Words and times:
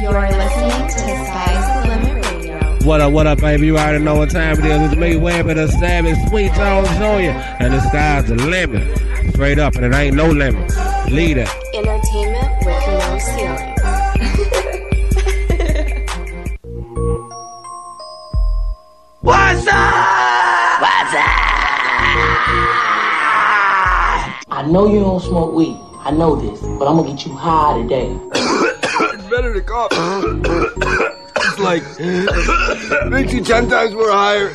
You're 0.00 0.12
listening 0.12 0.88
to 0.88 0.96
the 0.96 1.24
Sky's 1.26 1.84
the 1.84 1.88
Limit 1.90 2.24
Radio. 2.24 2.86
What 2.86 3.02
up, 3.02 3.12
what 3.12 3.26
up, 3.26 3.38
baby? 3.38 3.66
You 3.66 3.76
already 3.76 4.02
know 4.02 4.16
what 4.16 4.30
time 4.30 4.58
it 4.58 4.64
is. 4.64 4.92
It's 4.92 4.98
me, 4.98 5.18
Webby 5.18 5.52
the 5.52 5.68
Savage, 5.68 6.16
Sweet 6.30 6.54
Jones 6.54 6.88
Jr. 6.96 7.36
And 7.60 7.74
the 7.74 7.80
sky's 7.82 8.24
the 8.24 8.36
limit. 8.36 8.82
Straight 9.34 9.58
up, 9.58 9.74
and 9.74 9.84
it 9.84 9.94
ain't 9.94 10.16
no 10.16 10.30
limit. 10.30 10.72
Leader. 11.10 11.44
Entertainment 11.74 12.64
with 12.64 12.86
no 12.86 13.18
ceiling. 13.18 13.74
What's 19.20 19.66
up? 19.66 20.80
What's 20.80 21.14
up? 21.14 21.40
I 24.50 24.66
know 24.66 24.88
you 24.90 25.00
don't 25.00 25.20
smoke 25.20 25.52
weed. 25.54 25.76
I 26.02 26.10
know 26.10 26.36
this, 26.36 26.58
but 26.60 26.88
I'm 26.88 26.96
gonna 26.96 27.12
get 27.12 27.26
you 27.26 27.34
high 27.34 27.82
today. 27.82 28.29
It's 29.72 29.96
better 29.96 30.40
cough. 30.40 31.16
it's 31.36 31.58
like 31.58 31.82
makes 33.08 33.32
you 33.32 33.42
ten 33.44 33.68
times 33.68 33.94
more 33.94 34.10
higher. 34.10 34.52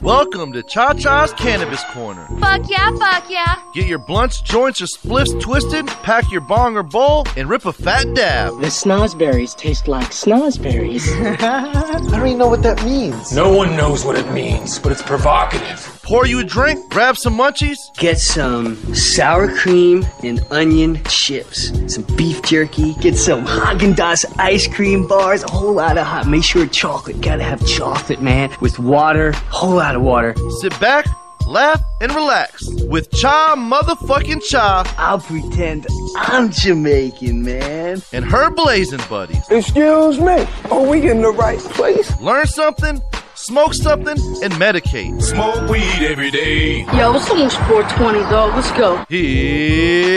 Welcome 0.00 0.52
to 0.52 0.62
Cha 0.62 0.94
Cha's 0.94 1.32
Cannabis 1.34 1.82
Corner. 1.90 2.26
Fuck 2.40 2.68
yeah, 2.70 2.90
fuck 2.98 3.28
yeah. 3.30 3.62
Get 3.74 3.86
your 3.86 3.98
blunts, 3.98 4.40
joints, 4.40 4.80
or 4.80 4.86
spliffs 4.86 5.38
twisted, 5.40 5.86
pack 5.86 6.30
your 6.30 6.42
bong 6.42 6.76
or 6.76 6.82
bowl, 6.82 7.26
and 7.36 7.48
rip 7.48 7.64
a 7.66 7.72
fat 7.72 8.14
dab. 8.14 8.60
The 8.60 8.68
snozberries 8.68 9.56
taste 9.56 9.88
like 9.88 10.08
snozberries. 10.08 11.06
I 11.40 12.00
don't 12.10 12.26
even 12.26 12.38
know 12.38 12.48
what 12.48 12.62
that 12.62 12.82
means. 12.84 13.32
No 13.32 13.54
one 13.54 13.76
knows 13.76 14.04
what 14.04 14.16
it 14.16 14.30
means, 14.32 14.78
but 14.78 14.92
it's 14.92 15.02
provocative. 15.02 15.93
Pour 16.04 16.26
you 16.26 16.40
a 16.40 16.44
drink, 16.44 16.90
grab 16.90 17.16
some 17.16 17.34
munchies, 17.38 17.78
Get 17.96 18.18
some 18.18 18.76
sour 18.94 19.48
cream 19.56 20.04
and 20.22 20.40
onion 20.50 21.02
chips, 21.04 21.72
some 21.92 22.02
beef 22.16 22.42
jerky, 22.42 22.92
get 23.00 23.16
some 23.16 23.46
Haagen 23.46 23.94
Dazs 23.94 24.26
ice 24.38 24.66
cream 24.66 25.06
bars, 25.08 25.42
a 25.44 25.50
whole 25.50 25.72
lot 25.72 25.96
of 25.96 26.06
hot. 26.06 26.26
Make 26.28 26.44
sure 26.44 26.66
chocolate. 26.66 27.20
Gotta 27.22 27.42
have 27.42 27.66
chocolate, 27.66 28.20
man, 28.20 28.54
with 28.60 28.78
water, 28.78 29.32
whole 29.48 29.76
lot 29.76 29.96
of 29.96 30.02
water. 30.02 30.34
sit 30.60 30.78
back, 30.78 31.06
laugh, 31.46 31.82
and 32.02 32.14
relax 32.14 32.68
with 32.86 33.10
Cha 33.12 33.54
motherfucking 33.56 34.42
Cha 34.44 34.84
I'll 34.98 35.20
pretend 35.20 35.86
I'm 36.16 36.50
Jamaican, 36.50 37.42
man. 37.42 38.02
and 38.12 38.24
her 38.26 38.50
blazing 38.50 39.00
buddies. 39.08 39.48
Excuse 39.50 40.20
me. 40.20 40.46
Are 40.70 40.82
we 40.86 41.08
in 41.10 41.22
the 41.22 41.30
right 41.32 41.58
place? 41.58 42.20
Learn 42.20 42.46
something, 42.46 43.00
smoke 43.44 43.74
something, 43.74 44.16
and 44.42 44.52
medicate. 44.54 45.20
Smoke 45.22 45.68
weed 45.68 46.00
every 46.00 46.30
day. 46.30 46.84
Yo, 46.96 47.14
it's 47.14 47.28
almost 47.28 47.58
420, 47.58 48.20
dog. 48.30 48.54
Let's 48.54 48.72
go. 48.72 49.04
Here's 49.08 50.16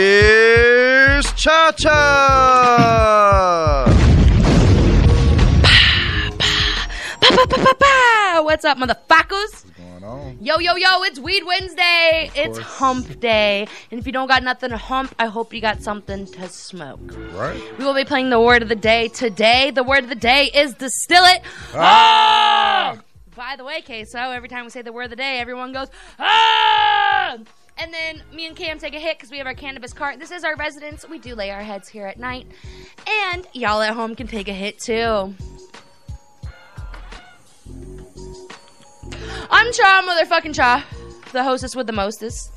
Cha 1.34 1.72
Cha. 1.76 1.88
Pa, 7.20 7.28
pa, 7.36 7.46
pa, 7.46 7.56
pa, 7.56 7.74
pa. 7.74 8.40
What's 8.42 8.64
up, 8.64 8.78
motherfuckers? 8.78 9.66
Yo, 10.40 10.58
yo, 10.58 10.76
yo, 10.76 11.02
it's 11.02 11.18
Weed 11.20 11.44
Wednesday. 11.44 12.30
It's 12.34 12.58
hump 12.58 13.20
day. 13.20 13.66
And 13.90 14.00
if 14.00 14.06
you 14.06 14.12
don't 14.12 14.28
got 14.28 14.42
nothing 14.42 14.70
to 14.70 14.78
hump, 14.78 15.14
I 15.18 15.26
hope 15.26 15.52
you 15.52 15.60
got 15.60 15.82
something 15.82 16.24
to 16.26 16.48
smoke. 16.48 17.00
Right. 17.32 17.60
We 17.78 17.84
will 17.84 17.92
be 17.92 18.06
playing 18.06 18.30
the 18.30 18.40
word 18.40 18.62
of 18.62 18.70
the 18.70 18.76
day 18.76 19.08
today. 19.08 19.70
The 19.70 19.82
word 19.82 20.04
of 20.04 20.08
the 20.08 20.14
day 20.14 20.46
is 20.54 20.72
distillate. 20.74 21.42
Ah! 21.74 22.96
By 23.38 23.54
the 23.54 23.62
way, 23.62 23.82
Queso, 23.82 24.18
every 24.18 24.48
time 24.48 24.64
we 24.64 24.70
say 24.70 24.82
the 24.82 24.92
word 24.92 25.04
of 25.04 25.10
the 25.10 25.16
day, 25.16 25.38
everyone 25.38 25.72
goes, 25.72 25.86
ah! 26.18 27.38
And 27.78 27.94
then 27.94 28.20
me 28.34 28.48
and 28.48 28.56
Cam 28.56 28.80
take 28.80 28.96
a 28.96 28.98
hit 28.98 29.16
because 29.16 29.30
we 29.30 29.38
have 29.38 29.46
our 29.46 29.54
cannabis 29.54 29.92
cart. 29.92 30.18
This 30.18 30.32
is 30.32 30.42
our 30.42 30.56
residence. 30.56 31.08
We 31.08 31.20
do 31.20 31.36
lay 31.36 31.52
our 31.52 31.62
heads 31.62 31.88
here 31.88 32.08
at 32.08 32.18
night. 32.18 32.48
And 33.06 33.46
y'all 33.52 33.80
at 33.80 33.94
home 33.94 34.16
can 34.16 34.26
take 34.26 34.48
a 34.48 34.52
hit 34.52 34.80
too. 34.80 35.36
I'm 39.48 39.72
Cha, 39.72 40.02
motherfucking 40.04 40.56
Cha, 40.56 40.84
the 41.30 41.44
hostess 41.44 41.76
with 41.76 41.86
the 41.86 41.92
mostest, 41.92 42.52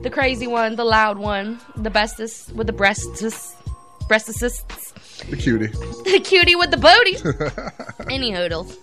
the 0.00 0.08
crazy 0.08 0.46
one, 0.46 0.76
the 0.76 0.84
loud 0.86 1.18
one, 1.18 1.60
the 1.76 1.90
bestest 1.90 2.54
with 2.54 2.66
the 2.66 2.72
breastest, 2.72 3.54
breastassists, 4.08 5.28
The 5.28 5.36
cutie. 5.36 5.66
the 6.10 6.20
cutie 6.24 6.56
with 6.56 6.70
the 6.70 6.78
booty. 6.78 8.10
Any 8.10 8.30
hoodles. 8.30 8.78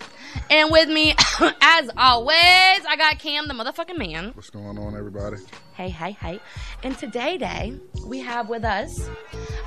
And 0.50 0.72
with 0.72 0.90
me, 0.90 1.16
as 1.62 1.90
always, 1.98 2.36
I 2.38 2.96
got 2.98 3.20
Cam, 3.20 3.48
the 3.48 3.54
motherfucking 3.54 3.98
man. 3.98 4.32
What's 4.34 4.50
going 4.50 4.78
on, 4.78 4.96
everybody? 4.96 5.38
Hey, 5.80 5.88
hey, 5.88 6.12
hey. 6.12 6.40
And 6.84 6.98
today, 6.98 7.38
day, 7.38 7.74
we 8.06 8.20
have 8.20 8.50
with 8.50 8.66
us 8.66 9.10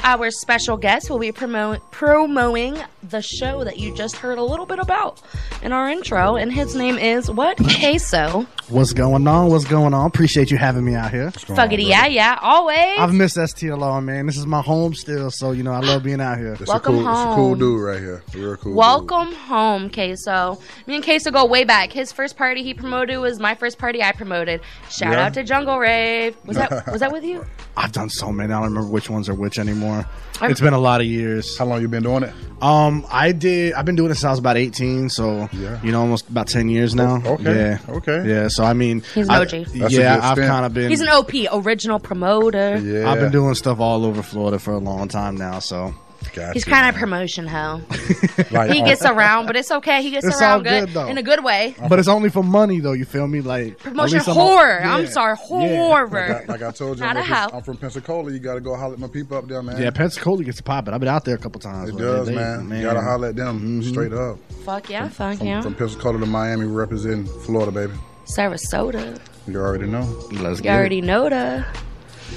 our 0.05 0.31
special 0.31 0.77
guest 0.77 1.09
will 1.09 1.19
be 1.19 1.33
promo- 1.33 1.81
promoting 1.91 2.77
the 3.09 3.23
show 3.23 3.65
that 3.65 3.78
you 3.78 3.95
just 3.95 4.17
heard 4.17 4.37
a 4.37 4.43
little 4.43 4.67
bit 4.67 4.78
about 4.78 5.22
in 5.62 5.72
our 5.72 5.89
intro. 5.89 6.37
And 6.37 6.53
his 6.53 6.75
name 6.75 6.99
is 6.99 7.31
what? 7.31 7.56
Queso. 7.81 8.47
What's 8.69 8.93
going 8.93 9.27
on? 9.27 9.49
What's 9.49 9.65
going 9.65 9.95
on? 9.95 10.06
Appreciate 10.06 10.51
you 10.51 10.56
having 10.59 10.84
me 10.84 10.95
out 10.95 11.11
here. 11.11 11.31
Fuggity 11.31 11.87
yeah, 11.89 12.06
yeah, 12.06 12.39
always. 12.43 12.99
I've 12.99 13.12
missed 13.15 13.37
STLR, 13.37 14.03
man. 14.05 14.27
This 14.27 14.37
is 14.37 14.47
my 14.47 14.61
home 14.61 14.95
still, 14.95 15.31
so 15.31 15.53
you 15.53 15.62
know 15.62 15.72
I 15.72 15.81
love 15.81 16.03
being 16.03 16.21
out 16.21 16.39
here. 16.39 16.55
It's 16.55 16.67
Welcome 16.69 16.99
a 17.01 17.03
cool, 17.03 17.11
It's 17.11 17.21
a 17.21 17.34
cool 17.34 17.55
dude 17.55 17.81
right 17.83 17.99
here. 18.01 18.22
Real 18.34 18.56
cool. 18.56 18.72
dude. 18.72 18.77
Welcome 18.77 19.33
home, 19.34 19.89
Queso. 19.91 20.59
Me 20.87 20.95
and 20.97 21.05
Queso 21.05 21.31
go 21.31 21.45
way 21.45 21.65
back. 21.65 21.93
His 21.93 22.12
first 22.12 22.37
party 22.37 22.62
he 22.62 22.75
promoted 22.75 23.19
was 23.19 23.39
my 23.39 23.55
first 23.55 23.78
party 23.78 24.03
I 24.03 24.12
promoted. 24.12 24.61
Shout 24.91 25.12
Yeah? 25.12 25.27
out 25.27 25.34
to 25.34 25.43
Jungle 25.45 25.78
Rave. 26.03 26.37
Was 26.45 26.57
that 26.57 26.87
was 26.91 27.01
that 27.01 27.13
with 27.13 27.25
you? 27.25 27.45
I've 27.77 27.93
done 27.93 28.11
so 28.11 28.31
many. 28.33 28.53
I 28.53 28.57
don't 28.61 28.65
remember 28.69 28.89
which 28.91 29.09
ones 29.09 29.29
are 29.29 29.35
which 29.35 29.59
anymore. 29.59 30.05
I'm- 30.41 30.51
It's 30.51 30.61
been 30.61 30.75
a 30.75 30.79
lot 30.79 31.01
of 31.01 31.07
years. 31.07 31.57
How 31.57 31.65
long 31.67 31.81
you 31.81 31.89
been 31.89 32.03
doing 32.03 32.25
it? 32.25 32.35
Um, 32.61 33.07
I 33.11 33.33
did. 33.33 33.73
I've 33.75 33.85
been 33.85 33.95
doing 33.97 34.09
this 34.11 34.19
since 34.21 34.27
I 34.29 34.31
was 34.31 34.39
about 34.41 34.57
eighteen, 34.57 35.09
so 35.09 35.49
Yeah. 35.53 35.81
you 35.83 35.93
know, 35.93 36.01
almost 36.01 36.29
about 36.29 36.49
ten 36.49 36.69
years 36.69 36.95
now. 36.95 37.23
Okay, 37.25 37.55
Yeah. 37.55 37.79
okay. 37.97 38.29
Yeah. 38.29 38.49
So 38.49 38.65
I 38.65 38.73
mean, 38.73 39.03
He's 39.15 39.29
an 39.29 39.35
I- 39.35 39.39
OG. 39.41 39.65
That's 39.79 39.95
a 39.95 39.97
yeah, 40.01 40.19
I've 40.23 40.37
kind 40.37 40.67
of 40.67 40.75
been. 40.75 40.91
He's 40.91 41.01
an 41.01 41.09
OP, 41.09 41.31
original 41.53 41.99
promoter. 41.99 42.77
Yeah. 42.79 43.11
I've 43.11 43.21
been 43.21 43.33
doing 43.33 43.55
stuff 43.55 43.81
all 43.81 44.05
over 44.05 44.23
Florida 44.23 44.59
for 44.59 44.73
a 44.75 44.79
long 44.79 45.09
time 45.09 45.37
now. 45.37 45.59
So 45.61 45.95
Gotcha, 46.34 46.53
He's 46.55 46.65
kind 46.65 46.88
of 46.88 46.94
man. 46.94 47.00
promotion 47.00 47.47
hoe. 47.47 47.81
Like, 48.50 48.71
He 48.71 48.83
gets 48.83 49.05
around, 49.05 49.47
but 49.47 49.56
it's 49.56 49.71
okay. 49.71 50.03
He 50.03 50.10
gets 50.10 50.27
It's 50.27 50.41
around 50.41 50.53
all 50.59 50.60
good, 50.62 50.87
good, 50.87 50.94
though. 50.94 51.06
in 51.06 51.19
a 51.19 51.22
good 51.22 51.43
way. 51.44 51.75
Uh-huh. 51.78 51.88
But 51.88 51.99
it's 51.99 52.09
only 52.09 52.31
for 52.31 52.43
money, 52.43 52.81
though. 52.81 52.93
You 52.93 53.05
feel 53.05 53.27
me? 53.27 53.41
Like 53.41 53.72
at 53.72 53.78
Promotion 53.78 54.19
least 54.19 54.28
I'm- 54.28 54.37
horror. 54.37 54.78
yeah. 54.81 54.94
I'm 54.94 55.06
sorry, 55.06 55.37
Yeah. 55.50 55.77
horror. 55.77 56.09
Like, 56.10 56.49
I- 56.49 56.53
like 56.53 56.62
I 56.62 56.71
told 56.71 56.99
you, 56.99 57.05
Not 57.05 57.16
I'm, 57.16 57.22
a 57.22 57.27
from- 57.27 57.37
hoe. 57.37 57.56
I'm 57.59 57.62
from 57.62 57.77
Pensacola. 57.77 58.31
You 58.33 58.38
got 58.38 58.55
to 58.55 58.60
go 58.60 58.75
holler 58.77 58.94
at 58.94 58.99
my 58.99 59.09
people 59.09 59.37
up 59.37 59.47
there, 59.49 59.62
man. 59.62 59.81
Yeah, 59.81 59.91
Pensacola 59.91 60.43
gets 60.44 60.60
popping. 60.60 60.94
I've 60.94 61.00
been 61.00 61.09
out 61.09 61.25
there 61.25 61.34
a 61.34 61.38
couple 61.38 61.60
times. 61.60 61.91
it 61.91 61.99
does, 61.99 62.27
they- 62.28 62.34
man. 62.34 62.71
You 62.71 62.83
got 62.83 62.94
to 62.94 63.00
holler 63.03 63.28
at 63.28 63.37
them 63.37 63.60
mm-hmm. 63.60 63.91
straight 63.91 64.12
up. 64.12 64.39
Fuck 64.65 64.89
yeah, 64.91 65.09
fuck 65.09 65.39
From, 65.39 65.47
yeah. 65.47 65.60
from 65.60 65.75
Pensacola 65.75 66.19
to 66.19 66.27
Miami, 66.27 66.66
representing 66.66 67.27
Florida, 67.43 67.72
baby. 67.72 67.93
Sarasota. 68.25 69.19
You 69.47 69.59
already 69.59 69.87
know. 69.87 70.03
Let's 70.33 70.59
You 70.59 70.62
get 70.65 70.75
it. 70.75 70.78
already 70.78 71.00
know 71.00 71.28
da. 71.28 71.65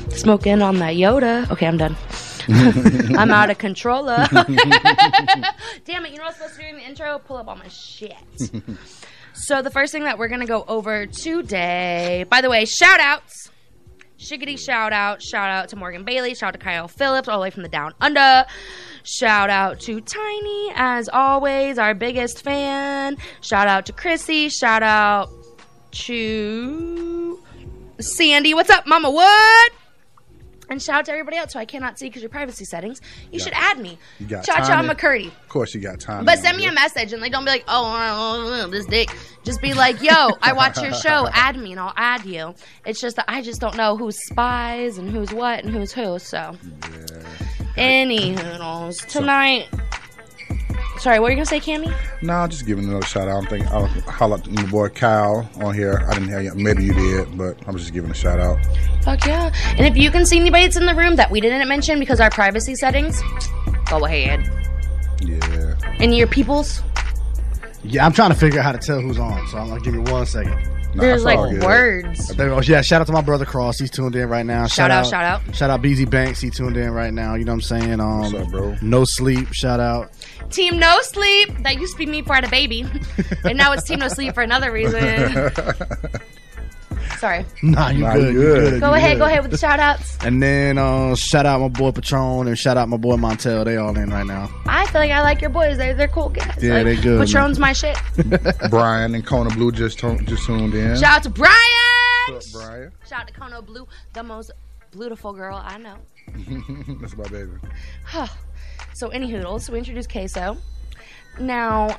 Smoking 0.09 0.62
on 0.62 0.79
that 0.79 0.96
Yoda. 0.96 1.50
Okay, 1.52 1.67
I'm 1.67 1.78
done. 1.78 1.96
I'm 3.17 3.31
out 3.31 3.50
of 3.50 3.57
controller. 3.57 4.28
Damn 4.31 6.06
it, 6.06 6.11
you 6.11 6.17
know 6.17 6.23
what 6.23 6.23
I 6.23 6.28
was 6.28 6.35
supposed 6.35 6.56
to 6.56 6.61
do 6.61 6.67
in 6.67 6.75
the 6.75 6.83
intro? 6.83 7.19
Pull 7.19 7.38
up 7.38 7.47
all 7.47 7.56
my 7.56 7.67
shit. 7.67 8.16
so 9.33 9.61
the 9.61 9.72
first 9.72 9.91
thing 9.91 10.03
that 10.03 10.17
we're 10.17 10.28
gonna 10.28 10.45
go 10.45 10.63
over 10.67 11.05
today, 11.05 12.25
by 12.29 12.41
the 12.41 12.50
way, 12.50 12.66
shout 12.66 13.00
outs. 13.00 13.51
Shiggity 14.17 14.57
shout 14.57 14.94
out. 14.94 15.22
Shout 15.22 15.50
out 15.50 15.69
to 15.69 15.75
Morgan 15.75 16.03
Bailey. 16.03 16.34
Shout 16.35 16.50
out 16.50 16.59
to 16.59 16.66
Kyle 16.66 16.88
Phillips, 16.88 17.28
all 17.28 17.38
the 17.39 17.44
way 17.44 17.50
from 17.50 17.63
the 17.63 17.69
down 17.69 17.94
under. 18.00 18.45
Shout 19.03 19.50
out 19.50 19.79
to 19.81 20.01
Tiny, 20.01 20.72
as 20.75 21.09
always, 21.09 21.78
our 21.78 21.94
biggest 21.94 22.41
fan. 22.41 23.17
Shout 23.41 23.67
out 23.67 23.85
to 23.88 23.94
Chrissy. 23.94 24.50
Shout 24.50 24.81
out 24.81 25.29
to 25.91 27.39
Sandy. 28.00 28.53
What's 28.53 28.69
up, 28.69 28.88
Mama 28.88 29.11
Wood? 29.11 29.84
And 30.70 30.81
shout 30.81 30.96
out 31.00 31.06
to 31.06 31.12
everybody 31.12 31.38
else 31.38 31.53
who 31.53 31.59
I 31.59 31.66
cannot 31.66 32.00
see 32.00 32.08
because 32.08 32.22
your 32.22 32.30
privacy 32.30 32.66
settings. 32.66 33.02
You 33.31 33.40
should 33.40 33.53
add 33.53 33.79
me. 33.79 33.97
You 34.20 34.28
got 34.28 34.46
Cha 34.46 34.66
Cha. 34.66 34.82
McCurdy. 34.84 35.28
Of 35.28 35.50
course, 35.50 35.73
you 35.73 35.82
got 35.82 36.00
time. 36.00 36.26
But 36.26 36.40
send 36.40 36.58
me 36.58 36.66
a 36.66 36.72
message 36.72 37.14
and 37.14 37.22
like 37.22 37.32
don't 37.32 37.46
be 37.46 37.52
like, 37.52 37.64
oh, 37.67 38.67
this 38.70 38.85
dick. 38.85 39.09
Just 39.44 39.62
be 39.62 39.73
like, 39.73 40.02
yo, 40.02 40.29
I 40.41 40.53
watch 40.53 40.82
your 40.82 40.94
show. 40.94 41.28
Add 41.34 41.58
me 41.58 41.72
and 41.72 41.79
I'll 41.79 41.94
add 41.96 42.26
you. 42.26 42.56
It's 42.85 43.00
just 43.00 43.16
that 43.17 43.26
I 43.28 43.41
just 43.41 43.62
don't 43.62 43.76
know 43.78 43.96
who's 43.96 44.17
spies 44.26 44.97
and 44.97 45.09
who's 45.09 45.32
what 45.32 45.64
and 45.64 45.73
who's 45.73 45.91
who. 45.91 46.20
So, 46.20 46.58
any 47.78 48.34
hoodles 48.34 48.97
tonight. 48.97 49.68
Sorry, 51.00 51.20
what 51.20 51.26
were 51.26 51.30
you 51.32 51.36
gonna 51.36 51.46
say, 51.46 51.59
Cammy? 51.59 51.94
No, 52.22 52.47
just 52.47 52.66
giving 52.66 52.86
another 52.86 53.06
shout 53.06 53.28
out. 53.28 53.44
I'm 53.44 53.46
thinking 53.47 53.68
I'll 53.70 53.86
holler 53.88 54.38
at 54.38 54.50
my 54.50 54.66
boy 54.66 54.90
Kyle 54.90 55.47
on 55.58 55.74
here. 55.76 56.02
I 56.08 56.14
didn't 56.14 56.30
hear 56.30 56.40
you. 56.42 56.53
Maybe 56.56 56.84
you 56.86 56.94
did, 56.94 57.38
but 57.38 57.58
I'm 57.68 57.78
just 57.78 57.94
giving 57.94 58.09
a 58.09 58.14
shout 58.14 58.40
out. 58.40 58.58
Fuck 59.03 59.26
yeah! 59.26 59.53
And 59.78 59.82
if 59.86 59.97
you 59.97 60.09
can 60.09 60.26
see 60.26 60.40
anybody 60.40 60.64
that's 60.64 60.78
in 60.78 60.86
the 60.86 60.96
room 60.96 61.16
that 61.18 61.30
we 61.30 61.42
didn't 61.42 61.68
mention 61.68 62.00
because 62.00 62.20
our 62.20 62.30
privacy 62.32 62.76
settings, 62.76 63.22
go 63.90 64.06
ahead. 64.06 64.50
Yeah. 65.22 65.76
And 66.00 66.16
your 66.16 66.28
peoples, 66.28 66.82
Yeah, 67.84 68.06
I'm 68.06 68.14
trying 68.14 68.32
to 68.32 68.36
figure 68.36 68.59
out 68.59 68.66
how 68.66 68.72
to 68.72 68.78
tell 68.80 69.00
who's 69.00 69.20
on, 69.20 69.47
so 69.47 69.58
I'm 69.58 69.68
gonna 69.70 69.82
give 69.82 69.94
you 69.94 70.02
one 70.02 70.26
second. 70.26 70.58
There's 70.96 71.22
it's 71.22 71.26
like 71.26 71.50
good. 71.52 71.64
words. 71.64 72.28
There. 72.36 72.64
Yeah, 72.64 72.82
shout 72.82 73.02
out 73.02 73.08
to 73.08 73.14
my 73.14 73.22
brother 73.22 73.46
Cross. 73.46 73.80
He's 73.80 73.92
tuned 73.92 74.16
in 74.16 74.30
right 74.30 74.46
now. 74.46 74.68
Shout 74.68 74.92
out, 74.92 75.06
shout 75.06 75.24
out. 75.24 75.56
Shout 75.56 75.70
out 75.70 75.82
BZ 75.82 76.09
Banks. 76.09 76.42
He 76.42 76.50
tuned 76.50 76.78
in 76.78 76.92
right 76.92 77.14
now. 77.14 77.36
You 77.36 77.46
know 77.46 77.52
what 77.53 77.72
I'm 77.72 77.82
saying? 77.82 78.00
Um, 78.00 78.22
What's 78.22 78.34
up, 78.34 78.50
bro? 78.50 78.76
No 78.82 79.03
sleep. 79.06 79.53
Shout 79.53 79.80
out. 79.80 80.12
Team 80.50 80.78
No 80.80 81.00
Sleep. 81.02 81.50
That 81.64 81.76
used 81.80 81.94
to 81.94 81.97
be 81.97 82.06
me 82.06 82.22
for 82.22 82.36
a 82.36 82.47
baby, 82.50 82.86
and 83.44 83.58
now 83.58 83.72
it's 83.74 83.84
Team 83.84 84.00
No 84.00 84.08
Sleep 84.08 84.34
for 84.34 84.42
another 84.42 84.72
reason. 84.72 85.52
Sorry. 87.20 87.46
Nah, 87.64 87.90
you 87.90 88.03
Nah, 88.03 88.14
good. 88.14 88.34
you 88.34 88.41
You 88.41 88.46
good. 88.47 88.70
good. 88.72 88.79
Go 88.82 88.90
you 88.90 88.94
ahead. 88.96 89.14
good. 89.14 89.20
Go 89.20 89.26
ahead 89.26 89.41
with 89.41 89.52
the 89.52 89.58
shout 89.58 89.79
outs. 89.79 90.17
And 90.23 90.41
then 90.44 90.78
uh, 90.78 91.16
shout 91.16 91.46
out 91.46 91.62
my 91.62 91.67
boy 91.70 91.91
Patron 91.91 92.47
and 92.47 92.58
shout 92.58 92.78
out 92.78 92.90
my 92.90 92.97
boy 92.97 93.16
Montel. 93.16 93.64
They 93.66 93.78
all 93.78 93.97
in 93.97 94.09
right 94.09 94.26
now. 94.26 94.50
I 94.66 94.85
feel 94.88 95.02
like 95.02 95.12
I 95.12 95.22
like 95.22 95.41
your 95.41 95.50
boys. 95.50 95.78
They're 95.78 95.94
they're 95.94 96.08
cool 96.08 96.29
guys. 96.29 96.62
Yeah, 96.62 96.76
like, 96.76 96.85
they 96.85 96.96
good, 96.97 97.17
man. 97.20 97.26
Patron's 97.28 97.59
my 97.59 97.73
shit. 97.73 97.97
Brian 98.70 99.16
and 99.16 99.26
Kona 99.26 99.50
Blue 99.52 99.72
just 99.72 100.00
tu- 100.00 100.17
just 100.26 100.46
tuned 100.46 100.73
in. 100.73 100.96
Shout 100.97 101.17
out 101.17 101.23
to 101.23 101.29
Brian. 101.29 101.53
What's 102.29 102.53
up, 102.56 102.62
Brian? 102.62 102.91
Shout 103.08 103.22
out 103.22 103.28
to 103.28 103.34
Kona 103.34 103.61
Blue, 103.61 103.88
the 104.14 104.23
most 104.23 104.52
beautiful 104.91 105.34
girl 105.34 105.61
I 105.64 105.78
know. 105.78 105.96
That's 107.02 107.16
my 107.16 107.28
baby. 107.28 107.52
So, 108.94 109.09
any 109.09 109.29
hoodles, 109.29 109.70
we 109.70 109.78
introduced 109.79 110.09
queso. 110.11 110.58
Now, 111.40 111.97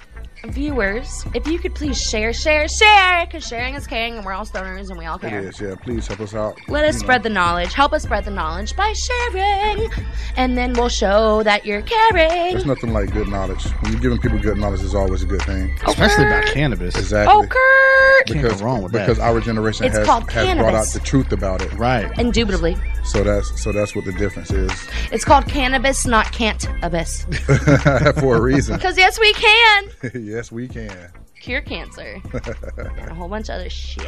viewers, 0.49 1.25
if 1.35 1.47
you 1.47 1.59
could 1.59 1.75
please 1.75 2.01
share, 2.01 2.33
share, 2.33 2.69
share, 2.69 3.27
because 3.27 3.47
sharing 3.47 3.75
is 3.75 3.87
caring, 3.87 4.17
and 4.17 4.25
we're 4.25 4.33
all 4.33 4.45
stoners 4.47 4.91
and 4.91 4.99
we 4.99 5.05
all 5.07 5.17
It 5.17 5.23
care. 5.23 5.41
is, 5.41 5.61
yeah. 5.61 5.75
Please 5.83 6.07
help 6.07 6.21
us 6.21 6.35
out. 6.35 6.57
Let 6.69 6.85
us 6.85 6.95
You 6.95 7.01
know. 7.01 7.05
spread 7.05 7.23
the 7.23 7.31
knowledge. 7.31 7.73
Help 7.75 7.93
us 7.93 8.05
spread 8.05 8.25
the 8.25 8.31
knowledge 8.31 8.77
by 8.77 8.93
sharing, 8.93 9.91
and 10.37 10.57
then 10.57 10.73
we'll 10.75 10.89
show 10.89 11.43
that 11.43 11.67
you're 11.67 11.83
caring. 11.83 12.53
There's 12.53 12.67
nothing 12.67 12.93
like 12.93 13.13
good 13.13 13.29
knowledge. 13.29 13.65
When 13.81 13.93
you're 13.93 14.01
giving 14.01 14.19
people 14.19 14.39
good 14.39 14.57
knowledge, 14.59 14.83
is 14.83 14.95
always 14.95 15.23
a 15.23 15.27
good 15.27 15.43
thing. 15.43 15.77
Oh, 15.87 15.91
Especially 15.93 16.27
about 16.27 16.45
cannabis. 16.47 16.95
Exactly. 16.97 17.35
Oh, 17.35 17.43
Kurt! 17.47 18.27
Can't 18.27 18.43
Because 18.43 18.61
go 18.61 18.67
wrong 18.67 18.83
with 18.83 18.93
that. 18.93 19.07
because 19.07 19.19
our 19.23 19.41
generation 19.41 19.87
It's 19.87 19.97
has, 19.97 20.07
called 20.07 20.31
has 20.31 20.57
brought 20.59 20.75
out 20.75 20.87
the 20.89 21.01
truth 21.01 21.33
about 21.33 21.61
it. 21.63 21.73
Right. 21.75 22.07
Indubitably. 22.19 22.77
So 23.05 23.23
that's 23.23 23.63
so 23.63 23.71
that's 23.73 23.95
what 23.95 24.05
the 24.05 24.11
difference 24.13 24.51
is 24.51 24.73
It's 25.13 25.25
called 25.25 25.47
cannabis, 25.47 26.07
not 26.09 26.33
can't 26.33 26.67
abyss. 26.83 27.23
for 28.19 28.37
a 28.37 28.41
reason. 28.41 28.75
Because 28.77 28.97
yes, 28.99 29.19
we 29.21 29.26
can 29.33 29.91
yes, 30.15 30.51
we 30.53 30.69
can. 30.69 31.11
cure 31.41 31.61
cancer 31.61 32.21
and 32.79 33.11
a 33.11 33.15
whole 33.15 33.29
bunch 33.29 33.49
of 33.49 33.57
other 33.57 33.71
shit. 33.71 34.07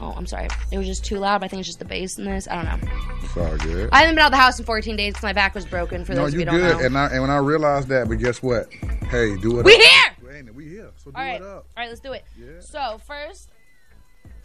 Oh, 0.00 0.12
I'm 0.16 0.26
sorry. 0.26 0.48
It 0.72 0.78
was 0.78 0.86
just 0.86 1.04
too 1.04 1.18
loud. 1.18 1.40
but 1.40 1.44
I 1.44 1.48
think 1.48 1.60
it's 1.60 1.68
just 1.68 1.78
the 1.78 1.84
bass 1.84 2.18
in 2.18 2.24
this. 2.24 2.48
I 2.48 2.56
don't 2.56 2.64
know. 2.82 2.88
It's 3.22 3.36
all 3.36 3.56
good. 3.58 3.88
I 3.92 4.00
haven't 4.00 4.14
been 4.16 4.22
out 4.22 4.26
of 4.26 4.32
the 4.32 4.38
house 4.38 4.58
in 4.58 4.64
14 4.64 4.96
days 4.96 5.12
because 5.12 5.22
my 5.22 5.32
back 5.32 5.54
was 5.54 5.64
broken. 5.66 6.04
For 6.04 6.14
no, 6.14 6.22
those 6.22 6.34
of 6.34 6.40
you 6.40 6.46
who 6.46 6.46
don't 6.46 6.60
good. 6.60 6.78
know. 6.78 6.84
And 6.86 6.98
I, 6.98 7.06
and 7.08 7.20
when 7.20 7.30
I 7.30 7.36
realized 7.36 7.88
that, 7.88 8.08
but 8.08 8.18
guess 8.18 8.42
what? 8.42 8.72
Hey, 9.10 9.36
do 9.36 9.60
it. 9.60 9.64
we 9.64 9.74
up. 9.74 9.80
here. 9.80 10.52
We 10.54 10.68
here. 10.68 10.90
So 10.96 11.10
do 11.10 11.16
All 11.16 11.22
right. 11.22 11.40
it 11.40 11.42
up. 11.42 11.66
All 11.76 11.82
right, 11.82 11.88
Let's 11.88 12.00
do 12.00 12.12
it. 12.12 12.24
Yeah. 12.36 12.60
So 12.60 13.00
first 13.06 13.50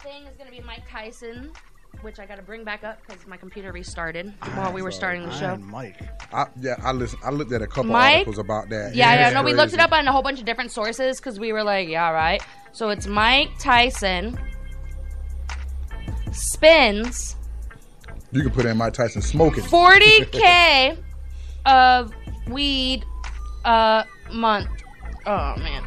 thing 0.00 0.24
is 0.26 0.36
gonna 0.36 0.50
be 0.50 0.60
Mike 0.60 0.88
Tyson, 0.88 1.50
which 2.02 2.18
I 2.18 2.26
got 2.26 2.36
to 2.36 2.42
bring 2.42 2.64
back 2.64 2.84
up 2.84 2.98
because 3.06 3.26
my 3.26 3.36
computer 3.36 3.72
restarted 3.72 4.32
while 4.54 4.72
we 4.72 4.82
were 4.82 4.90
starting 4.90 5.22
the 5.24 5.32
show. 5.32 5.46
Iron 5.48 5.64
Mike. 5.70 6.00
I, 6.32 6.46
yeah, 6.60 6.76
I 6.82 6.92
listen. 6.92 7.18
I 7.24 7.30
looked 7.30 7.52
at 7.52 7.62
a 7.62 7.66
couple 7.66 7.90
Mike? 7.92 8.14
articles 8.18 8.38
about 8.38 8.68
that. 8.70 8.94
Yeah, 8.94 9.12
It's 9.14 9.20
yeah. 9.20 9.40
No, 9.40 9.42
we 9.42 9.54
looked 9.54 9.72
it 9.74 9.80
up 9.80 9.92
on 9.92 10.06
a 10.06 10.12
whole 10.12 10.22
bunch 10.22 10.38
of 10.40 10.46
different 10.46 10.70
sources 10.72 11.18
because 11.18 11.38
we 11.40 11.52
were 11.52 11.64
like, 11.64 11.88
yeah, 11.88 12.10
right. 12.10 12.42
So 12.72 12.90
it's 12.90 13.06
Mike 13.06 13.50
Tyson 13.58 14.38
spins 16.32 17.36
You 18.30 18.42
can 18.42 18.50
put 18.50 18.66
in 18.66 18.76
Mike 18.76 18.92
Tyson 18.92 19.22
smoking. 19.22 19.64
40k 19.64 20.98
of 21.66 22.12
weed 22.48 23.04
a 23.64 24.04
month. 24.32 24.68
Oh 25.26 25.54
man, 25.58 25.84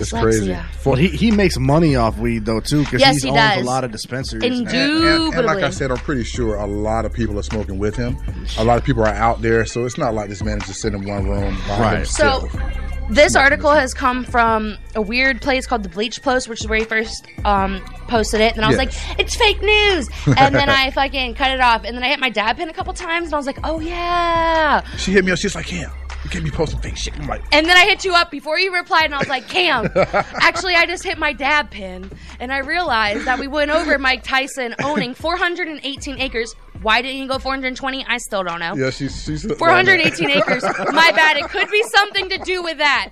It's 0.00 0.12
Dyslexia. 0.12 0.20
crazy. 0.22 0.56
Well, 0.84 0.96
he, 0.96 1.08
he 1.08 1.30
makes 1.30 1.58
money 1.58 1.96
off 1.96 2.18
weed 2.18 2.44
though 2.46 2.60
too 2.60 2.80
because 2.84 3.00
Yes, 3.00 3.16
he 3.22 3.28
he 3.28 3.28
owns 3.28 3.38
does. 3.38 3.62
a 3.62 3.64
lot 3.64 3.84
of 3.84 3.92
dispensaries. 3.92 4.42
And 4.44 4.66
And, 4.68 4.76
and- 4.76 5.34
and 5.34 5.46
like 5.46 5.62
I 5.62 5.70
said, 5.70 5.90
I'm 5.90 5.98
pretty 5.98 6.24
sure 6.24 6.56
a 6.56 6.66
lot 6.66 7.04
of 7.04 7.12
people 7.12 7.38
are 7.38 7.42
smoking 7.42 7.78
with 7.78 7.96
him. 7.96 8.16
A 8.58 8.64
lot 8.64 8.78
of 8.78 8.84
people 8.84 9.02
are 9.04 9.08
out 9.14 9.42
there, 9.42 9.64
so 9.66 9.84
it's 9.84 9.98
not 9.98 10.14
like 10.14 10.28
this 10.28 10.42
man 10.42 10.58
is 10.58 10.66
just 10.66 10.80
sitting 10.80 11.02
in 11.02 11.08
one 11.08 11.28
room 11.28 11.56
by 11.68 11.78
Right. 11.80 12.06
So 12.06 12.48
this 13.10 13.34
article 13.34 13.70
has 13.72 13.92
come 13.92 14.24
from 14.24 14.76
a 14.94 15.02
weird 15.02 15.42
place 15.42 15.66
called 15.66 15.82
the 15.82 15.88
Bleach 15.88 16.22
Post, 16.22 16.48
which 16.48 16.60
is 16.60 16.68
where 16.68 16.78
he 16.78 16.84
first 16.84 17.26
um, 17.44 17.80
posted 18.08 18.40
it. 18.40 18.54
And 18.56 18.64
I 18.64 18.68
was 18.68 18.76
Yes. 18.78 19.08
like, 19.08 19.20
it's 19.20 19.34
fake 19.34 19.60
news. 19.62 20.08
And 20.38 20.54
then 20.54 20.68
I 20.68 20.90
fucking 20.94 21.34
cut 21.34 21.50
it 21.50 21.60
off. 21.60 21.82
And 21.84 21.96
then 21.96 22.04
I 22.04 22.08
hit 22.08 22.20
my 22.20 22.30
dab 22.30 22.56
pin 22.56 22.68
a 22.68 22.72
couple 22.72 22.92
times, 22.94 23.26
and 23.26 23.34
I 23.34 23.36
was 23.36 23.46
like, 23.46 23.58
oh 23.64 23.80
yeah. 23.80 24.82
she 24.96 25.10
hit 25.12 25.24
me 25.24 25.32
up. 25.32 25.38
She's 25.38 25.54
like, 25.56 25.70
"Yeah, 25.72 25.78
you 25.80 25.99
can't 26.30 26.44
be 26.44 26.50
posting 26.50 26.80
fake 26.80 26.96
shit." 26.96 27.18
I'm 27.18 27.26
like, 27.26 27.42
And 27.52 27.66
then 27.66 27.76
I 27.76 27.84
hit 27.84 28.04
you 28.04 28.14
up 28.14 28.30
before 28.30 28.58
you 28.58 28.74
replied, 28.74 29.04
and 29.06 29.14
I 29.14 29.18
was 29.18 29.28
like, 29.28 29.48
Cam, 29.48 29.90
actually, 29.96 30.74
I 30.74 30.86
just 30.86 31.02
hit 31.04 31.18
my 31.18 31.32
dab 31.32 31.70
pin. 31.70 32.10
And 32.38 32.52
I 32.52 32.58
realized 32.58 33.26
that 33.26 33.38
we 33.38 33.46
went 33.46 33.70
over 33.70 33.98
Mike 33.98 34.22
Tyson 34.22 34.74
owning 34.82 35.14
418 35.14 36.18
acres. 36.20 36.54
Why 36.82 37.02
didn't 37.02 37.18
you 37.18 37.28
go 37.28 37.38
420? 37.38 38.04
I 38.08 38.18
still 38.18 38.42
don't 38.42 38.60
know. 38.60 38.74
"Yeah, 38.74 38.90
she's 38.90 39.22
she's 39.22 39.44
418 39.44 40.30
acres. 40.30 40.62
My 40.62 41.12
bad. 41.12 41.36
It 41.36 41.44
could 41.50 41.70
be 41.70 41.82
something 41.94 42.28
to 42.30 42.38
do 42.38 42.62
with 42.62 42.78
that. 42.78 43.10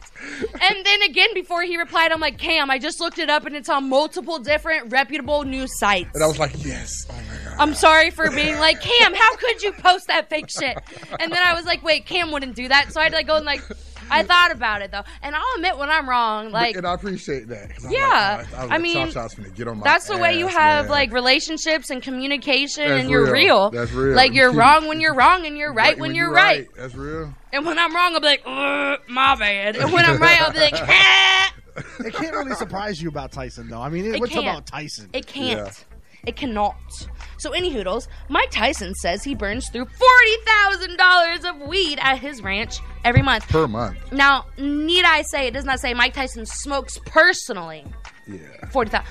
And 0.61 0.87
then 0.87 1.03
again, 1.03 1.29
before 1.35 1.63
he 1.63 1.77
replied, 1.77 2.13
I'm 2.13 2.21
like, 2.21 2.39
Cam, 2.39 2.71
I 2.71 2.79
just 2.79 3.01
looked 3.01 3.19
it 3.19 3.29
up 3.31 3.45
and 3.47 3.55
it's 3.55 3.69
on 3.69 3.89
multiple 3.89 4.39
different 4.39 4.91
reputable 4.91 5.45
news 5.45 5.71
sites. 5.79 6.11
And 6.15 6.23
I 6.25 6.27
was 6.27 6.39
like, 6.39 6.53
"Yes." 6.65 7.07
Oh 7.11 7.15
my 7.15 7.51
god. 7.51 7.57
I'm 7.59 7.75
sorry 7.75 8.11
for 8.11 8.31
being 8.31 8.59
like, 8.59 8.81
Cam, 8.81 9.15
how 9.15 9.37
could 9.37 9.63
you 9.63 9.73
post 9.73 10.07
that 10.07 10.29
fake 10.31 10.49
shit? 10.49 10.79
And 11.19 11.33
then 11.33 11.43
I 11.45 11.55
was 11.55 11.65
like, 11.65 11.83
wait, 11.83 12.07
Cam 12.07 12.31
wouldn't 12.31 12.55
do 12.55 12.69
that. 12.69 12.93
So 12.93 13.01
I 13.01 13.05
had 13.05 13.11
to 13.11 13.17
like 13.17 13.27
go 13.27 13.37
and 13.37 13.45
like, 13.45 13.63
I 14.11 14.23
thought 14.23 14.51
about 14.53 14.83
it 14.83 14.91
though. 14.91 15.03
And 15.23 15.35
I'll 15.35 15.43
admit 15.57 15.77
when 15.79 15.91
I'm 15.91 16.09
wrong. 16.09 16.51
Like, 16.51 16.77
and 16.77 16.87
I 16.87 16.95
appreciate 16.95 17.49
that. 17.49 17.71
Yeah. 17.89 18.39
like, 18.39 18.53
oh, 18.53 18.57
I, 18.57 18.63
was 18.65 18.71
I 18.73 18.79
mean, 18.79 18.95
Chop 18.95 19.13
Chop's 19.13 19.35
finna 19.35 19.55
get 19.55 19.69
on 19.69 19.79
my 19.79 19.85
that's 19.85 20.07
the 20.09 20.17
way 20.19 20.39
you 20.39 20.47
have 20.47 20.87
man. 20.87 20.91
like 20.91 21.13
relationships 21.13 21.91
and 21.91 22.03
communication 22.03 22.89
That's 22.89 23.01
and 23.03 23.11
you're 23.11 23.25
real. 23.25 23.33
real. 23.33 23.71
That's 23.71 23.93
real. 23.93 24.15
Like 24.17 24.33
you're 24.35 24.53
wrong 24.53 24.89
when 24.89 25.01
you're 25.01 25.15
wrong 25.15 25.47
and 25.47 25.57
you're 25.57 25.73
right, 25.73 25.89
Right 25.89 25.99
when, 25.99 26.15
you're 26.15 26.31
right. 26.33 26.69
That's 26.77 26.95
real. 26.95 27.33
And 27.53 27.65
when 27.65 27.79
I'm 27.79 27.95
wrong, 27.95 28.15
I'll 28.15 28.21
be 28.21 28.27
like, 28.27 28.43
"Ugh, 28.45 29.01
my 29.09 29.35
bad. 29.37 29.77
And 29.77 29.93
when 29.93 30.05
I'm 30.05 30.19
right, 30.21 30.41
I'll 30.41 30.53
be 30.53 30.59
like, 30.61 30.75
"Ah." 30.77 31.55
it 32.05 32.13
can't 32.13 32.35
really 32.35 32.55
surprise 32.55 33.01
you 33.01 33.09
about 33.09 33.33
Tyson 33.33 33.69
though. 33.69 33.81
I 33.81 33.89
mean, 33.89 34.13
It 34.15 34.21
what's 34.21 34.33
can't. 34.33 34.45
about 34.47 34.67
Tyson? 34.67 35.09
It 35.13 35.27
can't. 35.27 35.61
Yeah. 35.61 35.98
It 36.29 36.37
cannot. 36.37 36.77
So, 37.39 37.53
any 37.53 37.73
hoodles, 37.73 38.07
Mike 38.29 38.51
Tyson 38.51 38.95
says 38.95 39.25
he 39.25 39.35
burns 39.35 39.71
through 39.71 39.87
$40,000 39.87 41.45
of 41.49 41.67
weed 41.67 41.99
at 42.03 42.19
his 42.19 42.43
ranch 42.43 42.81
every 43.03 43.23
month. 43.23 43.49
Per 43.49 43.67
month. 43.67 43.97
Now, 44.13 44.45
need 44.59 45.07
I 45.07 45.23
say, 45.23 45.47
it 45.47 45.55
does 45.55 45.65
not 45.65 45.81
say 45.81 45.95
Mike 45.95 46.13
Tyson 46.13 46.45
smokes 46.45 46.99
personally 47.07 47.87
Yeah. 48.27 48.41
40,000 48.71 49.07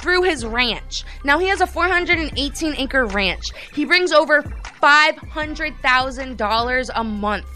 through 0.00 0.24
his 0.24 0.44
ranch. 0.44 1.04
Now, 1.24 1.38
he 1.38 1.48
has 1.48 1.62
a 1.62 1.66
418 1.66 2.74
acre 2.76 3.06
ranch. 3.06 3.46
He 3.72 3.86
brings 3.86 4.12
over 4.12 4.42
$500,000 4.82 6.90
a 6.94 7.04
month 7.04 7.46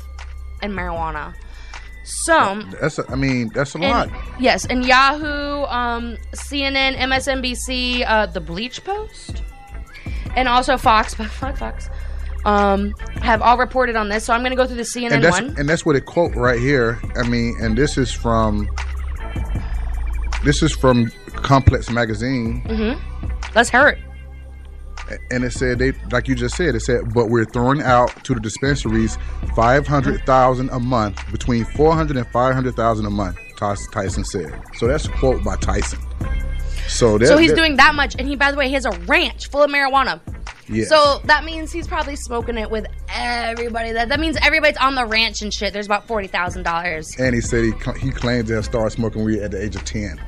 in 0.62 0.72
marijuana. 0.72 1.34
Some 2.04 2.70
That's. 2.80 2.98
A, 2.98 3.10
I 3.10 3.14
mean, 3.14 3.50
that's 3.54 3.74
a 3.74 3.78
and- 3.78 4.10
lot. 4.12 4.40
Yes, 4.40 4.66
and 4.66 4.84
Yahoo, 4.84 5.64
um, 5.64 6.16
CNN, 6.32 6.96
MSNBC, 6.96 8.04
uh, 8.06 8.26
The 8.26 8.40
Bleach 8.40 8.82
Post, 8.84 9.42
and 10.34 10.48
also 10.48 10.76
Fox, 10.88 11.14
Fox, 11.14 11.58
Fox, 11.58 11.88
um, 12.44 12.92
have 13.20 13.40
all 13.40 13.56
reported 13.56 13.94
on 13.96 14.08
this. 14.08 14.24
So 14.24 14.32
I'm 14.32 14.40
going 14.40 14.50
to 14.50 14.56
go 14.56 14.66
through 14.66 14.76
the 14.76 14.82
CNN 14.82 15.12
and 15.12 15.24
that's 15.24 15.40
one. 15.40 15.54
and 15.58 15.68
that's 15.68 15.86
what 15.86 15.94
it 15.94 16.06
quote 16.06 16.34
right 16.34 16.58
here. 16.58 17.00
I 17.16 17.22
mean, 17.28 17.56
and 17.60 17.78
this 17.78 17.96
is 17.96 18.10
from 18.12 18.68
this 20.44 20.62
is 20.62 20.72
from 20.72 21.10
Complex 21.34 21.88
Magazine, 21.90 22.98
Let's 23.54 23.68
hear 23.70 23.88
it. 23.88 23.98
And 25.30 25.44
it 25.44 25.52
said 25.52 25.78
they 25.78 25.92
like 26.10 26.28
you 26.28 26.34
just 26.34 26.56
said. 26.56 26.74
It 26.74 26.80
said, 26.80 27.12
but 27.14 27.28
we're 27.28 27.44
throwing 27.44 27.82
out 27.82 28.24
to 28.24 28.34
the 28.34 28.40
dispensaries 28.40 29.16
five 29.54 29.86
hundred 29.86 30.24
thousand 30.24 30.70
a 30.70 30.78
month, 30.80 31.20
between 31.30 31.64
four 31.64 31.94
hundred 31.94 32.16
and 32.16 32.26
five 32.28 32.54
hundred 32.54 32.74
thousand 32.76 33.06
a 33.06 33.10
month. 33.10 33.36
Tys- 33.56 33.90
Tyson 33.92 34.24
said. 34.24 34.60
So 34.78 34.86
that's 34.88 35.06
a 35.06 35.10
quote 35.10 35.44
by 35.44 35.56
Tyson. 35.56 35.98
So 36.88 37.16
that, 37.18 37.26
So 37.28 37.38
he's 37.38 37.50
that- 37.50 37.56
doing 37.56 37.76
that 37.76 37.94
much, 37.94 38.16
and 38.18 38.26
he, 38.28 38.34
by 38.36 38.50
the 38.50 38.56
way, 38.56 38.66
he 38.68 38.74
has 38.74 38.84
a 38.84 38.90
ranch 39.06 39.48
full 39.50 39.62
of 39.62 39.70
marijuana. 39.70 40.20
Yes. 40.68 40.88
So 40.88 41.20
that 41.24 41.44
means 41.44 41.70
he's 41.72 41.86
probably 41.86 42.16
smoking 42.16 42.56
it 42.56 42.70
with 42.70 42.86
everybody. 43.08 43.92
That 43.92 44.08
that 44.08 44.20
means 44.20 44.36
everybody's 44.42 44.76
on 44.78 44.94
the 44.94 45.04
ranch 45.04 45.42
and 45.42 45.52
shit. 45.52 45.72
There's 45.72 45.86
about 45.86 46.06
forty 46.06 46.28
thousand 46.28 46.62
dollars. 46.62 47.14
and 47.18 47.34
he 47.34 47.40
said 47.40 47.64
he 47.64 47.72
he 48.00 48.10
claims 48.10 48.48
to 48.48 48.54
have 48.54 48.64
started 48.64 48.90
smoking 48.90 49.24
weed 49.24 49.40
at 49.40 49.50
the 49.50 49.62
age 49.62 49.76
of 49.76 49.84
ten. 49.84 50.20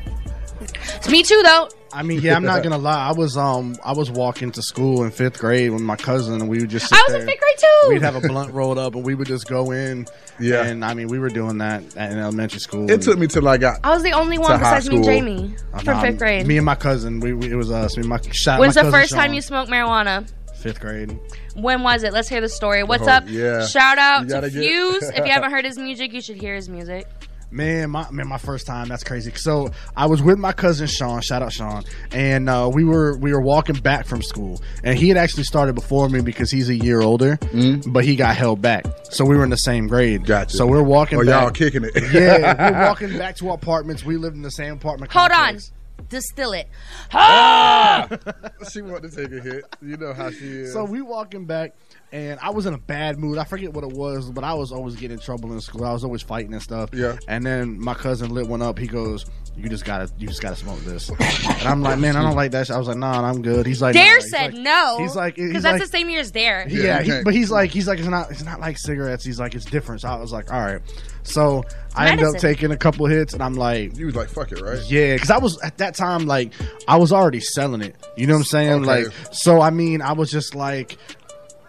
It's 0.60 1.08
Me 1.08 1.22
too, 1.22 1.40
though. 1.44 1.68
I 1.94 2.02
mean, 2.02 2.20
yeah, 2.20 2.34
I'm 2.36 2.42
not 2.42 2.62
gonna 2.62 2.76
lie. 2.78 3.08
I 3.08 3.12
was 3.12 3.36
um 3.36 3.76
I 3.84 3.92
was 3.92 4.10
walking 4.10 4.50
to 4.52 4.62
school 4.62 5.04
in 5.04 5.10
fifth 5.12 5.38
grade 5.38 5.70
with 5.70 5.80
my 5.82 5.96
cousin, 5.96 6.34
and 6.40 6.48
we 6.48 6.58
would 6.60 6.68
just 6.70 6.88
sit 6.88 6.98
I 6.98 7.02
was 7.06 7.12
there. 7.12 7.20
in 7.22 7.28
fifth 7.28 7.40
grade 7.40 7.58
too. 7.58 7.88
We'd 7.90 8.02
have 8.02 8.16
a 8.16 8.20
blunt 8.20 8.52
rolled 8.52 8.78
up, 8.78 8.94
and 8.96 9.04
we 9.04 9.14
would 9.14 9.28
just 9.28 9.46
go 9.46 9.70
in. 9.70 10.06
Yeah. 10.40 10.64
and 10.64 10.84
I 10.84 10.94
mean, 10.94 11.06
we 11.08 11.18
were 11.20 11.28
doing 11.28 11.58
that 11.58 11.82
in 11.94 12.18
elementary 12.18 12.58
school. 12.58 12.90
It 12.90 13.02
took 13.02 13.16
me 13.18 13.28
till 13.28 13.46
I 13.46 13.56
got 13.56 13.78
I 13.84 13.90
was 13.94 14.02
the 14.02 14.12
only 14.12 14.36
one 14.38 14.50
To 14.50 14.56
high 14.58 14.78
besides 14.80 14.90
me 14.90 14.96
and. 14.96 15.04
Jamie 15.04 15.54
Uh, 15.72 15.78
from 15.78 15.94
nah, 15.96 16.02
fifth 16.02 16.18
grade. 16.18 16.46
Me 16.46 16.56
and 16.56 16.66
my 16.66 16.74
cousin, 16.74 17.20
we, 17.20 17.32
we 17.32 17.50
it 17.52 17.54
was 17.54 17.70
us. 17.70 17.96
Me 17.96 18.00
and 18.00 18.08
my 18.10 18.20
shot. 18.32 18.58
When's 18.58 18.74
my 18.74 18.82
the 18.82 18.90
cousin 18.90 19.00
first 19.00 19.12
time 19.14 19.32
you 19.32 19.40
smoked 19.40 19.70
marijuana? 19.70 20.28
Fifth 20.56 20.80
grade. 20.80 21.16
When 21.54 21.82
was 21.84 22.02
it? 22.02 22.12
Let's 22.12 22.28
hear 22.28 22.40
the 22.40 22.48
story. 22.48 22.82
What's 22.82 23.04
Oh, 23.06 23.10
up? 23.10 23.24
yeah. 23.28 23.66
Shout 23.66 23.98
out 23.98 24.22
to 24.22 24.26
gotta 24.26 24.50
get- 24.50 24.60
Fuse. 24.64 25.02
if 25.10 25.24
you 25.24 25.24
haven't 25.32 25.52
heard 25.52 25.64
his 25.64 25.78
music, 25.78 26.12
you 26.12 26.20
should 26.20 26.36
hear 26.36 26.54
his 26.56 26.68
music. 26.68 27.06
Man, 27.54 27.90
my 27.90 28.10
man, 28.10 28.26
my 28.26 28.38
first 28.38 28.66
time. 28.66 28.88
That's 28.88 29.04
crazy. 29.04 29.30
So 29.36 29.70
I 29.96 30.06
was 30.06 30.20
with 30.20 30.40
my 30.40 30.52
cousin 30.52 30.88
Sean. 30.88 31.20
Shout 31.20 31.40
out 31.40 31.52
Sean, 31.52 31.84
and 32.10 32.50
uh, 32.50 32.68
we 32.72 32.82
were 32.82 33.16
we 33.16 33.32
were 33.32 33.40
walking 33.40 33.76
back 33.76 34.06
from 34.06 34.22
school, 34.22 34.60
and 34.82 34.98
he 34.98 35.08
had 35.08 35.16
actually 35.16 35.44
started 35.44 35.76
before 35.76 36.08
me 36.08 36.20
because 36.20 36.50
he's 36.50 36.68
a 36.68 36.74
year 36.74 37.00
older, 37.00 37.38
but 37.86 38.04
he 38.04 38.16
got 38.16 38.34
held 38.34 38.60
back. 38.60 38.84
So 39.04 39.24
we 39.24 39.36
were 39.36 39.44
in 39.44 39.50
the 39.50 39.56
same 39.56 39.86
grade. 39.86 40.26
Gotcha. 40.26 40.56
So 40.56 40.66
we're 40.66 40.82
walking. 40.82 41.20
Oh, 41.20 41.24
back. 41.24 41.42
y'all 41.42 41.50
kicking 41.52 41.84
it. 41.84 41.92
yeah, 42.12 42.72
we're 42.72 42.86
walking 42.88 43.16
back 43.16 43.36
to 43.36 43.50
our 43.50 43.54
apartments. 43.54 44.04
We 44.04 44.16
lived 44.16 44.34
in 44.34 44.42
the 44.42 44.50
same 44.50 44.72
apartment. 44.72 45.12
Hold 45.12 45.30
on. 45.30 45.60
Distillate. 46.08 46.66
Ah! 47.12 48.08
she 48.72 48.82
wanted 48.82 49.12
to 49.12 49.16
take 49.16 49.32
a 49.32 49.40
hit. 49.40 49.64
You 49.80 49.96
know 49.96 50.12
how 50.12 50.30
she 50.30 50.44
is. 50.44 50.72
So 50.72 50.84
we 50.84 51.02
walking 51.02 51.44
back, 51.46 51.76
and 52.14 52.38
I 52.40 52.50
was 52.50 52.64
in 52.64 52.74
a 52.74 52.78
bad 52.78 53.18
mood. 53.18 53.38
I 53.38 53.44
forget 53.44 53.72
what 53.72 53.82
it 53.82 53.90
was, 53.90 54.30
but 54.30 54.44
I 54.44 54.54
was 54.54 54.70
always 54.70 54.94
getting 54.94 55.16
in 55.16 55.22
trouble 55.22 55.52
in 55.52 55.60
school. 55.60 55.84
I 55.84 55.92
was 55.92 56.04
always 56.04 56.22
fighting 56.22 56.52
and 56.52 56.62
stuff. 56.62 56.90
Yeah. 56.92 57.16
And 57.26 57.44
then 57.44 57.80
my 57.80 57.94
cousin 57.94 58.32
lit 58.32 58.46
one 58.46 58.62
up. 58.62 58.78
He 58.78 58.86
goes, 58.86 59.26
"You 59.56 59.68
just 59.68 59.84
gotta, 59.84 60.08
you 60.16 60.28
just 60.28 60.40
gotta 60.40 60.54
smoke 60.54 60.78
this." 60.84 61.08
and 61.18 61.66
I'm 61.68 61.82
like, 61.82 61.98
"Man, 61.98 62.14
I 62.16 62.22
don't 62.22 62.36
like 62.36 62.52
that." 62.52 62.68
shit. 62.68 62.76
I 62.76 62.78
was 62.78 62.86
like, 62.86 62.98
"Nah, 62.98 63.28
I'm 63.28 63.42
good." 63.42 63.66
He's 63.66 63.82
like, 63.82 63.94
Dare 63.94 64.18
nah. 64.18 64.22
He's 64.22 64.30
said 64.30 64.54
like- 64.54 64.62
no. 64.62 64.98
He's 65.00 65.16
like, 65.16 65.34
he's 65.36 65.48
because 65.48 65.62
that's 65.64 65.72
like- 65.72 65.82
the 65.82 65.88
same 65.88 66.08
year 66.08 66.20
as 66.20 66.30
Dare. 66.30 66.66
Yeah, 66.68 67.00
Yeah, 67.00 67.18
he- 67.18 67.24
but 67.24 67.34
he's 67.34 67.50
like, 67.50 67.70
he's 67.72 67.88
like, 67.88 67.98
it's 67.98 68.06
not, 68.06 68.30
it's 68.30 68.44
not 68.44 68.60
like 68.60 68.78
cigarettes. 68.78 69.24
He's 69.24 69.40
like, 69.40 69.56
it's 69.56 69.64
different. 69.64 70.02
So 70.02 70.08
I 70.08 70.14
was 70.14 70.30
like, 70.32 70.52
all 70.52 70.60
right. 70.60 70.80
So 71.24 71.64
I 71.96 72.10
ended 72.10 72.26
up 72.26 72.36
taking 72.36 72.70
a 72.70 72.76
couple 72.76 73.06
hits, 73.06 73.34
and 73.34 73.42
I'm 73.42 73.54
like, 73.54 73.98
you 73.98 74.06
was 74.06 74.14
like, 74.14 74.28
fuck 74.28 74.52
it, 74.52 74.60
right? 74.60 74.78
yeah, 74.88 75.14
because 75.14 75.30
I 75.32 75.38
was 75.38 75.60
at 75.62 75.78
that 75.78 75.96
time 75.96 76.26
like 76.26 76.52
I 76.86 76.96
was 76.96 77.12
already 77.12 77.40
selling 77.40 77.82
it. 77.82 77.96
You 78.16 78.28
know 78.28 78.34
what 78.34 78.38
I'm 78.40 78.44
saying? 78.44 78.72
Okay. 78.88 79.04
Like, 79.04 79.06
so 79.32 79.60
I 79.60 79.70
mean, 79.70 80.00
I 80.00 80.12
was 80.12 80.30
just 80.30 80.54
like. 80.54 80.96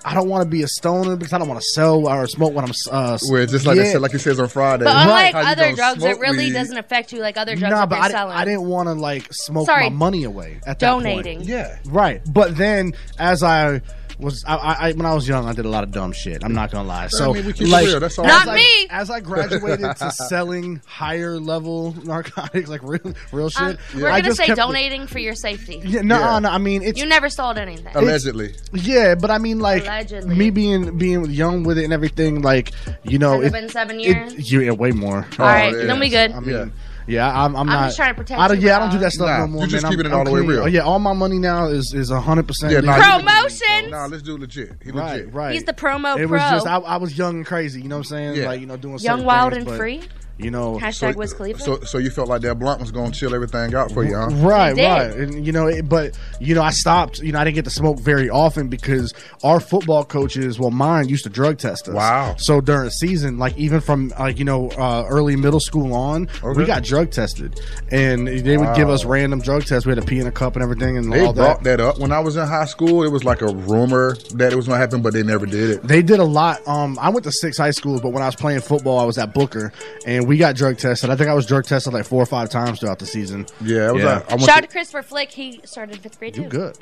I 0.07 0.13
don't 0.13 0.29
want 0.29 0.43
to 0.43 0.49
be 0.49 0.61
a 0.61 0.67
stoner 0.67 1.15
because 1.15 1.33
I 1.33 1.39
don't 1.39 1.47
want 1.47 1.59
to 1.59 1.65
sell 1.73 2.07
or 2.07 2.27
smoke 2.27 2.53
when 2.53 2.63
I'm. 2.63 2.71
Uh, 2.91 3.17
Where 3.27 3.45
just 3.47 3.65
like 3.65 3.77
yeah. 3.77 3.83
I 3.83 3.85
said, 3.93 4.01
like 4.01 4.11
he 4.11 4.19
says 4.19 4.39
on 4.39 4.47
Friday. 4.49 4.83
But 4.85 4.95
unlike 4.95 5.33
How 5.33 5.41
you 5.41 5.47
other 5.47 5.73
drugs, 5.73 6.03
it 6.03 6.19
really 6.19 6.37
weed? 6.45 6.53
doesn't 6.53 6.77
affect 6.77 7.11
you 7.11 7.19
like 7.21 7.37
other 7.37 7.55
drugs 7.55 7.71
Nah, 7.73 7.87
but 7.87 7.95
I, 7.97 8.01
didn't- 8.03 8.11
selling. 8.11 8.37
I 8.37 8.45
didn't 8.45 8.65
want 8.67 8.87
to 8.87 8.93
like 8.93 9.27
smoke 9.31 9.65
Sorry. 9.65 9.89
my 9.89 9.95
money 9.95 10.23
away 10.23 10.59
at 10.67 10.77
that 10.79 10.91
point. 10.93 11.05
Donating. 11.05 11.41
Yeah. 11.41 11.77
Right, 11.85 12.21
but 12.31 12.55
then 12.55 12.93
as 13.17 13.41
I 13.41 13.81
was, 14.19 14.43
I, 14.45 14.55
I, 14.55 14.73
I 14.89 14.91
when 14.93 15.05
I 15.05 15.13
was 15.13 15.27
young, 15.27 15.47
I 15.47 15.53
did 15.53 15.65
a 15.65 15.69
lot 15.69 15.83
of 15.83 15.91
dumb 15.91 16.11
shit. 16.13 16.43
I'm 16.43 16.53
not 16.53 16.71
gonna 16.71 16.87
lie. 16.87 17.07
So, 17.07 17.33
mean, 17.33 17.45
we 17.45 17.53
like. 17.65 17.87
That's 17.99 18.17
all. 18.17 18.25
Not 18.25 18.43
as 18.43 18.47
I- 18.49 18.55
me. 18.55 18.87
as 18.89 19.09
I 19.09 19.19
graduated 19.19 19.95
to 19.97 20.11
selling 20.29 20.81
higher 20.85 21.39
level 21.39 21.93
narcotics, 22.03 22.69
like 22.69 22.81
real, 22.83 23.13
real 23.31 23.49
shit. 23.49 23.61
Um, 23.61 23.77
we're 23.95 24.07
I 24.07 24.21
gonna 24.21 24.23
just 24.29 24.37
say 24.37 24.45
kept- 24.47 24.57
donating 24.57 25.07
for 25.07 25.19
your 25.19 25.35
safety. 25.35 25.81
Yeah, 25.83 26.01
no, 26.01 26.19
Yeah. 26.19 26.39
no. 26.39 26.49
I 26.49 26.57
mean, 26.57 26.81
it's 26.83 26.99
You 26.99 27.05
never 27.05 27.29
sold 27.29 27.57
anything. 27.57 27.93
Allegedly. 27.95 28.55
yeah, 28.73 29.15
but 29.15 29.31
I 29.31 29.37
mean, 29.37 29.59
like 29.59 29.83
Allegedly. 29.83 30.35
me 30.35 30.49
being 30.49 30.97
being 30.97 31.25
young 31.31 31.63
with 31.63 31.77
it 31.77 31.83
and 31.83 31.93
everything, 31.93 32.41
like 32.41 32.71
you 33.03 33.17
know, 33.19 33.41
Has 33.41 33.43
it 33.43 33.47
it, 33.47 33.51
been 33.53 33.69
seven 33.69 33.99
it- 33.99 34.05
years? 34.05 34.51
yeah, 34.51 34.71
way 34.71 34.91
more. 34.91 35.25
All 35.39 35.45
right, 35.45 35.73
yeah. 35.75 35.85
then 35.85 35.99
we 35.99 36.09
good. 36.09 36.31
I 36.31 36.39
mean, 36.39 36.49
yeah, 36.55 36.65
I'm, 37.07 37.55
I'm, 37.55 37.67
not. 37.67 37.85
just 37.85 37.97
trying 37.97 38.09
to 38.09 38.15
protect 38.15 38.39
I 38.39 38.47
don't, 38.47 38.59
you, 38.59 38.67
yeah, 38.67 38.77
I 38.77 38.79
don't 38.79 38.91
do 38.91 38.97
that 38.99 39.11
stuff 39.11 39.27
Nah, 39.27 39.39
no 39.39 39.47
more. 39.47 39.61
you 39.63 39.67
just 39.69 39.83
man. 39.83 39.91
keeping 39.91 40.05
I'm, 40.07 40.11
it 40.11 40.15
all 40.15 40.19
I'm 40.21 40.25
the 40.25 40.31
way 40.31 40.39
clean. 40.39 40.49
real. 40.49 40.63
Oh, 40.63 40.65
yeah, 40.65 40.79
all 40.81 40.99
my 40.99 41.13
money 41.13 41.37
now 41.37 41.67
is 41.67 41.93
is 41.95 42.09
100 42.11 42.47
percent. 42.47 42.73
Yeah, 42.73 42.79
nah, 42.81 42.95
you- 42.97 43.23
Promotions. 43.23 43.91
Nah, 43.91 44.05
let's 44.07 44.23
do 44.23 44.37
legit. 44.37 44.73
He 44.83 44.91
Right, 44.91 45.17
legit. 45.19 45.33
right. 45.33 45.53
He's 45.53 45.63
the 45.65 45.73
promo 45.73 46.17
It 46.17 46.27
pro. 46.27 46.37
was 46.39 46.41
just 46.51 46.67
I, 46.67 46.77
I 46.77 46.97
was 46.97 47.17
young 47.17 47.35
and 47.37 47.45
crazy. 47.45 47.81
You 47.81 47.89
know 47.89 47.95
what 47.97 48.07
I'm 48.07 48.17
saying? 48.17 48.35
Yeah. 48.37 48.47
Like 48.47 48.59
you 48.61 48.65
know, 48.65 48.77
doing 48.77 48.97
Young, 48.99 49.23
wild, 49.23 49.53
things, 49.53 49.61
and 49.63 49.67
but, 49.67 49.77
free. 49.77 50.01
You 50.37 50.51
know, 50.51 50.77
Hashtag 50.77 51.15
Wiz 51.15 51.33
Khalifa. 51.33 51.59
So, 51.61 51.79
so 51.81 51.97
you 51.97 52.09
felt 52.09 52.27
like 52.27 52.41
that 52.41 52.59
blunt 52.59 52.81
was 52.81 52.91
gonna 52.91 53.11
chill 53.11 53.33
everything 53.33 53.73
out 53.73 53.91
for 53.91 54.03
you, 54.03 54.15
huh? 54.17 54.27
Right, 54.45 54.75
right, 54.75 55.11
and 55.15 55.45
you 55.45 55.53
know, 55.53 55.67
it, 55.67 55.87
but 55.87 56.17
you 56.41 56.53
know, 56.53 56.61
I 56.61 56.71
stopped. 56.71 57.19
You 57.19 57.31
know, 57.31 57.39
I 57.39 57.45
didn't 57.45 57.55
get 57.55 57.63
to 57.65 57.71
smoke 57.71 57.99
very 57.99 58.29
often 58.29 58.67
because 58.67 59.13
our 59.43 59.61
football 59.61 60.03
coaches, 60.03 60.59
well, 60.59 60.71
mine 60.71 61.07
used 61.07 61.23
to 61.23 61.29
drug 61.29 61.57
test 61.57 61.87
us. 61.87 61.93
Wow. 61.95 62.35
So 62.37 62.59
during 62.59 62.83
the 62.85 62.91
season, 62.91 63.37
like 63.39 63.57
even 63.57 63.79
from 63.79 64.09
like 64.19 64.37
you 64.37 64.43
know 64.43 64.69
uh, 64.71 65.05
early 65.07 65.37
middle 65.37 65.61
school 65.61 65.93
on, 65.93 66.27
Okay. 66.43 66.59
we 66.59 66.65
got 66.65 66.83
drug 66.83 67.11
tested, 67.11 67.57
and 67.89 68.27
they 68.27 68.57
would 68.57 68.75
give 68.75 68.89
us 68.89 69.05
random 69.05 69.39
drug 69.39 69.63
tests. 69.65 69.85
We 69.85 69.91
had 69.91 70.01
to 70.01 70.05
pee 70.05 70.19
in 70.19 70.27
a 70.27 70.31
cup 70.33 70.55
and 70.57 70.63
everything, 70.63 70.97
and 70.97 71.13
They 71.13 71.25
all 71.25 71.31
brought 71.33 71.63
that. 71.63 71.77
that 71.77 71.79
up 71.87 71.99
when 71.99 72.11
I 72.11 72.19
was 72.19 72.35
in 72.35 72.45
high 72.45 72.65
school. 72.65 73.03
It 73.03 73.11
was 73.11 73.23
like 73.23 73.41
a 73.41 73.47
rumor 73.53 74.15
that 74.33 74.51
it 74.51 74.55
was 74.57 74.67
gonna 74.67 74.79
happen, 74.79 75.01
but 75.01 75.13
they 75.13 75.23
never 75.23 75.45
did 75.45 75.69
it. 75.69 75.83
They 75.83 76.01
did 76.01 76.19
a 76.19 76.25
lot. 76.25 76.59
Um, 76.67 76.99
I 77.01 77.09
went 77.09 77.23
to 77.23 77.31
six 77.31 77.57
high 77.57 77.71
schools, 77.71 78.01
but 78.01 78.09
when 78.09 78.21
I 78.21 78.25
was 78.25 78.35
playing 78.35 78.59
football, 78.59 78.99
I 78.99 79.05
was 79.05 79.17
at 79.17 79.33
Booker, 79.33 79.71
and 80.05 80.24
we 80.25 80.37
got 80.37 80.55
drug 80.55 80.77
tested. 80.77 81.09
I 81.09 81.15
think 81.15 81.29
I 81.29 81.33
was 81.33 81.45
drug 81.45 81.65
tested 81.65 81.93
like 81.93 82.05
four 82.05 82.21
or 82.21 82.25
five 82.25 82.49
times 82.49 82.79
throughout 82.79 82.99
the 82.99 83.05
season. 83.05 83.45
Yeah, 83.61 83.89
it 83.89 83.93
was 83.93 84.03
Yeah. 84.03 84.13
like 84.15 84.31
I 84.31 84.35
went 84.35 84.41
Shout 84.45 84.49
out 84.57 84.61
to, 84.61 84.67
to 84.67 84.71
Christopher 84.71 85.01
Flick. 85.03 85.31
He 85.31 85.61
started 85.65 85.99
fifth 85.99 86.19
grade 86.19 86.35
You 86.37 86.43
too. 86.43 86.49
good? 86.49 86.77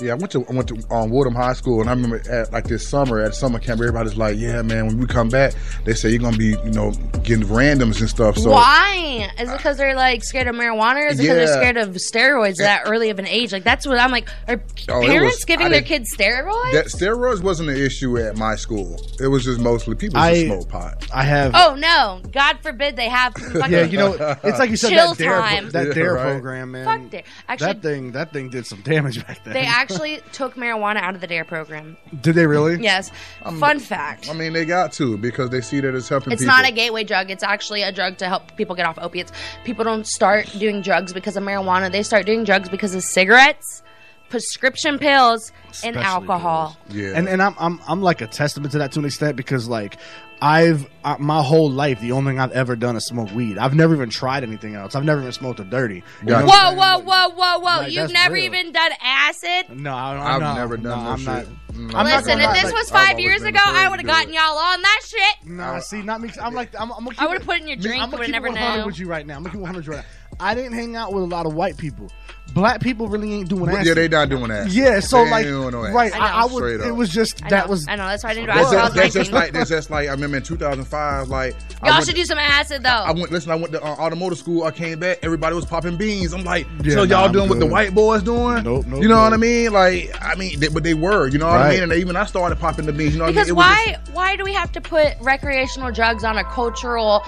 Yeah, 0.00 0.12
I 0.12 0.14
went 0.14 0.30
to 0.32 0.44
I 0.48 0.52
went 0.52 0.68
to 0.68 0.94
um, 0.94 1.10
Woodham 1.10 1.34
High 1.34 1.52
School, 1.54 1.80
and 1.80 1.88
I 1.90 1.92
remember 1.92 2.20
at 2.30 2.52
like 2.52 2.64
this 2.64 2.88
summer 2.88 3.20
at 3.20 3.34
summer 3.34 3.58
camp, 3.58 3.80
everybody's 3.80 4.16
like, 4.16 4.36
"Yeah, 4.38 4.62
man, 4.62 4.86
when 4.86 4.98
we 4.98 5.06
come 5.06 5.28
back, 5.28 5.54
they 5.84 5.94
say 5.94 6.10
you're 6.10 6.18
gonna 6.20 6.36
be, 6.36 6.56
you 6.64 6.70
know, 6.70 6.92
getting 7.22 7.44
randoms 7.46 8.00
and 8.00 8.08
stuff." 8.08 8.36
So 8.38 8.50
Why? 8.50 9.28
Is 9.40 9.48
it 9.50 9.56
because 9.56 9.76
they're 9.76 9.96
like 9.96 10.22
scared 10.24 10.46
of 10.46 10.54
marijuana, 10.54 11.04
or 11.04 11.06
is 11.08 11.18
it 11.18 11.22
because 11.22 11.26
Yeah. 11.26 11.34
they're 11.34 11.46
scared 11.56 11.76
of 11.76 11.88
steroids 11.96 12.56
that 12.58 12.82
early 12.86 13.10
of 13.10 13.18
an 13.18 13.26
age? 13.26 13.52
Like 13.52 13.64
that's 13.64 13.86
what 13.86 13.98
I'm 13.98 14.10
like. 14.10 14.28
Are 14.46 14.60
Oh, 14.88 15.02
parents 15.04 15.36
was- 15.38 15.44
giving 15.44 15.66
I 15.66 15.70
their 15.70 15.82
kids 15.82 16.14
steroids? 16.16 16.72
that 16.72 16.86
steroids 16.86 17.42
wasn't 17.42 17.70
an 17.70 17.76
issue 17.76 18.18
at 18.18 18.36
my 18.36 18.54
school. 18.56 19.00
It 19.20 19.26
was 19.28 19.44
just 19.44 19.60
mostly 19.60 19.94
people 19.96 20.18
I- 20.18 20.34
just 20.34 20.46
smoke 20.46 20.68
pot. 20.68 21.06
I 21.12 21.24
have. 21.24 21.52
oh 21.54 21.74
no! 21.76 22.20
God 22.32 22.58
forbid 22.62 22.96
they 22.96 23.08
have. 23.08 23.34
Fucking 23.38 23.72
Yeah, 23.72 23.82
you 23.84 23.98
know, 23.98 24.36
it's 24.44 24.58
like 24.58 24.70
you 24.70 24.76
said 24.76 24.90
Chill 24.90 25.14
that 25.14 25.18
dare, 25.18 25.40
time. 25.40 25.70
that 25.70 25.86
Yeah, 25.88 25.92
dare 25.92 26.14
right. 26.14 26.22
program, 26.32 26.70
man. 26.72 26.84
Fuck 26.84 27.10
Dare. 27.10 27.22
Actually, 27.48 27.66
that 27.72 27.82
thing, 27.82 28.12
that 28.12 28.32
thing 28.32 28.50
did 28.50 28.66
some 28.66 28.80
damage 28.82 29.26
back 29.26 29.42
then. 29.44 29.54
they 29.54 29.64
actually 29.64 29.87
took 30.32 30.54
marijuana 30.54 30.96
out 30.96 31.14
of 31.14 31.20
the 31.20 31.26
Dare 31.26 31.44
program. 31.44 31.96
did 32.20 32.34
they 32.34 32.46
really? 32.46 32.82
Yes. 32.82 33.10
Fun 33.58 33.78
fact. 33.80 34.28
I 34.30 34.32
mean, 34.34 34.52
they 34.52 34.64
got 34.64 34.92
to 34.94 35.16
because 35.18 35.50
they 35.50 35.60
see 35.60 35.80
that 35.80 35.94
it's 35.94 36.08
helping 36.08 36.32
It's 36.32 36.42
people. 36.42 36.54
not 36.56 36.68
a 36.68 36.72
gateway 36.72 37.04
drug. 37.04 37.30
It's 37.30 37.42
actually 37.42 37.82
a 37.82 37.92
drug 37.92 38.18
to 38.18 38.26
help 38.26 38.56
people 38.56 38.74
get 38.76 38.86
off 38.86 38.98
opiates. 38.98 39.32
People 39.64 39.84
don't 39.84 40.06
start 40.06 40.46
doing 40.58 40.82
drugs 40.82 41.12
because 41.12 41.36
of 41.36 41.42
marijuana. 41.42 41.90
They 41.90 42.02
start 42.02 42.26
doing 42.26 42.44
drugs 42.44 42.68
because 42.68 42.94
of 42.94 43.02
cigarettes, 43.02 43.82
prescription 44.28 44.98
pills, 44.98 45.52
and 45.84 45.96
Especially 45.96 46.02
alcohol. 46.02 46.76
yeah, 46.90 47.12
And 47.14 47.28
and 47.28 47.42
I'm 47.42 47.54
I'm 47.58 47.80
I'm 47.88 48.02
like 48.02 48.20
a 48.20 48.26
testament 48.26 48.72
to 48.72 48.78
that 48.78 48.92
to 48.92 48.98
an 49.00 49.04
extent 49.04 49.36
because 49.36 49.68
like 49.68 49.96
I've 50.40 50.88
uh, 51.02 51.16
my 51.18 51.42
whole 51.42 51.68
life 51.68 52.00
the 52.00 52.12
only 52.12 52.30
thing 52.32 52.38
I've 52.40 52.52
ever 52.52 52.76
done 52.76 52.94
is 52.96 53.04
smoke 53.06 53.32
weed. 53.32 53.58
I've 53.58 53.74
never 53.74 53.94
even 53.94 54.08
tried 54.08 54.44
anything 54.44 54.76
else. 54.76 54.94
I've 54.94 55.04
never 55.04 55.20
even 55.20 55.32
smoked 55.32 55.58
a 55.60 55.64
dirty. 55.64 55.96
You 56.22 56.26
know 56.28 56.46
Gotcha. 56.46 56.46
Whoa, 56.46 56.64
saying? 56.68 56.76
whoa, 56.78 56.98
whoa, 57.00 57.28
whoa, 57.30 57.58
whoa! 57.58 57.76
Like, 57.82 57.86
You've 57.92 58.02
that's 58.02 58.12
never 58.12 58.34
real. 58.34 58.44
even 58.44 58.72
done 58.72 58.92
acid. 59.02 59.76
No, 59.76 59.92
I, 59.94 60.14
I'm 60.14 60.34
I've 60.36 60.40
not- 60.40 60.56
never 60.56 60.76
done 60.76 60.84
no, 60.98 61.04
no 61.04 61.10
I'm 61.10 61.18
shit. 61.18 61.26
not. 61.26 61.46
Mm. 61.72 61.94
I'm 61.94 62.06
Listen, 62.06 62.38
gonna 62.38 62.44
if 62.50 62.54
this 62.54 62.64
like, 62.64 62.74
was 62.74 62.92
I've 62.92 63.06
five 63.08 63.20
years 63.20 63.42
ago, 63.42 63.58
I 63.62 63.88
would 63.88 63.98
have 64.00 64.06
gotten 64.06 64.30
it. 64.32 64.36
y'all 64.36 64.56
on 64.58 64.80
that 64.82 65.00
shit. 65.06 65.46
Nah, 65.50 65.78
see, 65.80 66.02
not 66.02 66.20
me. 66.20 66.30
I'm 66.40 66.54
like, 66.54 66.72
I'm, 66.74 66.90
I'm 66.92 66.98
gonna 67.04 67.10
keep 67.10 67.22
I 67.22 67.26
would've 67.26 67.44
put 67.44 67.56
it 67.56 67.62
in 67.62 67.68
your 67.68 67.76
drink, 67.76 68.02
I'm 68.02 68.10
gonna 68.10 68.24
keep 68.24 68.32
never 68.32 68.46
it 68.48 68.52
100 68.54 68.76
known. 68.78 68.86
with 68.86 68.98
you 68.98 69.06
right 69.06 69.26
now. 69.26 69.36
I'm 69.36 69.42
gonna 69.42 69.52
keep 69.54 69.60
100 69.60 69.86
right 69.88 69.96
now. 69.98 70.04
I 70.40 70.54
didn't 70.54 70.72
hang 70.74 70.94
out 70.96 71.12
with 71.12 71.24
a 71.24 71.26
lot 71.26 71.46
of 71.46 71.54
white 71.54 71.76
people. 71.76 72.08
Black 72.54 72.80
people 72.80 73.08
really 73.08 73.32
ain't 73.34 73.48
doing 73.48 73.66
that. 73.66 73.84
yeah, 73.84 73.94
they 73.94 74.08
not 74.08 74.28
doing 74.28 74.48
that. 74.48 74.70
Yeah, 74.70 75.00
so 75.00 75.24
They 75.24 75.30
like, 75.30 75.46
no 75.46 75.70
right? 75.70 76.12
I 76.14 76.18
I, 76.18 76.42
I 76.42 76.44
would. 76.46 76.54
Straight 76.54 76.80
It 76.80 76.92
was 76.92 77.10
just 77.10 77.44
I 77.44 77.50
that 77.50 77.66
know, 77.66 77.70
was. 77.70 77.86
I 77.88 77.96
know. 77.96 78.06
That's 78.06 78.24
why 78.24 78.30
I 78.30 78.34
didn't 78.34 78.46
do 78.48 78.54
That's. 78.54 78.68
I 78.68 78.72
just, 78.72 78.84
was 78.84 78.94
that's 78.94 79.14
just 79.14 79.32
like 79.32 79.52
that's 79.52 79.70
just 79.70 79.90
like 79.90 80.08
I 80.08 80.12
remember 80.12 80.38
in 80.38 80.42
2005. 80.42 81.28
Like 81.28 81.54
Y'all 81.84 81.92
went- 81.94 82.06
should 82.06 82.14
do 82.14 82.24
some 82.24 82.38
acid 82.38 82.82
though. 82.82 82.88
I 82.88 83.12
went. 83.12 83.30
Listen, 83.30 83.52
I 83.52 83.54
went 83.54 83.72
to 83.72 83.82
uh, 83.82 83.86
automotive 83.86 84.38
school. 84.38 84.64
I 84.64 84.70
came 84.70 84.98
back. 84.98 85.18
Everybody 85.22 85.54
was 85.54 85.64
popping 85.66 85.96
beans. 85.96 86.32
I'm 86.32 86.44
like, 86.44 86.66
Yeah, 86.82 86.94
so 86.94 87.02
y'all 87.04 87.26
I'm 87.26 87.32
doing 87.32 87.48
what 87.48 87.58
the 87.58 87.66
white 87.66 87.94
boys 87.94 88.22
doing? 88.22 88.64
Nope, 88.64 88.86
nope, 88.86 89.02
You 89.02 89.08
know 89.08 89.20
what. 89.22 89.32
I 89.32 89.36
mean? 89.36 89.72
Like, 89.72 90.10
I 90.20 90.34
mean, 90.34 90.58
they, 90.58 90.68
but 90.68 90.82
they 90.82 90.94
were. 90.94 91.28
You 91.28 91.38
know 91.38 91.46
what 91.46 91.60
I 91.60 91.70
mean? 91.70 91.82
And 91.84 91.92
they, 91.92 91.98
even 92.00 92.16
I 92.16 92.24
started 92.24 92.58
popping 92.58 92.86
the 92.86 92.92
beans. 92.92 93.12
You 93.12 93.18
know 93.20 93.26
what 93.26 93.34
because 93.34 93.50
I 93.50 93.52
mean? 93.52 93.60
It 93.62 93.96
was 93.96 94.04
why? 94.12 94.12
Why 94.12 94.36
do 94.36 94.44
we 94.44 94.52
have 94.54 94.72
to 94.72 94.80
put 94.80 95.14
recreational 95.20 95.92
drugs 95.92 96.24
on 96.24 96.38
a 96.38 96.44
cultural? 96.44 97.22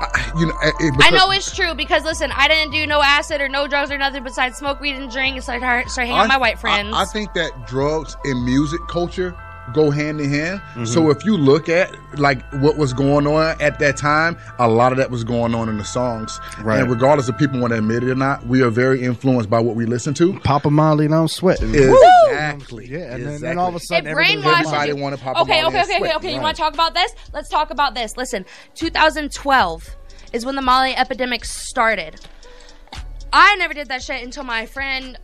I- 0.00 0.32
you 0.38 0.46
know, 0.46 0.54
it, 0.62 0.74
it- 0.80 0.94
I 1.00 1.10
know 1.10 1.30
it's 1.30 1.54
true 1.54 1.74
because 1.74 2.04
listen, 2.04 2.30
I 2.32 2.46
didn't 2.48 2.72
do 2.72 2.86
no 2.86 3.02
acid 3.02 3.40
or 3.40 3.48
no 3.48 3.66
drugs 3.66 3.90
or 3.90 3.98
nothing 3.98 4.22
besides 4.22 4.56
smoke 4.56 4.80
weed 4.80 4.94
and 4.96 5.10
drink. 5.10 5.42
So 5.42 5.52
I 5.52 5.58
start 5.58 5.90
start 5.90 6.06
hanging 6.06 6.18
out 6.18 6.22
with 6.24 6.28
my 6.28 6.36
white 6.38 6.58
friends. 6.58 6.94
I, 6.94 7.02
I 7.02 7.04
think 7.06 7.32
that 7.34 7.66
drugs 7.66 8.16
and 8.24 8.44
music 8.44 8.80
culture 8.88 9.36
go 9.74 9.90
hand 9.90 10.20
in 10.20 10.30
hand. 10.30 10.60
Mm-hmm. 10.60 10.84
So 10.84 11.10
if 11.10 11.24
you 11.24 11.36
look 11.36 11.68
at 11.68 11.90
like 12.18 12.42
what 12.54 12.76
was 12.76 12.92
going 12.92 13.26
on 13.26 13.60
at 13.60 13.78
that 13.78 13.96
time, 13.96 14.36
a 14.58 14.68
lot 14.68 14.92
of 14.92 14.98
that 14.98 15.10
was 15.10 15.24
going 15.24 15.54
on 15.54 15.68
in 15.68 15.78
the 15.78 15.84
songs. 15.84 16.40
Right. 16.60 16.80
And 16.80 16.90
regardless 16.90 17.28
of 17.28 17.36
people 17.38 17.60
want 17.60 17.72
to 17.72 17.78
admit 17.78 18.02
it 18.02 18.10
or 18.10 18.14
not, 18.14 18.46
we 18.46 18.62
are 18.62 18.70
very 18.70 19.02
influenced 19.02 19.50
by 19.50 19.60
what 19.60 19.76
we 19.76 19.86
listen 19.86 20.14
to. 20.14 20.38
Papa 20.40 20.70
Molly 20.70 21.06
and 21.06 21.14
I'm 21.14 21.28
sweating. 21.28 21.74
Exactly. 21.74 22.86
Yeah, 22.86 22.98
and 22.98 23.12
then, 23.12 23.34
Exactly. 23.34 23.38
then 23.48 23.58
all 23.58 23.68
of 23.68 23.74
a 23.74 23.80
sudden 23.80 24.06
it 24.06 24.10
everybody- 24.10 24.36
brainwashes 24.42 24.58
Everybody 24.66 24.88
you. 24.90 24.96
wanna 24.96 25.16
pop 25.18 25.36
okay, 25.42 25.60
them 25.60 25.66
okay, 25.66 25.66
out 25.66 25.66
and 25.66 25.74
okay, 25.76 25.82
okay, 25.82 25.98
sweat. 25.98 26.16
okay. 26.16 26.34
You 26.34 26.40
want 26.40 26.56
to 26.56 26.62
talk 26.62 26.74
about 26.74 26.94
this? 26.94 27.12
Let's 27.32 27.48
talk 27.48 27.70
about 27.70 27.94
this. 27.94 28.16
Listen, 28.16 28.44
2012 28.74 29.96
is 30.32 30.44
when 30.44 30.54
the 30.56 30.62
Molly 30.62 30.94
epidemic 30.96 31.44
started. 31.44 32.20
I 33.32 33.56
never 33.56 33.74
did 33.74 33.88
that 33.88 34.02
shit 34.02 34.22
until 34.22 34.44
my 34.44 34.66
friend. 34.66 35.18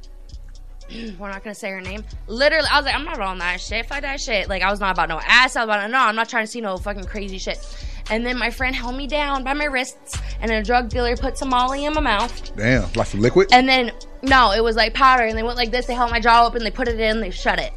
We're 1.19 1.31
not 1.31 1.43
gonna 1.43 1.55
say 1.55 1.71
her 1.71 1.81
name. 1.81 2.05
Literally, 2.27 2.69
I 2.71 2.77
was 2.79 2.85
like, 2.87 2.95
I'm 2.95 3.05
not 3.05 3.19
on 3.21 3.39
that 3.39 3.61
shit. 3.61 3.87
Fuck 3.87 4.03
that 4.03 4.21
shit. 4.21 4.49
Like, 4.49 4.63
I 4.63 4.71
was 4.71 4.81
not 4.81 4.93
about 4.93 5.09
no 5.09 5.19
ass. 5.25 5.57
I 5.57 5.61
was 5.65 5.75
about 5.75 5.91
no. 5.91 5.99
I'm 5.99 6.15
not 6.17 6.29
trying 6.29 6.45
to 6.45 6.51
see 6.51 6.61
no 6.61 6.77
fucking 6.77 7.05
crazy 7.05 7.39
shit. 7.39 7.59
And 8.11 8.25
then 8.27 8.39
my 8.39 8.51
friend 8.51 8.77
held 8.77 8.95
me 8.97 9.07
down 9.07 9.45
by 9.45 9.55
my 9.55 9.65
wrists, 9.65 10.19
and 10.43 10.51
a 10.51 10.63
drug 10.63 10.91
dealer 10.91 11.17
put 11.17 11.39
some 11.39 11.49
Molly 11.49 11.87
in 11.87 11.95
my 11.95 12.01
mouth. 12.03 12.55
Damn, 12.55 12.93
like 12.93 13.07
some 13.07 13.21
liquid. 13.21 13.49
And 13.53 13.67
then 13.67 13.93
no, 14.23 14.53
it 14.53 14.63
was 14.63 14.77
like 14.77 14.93
powder, 14.93 15.25
and 15.25 15.37
they 15.39 15.43
went 15.43 15.57
like 15.57 15.71
this. 15.71 15.87
They 15.87 15.95
held 15.95 16.11
my 16.11 16.21
jaw 16.21 16.47
open, 16.47 16.63
they 16.63 16.71
put 16.71 16.87
it 16.89 17.01
in, 17.01 17.21
they 17.21 17.31
shut 17.31 17.59
it. 17.59 17.73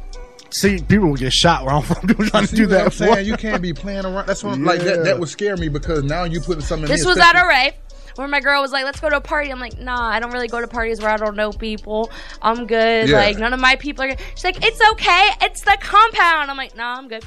See, 0.50 0.80
people 0.82 1.08
will 1.08 1.16
get 1.16 1.32
shot 1.32 1.64
where 1.64 1.74
I'm 1.74 1.82
from. 1.82 2.06
Trying 2.28 2.42
to 2.42 2.46
See 2.46 2.56
do 2.56 2.62
what 2.64 2.70
that. 2.70 2.84
I'm 2.86 2.90
saying? 2.90 3.26
You 3.26 3.36
can't 3.36 3.60
be 3.62 3.72
playing 3.74 4.04
around. 4.06 4.26
That's 4.26 4.42
what 4.44 4.58
like 4.58 4.80
that. 4.80 4.96
Yeah. 4.98 5.02
That 5.04 5.18
would 5.18 5.28
scare 5.30 5.56
me 5.56 5.68
because 5.68 6.04
now 6.04 6.24
you 6.24 6.40
putting 6.40 6.62
something. 6.62 6.84
in 6.84 6.90
This 6.90 7.04
me, 7.04 7.08
was 7.10 7.18
at 7.18 7.34
a 7.34 7.38
especially- 7.38 7.72
where 8.18 8.28
my 8.28 8.40
girl 8.40 8.60
was 8.60 8.72
like, 8.72 8.84
"Let's 8.84 9.00
go 9.00 9.08
to 9.08 9.16
a 9.16 9.20
party." 9.20 9.50
I'm 9.50 9.60
like, 9.60 9.78
"Nah, 9.78 10.08
I 10.08 10.20
don't 10.20 10.32
really 10.32 10.48
go 10.48 10.60
to 10.60 10.66
parties 10.66 11.00
where 11.00 11.10
I 11.10 11.16
don't 11.16 11.36
know 11.36 11.52
people. 11.52 12.10
I'm 12.42 12.66
good. 12.66 13.08
Yeah. 13.08 13.16
Like 13.16 13.38
none 13.38 13.52
of 13.52 13.60
my 13.60 13.76
people 13.76 14.04
are." 14.04 14.08
Good. 14.08 14.20
She's 14.34 14.44
like, 14.44 14.64
"It's 14.64 14.80
okay. 14.92 15.30
It's 15.42 15.62
the 15.62 15.76
compound." 15.80 16.50
I'm 16.50 16.56
like, 16.56 16.76
"Nah, 16.76 16.96
I'm 16.96 17.08
good." 17.08 17.24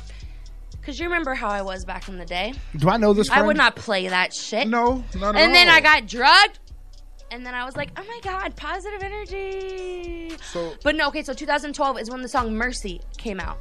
Cause 0.83 0.99
you 0.99 1.05
remember 1.05 1.35
how 1.35 1.47
I 1.47 1.61
was 1.61 1.85
back 1.85 2.07
in 2.07 2.17
the 2.17 2.25
day. 2.25 2.53
Do 2.75 2.89
I 2.89 2.97
know 2.97 3.13
this? 3.13 3.29
I 3.29 3.43
would 3.43 3.55
not 3.55 3.75
play 3.75 4.07
that 4.07 4.33
shit. 4.33 4.67
No, 4.67 5.03
not 5.15 5.35
at 5.35 5.41
And 5.41 5.53
then. 5.53 5.69
I 5.69 5.79
got 5.79 6.07
drugged. 6.07 6.57
And 7.31 7.45
then 7.45 7.55
I 7.55 7.63
was 7.63 7.77
like, 7.77 7.89
oh 7.97 8.03
my 8.05 8.19
god, 8.23 8.55
positive 8.57 9.01
energy. 9.01 10.31
So- 10.51 10.75
but 10.83 10.95
no, 10.95 11.07
okay, 11.07 11.23
so 11.23 11.33
2012 11.33 11.99
is 11.99 12.09
when 12.11 12.21
the 12.21 12.27
song 12.27 12.53
Mercy 12.53 12.99
came 13.17 13.39
out 13.39 13.57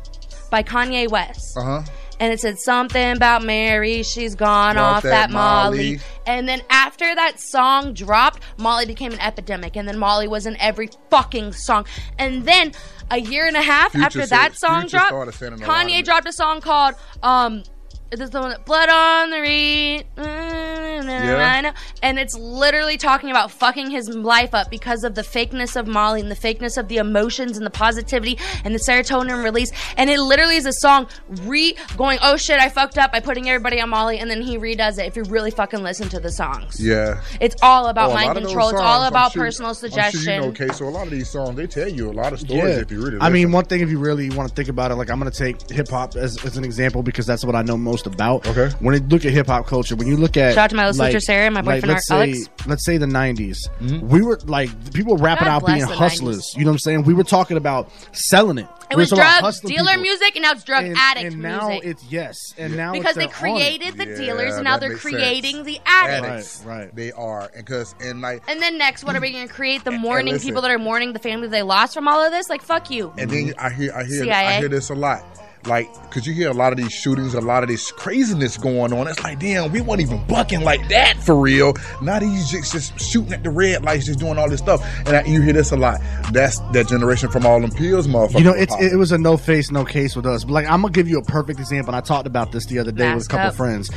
by 0.51 0.63
Kanye 0.63 1.09
West. 1.09 1.57
Uh 1.57 1.63
huh. 1.63 1.83
And 2.19 2.33
it 2.35 2.41
said 2.41 2.59
something 2.59 3.13
about 3.13 3.45
Mary, 3.45 4.03
she's 4.03 4.35
gone 4.35 4.77
Off 4.77 4.97
off, 4.99 5.03
that 5.05 5.11
that, 5.11 5.31
Molly. 5.31 5.77
Molly. 5.95 6.01
And 6.27 6.47
then 6.47 6.61
after 6.69 7.15
that 7.15 7.41
song 7.41 7.95
dropped, 7.95 8.43
Molly 8.59 8.85
became 8.85 9.13
an 9.13 9.21
epidemic. 9.21 9.75
And 9.77 9.89
then 9.89 9.99
Molly 9.99 10.29
was 10.29 10.45
in 10.45 10.55
every 10.61 10.91
fucking 11.11 11.53
song. 11.53 11.87
And 12.19 12.45
then 12.45 12.73
a 13.11 13.19
year 13.19 13.47
and 13.47 13.57
a 13.57 13.63
half 13.63 13.93
Future 13.93 14.05
after 14.05 14.21
said- 14.23 14.31
that 14.31 14.57
song 14.59 14.81
Future 14.83 14.97
dropped, 14.99 15.09
started 15.09 15.33
sending 15.35 15.63
a 15.63 15.67
lot 15.67 15.81
of 15.87 15.89
Kanye 15.89 16.05
dropped 16.05 16.29
a 16.29 16.33
song 16.33 16.61
called 16.61 16.95
um 17.23 17.63
this 18.11 18.21
is 18.21 18.31
the 18.31 18.41
one 18.41 18.51
that 18.51 18.65
blood 18.67 18.89
on 18.89 19.31
the 19.31 19.41
reed 19.41 20.05
Yeah. 20.17 21.63
Mm-hmm. 21.63 21.77
and 22.03 22.19
it's 22.19 22.35
literally 22.37 22.97
talking 22.97 23.31
about 23.31 23.51
fucking 23.51 23.91
his 23.91 24.09
life 24.09 24.55
up 24.55 24.71
because 24.71 25.05
of 25.05 25.15
the 25.15 25.23
fakeness 25.23 25.77
of 25.77 25.87
Molly 25.87 26.21
and 26.21 26.31
the 26.31 26.35
fakeness 26.37 26.77
of 26.77 26.89
the 26.89 26.97
emotions 26.97 27.57
and 27.57 27.65
the 27.67 27.71
positivity 27.71 28.39
and 28.65 28.75
the 28.75 28.79
serotonin 28.79 29.43
release. 29.45 29.71
And 29.97 30.11
it 30.11 30.21
literally 30.21 30.57
is 30.57 30.67
a 30.67 30.73
song 30.73 31.09
re 31.43 31.77
going 31.97 32.19
oh 32.23 32.37
shit 32.37 32.59
I 32.61 32.69
fucked 32.69 32.99
up. 32.99 33.13
By 33.13 33.21
putting 33.21 33.49
everybody 33.49 33.81
on 33.81 33.91
Molly. 33.91 34.19
And 34.19 34.31
then 34.31 34.41
he 34.43 34.57
redoes 34.59 34.99
it 34.99 35.07
if 35.07 35.17
you 35.17 35.25
really 35.25 35.51
fucking 35.51 35.83
listen 35.83 36.09
to 36.11 36.21
the 36.21 36.31
songs. 36.31 36.81
Yeah. 36.85 37.23
it's 37.41 37.57
all 37.63 37.87
about 37.89 38.11
Oh, 38.11 38.15
mind 38.15 38.31
of 38.31 38.35
those 38.37 38.47
control. 38.47 38.69
It's 38.71 38.79
songs, 38.79 38.87
all 38.89 39.03
I'm 39.03 39.09
about 39.13 39.33
sure- 39.33 39.45
personal 39.45 39.71
I'm 39.71 39.75
sure 39.77 39.89
suggestion 39.91 40.35
you 40.35 40.41
know, 40.41 40.47
okay, 40.49 40.69
so 40.69 40.87
a 40.87 40.91
lot 40.91 41.05
of 41.07 41.11
these 41.11 41.29
songs 41.31 41.57
they 41.57 41.67
tell 41.67 41.89
you 41.89 42.11
a 42.11 42.13
lot 42.13 42.33
of 42.33 42.41
stories 42.41 42.79
if 42.79 42.91
you 42.91 43.03
really. 43.03 43.19
I 43.21 43.31
mean, 43.31 43.53
one 43.53 43.65
thing 43.65 43.81
if 43.81 43.91
you 43.91 43.99
really 43.99 44.31
want 44.31 44.49
to 44.49 44.55
think 44.55 44.69
about 44.69 44.91
it, 44.91 44.95
like 44.97 45.11
I'm 45.11 45.19
going 45.19 45.31
to 45.31 45.37
take 45.39 45.69
hip 45.71 45.89
hop 45.89 46.17
as, 46.17 46.43
as 46.45 46.57
an 46.57 46.65
example 46.65 47.03
because 47.03 47.27
that's 47.27 47.45
what 47.45 47.55
I 47.55 47.63
know 47.63 47.77
most 47.77 48.00
about. 48.07 48.47
Okay. 48.47 48.71
When 48.81 48.95
you 48.95 49.01
look 49.09 49.25
at 49.25 49.33
hip 49.33 49.47
hop 49.47 49.67
culture, 49.67 49.97
when 49.97 50.07
you 50.09 50.17
look 50.17 50.37
at 50.37 50.55
Shout 50.55 50.65
out 50.65 50.71
to 50.71 50.77
my 50.77 50.87
little 50.87 50.99
like, 50.99 51.13
sister 51.13 51.25
Sarah 51.27 51.47
and 51.47 51.55
my 51.55 51.61
like, 51.61 51.83
boyfriend 51.83 51.95
let's 51.95 52.11
Ar- 52.11 52.25
say, 52.27 52.33
Alex. 52.33 52.67
Let's 52.67 52.85
say 52.85 52.97
the 52.99 53.07
'90s, 53.07 53.57
Mm-hmm. 53.81 54.09
we 54.09 54.23
were 54.23 54.39
like 54.45 54.69
people 54.93 55.17
were 55.17 55.23
rapping 55.23 55.47
God 55.47 55.63
out 55.63 55.67
being 55.67 55.81
the 55.81 55.87
hustlers. 55.87 56.53
You 56.57 56.65
know 56.65 56.71
what 56.71 56.75
I'm 56.75 56.79
saying? 56.81 57.03
We 57.05 57.15
were 57.15 57.25
talking 57.25 57.57
about 57.57 57.91
selling 58.13 58.59
it. 58.59 58.67
it 58.91 58.97
We 58.97 59.03
was 59.03 59.11
drug 59.11 59.55
dealer 59.65 59.91
people. 59.91 60.03
music 60.03 60.37
and 60.37 60.43
now 60.43 60.53
it's 60.53 60.65
drug 60.65 60.85
and, 60.85 60.97
addict 60.97 61.33
and 61.35 61.43
now 61.43 61.69
music 61.69 61.89
it's 61.89 62.05
yes, 62.11 62.37
and 62.59 62.77
now 62.77 62.93
because 62.93 63.17
it's 63.17 63.27
they 63.39 63.43
they're 63.43 63.51
on 63.53 63.57
it. 63.61 63.61
created 63.79 63.97
the 63.99 64.07
Yeah, 64.09 64.17
dealers 64.17 64.55
and 64.55 64.65
now 64.65 64.79
they're 64.79 64.97
creating 64.97 65.57
sense. 65.57 65.67
the 65.67 65.81
addicts. 65.87 66.27
addicts, 66.29 66.63
right. 66.65 66.95
They 66.95 67.13
are, 67.13 67.51
and 67.55 67.65
because 67.65 67.95
and 68.01 68.21
like, 68.21 68.43
And 68.49 68.61
then 68.61 68.79
next, 68.79 69.05
what 69.05 69.15
are 69.17 69.21
we 69.21 69.33
going 69.33 69.47
to 69.49 69.53
create? 69.53 69.85
The 69.85 69.91
mourning 69.93 70.35
listen. 70.35 70.49
people 70.49 70.63
that 70.63 70.71
are 70.71 70.79
mourning 70.79 71.13
the 71.13 71.19
family 71.19 71.49
they 71.49 71.63
lost 71.63 71.95
from 71.95 72.09
all 72.09 72.21
of 72.25 72.33
this? 72.33 72.49
Like, 72.51 72.63
fuck 72.63 72.91
you. 72.91 73.13
and 73.19 73.31
then 73.31 73.55
I 73.59 73.71
hear, 73.71 73.93
I 73.95 74.05
hear, 74.05 74.31
I 74.33 74.59
hear 74.59 74.69
this 74.69 74.91
a 74.91 74.95
lot. 74.95 75.23
Like, 75.67 75.93
cause 76.11 76.27
you 76.27 76.33
hear 76.33 76.51
a 76.51 76.55
lot 76.55 76.73
of 76.73 76.79
these 76.79 76.93
shootings, 76.93 77.35
a 77.35 77.41
lot 77.41 77.63
of 77.63 77.69
this 77.69 77.93
craziness 77.93 78.57
going 78.57 78.93
on. 78.93 79.07
It's 79.09 79.23
like, 79.23 79.39
damn, 79.39 79.71
we 79.71 79.81
weren't 79.83 80.01
even 80.01 80.25
bucking 80.27 80.63
like 80.63 80.89
that 80.89 81.19
for 81.19 81.37
real. 81.37 81.75
Now 82.01 82.19
these 82.19 82.51
chicks 82.51 82.73
just 82.73 82.99
shooting 82.99 83.33
at 83.33 83.43
the 83.43 83.51
red 83.51 83.85
lights, 83.85 84.07
just 84.07 84.19
doing 84.19 84.39
all 84.39 84.49
this 84.49 84.61
stuff. 84.61 84.83
And 85.07 85.17
I, 85.17 85.23
you 85.25 85.43
hear 85.43 85.53
this 85.53 85.73
a 85.73 85.77
lot. 85.77 86.01
That's 86.33 86.61
that 86.73 86.89
generation 86.89 87.29
from 87.31 87.45
all 87.45 87.61
them 87.61 87.71
pills, 87.71 88.09
motherfuckers. 88.09 88.39
You 88.39 88.45
know, 88.45 88.55
it's, 88.55 88.75
it 88.81 88.97
was 88.97 89.13
a 89.13 89.19
no 89.19 89.37
face, 89.37 89.71
no 89.71 89.85
case 89.85 90.17
with 90.17 90.27
us. 90.27 90.45
But 90.45 90.53
like, 90.55 90.67
I'm 90.67 90.81
gonna 90.81 90.93
give 90.93 91.09
you 91.09 91.19
a 91.19 91.25
perfect 91.25 91.61
example. 91.61 91.95
And 91.95 91.97
I 91.97 92.07
talked 92.07 92.27
about 92.27 92.53
this 92.53 92.67
the 92.67 92.79
other 92.79 92.93
day 92.93 93.15
with 93.15 93.27
a 93.27 93.29
couple 93.29 93.49
up. 93.49 93.55
friends. 93.55 93.91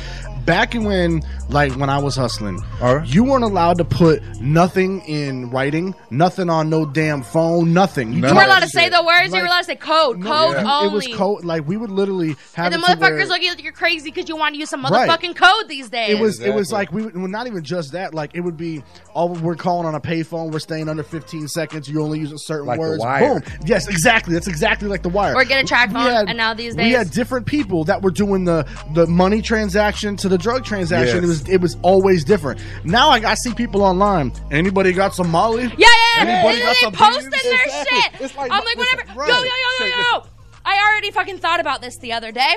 Back 0.44 0.74
in 0.74 0.84
when, 0.84 1.22
like, 1.48 1.72
when 1.74 1.88
I 1.88 1.98
was 1.98 2.16
hustling, 2.16 2.62
Alright. 2.80 3.08
you 3.08 3.24
weren't 3.24 3.44
allowed 3.44 3.78
to 3.78 3.84
put 3.84 4.22
nothing 4.40 5.00
in 5.02 5.50
writing, 5.50 5.94
nothing 6.10 6.50
on 6.50 6.68
no 6.68 6.84
damn 6.84 7.22
phone, 7.22 7.72
nothing. 7.72 8.12
You 8.12 8.20
None 8.20 8.30
You 8.30 8.36
weren't 8.36 8.48
allowed 8.48 8.60
to 8.60 8.68
say 8.68 8.88
the 8.88 9.02
words. 9.02 9.32
you 9.32 9.40
were 9.40 9.46
allowed 9.46 9.58
to 9.60 9.64
say 9.64 9.76
code. 9.76 10.18
No, 10.18 10.26
code 10.30 10.60
you- 10.62 10.70
only. 10.70 10.86
It 10.86 10.92
was 11.10 11.16
code. 11.18 11.44
Like 11.44 11.66
we 11.66 11.76
would 11.76 11.90
literally 11.90 12.36
have 12.54 12.72
And 12.72 12.82
the 12.82 12.90
it 12.90 12.98
motherfuckers 12.98 13.28
looking 13.28 13.48
at 13.48 13.62
you're 13.62 13.72
crazy 13.72 14.10
because 14.10 14.28
you 14.28 14.36
want 14.36 14.54
to 14.54 14.58
use 14.60 14.68
some 14.70 14.84
Right. 14.84 15.08
motherfucking 15.08 15.36
code 15.36 15.68
these 15.68 15.88
days. 15.88 16.10
It 16.10 16.20
was 16.20 16.40
it 16.40 16.52
was 16.54 16.70
like 16.72 16.92
we 16.92 17.02
would, 17.02 17.16
well, 17.16 17.26
not 17.28 17.46
even 17.46 17.62
just 17.64 17.92
that. 17.92 18.12
Like 18.14 18.32
it 18.34 18.40
would 18.40 18.56
be 18.56 18.82
all 19.14 19.30
we're 19.30 19.54
calling 19.56 19.86
on 19.86 19.94
a 19.94 20.00
payphone. 20.00 20.50
We're 20.52 20.58
staying 20.58 20.88
under 20.88 21.02
15 21.02 21.48
seconds. 21.48 21.88
You're 21.88 22.02
only 22.02 22.18
using 22.18 22.36
certain 22.38 22.66
Like 22.66 22.76
The 22.76 22.80
words. 22.80 23.00
Wire. 23.02 23.40
Boom. 23.40 23.42
Yes, 23.64 23.88
exactly. 23.88 24.34
That's 24.34 24.48
exactly 24.48 24.88
like 24.88 25.02
the 25.02 25.08
wire. 25.08 25.34
Or 25.34 25.44
get 25.44 25.62
a 25.64 25.66
track 25.66 25.88
We 25.88 25.94
phone, 25.94 26.28
and 26.28 26.36
now 26.36 26.52
these 26.54 26.74
days 26.74 26.84
we 26.84 26.92
had 26.92 27.10
different 27.10 27.46
people 27.46 27.84
that 27.84 28.02
were 28.02 28.10
doing 28.10 28.44
the 28.44 28.66
the 28.92 29.06
money 29.06 29.40
transaction 29.40 30.16
to 30.16 30.28
the 30.28 30.33
drug 30.38 30.64
transaction. 30.64 31.16
Yes. 31.16 31.24
It 31.24 31.26
was 31.26 31.48
it 31.48 31.60
was 31.60 31.76
always 31.82 32.24
different. 32.24 32.60
Now 32.84 33.10
I, 33.10 33.16
I 33.30 33.34
see 33.34 33.54
people 33.54 33.82
online. 33.82 34.32
Anybody 34.50 34.92
got 34.92 35.14
some 35.14 35.30
Molly? 35.30 35.64
Yeah, 35.64 35.68
yeah, 35.68 35.76
yeah. 35.78 36.20
Anybody 36.22 36.54
And 36.56 36.62
got 36.62 36.74
they 36.74 36.80
some 36.80 36.92
posting 36.92 37.30
beans? 37.30 37.42
their 37.42 37.64
Exactly. 37.64 38.00
shit. 38.00 38.20
It's 38.20 38.36
like- 38.36 38.52
I'm 38.52 38.64
like, 38.64 38.76
listen, 38.76 38.98
whatever. 38.98 39.20
right. 39.20 39.28
Yo, 39.28 39.34
yo, 39.36 39.86
yo, 39.88 39.96
yo, 39.96 40.02
yo. 40.20 40.26
I 40.64 40.90
already 40.90 41.10
fucking 41.10 41.38
thought 41.38 41.60
about 41.60 41.80
this 41.82 41.96
the 41.98 42.12
other 42.12 42.32
day. 42.32 42.56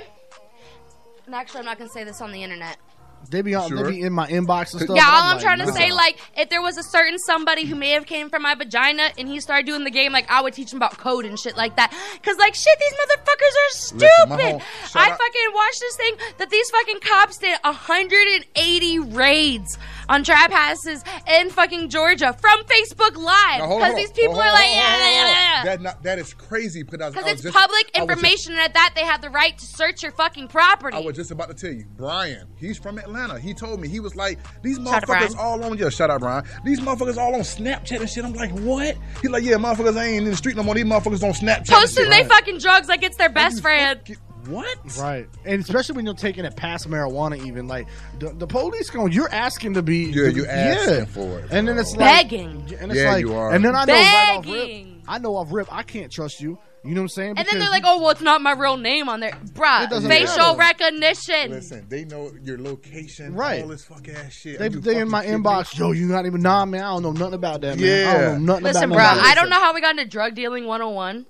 And 1.25 1.35
actually, 1.35 1.59
I'm 1.59 1.65
not 1.65 1.77
gonna 1.77 1.89
say 1.89 2.03
this 2.03 2.21
on 2.21 2.31
the 2.31 2.41
internet. 2.43 2.77
They 3.29 3.41
be 3.41 3.55
on. 3.55 3.67
Sure. 3.67 3.83
They 3.83 3.91
be 3.91 4.01
in 4.01 4.13
my 4.13 4.27
inbox 4.27 4.73
and 4.73 4.81
stuff. 4.83 4.95
Yeah, 4.95 5.03
all 5.05 5.23
I'm 5.23 5.35
like, 5.35 5.43
trying 5.43 5.59
to 5.59 5.65
nah. 5.65 5.71
say, 5.73 5.91
like, 5.91 6.17
if 6.37 6.49
there 6.49 6.61
was 6.61 6.77
a 6.77 6.83
certain 6.83 7.19
somebody 7.19 7.65
who 7.65 7.75
may 7.75 7.89
have 7.91 8.05
came 8.05 8.29
from 8.29 8.43
my 8.43 8.55
vagina 8.55 9.11
and 9.17 9.27
he 9.27 9.39
started 9.41 9.65
doing 9.65 9.83
the 9.83 9.91
game, 9.91 10.13
like, 10.13 10.31
I 10.31 10.41
would 10.41 10.53
teach 10.53 10.71
him 10.71 10.77
about 10.77 10.97
code 10.97 11.25
and 11.25 11.37
shit 11.37 11.57
like 11.57 11.75
that. 11.75 11.91
Cause, 12.23 12.37
like, 12.37 12.55
shit, 12.55 12.77
these 12.79 12.93
motherfuckers 12.93 13.51
are 13.51 13.71
stupid. 13.71 14.29
Listen, 14.29 14.39
whole- 14.39 14.61
I 14.95 15.09
out- 15.11 15.17
fucking 15.17 15.51
watched 15.53 15.79
this 15.81 15.95
thing 15.97 16.13
that 16.37 16.49
these 16.49 16.69
fucking 16.69 16.99
cops 17.01 17.37
did 17.37 17.59
180 17.63 18.99
raids 18.99 19.77
on 20.09 20.23
trap 20.23 20.51
houses 20.51 21.03
in 21.27 21.49
fucking 21.49 21.89
Georgia 21.89 22.33
from 22.39 22.59
Facebook 22.63 23.15
Live. 23.17 23.61
Because 23.77 23.95
these 23.95 24.11
people 24.11 24.35
hold 24.35 24.45
are 24.45 24.49
on, 24.49 24.53
like, 24.53 24.67
hold 24.67 24.77
on, 24.77 24.77
yeah, 24.77 24.89
hold 24.89 25.01
yeah, 25.01 25.23
hold 25.23 25.35
yeah, 25.35 25.36
yeah. 25.65 25.75
That 25.75 25.81
not, 25.81 26.03
that 26.03 26.19
is 26.19 26.33
crazy. 26.33 26.83
Because 26.83 27.01
I 27.01 27.07
was- 27.07 27.15
I 27.17 27.21
was 27.23 27.31
it's 27.33 27.41
just- 27.43 27.55
public 27.55 27.91
I 27.95 28.01
was 28.01 28.07
just- 28.09 28.17
information, 28.17 28.51
and 28.53 28.61
at 28.61 28.73
that, 28.73 28.93
they 28.95 29.01
have 29.05 29.21
the 29.21 29.29
right 29.29 29.57
to 29.57 29.65
search 29.65 30.03
your 30.03 30.11
fucking 30.11 30.47
property. 30.47 30.95
I 30.95 30.99
was 31.01 31.15
just 31.15 31.31
about 31.31 31.49
to 31.49 31.53
tell 31.53 31.75
you, 31.75 31.85
Brian. 31.97 32.47
He's 32.57 32.77
from 32.77 32.97
Atlanta. 32.97 33.39
He 33.39 33.53
told 33.53 33.79
me 33.79 33.87
he 33.87 33.99
was 33.99 34.15
like, 34.15 34.39
these 34.63 34.77
Shout 34.77 35.03
motherfuckers 35.03 35.37
all 35.37 35.63
on. 35.63 35.77
Yeah, 35.77 35.89
shout 35.89 36.09
out 36.09 36.21
Brian. 36.21 36.43
These 36.63 36.79
motherfuckers 36.81 37.17
all 37.17 37.33
on 37.35 37.41
Snapchat 37.41 37.99
and 37.99 38.09
shit. 38.09 38.23
I'm 38.25 38.33
like, 38.33 38.51
what? 38.51 38.95
He's 39.21 39.31
like, 39.31 39.43
yeah, 39.43 39.55
motherfuckers 39.55 39.95
ain't 40.01 40.25
in 40.25 40.31
the 40.31 40.37
street 40.37 40.55
no 40.55 40.63
more. 40.63 40.75
These 40.75 40.85
motherfuckers 40.85 41.23
on 41.23 41.31
Snapchat. 41.33 41.57
and 41.57 41.67
Posting 41.67 42.05
shit. 42.05 42.11
they 42.11 42.23
fucking 42.25 42.57
drugs 42.59 42.87
like 42.87 43.03
it's 43.03 43.17
their 43.17 43.29
best 43.29 43.61
friend. 43.61 43.99
What? 44.47 44.77
Right, 44.97 45.27
and 45.43 45.61
especially 45.61 45.97
when 45.97 46.05
you're 46.05 46.13
taking 46.15 46.45
it 46.45 46.55
past 46.55 46.89
marijuana, 46.89 47.45
even 47.45 47.67
like 47.67 47.85
the, 48.19 48.29
the 48.29 48.47
police 48.47 48.89
going, 48.89 49.11
you're 49.11 49.29
asking 49.29 49.73
to 49.73 49.81
be, 49.81 50.05
Yeah, 50.05 50.29
to- 50.29 50.31
you 50.33 50.45
asking 50.45 51.07
for 51.07 51.39
it, 51.39 51.51
and 51.51 51.67
then 51.67 51.77
it's 51.77 51.97
like 51.97 52.29
Begging. 52.29 52.73
and 52.79 52.89
it's 52.89 53.01
Yeah, 53.01 53.11
like, 53.11 53.25
you 53.25 53.33
are. 53.35 53.51
and 53.53 53.65
then 53.65 53.75
I 53.75 53.83
know 53.83 53.93
right 53.93 54.37
off 54.37 54.45
Begging. 54.45 54.93
rip, 54.95 54.96
I 55.07 55.17
know 55.19 55.35
off 55.35 55.51
rip, 55.51 55.67
I 55.71 55.83
can't 55.83 56.11
trust 56.11 56.41
you. 56.41 56.57
You 56.83 56.93
know 56.93 57.01
what 57.01 57.05
I'm 57.05 57.09
saying? 57.09 57.33
And 57.37 57.47
then 57.47 57.59
they're 57.59 57.69
like, 57.69 57.83
"Oh, 57.85 57.99
well, 57.99 58.11
it's 58.11 58.21
not 58.21 58.41
my 58.41 58.53
real 58.53 58.77
name 58.77 59.09
on 59.09 59.19
there, 59.19 59.31
It 59.31 59.53
bruh. 59.53 59.89
doesn't 59.89 60.09
Facial 60.09 60.55
matter. 60.55 60.57
recognition." 60.57 61.49
Listen, 61.51 61.85
they 61.89 62.05
know 62.05 62.31
your 62.43 62.57
location, 62.59 63.33
Right. 63.33 63.61
all 63.63 63.67
this 63.69 63.83
fuck 63.83 64.07
ass 64.07 64.31
shit. 64.31 64.59
they, 64.59 64.67
Are 64.67 64.69
you 64.69 64.79
they 64.79 64.91
in 64.91 65.09
fucking 65.09 65.11
my 65.11 65.21
kidding 65.23 65.43
inbox, 65.43 65.73
me? 65.73 65.79
yo, 65.85 65.91
you 65.91 66.05
not 66.05 66.25
even 66.25 66.41
nah, 66.41 66.65
man. 66.65 66.83
I 66.83 66.89
don't 66.93 67.03
know 67.03 67.11
nothing 67.11 67.33
about 67.33 67.61
that, 67.61 67.77
man. 67.77 67.83
I 67.83 67.87
Yeah. 67.89 68.21
don't 68.29 68.45
know 68.45 68.53
nothing 68.53 68.63
Listen, 68.65 68.91
about 68.91 68.97
bruh, 68.99 69.15
none 69.15 69.19
of 69.19 69.25
I 69.25 69.35
don't 69.35 69.49
know 69.49 69.59
how 69.59 69.73
we 69.73 69.81
got 69.81 69.91
into 69.97 70.05
drug 70.05 70.35
dealing 70.35 70.65
101. 70.65 71.25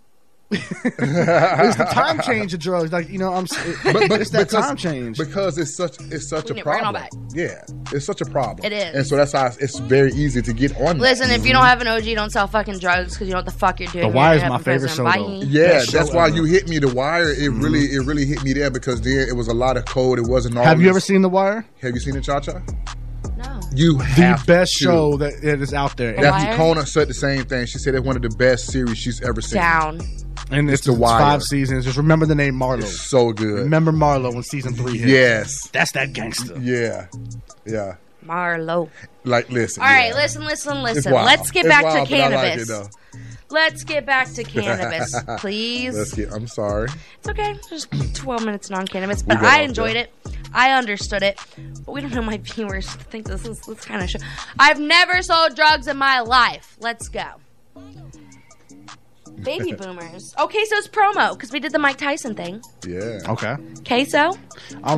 It's 0.52 1.76
the 1.76 1.88
time 1.92 2.22
change 2.22 2.54
of 2.54 2.60
drugs, 2.60 2.92
like 2.92 3.10
you 3.10 3.18
know, 3.20 3.34
I'm. 3.34 3.46
It, 3.46 3.78
But, 3.84 4.10
but 4.10 4.22
it's 4.22 4.30
that 4.32 4.48
because, 4.48 4.66
time 4.66 4.78
change. 4.78 5.18
because 5.18 5.58
it's 5.58 5.76
such 5.76 6.00
it's 6.12 6.30
such 6.30 6.46
We 6.46 6.52
a 6.52 6.54
need 6.56 6.62
it 6.62 6.68
all 6.68 6.94
problem. 6.94 7.30
Yeah, 7.34 7.62
it's 7.92 8.06
such 8.06 8.22
a 8.22 8.26
problem. 8.26 8.66
It 8.66 8.72
is. 8.74 8.96
and 8.96 9.06
so 9.06 9.18
that's 9.18 9.34
how 9.34 9.48
it's, 9.48 9.58
it's 9.58 9.80
very 9.80 10.12
easy 10.14 10.42
to 10.42 10.54
get 10.54 10.76
on. 10.78 10.98
that. 10.98 11.04
Listen, 11.04 11.32
if 11.32 11.46
you 11.46 11.52
don't 11.54 11.66
have 11.66 11.82
an 11.82 11.88
OG, 11.88 12.06
don't 12.16 12.30
sell 12.30 12.48
fucking 12.48 12.80
drugs 12.80 13.14
because 13.14 13.28
you 13.28 13.34
know 13.34 13.40
what 13.40 13.46
the 13.46 13.52
fuck 13.52 13.80
you're 13.80 13.90
doing. 13.92 14.04
The 14.04 14.08
You're 14.08 14.16
Wire's 14.16 14.42
gonna 14.42 14.50
my 14.52 14.56
end 14.56 14.62
up 14.62 14.68
in 14.68 14.74
favorite 14.74 14.88
prison. 14.96 15.06
show, 15.06 15.40
Bye. 15.40 15.46
Yeah, 15.48 15.68
Best 15.68 15.92
that's 15.92 16.10
show 16.12 16.16
why 16.16 16.28
ever. 16.28 16.36
you 16.38 16.44
hit 16.46 16.68
me. 16.70 16.80
The 16.80 16.94
wire, 16.94 17.30
it 17.30 17.38
mm-hmm. 17.40 17.62
really, 17.62 17.86
it 17.94 18.06
really 18.06 18.26
hit 18.26 18.44
me 18.44 18.54
there 18.54 18.72
because 18.72 19.02
then 19.02 19.28
it 19.28 19.36
was 19.36 19.48
a 19.50 19.54
lot 19.54 19.76
of 19.78 19.86
code. 19.86 20.18
It 20.20 20.26
wasn't 20.28 20.58
all. 20.58 20.64
Have 20.64 20.82
you 20.82 20.90
ever 20.90 21.00
seen 21.02 21.22
The 21.24 21.30
Wire? 21.30 21.66
Have 21.82 21.94
you 21.94 22.00
seen 22.00 22.14
the 22.14 22.22
Cha 22.22 22.40
Cha? 22.40 22.62
No. 23.38 23.60
You 23.76 23.98
The 23.98 24.04
have 24.06 24.46
best 24.48 24.78
to. 24.78 24.84
show 24.86 25.18
that, 25.18 25.42
that 25.42 25.62
is 25.62 25.74
out 25.74 25.98
there, 25.98 26.14
The 26.16 26.22
Daphne 26.22 26.56
Kona 26.56 26.86
said 26.86 27.08
the 27.10 27.14
same 27.14 27.44
thing. 27.46 27.66
She 27.68 27.78
said 27.78 27.94
it's 27.96 28.06
one 28.06 28.16
of 28.16 28.22
the 28.22 28.30
best 28.30 28.68
series 28.72 28.98
she's 28.98 29.22
ever 29.22 29.42
seen. 29.42 29.60
Down. 29.60 30.00
And 30.52 30.70
it's, 30.70 30.86
The 30.86 30.92
it's 30.92 31.00
Wire. 31.00 31.20
five 31.20 31.44
seasons. 31.44 31.86
Just 31.86 31.98
remember 31.98 32.26
the 32.26 32.36
name 32.36 32.56
Marlo. 32.56 32.80
It's 32.80 33.10
so 33.10 33.32
good. 33.34 33.60
Remember 33.60 33.92
Marlo 33.92 34.34
when 34.34 34.44
season 34.44 34.74
three 34.74 34.98
hit. 34.98 35.10
Yes. 35.10 35.68
that's 35.70 35.92
that 35.94 36.14
gangster. 36.14 36.58
Yeah. 36.60 37.08
Yeah. 37.66 37.96
Marlo. 38.26 38.90
Like, 39.24 39.50
listen. 39.50 39.84
All 39.84 39.90
right, 39.90 40.10
yeah. 40.10 40.16
listen, 40.16 40.44
listen, 40.46 40.78
It's 40.78 40.96
listen. 40.96 41.14
wild. 41.14 41.26
Let's 41.26 41.52
get 41.52 41.66
It's 41.66 41.74
back 41.74 41.84
wild, 41.84 42.08
to 42.08 42.14
but 42.14 42.20
I 42.22 42.28
like 42.28 42.32
cannabis. 42.42 42.64
it, 42.64 42.68
though. 42.68 42.88
Let's 43.50 43.84
get 43.86 44.06
back 44.06 44.30
to 44.34 44.44
cannabis, 44.44 45.16
please. 45.38 45.96
Let's 45.98 46.14
get. 46.14 46.34
I'm 46.34 46.48
sorry. 46.48 46.90
It's 47.20 47.30
okay. 47.30 47.56
Just 47.70 47.90
12 48.16 48.44
minutes 48.44 48.70
non 48.70 48.86
cannabis, 48.86 49.22
but 49.24 49.38
I 49.38 49.62
enjoyed 49.62 49.96
there. 49.96 50.04
it. 50.26 50.38
I 50.54 50.72
understood 50.74 51.24
it. 51.24 51.40
But 51.86 51.94
we 51.94 52.02
don't 52.02 52.14
know 52.14 52.22
my 52.22 52.38
viewers 52.44 52.90
think 52.90 53.28
this 53.28 53.46
is 53.46 53.62
this 53.62 53.86
kind 53.86 54.04
of 54.04 54.10
show. 54.10 54.20
I've 54.60 54.80
never 54.80 55.22
sold 55.22 55.56
drugs 55.56 55.88
in 55.88 55.96
my 55.96 56.20
life. 56.20 56.76
Let's 56.82 57.08
go. 57.08 57.26
Baby 59.44 59.74
boomers. 59.78 60.34
Okay, 60.40 60.66
so 60.66 60.76
it's 60.78 60.88
promo 60.88 61.34
because 61.34 61.52
we 61.52 61.60
did 61.60 61.72
the 61.72 61.80
Mike 61.80 61.98
Tyson 61.98 62.36
thing. 62.36 62.62
Yeah. 62.88 63.20
Okay. 63.28 63.56
Queso. 63.86 64.18
All 64.20 64.34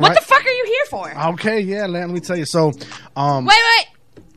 what 0.00 0.02
right. 0.02 0.14
the 0.18 0.24
fuck 0.26 0.44
are 0.44 0.50
you 0.50 0.64
here 0.66 0.84
for? 0.90 1.26
Okay, 1.34 1.60
yeah, 1.60 1.86
let 1.86 2.08
me 2.10 2.20
tell 2.20 2.36
you. 2.36 2.46
So, 2.46 2.72
um, 3.16 3.44
Wait, 3.44 3.54
wait. 3.78 3.86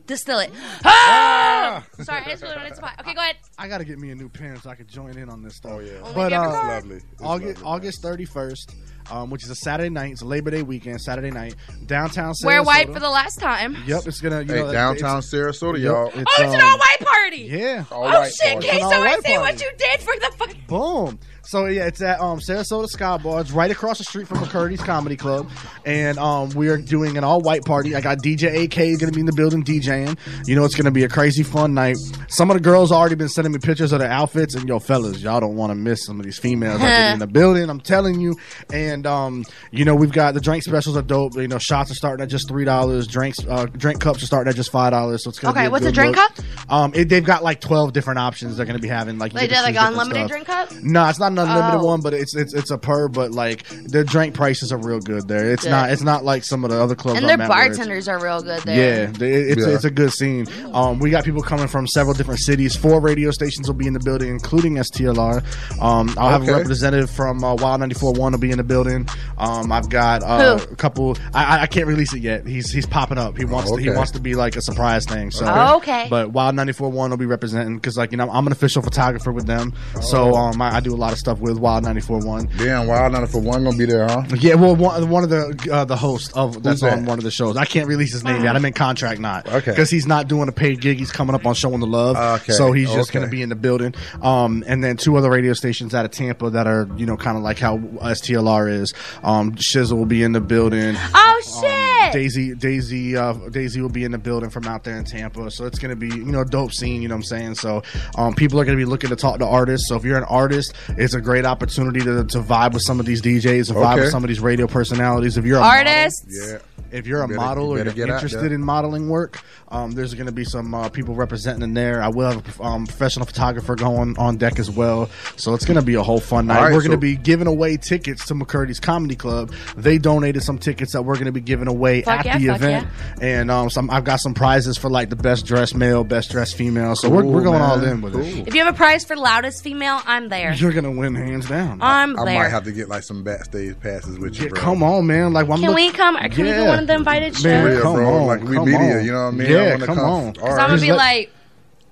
Distillate. 0.06 0.50
Ah! 0.84 1.82
Sorry, 2.02 2.20
I 2.20 2.28
just 2.30 2.42
really 2.42 2.56
wanted 2.56 2.68
to 2.70 2.76
spot. 2.76 2.92
Okay, 3.00 3.14
go 3.14 3.20
ahead. 3.20 3.36
I 3.58 3.68
got 3.68 3.78
to 3.78 3.84
get 3.84 3.98
me 3.98 4.10
a 4.10 4.14
new 4.14 4.28
pen 4.28 4.60
so 4.60 4.68
I 4.68 4.74
can 4.74 4.86
join 4.86 5.16
in 5.16 5.30
on 5.30 5.42
this 5.42 5.56
stuff. 5.56 5.72
Oh 5.74 5.78
yeah, 5.78 5.92
Only 6.02 6.14
but 6.14 6.32
if 6.32 6.36
you 6.36 6.42
have 6.42 6.44
a 6.44 6.54
uh, 6.56 6.60
card. 6.60 6.82
lovely. 6.84 6.96
It's 6.96 7.22
August 7.22 7.56
lovely, 7.62 7.64
August 7.72 8.02
thirty 8.02 8.24
first, 8.26 8.74
um, 9.10 9.30
which 9.30 9.44
is 9.44 9.50
a 9.50 9.54
Saturday 9.54 9.90
night. 9.90 10.12
It's 10.12 10.22
a 10.22 10.26
Labor 10.26 10.50
Day 10.50 10.62
weekend, 10.62 11.00
Saturday 11.00 11.30
night, 11.30 11.54
downtown. 11.86 12.32
Sarasota. 12.32 12.46
Wear 12.46 12.62
white 12.62 12.92
for 12.92 13.00
the 13.00 13.10
last 13.10 13.36
time. 13.40 13.76
Yep, 13.86 14.06
it's 14.06 14.20
gonna. 14.20 14.42
You 14.42 14.48
Hey, 14.54 14.60
know, 14.62 14.72
downtown 14.72 15.18
it's- 15.18 15.30
Sarasota, 15.32 15.80
y'all. 15.80 16.06
it's, 16.08 16.16
Oh, 16.16 16.20
it's 16.20 16.54
an 16.54 16.60
um, 16.60 16.66
all 16.66 16.78
white 16.78 17.00
party. 17.00 17.36
Yeah. 17.42 17.84
All 17.90 18.04
oh 18.04 18.20
white 18.20 18.32
shit, 18.32 18.52
party. 18.52 18.68
Queso, 18.68 18.76
It's 18.76 18.84
an 18.86 18.92
I 18.92 18.96
all-white 18.96 19.24
see 19.24 19.38
what 19.38 19.60
you 19.60 19.70
did 19.78 20.00
for 20.00 20.14
the 20.20 20.32
fucking. 20.36 20.62
Boom. 20.66 21.18
So 21.46 21.66
yeah, 21.66 21.86
it's 21.86 22.00
at 22.00 22.20
um, 22.20 22.38
Sarasota 22.38 22.88
Sky 22.88 23.18
Bar. 23.18 23.42
It's 23.42 23.50
right 23.50 23.70
across 23.70 23.98
the 23.98 24.04
street 24.04 24.26
from 24.26 24.38
McCurdy's 24.38 24.80
Comedy 24.80 25.14
Club, 25.16 25.50
and 25.84 26.16
um, 26.18 26.48
we 26.50 26.68
are 26.68 26.78
doing 26.78 27.18
an 27.18 27.24
all 27.24 27.40
white 27.42 27.64
party. 27.66 27.94
I 27.94 28.00
got 28.00 28.18
DJ 28.18 28.64
AK 28.64 28.74
going 28.98 29.10
to 29.10 29.12
be 29.12 29.20
in 29.20 29.26
the 29.26 29.32
building 29.32 29.62
DJing. 29.62 30.18
You 30.48 30.56
know, 30.56 30.64
it's 30.64 30.74
going 30.74 30.86
to 30.86 30.90
be 30.90 31.04
a 31.04 31.08
crazy 31.08 31.42
fun 31.42 31.74
night. 31.74 31.96
Some 32.28 32.50
of 32.50 32.56
the 32.56 32.62
girls 32.62 32.90
already 32.90 33.14
been 33.14 33.28
sending 33.28 33.52
me 33.52 33.58
pictures 33.58 33.92
of 33.92 33.98
their 33.98 34.10
outfits, 34.10 34.54
and 34.54 34.66
yo, 34.66 34.78
fellas, 34.78 35.20
y'all 35.20 35.38
don't 35.38 35.54
want 35.54 35.70
to 35.70 35.74
miss 35.74 36.06
some 36.06 36.18
of 36.18 36.24
these 36.24 36.38
females 36.38 36.80
in 36.82 37.18
the 37.18 37.26
building. 37.30 37.68
I'm 37.68 37.80
telling 37.80 38.20
you. 38.20 38.36
And 38.72 39.06
um, 39.06 39.44
you 39.70 39.84
know, 39.84 39.94
we've 39.94 40.12
got 40.12 40.32
the 40.32 40.40
drink 40.40 40.62
specials 40.64 40.96
are 40.96 41.02
dope. 41.02 41.34
You 41.36 41.46
know, 41.48 41.58
shots 41.58 41.90
are 41.90 41.94
starting 41.94 42.22
at 42.22 42.30
just 42.30 42.48
three 42.48 42.64
dollars. 42.64 43.06
Drinks, 43.06 43.38
uh, 43.46 43.66
drink 43.66 44.00
cups 44.00 44.22
are 44.22 44.26
starting 44.26 44.48
at 44.50 44.56
just 44.56 44.72
five 44.72 44.92
dollars. 44.92 45.22
So 45.24 45.28
it's 45.30 45.38
gonna 45.38 45.52
Okay, 45.52 45.64
be 45.64 45.66
a 45.66 45.70
what's 45.70 45.84
a 45.84 45.92
drink 45.92 46.16
look. 46.16 46.34
cup? 46.36 46.44
Um, 46.70 46.92
it, 46.94 47.10
they've 47.10 47.22
got 47.24 47.42
like 47.44 47.60
twelve 47.60 47.92
different 47.92 48.18
options. 48.18 48.56
They're 48.56 48.64
going 48.66 48.78
to 48.78 48.82
be 48.82 48.88
having 48.88 49.18
like 49.18 49.34
They 49.34 49.46
did 49.46 49.60
like 49.60 49.76
unlimited 49.78 50.16
stuff. 50.16 50.30
drink 50.30 50.46
cup. 50.46 50.72
No, 50.82 51.06
it's 51.08 51.18
not 51.18 51.33
an 51.38 51.48
unlimited 51.48 51.80
Oh. 51.80 51.84
one, 51.86 52.00
but 52.00 52.14
it's 52.14 52.34
it's 52.34 52.54
it's 52.54 52.70
a 52.70 52.78
per. 52.78 53.08
But 53.08 53.32
like 53.32 53.64
the 53.86 54.04
drink 54.04 54.34
prices 54.34 54.72
are 54.72 54.78
real 54.78 55.00
good 55.00 55.28
there. 55.28 55.50
It's 55.52 55.64
Good. 55.64 55.70
not 55.70 55.90
it's 55.90 56.02
not 56.02 56.24
like 56.24 56.44
some 56.44 56.64
of 56.64 56.70
the 56.70 56.80
other 56.82 56.94
clubs. 56.94 57.18
And 57.18 57.26
their 57.28 57.34
I'm 57.34 57.40
at 57.42 57.48
where 57.50 57.62
it's- 57.62 57.76
bartenders 57.76 58.08
are 58.08 58.22
real 58.22 58.42
good 58.42 58.62
Yeah, 58.66 58.74
there. 58.74 59.06
they- 59.08 59.32
it's 59.32 59.66
Yeah. 59.66 59.74
it's 59.74 59.84
a 59.84 59.90
good 59.90 60.12
scene. 60.12 60.46
Um, 60.72 60.98
we 60.98 61.10
got 61.10 61.24
people 61.24 61.42
coming 61.42 61.68
from 61.68 61.86
several 61.86 62.14
different 62.14 62.40
cities. 62.40 62.74
Four 62.76 63.00
radio 63.00 63.30
stations 63.30 63.66
will 63.68 63.74
be 63.74 63.86
in 63.86 63.92
the 63.92 64.00
building, 64.00 64.28
including 64.30 64.78
STLR. 64.78 65.42
Um, 65.80 66.14
I'll 66.18 66.30
have 66.30 66.42
Okay. 66.42 66.52
a 66.52 66.56
representative 66.56 67.10
from 67.10 67.42
uh, 67.44 67.54
Wild 67.54 67.80
94.1 67.80 68.32
will 68.32 68.38
be 68.38 68.50
in 68.50 68.58
the 68.58 68.64
building. 68.64 69.08
Um, 69.38 69.72
I've 69.72 69.88
got 69.88 70.22
uh, 70.22 70.58
Who? 70.58 70.72
a 70.72 70.76
couple. 70.76 71.16
I, 71.32 71.58
I- 71.58 71.60
I 71.62 71.66
can't 71.66 71.86
release 71.86 72.12
it 72.14 72.20
yet. 72.20 72.46
He's 72.46 72.70
he's 72.70 72.86
popping 72.86 73.18
up. 73.18 73.36
He 73.38 73.44
wants 73.44 73.70
to, 73.70 73.76
he 73.78 73.88
wants 73.90 74.10
to 74.12 74.20
be 74.20 74.34
like 74.34 74.56
a 74.56 74.60
surprise 74.60 75.04
thing. 75.06 75.30
So 75.30 75.46
Okay. 75.76 76.06
but 76.10 76.30
Wild 76.32 76.54
94.1 76.56 77.10
will 77.10 77.16
be 77.16 77.26
representing 77.26 77.76
because 77.76 77.96
like 77.96 78.10
you 78.12 78.18
know 78.18 78.28
I'm 78.30 78.46
an 78.46 78.52
official 78.52 78.82
photographer 78.82 79.32
with 79.32 79.46
them. 79.46 79.72
So 80.02 80.34
um, 80.34 80.60
I, 80.60 80.76
I 80.76 80.80
do 80.80 80.94
a 80.94 80.96
lot 80.96 81.12
of 81.12 81.18
stuff 81.24 81.38
with 81.40 81.58
Wild 81.58 81.84
94.1. 81.84 82.58
Damn, 82.58 82.86
Wild 82.86 83.12
94.1 83.14 83.44
gonna 83.64 83.76
be 83.76 83.86
there, 83.86 84.06
huh? 84.06 84.24
Yeah, 84.38 84.54
well, 84.56 84.76
one, 84.76 85.08
one 85.08 85.24
of 85.24 85.30
the 85.30 85.68
uh, 85.72 85.84
the 85.86 85.96
hosts 85.96 86.32
of 86.34 86.62
that's 86.62 86.82
that? 86.82 86.92
on 86.92 87.06
one 87.06 87.18
of 87.18 87.24
the 87.24 87.30
shows. 87.30 87.56
I 87.56 87.64
can't 87.64 87.88
release 87.88 88.12
his 88.12 88.24
name 88.24 88.44
yet. 88.44 88.54
I'm 88.54 88.64
in 88.64 88.74
contract 88.74 89.20
not. 89.20 89.48
Okay. 89.48 89.70
Because 89.70 89.90
he's 89.90 90.06
not 90.06 90.28
doing 90.28 90.48
a 90.48 90.52
paid 90.52 90.80
gig. 90.80 90.98
He's 90.98 91.10
coming 91.10 91.34
up 91.34 91.46
on 91.46 91.54
showing 91.54 91.80
the 91.80 91.86
love. 91.86 92.16
Okay, 92.42 92.52
So 92.52 92.72
he's 92.72 92.92
just 92.92 93.10
okay. 93.10 93.18
going 93.20 93.26
to 93.26 93.30
be 93.30 93.40
in 93.42 93.48
the 93.48 93.54
building. 93.54 93.94
Um, 94.22 94.62
and 94.66 94.84
then 94.84 94.96
two 94.96 95.16
other 95.16 95.30
radio 95.30 95.54
stations 95.54 95.94
out 95.94 96.04
of 96.04 96.10
Tampa 96.10 96.50
that 96.50 96.66
are 96.66 96.88
you 96.96 97.06
know 97.06 97.16
kind 97.16 97.36
of 97.38 97.42
like 97.42 97.58
how 97.58 97.78
STLR 97.78 98.70
is. 98.70 98.92
Um, 99.22 99.54
Shizzle 99.54 99.96
will 99.96 100.04
be 100.06 100.22
in 100.22 100.32
the 100.32 100.40
building. 100.40 100.94
Oh 100.98 101.40
shit! 101.62 101.93
Daisy, 102.14 102.54
Daisy, 102.54 103.16
uh, 103.16 103.32
Daisy 103.50 103.80
will 103.80 103.88
be 103.88 104.04
in 104.04 104.12
the 104.12 104.18
building 104.18 104.50
from 104.50 104.66
out 104.66 104.84
there 104.84 104.96
in 104.96 105.04
Tampa. 105.04 105.50
So 105.50 105.66
it's 105.66 105.78
going 105.78 105.90
to 105.90 105.96
be, 105.96 106.08
you 106.08 106.24
know, 106.32 106.40
a 106.40 106.44
dope 106.44 106.72
scene. 106.72 107.02
You 107.02 107.08
know 107.08 107.14
what 107.14 107.18
I'm 107.18 107.22
saying? 107.24 107.54
So 107.56 107.82
um, 108.16 108.34
people 108.34 108.60
are 108.60 108.64
going 108.64 108.76
to 108.78 108.80
be 108.80 108.88
looking 108.88 109.10
to 109.10 109.16
talk 109.16 109.38
to 109.40 109.46
artists. 109.46 109.88
So 109.88 109.96
if 109.96 110.04
you're 110.04 110.18
an 110.18 110.24
artist, 110.24 110.74
it's 110.90 111.14
a 111.14 111.20
great 111.20 111.44
opportunity 111.44 112.00
to, 112.00 112.24
to 112.24 112.38
vibe 112.40 112.72
with 112.72 112.82
some 112.82 113.00
of 113.00 113.06
these 113.06 113.20
DJs, 113.22 113.68
to 113.68 113.74
vibe 113.74 113.92
Okay. 113.94 114.00
with 114.02 114.10
some 114.10 114.24
of 114.24 114.28
these 114.28 114.40
radio 114.40 114.66
personalities. 114.66 115.36
If 115.36 115.44
you're 115.44 115.58
a 115.58 115.62
Artists. 115.62 116.24
Yeah. 116.28 116.58
if 116.92 117.06
you're 117.06 117.22
a 117.22 117.26
better- 117.28 117.40
model 117.40 117.66
you 117.66 117.72
or 117.74 117.76
better 117.84 117.96
you're 117.96 118.06
get 118.06 118.12
out 118.14 118.22
interested 118.22 118.52
in 118.52 118.62
modeling 118.62 119.08
work, 119.08 119.40
um, 119.68 119.90
there's 119.92 120.14
going 120.14 120.26
to 120.26 120.32
be 120.32 120.44
some 120.44 120.72
uh, 120.72 120.88
people 120.88 121.14
representing 121.16 121.62
in 121.62 121.74
there. 121.74 122.00
I 122.00 122.08
will 122.08 122.30
have 122.30 122.60
a 122.60 122.62
um, 122.62 122.86
professional 122.86 123.26
photographer 123.26 123.74
going 123.74 124.16
on 124.18 124.36
deck 124.36 124.58
as 124.60 124.70
well. 124.70 125.10
So 125.36 125.54
it's 125.54 125.64
going 125.64 125.78
to 125.80 125.84
be 125.84 125.94
a 125.94 126.02
whole 126.02 126.20
fun 126.20 126.46
night. 126.46 126.58
All 126.58 126.64
right, 126.64 126.72
we're 126.72 126.80
going 126.82 126.92
to 126.92 126.96
be 126.96 127.16
giving 127.16 127.48
away 127.48 127.76
tickets 127.76 128.26
to 128.26 128.34
McCurdy's 128.34 128.78
Comedy 128.78 129.16
Club. 129.16 129.52
They 129.76 129.98
donated 129.98 130.42
some 130.44 130.58
tickets 130.58 130.92
that 130.92 131.02
we're 131.02 131.14
going 131.14 131.24
to 131.26 131.32
be 131.32 131.40
giving 131.40 131.66
away 131.66 132.03
Fuck 132.04 132.26
at 132.26 132.40
yeah, 132.40 132.52
the 132.54 132.58
fuck 132.58 132.68
event. 132.68 132.88
And 133.20 133.50
um, 133.50 133.70
some, 133.70 133.90
I've 133.90 134.04
got 134.04 134.20
some 134.20 134.34
prizes 134.34 134.76
for 134.76 134.90
like 134.90 135.10
the 135.10 135.16
best 135.16 135.46
dressed 135.46 135.74
male, 135.74 136.04
best 136.04 136.30
dressed 136.30 136.56
female. 136.56 136.94
So 136.96 137.08
we're, 137.08 137.22
Cool, 137.22 137.32
we're 137.32 137.42
going 137.42 137.62
all 137.62 137.82
in 137.82 138.00
with 138.00 138.14
it. 138.16 138.46
If 138.48 138.54
you 138.54 138.64
have 138.64 138.74
a 138.74 138.76
prize 138.76 139.04
for 139.04 139.16
loudest 139.16 139.62
female, 139.62 140.00
I'm 140.06 140.28
there. 140.28 140.52
You're 140.54 140.72
going 140.72 140.84
to 140.84 140.90
win 140.90 141.14
hands 141.14 141.48
down. 141.48 141.80
I'm 141.82 142.18
I 142.18 142.24
there. 142.24 142.34
might 142.38 142.48
have 142.50 142.64
to 142.64 142.72
get 142.72 142.88
like 142.88 143.02
some 143.02 143.22
backstage 143.24 143.78
passes 143.80 144.18
with 144.18 144.36
you, 144.38 144.44
Yeah, 144.44 144.48
bro. 144.50 144.60
come 144.60 144.82
on, 144.82 145.06
man! 145.06 145.32
Like, 145.32 145.48
I'm 145.48 145.58
Can 145.58 145.66
look- 145.68 145.76
we 145.76 145.90
come? 145.90 146.16
Or 146.16 146.28
can 146.28 146.44
we 146.44 146.52
do 146.52 146.64
one 146.66 146.78
of 146.80 146.86
the 146.86 146.94
invited 146.94 147.34
shows? 147.34 147.44
Man, 147.44 147.72
Yeah, 147.76 147.80
come 147.80 147.94
bro. 147.94 148.14
on, 148.14 148.26
Like, 148.26 148.42
we 148.42 148.56
come 148.56 148.64
media, 148.70 148.98
on. 148.98 149.04
you 149.04 149.12
know 149.12 149.24
what 149.24 149.28
I 149.28 149.36
mean? 149.36 149.46
I 149.46 149.50
Yeah, 149.50 149.70
wanna 149.72 149.86
come 149.86 149.96
come. 149.96 150.04
on. 150.04 150.24
All 150.26 150.32
Because 150.32 150.58
I'm 150.58 150.68
gonna 150.70 150.80
be 150.80 150.90
let- 150.90 150.96
like, 150.98 151.30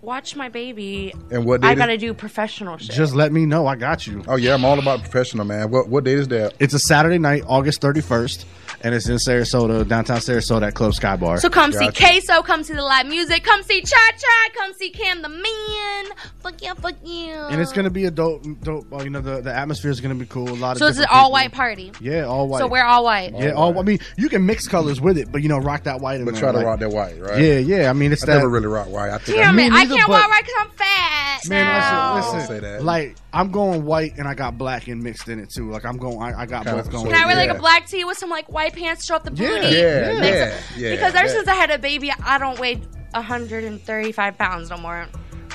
watch 0.01 0.35
my 0.35 0.49
baby. 0.49 1.15
And 1.31 1.45
what 1.45 1.63
I 1.65 1.69
date 1.69 1.73
is- 1.75 1.79
gotta 1.79 1.99
do 1.99 2.15
professional 2.15 2.77
shit. 2.79 2.91
Just 2.91 3.15
let 3.15 3.33
me 3.33 3.47
know. 3.47 3.67
I 3.67 3.77
got 3.77 4.07
you. 4.07 4.23
Oh 4.27 4.37
yeah, 4.37 4.55
I'm 4.55 4.65
all 4.65 4.79
about 4.79 5.01
professional, 5.01 5.45
man. 5.45 5.71
What 5.71 5.89
what 5.89 6.05
date 6.05 6.19
is 6.19 6.29
that? 6.29 6.55
It's 6.59 6.75
a 6.75 6.79
Saturday 6.81 7.19
night, 7.19 7.45
August 7.47 7.81
31st, 7.81 8.45
and 8.85 8.95
it's 8.95 9.09
in 9.09 9.17
Sarasota, 9.17 9.87
downtown 9.87 10.19
Sarasota 10.19 10.69
at 10.69 10.75
Club 10.75 10.95
Sky 10.95 11.17
Bar. 11.17 11.39
So 11.39 11.49
come 11.51 11.73
see 11.73 11.79
Gotcha. 11.87 12.03
Queso, 12.05 12.43
come 12.43 12.63
see 12.65 12.75
the 12.75 12.83
live 12.83 13.07
music, 13.07 13.45
come 13.45 13.63
see 13.63 13.81
Cha 13.83 13.97
Cha, 14.19 14.49
come 14.59 14.73
see 14.75 14.91
Cam 14.91 15.23
the 15.23 15.29
Man. 15.29 16.05
Fuck 16.41 16.61
yeah, 16.63 16.75
fuck 16.75 16.95
yeah. 17.05 17.49
and 17.49 17.61
it's 17.61 17.73
gonna 17.73 17.91
be 17.91 18.05
a 18.07 18.11
dope, 18.11 18.43
dope. 18.63 18.93
Uh, 18.93 19.03
you 19.05 19.11
know, 19.11 19.21
the, 19.21 19.41
the 19.41 19.55
atmosphere 19.55 19.91
is 19.91 20.01
gonna 20.01 20.15
be 20.15 20.27
cool. 20.27 20.49
A 20.49 20.55
lot 20.55 20.73
of 20.73 20.79
so 20.79 20.87
it's 20.87 20.99
an 20.99 21.07
all 21.11 21.23
people. 21.25 21.33
white 21.33 21.53
party. 21.53 21.93
Yeah, 22.01 22.23
all 22.25 22.49
white. 22.49 22.59
So 22.59 22.67
we're 22.67 22.85
all 22.85 23.05
white. 23.05 23.33
yeah, 23.35 23.53
all. 23.53 23.79
I 23.79 23.83
mean, 23.83 23.99
you 24.17 24.29
can 24.29 24.45
mix 24.45 24.67
colors 24.67 25.01
with 25.01 25.19
it, 25.19 25.31
but 25.31 25.43
you 25.43 25.49
know, 25.49 25.59
rock 25.59 25.85
that 25.85 26.01
white. 26.01 26.19
In 26.21 26.25
But 26.25 26.35
there, 26.35 26.41
try 26.43 26.53
to 26.53 26.59
like- 26.59 26.67
rock 26.67 26.81
that 26.81 26.91
white, 26.91 27.21
right? 27.21 27.41
Yeah, 27.41 27.59
yeah. 27.59 27.91
I 27.91 27.93
mean, 27.93 28.13
it's 28.13 28.23
I 28.25 28.27
that. 28.27 28.35
never 28.37 28.49
really 28.49 28.67
rock 28.67 28.89
white. 28.89 29.11
I 29.11 29.19
think 29.19 29.39
Damn 29.39 29.55
Me 29.57 29.67
it, 29.67 29.73
I 29.73 29.87
can't 29.87 30.01
but- 30.07 30.11
walk 30.11 30.29
right 30.29 30.43
because 30.45 30.57
I'm 30.61 30.71
fat. 30.71 31.41
Man, 31.49 31.65
now. 31.67 32.15
listen, 32.17 32.31
Don't 32.31 32.41
listen. 32.41 32.55
say 32.57 32.61
that. 32.61 32.85
Like 32.85 33.17
I'm 33.33 33.51
going 33.51 33.85
white, 33.85 34.17
and 34.19 34.29
I 34.29 34.35
got 34.35 34.59
black 34.59 34.89
and 34.89 35.03
mixed 35.03 35.29
in 35.29 35.39
it 35.39 35.51
too. 35.51 35.71
Like 35.71 35.85
I'm 35.85 35.97
going, 35.97 36.21
I, 36.23 36.43
I 36.43 36.47
got 36.47 36.65
Kind 36.65 36.77
both 36.77 36.91
going. 36.91 37.07
Can 37.07 37.15
I 37.15 37.27
wear 37.27 37.37
like 37.37 37.49
Yeah. 37.51 37.57
a 37.57 37.59
black 37.61 37.87
tee 37.89 38.05
with 38.05 38.19
some 38.19 38.31
like 38.31 38.51
white 38.53 38.72
pants, 38.73 39.05
show 39.07 39.17
up 39.17 39.25
the 39.25 39.31
booty? 39.31 39.45
Yeah, 39.45 40.19
Mix 40.21 40.27
yeah, 40.27 40.61
yeah. 40.77 40.91
Because 40.97 41.15
ever 41.15 41.27
that- 41.27 41.31
since 41.31 41.49
I 41.49 41.55
had 41.55 41.71
a 41.71 41.79
baby, 41.79 42.11
I 42.25 42.39
don't 42.39 42.59
weigh 42.59 42.81
135 43.13 44.39
pounds 44.39 44.71
no 44.71 44.77
more. 44.79 45.07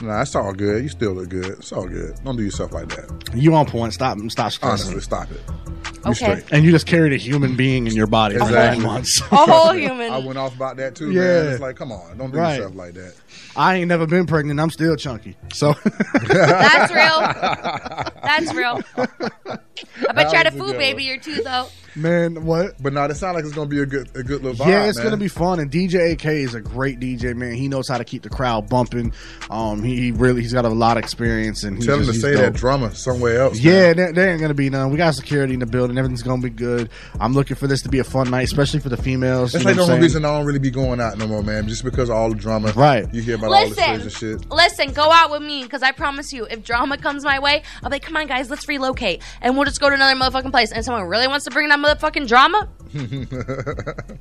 Nah, 0.01 0.21
it's 0.21 0.35
all 0.35 0.53
good. 0.53 0.83
You 0.83 0.89
still 0.89 1.13
look 1.13 1.29
good. 1.29 1.45
It's 1.57 1.71
all 1.71 1.87
good. 1.87 2.15
Don't 2.23 2.35
do 2.37 2.43
yourself 2.43 2.71
like 2.71 2.87
that. 2.89 3.33
You 3.33 3.55
on 3.55 3.65
point? 3.65 3.93
Stop, 3.93 4.19
stop 4.29 4.51
stressing. 4.51 4.93
Honestly, 4.93 5.01
stop 5.01 5.31
it. 5.31 5.41
You 6.05 6.11
Okay. 6.11 6.13
straight. 6.13 6.43
And 6.51 6.63
you 6.63 6.69
just 6.69 6.85
carried 6.85 7.13
a 7.13 7.17
human 7.17 7.55
being 7.55 7.87
in 7.87 7.95
your 7.95 8.05
body 8.05 8.37
for 8.37 8.51
nine 8.51 8.83
months. 8.83 9.19
A 9.31 9.35
whole 9.35 9.73
human. 9.73 10.13
I 10.13 10.19
went 10.19 10.37
off 10.37 10.55
about 10.55 10.77
that 10.77 10.93
too, 10.93 11.11
Yeah. 11.11 11.21
man. 11.21 11.47
It's 11.53 11.59
like, 11.61 11.75
come 11.77 11.91
on, 11.91 12.15
don't 12.19 12.29
do 12.31 12.37
Right. 12.37 12.57
yourself 12.57 12.75
like 12.75 12.93
that. 12.93 13.15
I 13.55 13.77
ain't 13.77 13.87
never 13.87 14.05
been 14.05 14.27
pregnant. 14.27 14.59
I'm 14.59 14.69
still 14.69 14.95
chunky. 14.95 15.35
So 15.51 15.73
That's 16.27 16.93
real. 16.93 17.19
That's 18.21 18.53
real. 18.53 18.81
I 20.09 20.13
bet 20.13 20.31
you 20.31 20.37
had 20.37 20.47
a 20.47 20.51
That 20.51 20.55
a 20.55 20.57
food 20.59 20.71
good 20.73 20.77
baby 20.77 21.07
one. 21.09 21.17
or 21.17 21.21
two 21.21 21.43
though. 21.43 21.67
man, 21.95 22.45
what? 22.45 22.81
But 22.81 22.93
no, 22.93 23.03
it 23.05 23.15
sounds 23.15 23.35
like 23.35 23.43
it's 23.45 23.53
gonna 23.53 23.69
be 23.69 23.79
a 23.81 23.85
good, 23.85 24.07
a 24.15 24.23
good 24.23 24.43
little 24.43 24.53
vibe. 24.65 24.69
yeah, 24.69 24.85
it's 24.85 24.97
man. 24.97 25.05
gonna 25.07 25.17
be 25.17 25.27
fun. 25.27 25.59
And 25.59 25.71
DJ 25.71 26.13
AK 26.13 26.25
is 26.25 26.53
a 26.55 26.61
great 26.61 26.99
DJ, 26.99 27.35
man. 27.35 27.53
He 27.53 27.67
knows 27.67 27.87
how 27.87 27.97
to 27.97 28.03
keep 28.03 28.23
the 28.23 28.29
crowd 28.29 28.69
bumping. 28.69 29.13
Um, 29.49 29.83
he, 29.83 29.95
he 29.97 30.11
really 30.11 30.41
he's 30.41 30.53
got 30.53 30.65
a 30.65 30.69
lot 30.69 30.97
of 30.97 31.03
experience 31.03 31.63
and 31.63 31.77
he's 31.77 31.85
Tell 31.85 31.97
him 31.99 32.05
to 32.05 32.11
he's 32.11 32.21
say 32.21 32.35
that 32.35 32.41
dope. 32.53 32.55
drummer 32.55 32.93
somewhere 32.93 33.41
else. 33.41 33.59
Yeah, 33.59 33.87
man. 33.87 33.97
there, 33.97 34.13
there 34.13 34.31
ain't 34.31 34.41
gonna 34.41 34.53
be 34.53 34.69
none. 34.69 34.91
We 34.91 34.97
got 34.97 35.15
security 35.15 35.53
in 35.53 35.59
the 35.59 35.65
building. 35.65 35.97
Everything's 35.97 36.23
gonna 36.23 36.41
be 36.41 36.49
good. 36.49 36.89
I'm 37.19 37.33
looking 37.33 37.55
for 37.57 37.67
this 37.67 37.81
to 37.83 37.89
be 37.89 37.99
a 37.99 38.03
fun 38.03 38.29
night, 38.29 38.43
especially 38.43 38.79
for 38.79 38.89
the 38.89 38.97
females. 38.97 39.53
That's 39.53 39.63
you 39.63 39.69
like 39.69 39.77
know 39.77 39.83
the 39.85 39.87
what 39.91 39.95
only 39.95 40.03
reason 40.05 40.25
I 40.25 40.37
don't 40.37 40.45
really 40.45 40.59
be 40.59 40.71
going 40.71 40.99
out 41.01 41.17
no 41.17 41.27
more, 41.27 41.41
man. 41.43 41.67
Just 41.67 41.83
because 41.83 42.09
of 42.09 42.15
all 42.15 42.29
the 42.29 42.35
drama. 42.35 42.71
Right. 42.73 43.11
You 43.13 43.21
hear 43.21 43.35
about 43.35 43.51
all 43.51 43.59
this 43.67 43.77
Listen, 43.77 43.95
crazy 44.01 44.09
shit. 44.09 44.49
listen, 44.51 44.91
go 44.93 45.11
out 45.11 45.31
with 45.31 45.41
me 45.41 45.63
because 45.63 45.81
I 45.83 45.91
promise 45.91 46.31
you, 46.31 46.45
if 46.45 46.63
drama 46.63 46.97
comes 46.97 47.23
my 47.23 47.39
way, 47.39 47.63
I'll 47.83 47.89
be 47.89 47.95
like, 47.95 48.01
come 48.03 48.17
on, 48.17 48.27
guys, 48.27 48.49
let's 48.49 48.67
relocate 48.67 49.21
and 49.41 49.55
we'll 49.55 49.65
just 49.67 49.81
go 49.81 49.89
to 49.89 49.95
another 49.95 50.15
motherfucking 50.15 50.51
place. 50.51 50.71
And 50.71 50.83
someone 50.83 51.03
really 51.03 51.27
wants 51.27 51.45
to 51.45 51.51
bring 51.51 51.69
that 51.69 51.79
motherfucking 51.79 52.27
drama, 52.27 52.69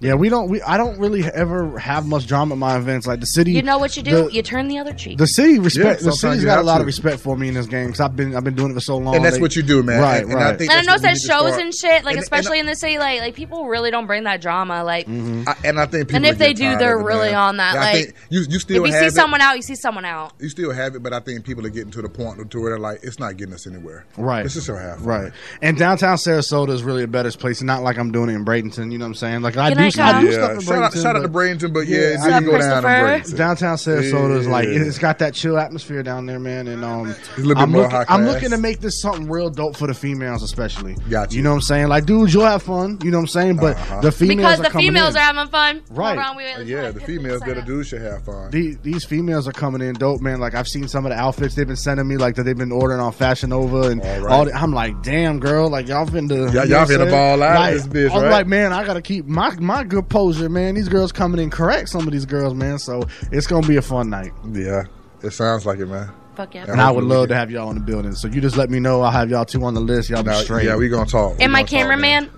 Yeah, 0.00 0.14
we 0.14 0.28
don't. 0.28 0.48
We 0.48 0.60
I 0.62 0.76
don't 0.76 0.98
really 0.98 1.24
ever 1.24 1.78
have 1.78 2.06
much 2.06 2.26
drama 2.26 2.54
at 2.54 2.58
my 2.58 2.76
events. 2.76 3.06
Like 3.06 3.20
the 3.20 3.26
city, 3.26 3.52
you 3.52 3.62
know 3.62 3.78
what 3.78 3.96
you 3.96 4.02
do? 4.02 4.24
the- 4.24 4.32
you 4.32 4.42
turn 4.42 4.68
the 4.68 4.78
other 4.78 4.92
cheek. 4.92 5.18
The 5.18 5.26
city 5.26 5.58
respect. 5.58 5.84
Yeah, 5.86 5.92
the 5.92 5.98
sometimes 6.12 6.20
city's 6.20 6.40
you 6.42 6.46
got 6.46 6.58
a 6.58 6.62
lot 6.62 6.74
to. 6.76 6.80
of 6.80 6.86
respect 6.86 7.20
for 7.20 7.36
me 7.36 7.48
in 7.48 7.54
this 7.54 7.66
game 7.66 7.86
because 7.86 8.00
I've 8.00 8.14
been 8.16 8.34
I've 8.36 8.44
been 8.44 8.54
doing 8.54 8.70
it 8.72 8.74
for 8.74 8.80
so 8.80 8.96
long. 8.98 9.16
And 9.16 9.24
that's 9.24 9.36
They- 9.36 9.42
what 9.42 9.56
you 9.56 9.62
do, 9.62 9.82
man. 9.82 10.00
Right, 10.00 10.22
and, 10.22 10.32
and 10.32 10.40
I 10.40 10.50
right. 10.50 10.58
think 10.58 10.70
and 10.70 10.80
I 10.80 10.82
know 10.82 10.92
what 10.94 11.00
we 11.02 11.06
there's 11.08 11.22
need 11.22 11.28
to 11.28 11.38
shows 11.38 11.56
and 11.58 11.74
shit, 11.74 12.04
like 12.04 12.16
And- 12.16 12.22
especially 12.22 12.60
and, 12.60 12.68
in 12.68 12.72
the 12.72 12.76
city, 12.76 12.98
like 12.98 13.20
like 13.20 13.34
people 13.34 13.66
really 13.66 13.90
don't 13.90 14.06
bring 14.06 14.24
that 14.24 14.40
drama. 14.40 14.84
Like, 14.84 15.06
Mm-hmm. 15.06 15.48
I, 15.48 15.56
and 15.64 15.78
I 15.80 15.86
think 15.86 16.08
people 16.08 16.16
and 16.16 16.26
if 16.26 16.38
they 16.38 16.52
do, 16.52 16.76
they're 16.76 16.98
really 16.98 17.30
man. 17.30 17.38
on 17.40 17.56
that. 17.58 17.74
Yeah, 17.74 17.80
I 17.80 17.84
like, 17.84 18.04
think 18.06 18.14
you 18.30 18.40
you 18.48 18.58
still 18.58 18.84
if 18.84 18.88
you 18.88 18.92
have 18.94 19.00
see 19.02 19.06
it. 19.06 19.12
someone 19.14 19.40
out, 19.40 19.56
you 19.56 19.62
see 19.62 19.74
someone 19.76 20.04
out. 20.04 20.32
You 20.40 20.48
still 20.48 20.72
have 20.72 20.94
it, 20.94 21.02
but 21.02 21.12
I 21.12 21.20
think 21.20 21.44
people 21.44 21.64
are 21.66 21.70
getting 21.70 21.90
to 21.92 22.02
the 22.02 22.08
point 22.08 22.50
to 22.50 22.60
where 22.60 22.70
they're 22.70 22.78
like, 22.78 23.00
it's 23.02 23.18
not 23.18 23.36
getting 23.36 23.54
us 23.54 23.66
anywhere. 23.66 24.04
Right. 24.16 24.42
Let's 24.42 24.54
just 24.54 24.66
have 24.66 24.98
fun. 24.98 25.04
Right. 25.06 25.32
And 25.62 25.76
downtown 25.78 26.16
Sarasota 26.16 26.70
is 26.70 26.82
really 26.82 27.02
a 27.04 27.08
better 27.08 27.30
place. 27.32 27.62
Not 27.62 27.82
like 27.82 27.98
I'm 27.98 28.12
doing 28.12 28.30
it 28.30 28.34
in 28.34 28.44
Bradenton. 28.44 28.92
You 28.92 28.98
know 28.98 29.04
what 29.04 29.10
I'm 29.10 29.14
saying? 29.14 29.42
Like 29.42 29.56
I 29.56 29.70
Can 29.94 30.06
do 30.06 30.12
night, 30.12 30.14
I 30.14 30.20
do 30.20 30.32
stuff 30.32 30.48
Yeah, 30.50 30.54
in 30.54 30.60
shout 30.60 30.82
out, 30.82 30.92
shout 30.94 31.16
out 31.16 31.22
to 31.22 31.28
but- 31.28 31.32
Bradenton, 31.40 31.72
but 31.72 31.86
yeah, 31.86 31.98
Yeah, 31.98 32.04
it 32.06 32.20
I 32.20 32.40
didn't 32.40 32.44
go 32.52 32.58
down 32.58 32.84
in 32.84 33.04
Christopher. 33.20 33.36
Downtown 33.38 33.76
Sarasota 33.76 34.38
is 34.38 34.46
like 34.48 34.68
it's 34.68 34.98
got 34.98 35.18
that 35.20 35.34
chill 35.34 35.58
atmosphere 35.58 36.02
down 36.02 36.26
there, 36.26 36.38
man. 36.38 36.68
And 36.68 36.84
um, 36.84 37.14
a 37.36 37.40
bit 37.40 37.56
I'm 37.56 37.70
more 37.72 37.82
looking, 37.82 37.96
high 37.96 38.04
I'm 38.08 38.24
looking 38.24 38.50
to 38.50 38.58
make 38.58 38.80
this 38.80 39.00
something 39.00 39.28
real 39.28 39.50
dope 39.50 39.76
for 39.76 39.86
the 39.86 39.94
females, 39.94 40.42
especially. 40.42 40.94
Got 41.10 41.32
you. 41.32 41.38
You 41.38 41.42
know 41.44 41.50
what 41.50 41.56
I'm 41.56 41.62
saying? 41.62 41.88
Like, 41.88 42.06
dudes, 42.06 42.32
you'll 42.34 42.44
have 42.46 42.62
fun. 42.62 42.98
You 43.02 43.10
know 43.10 43.18
what 43.18 43.22
I'm 43.22 43.26
saying? 43.28 43.56
But 43.56 43.76
Uh-huh. 43.76 44.00
the 44.00 44.12
females 44.12 44.36
Because 44.56 44.60
are 44.60 44.62
the 44.72 44.78
females 44.78 45.14
in. 45.14 45.20
are 45.20 45.24
having 45.24 45.48
fun. 45.50 45.82
Right. 45.90 46.16
Hold 46.16 46.26
on, 46.30 46.36
wait, 46.36 46.58
wait, 46.58 46.66
Yeah, 46.66 46.90
the 46.90 47.00
females 47.00 47.40
this 47.40 47.48
that 47.48 47.56
set 47.56 47.66
do 47.66 47.82
should 47.84 48.02
have 48.02 48.24
fun. 48.24 48.50
The- 48.50 48.76
These 48.82 49.04
females 49.04 49.46
are 49.48 49.52
coming 49.52 49.80
in 49.82 49.94
dope, 49.94 50.20
man. 50.20 50.40
Like 50.40 50.54
I've 50.54 50.68
seen 50.68 50.88
some 50.88 51.04
of 51.06 51.10
the 51.12 51.18
outfits 51.18 51.54
they've 51.54 51.66
been 51.66 51.76
sending 51.76 52.06
me, 52.08 52.16
like 52.16 52.34
that 52.36 52.42
they've 52.44 52.56
been 52.56 52.72
ordering 52.72 53.00
on 53.00 53.12
Fashion 53.12 53.50
Nova 53.50 53.88
and 53.88 54.00
All 54.02 54.20
right. 54.20 54.32
all. 54.32 54.44
The, 54.46 54.54
I'm 54.54 54.72
like, 54.72 55.02
damn, 55.02 55.38
girl, 55.40 55.68
like 55.68 55.88
y'all 55.88 56.06
finna, 56.06 56.30
you 56.48 56.52
know 56.52 56.62
y'all 56.64 56.80
what 56.80 56.90
I'm 56.90 56.98
finna 57.00 57.10
ball 57.10 57.42
out 57.42 57.56
Like, 57.56 57.74
this 57.74 57.86
bitch, 57.86 58.10
I'm 58.14 58.22
right? 58.22 58.30
like, 58.30 58.46
man, 58.46 58.72
I 58.72 58.84
gotta 58.84 59.02
keep 59.02 59.26
my 59.26 59.54
my 59.60 59.75
good 59.84 60.08
posure, 60.08 60.48
man. 60.50 60.74
These 60.74 60.88
girls 60.88 61.12
coming 61.12 61.40
in 61.40 61.50
correct. 61.50 61.88
Some 61.88 62.06
of 62.06 62.12
these 62.12 62.26
girls, 62.26 62.54
man. 62.54 62.78
So 62.78 63.02
it's 63.32 63.46
gonna 63.46 63.66
be 63.66 63.76
a 63.76 63.82
fun 63.82 64.10
night, 64.10 64.32
Yeah, 64.52 64.84
it 65.22 65.30
sounds 65.30 65.64
like 65.66 65.78
it, 65.78 65.86
man. 65.86 66.10
Fuck 66.34 66.54
yeah. 66.54 66.66
and 66.68 66.80
I 66.80 66.90
would 66.90 67.04
love 67.04 67.28
to 67.28 67.34
have 67.34 67.50
y'all 67.50 67.70
in 67.70 67.76
the 67.76 67.82
building. 67.82 68.12
So 68.12 68.28
you 68.28 68.40
just 68.42 68.56
let 68.58 68.68
me 68.68 68.78
know. 68.78 69.00
I'll 69.00 69.10
have 69.10 69.30
y'all 69.30 69.44
two 69.46 69.64
on 69.64 69.72
the 69.74 69.80
list. 69.80 70.10
Y'all 70.10 70.22
be 70.22 70.30
Now, 70.30 70.40
straight. 70.42 70.66
yeah, 70.66 70.76
we 70.76 70.88
gonna 70.88 71.06
talk. 71.06 71.38
We 71.38 71.44
And 71.44 71.52
my 71.52 71.62
gonna 71.62 71.82
talk, 71.88 71.98
man. 72.00 72.28
cameraman, 72.28 72.30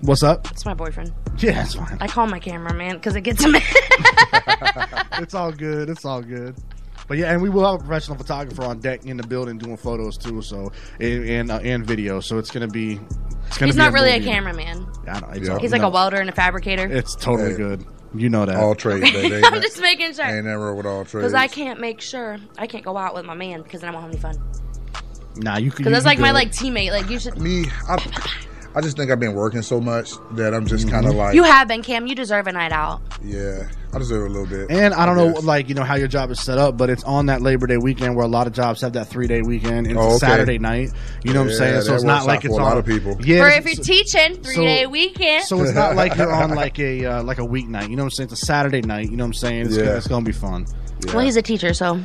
What's 0.00 0.22
up? 0.24 0.50
it's 0.50 0.64
my 0.64 0.74
boyfriend. 0.74 1.12
Yeah, 1.38 1.52
that's 1.52 1.74
fine. 1.74 1.96
I 2.00 2.08
call 2.08 2.26
my 2.26 2.40
cameraman 2.40 2.96
because 2.96 3.14
it 3.14 3.20
gets 3.20 3.44
him. 3.44 3.54
it's 5.18 5.34
all 5.34 5.52
good. 5.52 5.88
It's 5.88 6.04
all 6.04 6.20
good. 6.22 6.56
But 7.08 7.16
yeah, 7.18 7.32
and 7.32 7.40
we 7.42 7.48
will 7.48 7.64
have 7.64 7.74
a 7.76 7.78
professional 7.78 8.16
photographer 8.18 8.62
on 8.64 8.80
deck 8.80 9.04
in 9.06 9.16
the 9.16 9.26
building 9.26 9.56
doing 9.58 9.76
photos 9.78 10.16
too. 10.18 10.42
So 10.42 10.70
and 11.00 11.24
and, 11.28 11.50
uh, 11.50 11.58
and 11.62 11.84
video. 11.86 12.20
So 12.20 12.38
it's 12.38 12.50
gonna 12.50 12.68
be. 12.68 13.00
It's 13.46 13.56
gonna 13.56 13.68
He's 13.68 13.76
be 13.76 13.82
not 13.82 13.92
really 13.94 14.10
a 14.10 14.18
movie. 14.18 14.26
cameraman. 14.30 14.86
I 15.08 15.20
know. 15.20 15.28
It's 15.32 15.48
Yeah. 15.48 15.58
He's 15.58 15.72
like 15.72 15.80
no. 15.80 15.88
a 15.88 15.90
welder 15.90 16.18
and 16.18 16.28
a 16.28 16.32
fabricator. 16.34 16.84
It's 16.86 17.16
totally 17.16 17.52
Hey. 17.52 17.56
good. 17.56 17.84
You 18.14 18.28
know 18.28 18.44
that. 18.46 18.56
All 18.56 18.74
trades, 18.74 19.10
baby. 19.12 19.36
Ain't 19.36 19.44
I'm 19.46 19.52
that- 19.54 19.62
just 19.62 19.80
making 19.80 20.12
sure. 20.14 20.26
Ain't 20.26 20.44
never 20.44 20.74
with 20.74 20.84
all 20.86 21.04
trades. 21.06 21.12
Because 21.32 21.34
I 21.34 21.46
can't 21.46 21.80
make 21.80 22.00
sure 22.02 22.36
I 22.58 22.66
can't 22.66 22.84
go 22.84 22.96
out 22.98 23.14
with 23.14 23.24
my 23.24 23.34
man 23.34 23.62
because 23.62 23.80
then 23.80 23.88
I 23.90 23.92
won't 23.98 24.04
have 24.04 24.12
any 24.12 24.20
fun. 24.20 24.42
nah, 25.36 25.56
you 25.56 25.70
can. 25.70 25.78
Because 25.84 25.92
that's 25.92 26.04
you 26.04 26.08
like 26.10 26.18
my 26.18 26.28
good. 26.28 26.34
like 26.34 26.50
teammate. 26.52 26.90
Like 26.90 27.08
you 27.08 27.18
should. 27.18 27.38
Me, 27.38 27.64
I, 27.88 27.96
I 28.78 28.80
just 28.80 28.96
think 28.96 29.10
I've 29.10 29.18
been 29.18 29.34
working 29.34 29.62
so 29.62 29.80
much 29.80 30.12
that 30.32 30.54
I'm 30.54 30.64
just 30.64 30.88
kind 30.88 31.04
of 31.04 31.14
like, 31.16 31.34
You 31.34 31.42
have 31.42 31.66
been 31.66 31.82
Cam. 31.82 32.06
You 32.06 32.14
deserve 32.14 32.46
a 32.46 32.52
night 32.52 32.70
out. 32.70 33.00
yeah, 33.24 33.68
I 33.92 33.98
deserve 33.98 34.26
a 34.26 34.28
little 34.32 34.46
bit. 34.46 34.70
And 34.70 34.94
I 34.94 35.04
don't 35.04 35.16
know, 35.16 35.40
like 35.40 35.68
you 35.68 35.74
know 35.74 35.82
how 35.82 35.96
your 35.96 36.06
job 36.06 36.30
is 36.30 36.38
set 36.40 36.58
up, 36.58 36.76
but 36.76 36.88
it's 36.88 37.02
on 37.02 37.26
that 37.26 37.42
Labor 37.42 37.66
Day 37.66 37.76
weekend 37.76 38.14
where 38.14 38.24
a 38.24 38.28
lot 38.28 38.46
of 38.46 38.52
jobs 38.52 38.80
have 38.82 38.92
that 38.92 39.08
three 39.08 39.26
day 39.26 39.42
weekend. 39.42 39.88
And 39.88 39.96
it's 39.96 39.98
Oh, 39.98 40.02
a 40.02 40.06
okay. 40.10 40.18
Saturday 40.18 40.58
night. 40.60 40.90
You 41.24 41.32
know 41.34 41.40
what 41.42 41.50
I'm 41.50 41.56
saying? 41.56 41.82
So 41.82 41.94
it's 41.96 42.04
not 42.04 42.24
like 42.24 42.44
it's 42.44 42.54
for 42.54 42.60
a 42.60 42.64
lot 42.64 42.78
of 42.78 42.86
people. 42.86 43.16
Yeah, 43.20 43.42
or 43.42 43.48
if 43.48 43.64
you're 43.64 43.84
teaching, 43.84 44.36
three 44.42 44.54
day 44.54 44.86
weekend. 44.86 45.44
So 45.46 45.60
it's 45.60 45.74
not 45.74 45.96
like 45.96 46.14
you're 46.16 46.32
on 46.32 46.50
like 46.54 46.78
a 46.78 47.04
uh, 47.04 47.22
like 47.24 47.38
a 47.38 47.46
weeknight. 47.46 47.90
You 47.90 47.96
know 47.96 48.04
what 48.04 48.06
I'm 48.06 48.10
saying? 48.12 48.30
It's 48.30 48.42
a 48.42 48.46
Saturday 48.46 48.82
night. 48.82 49.10
You 49.10 49.16
know 49.16 49.24
what 49.24 49.28
I'm 49.30 49.34
saying? 49.34 49.66
It's, 49.66 49.76
Yeah. 49.76 49.84
gonna, 49.86 49.96
it's 49.96 50.06
gonna 50.06 50.24
be 50.24 50.30
fun. 50.32 50.66
well, 51.08 51.20
he's 51.20 51.36
a 51.36 51.42
teacher, 51.42 51.74
so 51.74 52.00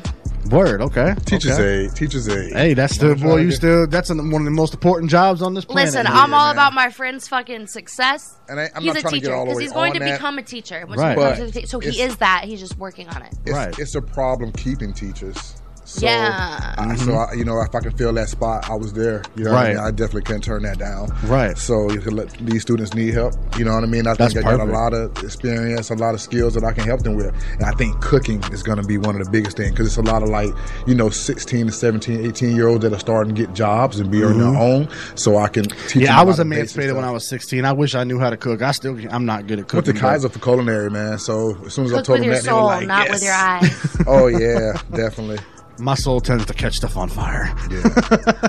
Word. 0.50 0.82
Okay. 0.82 1.16
Teachers 1.26 1.52
okay. 1.54 1.86
aid, 1.86 1.96
teachers 1.96 2.28
aid. 2.28 2.54
Hey, 2.54 2.74
that's 2.74 2.98
You 3.02 3.08
know 3.10 3.16
still 3.16 3.30
boy. 3.30 3.38
You 3.42 3.52
still 3.52 3.88
that's 3.88 4.10
an, 4.10 4.18
one 4.32 4.42
of 4.42 4.46
the 4.46 4.52
most 4.52 4.74
important 4.74 5.10
jobs 5.10 5.42
on 5.42 5.54
this 5.54 5.66
planet. 5.66 5.94
listen. 5.94 6.08
I'm 6.08 6.34
all 6.34 6.48
man. 6.48 6.56
about 6.56 6.74
my 6.74 6.90
friend's 6.90 7.28
fucking 7.28 7.68
success. 7.68 8.38
And 8.50 8.60
I, 8.60 8.70
I'm 8.76 8.84
he's 8.84 8.94
not 8.94 8.98
a 8.98 9.02
trying 9.02 9.14
to 9.14 9.20
get 9.22 9.28
teacher 9.30 9.44
because 9.46 9.60
he's 9.60 9.72
going 9.72 9.94
to 9.94 10.00
that. 10.00 10.18
become 10.18 10.38
a 10.38 10.44
teacher. 10.44 10.86
Which 10.86 11.00
Right. 11.00 11.18
comes 11.18 11.40
But 11.40 11.46
to 11.54 11.62
the- 11.62 11.68
so 11.68 11.80
he 11.80 12.02
is 12.02 12.18
that. 12.18 12.44
He's 12.46 12.60
just 12.60 12.78
working 12.78 13.08
on 13.10 13.22
it. 13.22 13.34
It's, 13.46 13.52
Right. 13.56 13.78
it's 13.80 13.96
a 13.96 14.02
problem 14.02 14.52
keeping 14.52 14.94
teachers. 14.94 15.56
So, 15.94 16.06
Yeah. 16.08 16.74
I, 16.78 16.96
so 16.96 17.14
I, 17.14 17.34
you 17.34 17.46
know, 17.46 17.62
if 17.62 17.74
I 17.76 17.80
can 17.80 17.92
fill 17.92 18.14
that 18.14 18.28
spot, 18.28 18.68
I 18.70 18.74
was 18.76 18.94
there. 18.94 19.22
You 19.36 19.44
know, 19.44 19.52
what 19.52 19.60
I, 19.60 19.64
Right. 19.64 19.76
mean? 19.76 19.84
I 19.86 19.92
definitely 19.92 20.24
couldn't 20.24 20.42
turn 20.44 20.64
that 20.64 20.80
down. 20.80 21.10
Right. 21.26 21.56
So 21.58 21.92
you 21.92 22.00
can 22.02 22.16
let 22.16 22.32
these 22.40 22.64
students 22.64 22.94
need 22.96 23.14
help. 23.14 23.36
You 23.60 23.66
know 23.66 23.74
what 23.76 23.84
I 23.84 23.88
mean? 23.88 24.08
I 24.08 24.16
That's 24.16 24.34
think 24.34 24.46
I 24.46 24.58
got 24.58 24.68
a 24.68 24.72
lot 24.72 24.94
of 24.94 25.16
experience, 25.24 25.92
a 25.92 25.96
lot 25.96 26.16
of 26.16 26.22
skills 26.22 26.56
that 26.56 26.64
I 26.64 26.72
can 26.72 26.84
help 26.86 27.02
them 27.04 27.16
with, 27.16 27.28
and 27.54 27.64
I 27.64 27.72
think 27.72 28.02
cooking 28.02 28.42
is 28.52 28.64
going 28.64 28.82
to 28.82 28.88
be 28.88 28.98
one 28.98 29.16
of 29.20 29.24
the 29.24 29.30
biggest 29.30 29.56
things 29.58 29.72
because 29.72 29.86
it's 29.88 29.98
a 29.98 30.02
lot 30.02 30.24
of 30.24 30.30
like 30.30 30.50
you 30.88 30.96
know 30.96 31.10
16 31.12 31.68
to 31.68 31.72
17, 31.72 32.26
18 32.26 32.56
year 32.56 32.68
olds 32.68 32.82
that 32.84 32.92
are 32.94 33.00
starting 33.00 33.36
to 33.36 33.40
get 33.46 33.54
jobs 33.54 34.00
and 34.00 34.10
be 34.10 34.24
on 34.24 34.40
their 34.40 34.48
own. 34.60 34.88
So 35.16 35.38
I 35.38 35.48
can 35.48 35.66
teach. 35.66 35.74
them 35.74 35.84
Mm-hmm. 35.94 36.00
Yeah, 36.02 36.20
I 36.20 36.24
was 36.24 36.40
about 36.40 36.50
the 36.50 36.56
basic 36.56 36.76
emancipated 36.78 36.96
when. 36.96 37.06
I 37.06 37.12
was 37.12 37.28
16. 37.28 37.66
I 37.66 37.72
wish 37.72 37.94
I 37.96 38.04
knew 38.04 38.18
how 38.20 38.30
to 38.32 38.38
cook. 38.38 38.62
I 38.64 38.72
still, 38.72 38.98
I'm 39.12 39.26
not 39.26 39.46
good 39.48 39.60
at 39.60 39.72
Went 39.74 39.86
cooking. 39.86 39.94
to 39.94 40.02
but- 40.02 40.08
Kaiser 40.10 40.30
for 40.30 40.40
culinary, 40.40 40.90
man. 40.90 41.20
So 41.20 41.56
as 41.66 41.74
soon 41.74 41.86
as 41.86 41.94
I 41.94 41.98
Cook 41.98 42.06
told 42.06 42.20
with 42.20 42.22
them 42.22 42.32
your 42.32 42.36
that, 42.36 42.44
they 42.44 42.52
were 42.52 42.58
soul, 42.58 42.66
like, 42.66 42.88
not 42.88 43.08
yes. 43.08 43.14
with 43.14 43.24
your 43.24 43.34
eyes. 43.36 43.98
oh 44.08 44.28
yeah, 44.28 44.82
definitely. 44.96 45.38
My 45.84 45.96
soul 45.96 46.22
tends 46.22 46.46
to 46.46 46.54
catch 46.54 46.78
stuff 46.78 46.96
on 46.96 47.10
fire. 47.10 47.54
Yeah. 47.70 47.82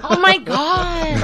oh 0.05 0.21
my 0.21 0.39
god! 0.39 1.19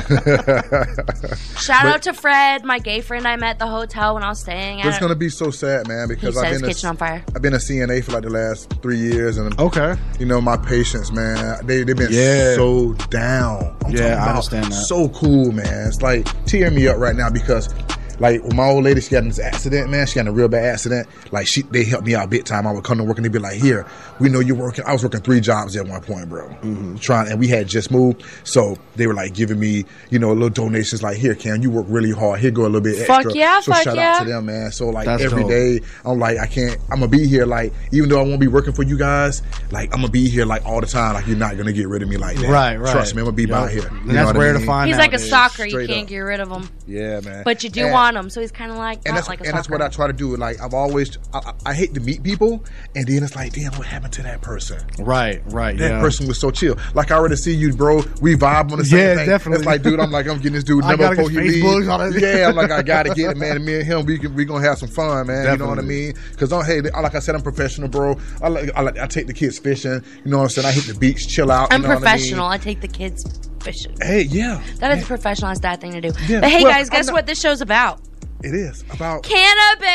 Shout 1.60 1.86
out 1.86 2.02
to 2.02 2.12
Fred, 2.12 2.64
my 2.64 2.80
gay 2.80 3.00
friend 3.00 3.28
I 3.28 3.36
met 3.36 3.50
at 3.50 3.58
the 3.60 3.68
hotel 3.68 4.14
when 4.14 4.24
I 4.24 4.28
was 4.30 4.40
staying 4.40 4.78
But 4.78 4.88
it's 4.88 4.98
gonna 4.98 5.14
be 5.14 5.28
so 5.28 5.52
sad, 5.52 5.86
man, 5.86 6.08
because 6.08 6.34
set 6.34 6.46
I've 6.46 6.52
his 6.52 6.62
been 6.62 6.70
kitchen 6.70 6.86
a, 6.88 6.90
on 6.90 6.96
fire. 6.96 7.24
I've 7.36 7.42
been 7.42 7.54
a 7.54 7.58
CNA 7.58 8.02
for 8.02 8.10
like 8.10 8.24
the 8.24 8.30
last 8.30 8.72
three 8.82 8.98
years, 8.98 9.38
and 9.38 9.56
Okay. 9.60 9.94
you 10.18 10.26
know 10.26 10.40
my 10.40 10.56
patients, 10.56 11.12
man, 11.12 11.64
they 11.64 11.84
they've 11.84 11.96
been 11.96 12.10
Yeah. 12.10 12.56
so 12.56 12.94
down. 13.10 13.76
I'm 13.84 13.92
Yeah, 13.92 14.16
talking 14.16 14.18
I 14.18 14.28
understand 14.30 14.64
that. 14.66 14.72
So 14.72 15.08
cool, 15.10 15.52
man. 15.52 15.86
It's 15.86 16.02
like 16.02 16.26
tearing 16.44 16.74
me 16.74 16.88
up 16.88 16.96
right 16.98 17.14
now 17.14 17.30
because. 17.30 17.72
Like 18.20 18.42
when 18.44 18.54
my 18.56 18.66
old 18.68 18.84
lady, 18.84 19.00
she 19.00 19.10
got 19.10 19.22
in 19.22 19.28
this 19.28 19.38
accident, 19.40 19.90
man. 19.90 20.06
She 20.06 20.14
got 20.16 20.20
in 20.22 20.28
a 20.28 20.32
real 20.32 20.46
bad 20.48 20.64
accident. 20.66 21.08
Like 21.32 21.46
she, 21.46 21.62
they 21.62 21.84
helped 21.84 22.06
me 22.06 22.14
out 22.14 22.30
big 22.30 22.44
time. 22.44 22.66
I 22.66 22.72
would 22.72 22.84
come 22.84 22.98
to 22.98 23.04
work 23.04 23.16
and 23.16 23.24
they'd 23.24 23.32
be 23.32 23.38
like, 23.38 23.54
"Here, 23.58 23.86
we 24.20 24.28
know 24.28 24.40
you're 24.40 24.56
working." 24.56 24.84
I 24.86 24.92
was 24.92 25.02
working 25.02 25.20
three 25.20 25.40
jobs 25.40 25.74
at 25.76 25.86
one 25.88 26.02
point, 26.02 26.28
bro. 26.28 26.46
Mm-hmm. 26.48 26.96
Trying, 26.96 27.30
and 27.30 27.40
we 27.40 27.48
had 27.48 27.66
just 27.66 27.90
moved, 27.90 28.22
so 28.44 28.76
they 28.96 29.06
were 29.06 29.14
like 29.14 29.34
giving 29.34 29.58
me, 29.58 29.84
you 30.10 30.18
know, 30.18 30.30
a 30.30 30.34
little 30.34 30.50
donations. 30.50 31.02
Like, 31.02 31.16
"Here, 31.16 31.34
Cam, 31.34 31.62
you 31.62 31.70
work 31.70 31.86
really 31.88 32.10
hard. 32.12 32.40
Here 32.40 32.50
go 32.50 32.62
a 32.62 32.64
little 32.64 32.80
bit 32.82 32.98
extra. 32.98 33.06
Fuck 33.06 33.24
extra." 33.26 33.38
yeah, 33.38 33.60
so 33.60 33.72
fuck 33.72 33.82
shout 33.84 33.96
yeah. 33.96 34.12
out 34.16 34.18
to 34.20 34.24
them, 34.28 34.46
man. 34.46 34.70
So 34.70 34.90
like 34.90 35.06
That's 35.06 35.22
every 35.22 35.42
dope. 35.42 35.50
day, 35.50 35.80
I'm 36.04 36.18
like, 36.18 36.38
I 36.38 36.46
can't. 36.46 36.76
I'm 36.90 36.98
gonna 37.00 37.08
be 37.08 37.26
here. 37.26 37.46
Like 37.46 37.72
even 37.92 38.08
though 38.10 38.20
I 38.20 38.24
won't 38.24 38.40
be 38.40 38.48
working 38.48 38.74
for 38.74 38.82
you 38.82 38.98
guys, 38.98 39.42
like 39.70 39.94
I'm 39.94 40.00
gonna 40.02 40.12
be 40.12 40.28
here 40.28 40.44
like 40.44 40.66
all 40.66 40.80
the 40.80 40.86
time. 40.86 41.14
Like 41.14 41.26
you're 41.26 41.36
not 41.38 41.56
gonna 41.56 41.72
get 41.72 41.88
rid 41.88 42.02
of 42.02 42.08
me 42.08 42.18
like 42.18 42.36
that. 42.36 42.50
Right, 42.50 42.76
right. 42.76 42.92
Trust 42.92 43.14
me, 43.14 43.20
I'm 43.22 43.26
gonna 43.26 43.36
be 43.36 43.46
by 43.46 43.62
Yup. 43.62 43.70
here. 43.70 43.86
And 43.88 44.06
You 44.08 44.12
that's 44.12 44.16
know 44.16 44.26
what 44.26 44.36
I 44.36 44.38
rare 44.40 44.52
to 44.52 44.58
mean? 44.58 44.66
find 44.66 44.88
He's 44.88 44.98
like 44.98 45.08
a 45.14 45.16
nowadays. 45.16 45.26
stalker. 45.28 45.64
You 45.64 45.86
can't 45.86 46.02
up. 46.02 46.08
get 46.08 46.18
rid 46.18 46.40
of 46.40 46.50
him. 46.50 46.68
Yeah, 46.86 47.20
man. 47.20 47.44
But 47.44 47.62
you 47.64 47.70
do 47.70 47.84
And- 47.84 47.92
want 47.92 48.09
him, 48.16 48.30
so 48.30 48.40
he's 48.40 48.52
kind 48.52 48.70
of 48.70 48.78
like 48.78 49.00
and 49.06 49.16
that's 49.16 49.28
like 49.28 49.40
a 49.40 49.44
and 49.46 49.56
that's 49.56 49.68
what 49.70 49.82
I 49.82 49.88
try 49.88 50.06
to 50.06 50.12
do. 50.12 50.36
Like 50.36 50.60
I've 50.60 50.74
always, 50.74 51.18
I, 51.32 51.38
I 51.38 51.70
I 51.70 51.74
hate 51.74 51.94
to 51.94 52.00
meet 52.00 52.22
people, 52.22 52.64
and 52.94 53.06
then 53.06 53.22
it's 53.22 53.36
like, 53.36 53.52
damn, 53.52 53.72
what 53.74 53.86
happened 53.86 54.12
to 54.14 54.22
that 54.22 54.40
person? 54.40 54.80
Right, 54.98 55.42
right. 55.46 55.76
That 55.76 55.92
yeah. 55.92 56.00
person 56.00 56.26
was 56.28 56.38
so 56.40 56.50
chill. 56.50 56.76
Like 56.94 57.10
I 57.10 57.16
already 57.16 57.36
see 57.36 57.54
you, 57.54 57.72
bro. 57.74 58.02
We 58.20 58.34
vibe 58.34 58.72
on 58.72 58.78
the 58.78 58.84
same 58.84 58.98
Yeah, 58.98 59.14
thing. 59.16 59.28
definitely. 59.28 59.58
It's 59.58 59.66
like, 59.66 59.82
dude, 59.82 60.00
I'm 60.00 60.10
like, 60.10 60.26
I'm 60.26 60.38
getting 60.38 60.52
this 60.52 60.64
dude 60.64 60.80
number 60.84 60.96
gotta 60.98 61.16
before 61.16 61.30
get 61.30 61.44
he 61.44 61.62
Facebook, 61.62 62.10
leaves. 62.10 62.22
Yeah, 62.22 62.48
I'm 62.48 62.56
like, 62.56 62.70
I 62.70 62.82
gotta 62.82 63.14
get 63.14 63.30
it, 63.32 63.36
man. 63.36 63.56
And 63.56 63.64
me 63.64 63.76
and 63.76 63.86
him, 63.86 64.06
we 64.06 64.18
can, 64.18 64.34
we 64.34 64.44
gonna 64.44 64.66
have 64.66 64.78
some 64.78 64.88
fun, 64.88 65.26
man. 65.26 65.50
You 65.52 65.58
know 65.58 65.68
what 65.68 65.78
I 65.78 65.82
mean? 65.82 66.14
Because 66.30 66.50
hey, 66.66 66.80
like 66.80 67.14
I 67.14 67.18
said, 67.18 67.34
I'm 67.34 67.42
professional, 67.42 67.88
bro. 67.88 68.18
I 68.42 68.48
like, 68.48 68.70
I 68.74 68.82
like, 68.82 68.98
I 68.98 69.06
take 69.06 69.26
the 69.26 69.34
kids 69.34 69.58
fishing. 69.58 70.02
You 70.24 70.30
know 70.30 70.38
what 70.38 70.44
I'm 70.44 70.48
saying? 70.50 70.66
I 70.66 70.72
hit 70.72 70.84
the 70.84 70.98
beach, 70.98 71.28
chill 71.28 71.50
out. 71.50 71.72
I'm 71.72 71.82
you 71.82 71.88
know 71.88 71.94
what 71.94 72.02
professional. 72.02 72.46
I, 72.46 72.54
I 72.54 72.58
take 72.58 72.80
the 72.80 72.88
kids 72.88 73.24
fishing. 73.62 73.96
Hey, 74.00 74.22
yeah, 74.22 74.62
That 74.78 74.96
is 74.96 75.04
a 75.04 75.06
professional 75.06 75.54
dad 75.54 75.80
thing 75.80 75.92
to 75.92 76.00
do. 76.00 76.12
Yeah, 76.28 76.40
But 76.40 76.50
hey, 76.50 76.62
well, 76.64 76.72
guys, 76.72 76.90
guess 76.90 77.06
not- 77.06 77.12
what 77.14 77.26
this 77.26 77.40
show's 77.40 77.60
about? 77.60 78.00
it 78.42 78.54
is 78.54 78.82
about. 78.90 79.22
Cannabis. 79.22 79.86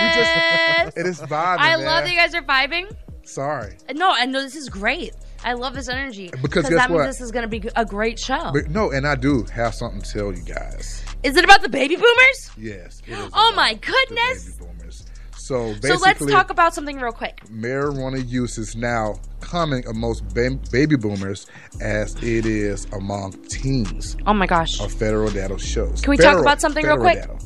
Oh, 0.00 0.04
we 0.04 0.84
just, 0.84 0.96
it 0.98 1.06
is 1.06 1.20
vibing. 1.20 1.58
I 1.58 1.76
man. 1.76 1.84
love 1.86 2.04
that 2.04 2.10
you 2.10 2.16
guys 2.16 2.34
are 2.34 2.42
vibing. 2.42 2.94
Sorry. 3.24 3.76
No, 3.94 4.10
I 4.10 4.26
know 4.26 4.42
this 4.42 4.56
is 4.56 4.68
great. 4.68 5.12
I 5.42 5.54
love 5.54 5.72
this 5.74 5.88
energy 5.88 6.30
Because 6.42 6.64
guess 6.68 6.74
that 6.74 6.90
means 6.90 6.98
what? 6.98 7.06
this 7.06 7.20
is 7.22 7.30
going 7.32 7.44
to 7.44 7.48
be 7.48 7.66
a 7.76 7.84
great 7.86 8.18
show. 8.18 8.50
But 8.52 8.68
no, 8.68 8.90
and 8.90 9.06
I 9.06 9.14
do 9.14 9.44
have 9.54 9.74
something 9.74 10.02
to 10.02 10.12
tell 10.12 10.32
you 10.34 10.42
guys. 10.42 11.02
is 11.22 11.34
it 11.36 11.44
about 11.44 11.62
the 11.62 11.68
baby 11.70 11.96
boomers? 11.96 12.50
Yes. 12.58 13.00
it 13.06 13.12
is 13.18 13.30
Oh 13.32 13.52
my 13.56 13.72
goodness! 13.74 14.58
Baby 15.50 15.58
boomers. 15.58 15.78
So 15.80 15.80
basically, 15.80 15.96
So 15.96 16.04
let's 16.24 16.26
talk 16.32 16.50
about 16.50 16.74
something 16.74 16.96
real 17.00 17.12
quick. 17.12 17.40
marijuana 17.50 18.26
use 18.28 18.58
is 18.58 18.74
now 18.76 19.14
coming 19.40 19.86
amongst 19.86 20.26
ba- 20.34 20.58
baby 20.70 20.96
boomers 20.96 21.46
as 21.80 22.14
it 22.22 22.46
is 22.46 22.86
among 22.92 23.32
teens. 23.48 24.16
Oh 24.26 24.34
my 24.34 24.46
gosh! 24.46 24.80
A 24.80 24.88
federal 24.88 25.30
data 25.30 25.58
shows. 25.58 26.00
Can 26.00 26.10
we 26.10 26.16
talk 26.16 26.38
about 26.38 26.60
something 26.60 26.84
real 26.84 26.98
quick? 26.98 27.22
data. 27.22 27.36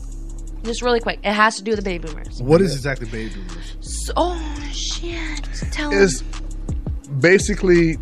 Just 0.63 0.81
really 0.83 1.01
quick. 1.01 1.19
It 1.23 1.33
has 1.33 1.57
to 1.57 1.63
do 1.63 1.73
with 1.73 1.81
the 1.81 1.85
baby 1.85 2.09
boomers. 2.09 2.41
What 2.43 2.63
is 2.63 2.75
exactly 2.75 3.07
baby 3.07 3.35
boomers? 3.35 3.77
So, 3.81 4.13
oh 4.17 4.69
shit! 4.73 5.45
Tell 5.73 5.91
me. 5.91 5.97
Is 5.97 6.23
basically, 7.21 7.99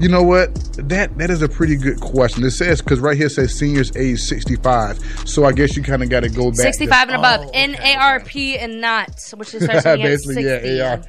you 0.00 0.08
know 0.08 0.22
what? 0.22 0.54
That 0.88 1.16
that 1.18 1.30
is 1.30 1.42
a 1.42 1.48
pretty 1.48 1.76
good 1.76 2.00
question. 2.00 2.44
It 2.44 2.50
says 2.50 2.82
because 2.82 3.00
right 3.00 3.16
here 3.16 3.26
it 3.26 3.30
says 3.30 3.58
seniors 3.58 3.94
age 3.96 4.20
sixty 4.20 4.56
five. 4.56 4.98
So 5.26 5.44
I 5.44 5.52
guess 5.52 5.76
you 5.76 5.82
kind 5.82 6.02
of 6.02 6.08
got 6.10 6.20
to 6.20 6.28
go 6.28 6.50
back. 6.50 6.56
to- 6.56 6.62
65 6.62 7.08
and 7.08 7.16
above. 7.18 7.46
Oh, 7.46 7.50
N 7.54 7.74
A 7.76 7.94
R 7.96 8.20
P 8.20 8.58
and 8.58 8.80
not, 8.80 9.08
which 9.36 9.54
is 9.54 9.64
starts 9.64 9.86
at 9.86 9.98
Basically, 9.98 10.42
60. 10.44 10.68
yeah, 10.68 11.00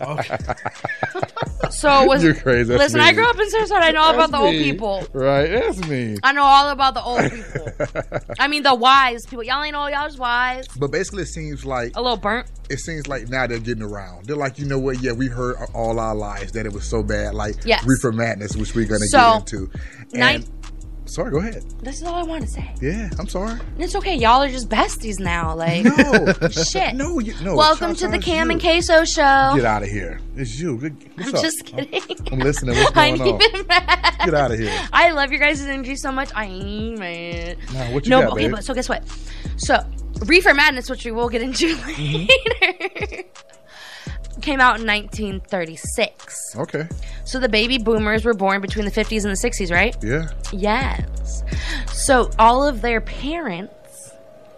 ARP. 0.00 0.58
So 1.70 2.04
was 2.04 2.22
You're 2.22 2.34
crazy. 2.34 2.68
That's 2.68 2.78
listen, 2.94 3.00
me. 3.00 3.06
I 3.06 3.12
grew 3.12 3.26
up 3.28 3.36
in 3.38 3.48
Sarasota. 3.48 3.80
I 3.82 3.90
know 3.90 4.02
all 4.02 4.14
about 4.14 4.30
That's 4.30 4.32
the 4.32 4.38
old 4.38 4.52
people. 4.54 5.06
Right, 5.12 5.48
that's 5.50 5.78
me. 5.88 6.16
I 6.22 6.32
know 6.32 6.42
all 6.42 6.68
about 6.70 6.94
the 6.94 7.02
old 7.02 7.30
people. 7.30 8.20
I 8.38 8.48
mean 8.48 8.62
the 8.62 8.74
wise 8.74 9.24
people. 9.26 9.42
Y'all 9.44 9.62
ain't 9.62 9.72
know 9.72 9.86
y'all 9.88 10.06
just 10.06 10.18
wise. 10.18 10.68
But 10.78 10.92
basically, 10.92 11.22
it 11.22 11.26
seems 11.28 11.64
like 11.64 11.92
A 11.96 12.02
little 12.02 12.16
burnt. 12.18 12.46
it 12.70 12.78
seems 12.78 13.06
like 13.08 13.28
now 13.28 13.46
they're 13.46 13.58
getting 13.58 13.82
around. 13.82 14.26
They're 14.26 14.36
like, 14.36 14.58
you 14.58 14.66
know 14.66 14.78
what? 14.78 15.00
Yeah, 15.02 15.12
we 15.12 15.26
heard 15.26 15.56
all 15.74 15.98
our 15.98 16.14
lives 16.14 16.52
that 16.52 16.66
it 16.66 16.72
was 16.72 16.84
so 16.88 17.02
bad, 17.02 17.34
like 17.34 17.56
Yes. 17.64 17.84
reefer 17.86 18.12
madness, 18.34 18.56
which 18.56 18.74
we're 18.74 18.86
gonna 18.86 19.06
So, 19.06 19.18
get 19.40 19.52
into. 19.52 19.70
And 20.14 20.48
Sorry, 21.06 21.30
go 21.30 21.38
ahead. 21.38 21.62
This 21.82 21.96
is 22.00 22.04
all 22.04 22.14
I 22.14 22.22
want 22.22 22.42
to 22.44 22.48
say. 22.48 22.74
Yeah, 22.80 23.10
I'm 23.18 23.28
sorry. 23.28 23.60
It's 23.78 23.94
okay. 23.94 24.16
Y'all 24.16 24.42
are 24.42 24.48
just 24.48 24.70
besties 24.70 25.20
now. 25.20 25.54
Like, 25.54 25.84
No. 25.84 26.32
shit. 26.50 26.94
No, 26.94 27.18
you, 27.18 27.34
no. 27.42 27.54
Welcome 27.56 27.94
to 27.96 28.08
the 28.08 28.18
Cam 28.18 28.46
you. 28.46 28.52
and 28.52 28.60
Queso 28.60 29.04
show. 29.04 29.52
Get 29.54 29.66
out 29.66 29.82
of 29.82 29.90
here. 29.90 30.18
It's 30.34 30.58
you. 30.58 30.78
Good- 30.78 30.96
What's 31.16 31.28
I'm 31.28 31.34
up? 31.36 31.42
just 31.42 31.64
kidding. 31.66 32.32
I'm 32.32 32.38
listening. 32.38 32.74
What's 32.76 32.90
going 32.92 33.20
on? 33.20 33.38
Get 33.38 34.34
out 34.34 34.50
of 34.50 34.58
here. 34.58 34.72
I 34.94 35.10
love 35.10 35.30
your 35.30 35.40
guys' 35.40 35.60
energy 35.60 35.94
so 35.94 36.10
much. 36.10 36.30
I 36.34 36.46
ain't 36.46 36.98
mad. 36.98 37.58
Nah, 37.74 37.92
what 37.92 38.06
you 38.06 38.10
no, 38.10 38.22
got, 38.22 38.32
okay, 38.32 38.44
babe? 38.46 38.52
but 38.52 38.64
so 38.64 38.72
guess 38.72 38.88
what? 38.88 39.04
So, 39.58 39.78
Reefer 40.24 40.54
Madness, 40.54 40.88
which 40.88 41.04
we 41.04 41.10
will 41.12 41.28
get 41.28 41.42
into 41.42 41.76
Mm-hmm. 41.76 43.12
later, 43.12 43.24
came 44.40 44.60
out 44.60 44.80
in 44.80 44.86
1936. 44.86 46.56
Okay. 46.56 46.88
So 47.24 47.38
the 47.38 47.48
baby 47.48 47.78
boomers 47.78 48.24
were 48.24 48.34
born 48.34 48.60
between 48.60 48.84
the 48.84 48.90
50s 48.90 49.24
and 49.24 49.34
the 49.34 49.48
60s, 49.48 49.72
right? 49.72 49.96
Yeah. 50.02 50.28
Yes. 50.52 51.42
So 51.92 52.30
all 52.38 52.66
of 52.66 52.82
their 52.82 53.00
parents, 53.00 54.12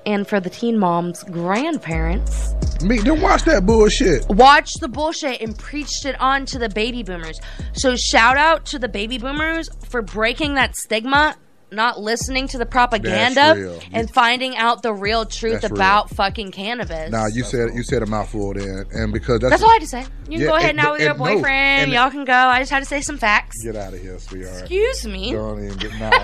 and 0.05 0.27
for 0.27 0.41
the 0.41 0.51
teen 0.51 0.79
moms, 0.79 1.23
grandparents, 1.25 2.55
Me, 2.83 2.99
don't 2.99 3.23
watch 3.23 3.43
that 3.45 3.65
bullshit. 3.65 4.29
Watch 4.29 4.75
the 4.81 4.89
bullshit 4.89 5.41
and 5.41 5.57
preached 5.59 6.05
it 6.05 6.21
on 6.21 6.45
to 6.47 6.59
the 6.59 6.69
baby 6.69 7.03
boomers. 7.03 7.41
So 7.73 7.97
shout 7.97 8.37
out 8.37 8.67
to 8.67 8.79
the 8.79 8.89
baby 8.89 9.19
boomers 9.19 9.71
for 9.89 10.03
breaking 10.03 10.55
that 10.55 10.77
stigma, 10.77 11.37
not 11.71 12.01
listening 12.01 12.47
to 12.49 12.59
the 12.59 12.67
propaganda, 12.67 13.79
and 13.93 14.09
finding 14.13 14.57
out 14.57 14.83
the 14.83 14.93
real 14.95 15.25
truth 15.25 15.63
That's 15.63 15.73
real. 15.73 15.75
about 15.81 16.11
fucking 16.11 16.53
cannabis. 16.53 17.11
Nah, 17.11 17.27
you 17.27 17.43
said 17.43 17.71
you 17.75 17.83
said 17.83 18.03
a 18.03 18.07
mouthful 18.07 18.55
then, 18.55 18.85
and 18.93 19.13
because 19.13 19.41
that's, 19.41 19.51
That's 19.51 19.63
all 19.63 19.71
I 19.71 19.75
had 19.75 19.83
to 19.83 19.89
say. 19.89 20.01
You 20.29 20.39
can 20.39 20.41
Yeah, 20.41 20.47
go 20.47 20.55
ahead 20.57 20.71
and- 20.71 20.77
now 20.79 20.93
with 20.93 21.01
your 21.03 21.11
and 21.11 21.19
no, 21.19 21.25
boyfriend. 21.25 21.83
and- 21.85 21.93
Y'all 21.93 22.11
can 22.11 22.25
go. 22.25 22.33
I 22.33 22.61
just 22.61 22.71
had 22.71 22.81
to 22.81 22.87
say 22.87 23.01
some 23.01 23.19
facts. 23.19 23.63
Get 23.65 23.75
out 23.77 23.95
of 23.95 24.01
here, 24.01 24.19
sweetheart. 24.19 24.61
Excuse 24.61 25.07
me. 25.07 25.33
Don't 25.33 25.65
even 25.65 25.77
get 25.79 25.93
nah. 25.99 26.11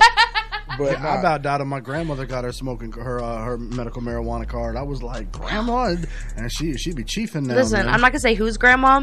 But 0.79 0.99
I 0.99 1.03
nah, 1.03 1.19
about 1.21 1.43
doubted 1.43 1.67
my 1.67 1.81
grandmother 1.81 2.25
got 2.25 2.45
her 2.45 2.53
smoking 2.53 2.93
her 2.93 3.21
uh, 3.23 3.45
her 3.45 3.59
medical 3.59 4.01
marijuana 4.01 4.49
card. 4.49 4.75
I 4.75 4.83
was 4.83 5.03
like, 5.03 5.31
grandma, 5.31 5.95
and 6.35 6.51
she 6.51 6.79
she'd 6.79 6.97
be 6.97 7.05
chiefing 7.05 7.43
now. 7.47 7.57
Listen, 7.57 7.85
man. 7.85 7.95
I'm 7.95 8.01
not 8.01 8.13
gonna 8.13 8.21
say 8.21 8.35
whose 8.35 8.57
grandma, 8.57 9.03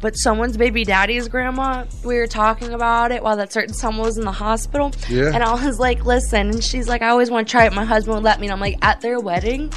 but 0.00 0.14
someone's 0.14 0.56
baby 0.56 0.84
daddy's 0.84 1.28
grandma. 1.28 1.84
We 2.04 2.16
were 2.16 2.26
talking 2.26 2.72
about 2.72 3.12
it 3.12 3.22
while 3.22 3.36
that 3.36 3.52
certain 3.52 3.74
someone 3.74 4.06
was 4.06 4.18
in 4.18 4.24
the 4.24 4.32
hospital. 4.32 4.92
Yeah. 5.08 5.30
And 5.34 5.42
I 5.42 5.52
was 5.64 5.78
like, 5.78 6.04
listen, 6.04 6.50
and 6.50 6.64
she's 6.64 6.88
like, 6.88 7.02
I 7.02 7.08
always 7.08 7.30
want 7.30 7.46
to 7.46 7.50
try 7.50 7.66
it. 7.66 7.72
My 7.72 7.84
husband 7.84 8.16
would 8.16 8.24
let 8.24 8.40
me. 8.40 8.46
And 8.46 8.52
I'm 8.52 8.60
like, 8.60 8.76
at 8.84 9.00
their 9.00 9.20
wedding, 9.20 9.72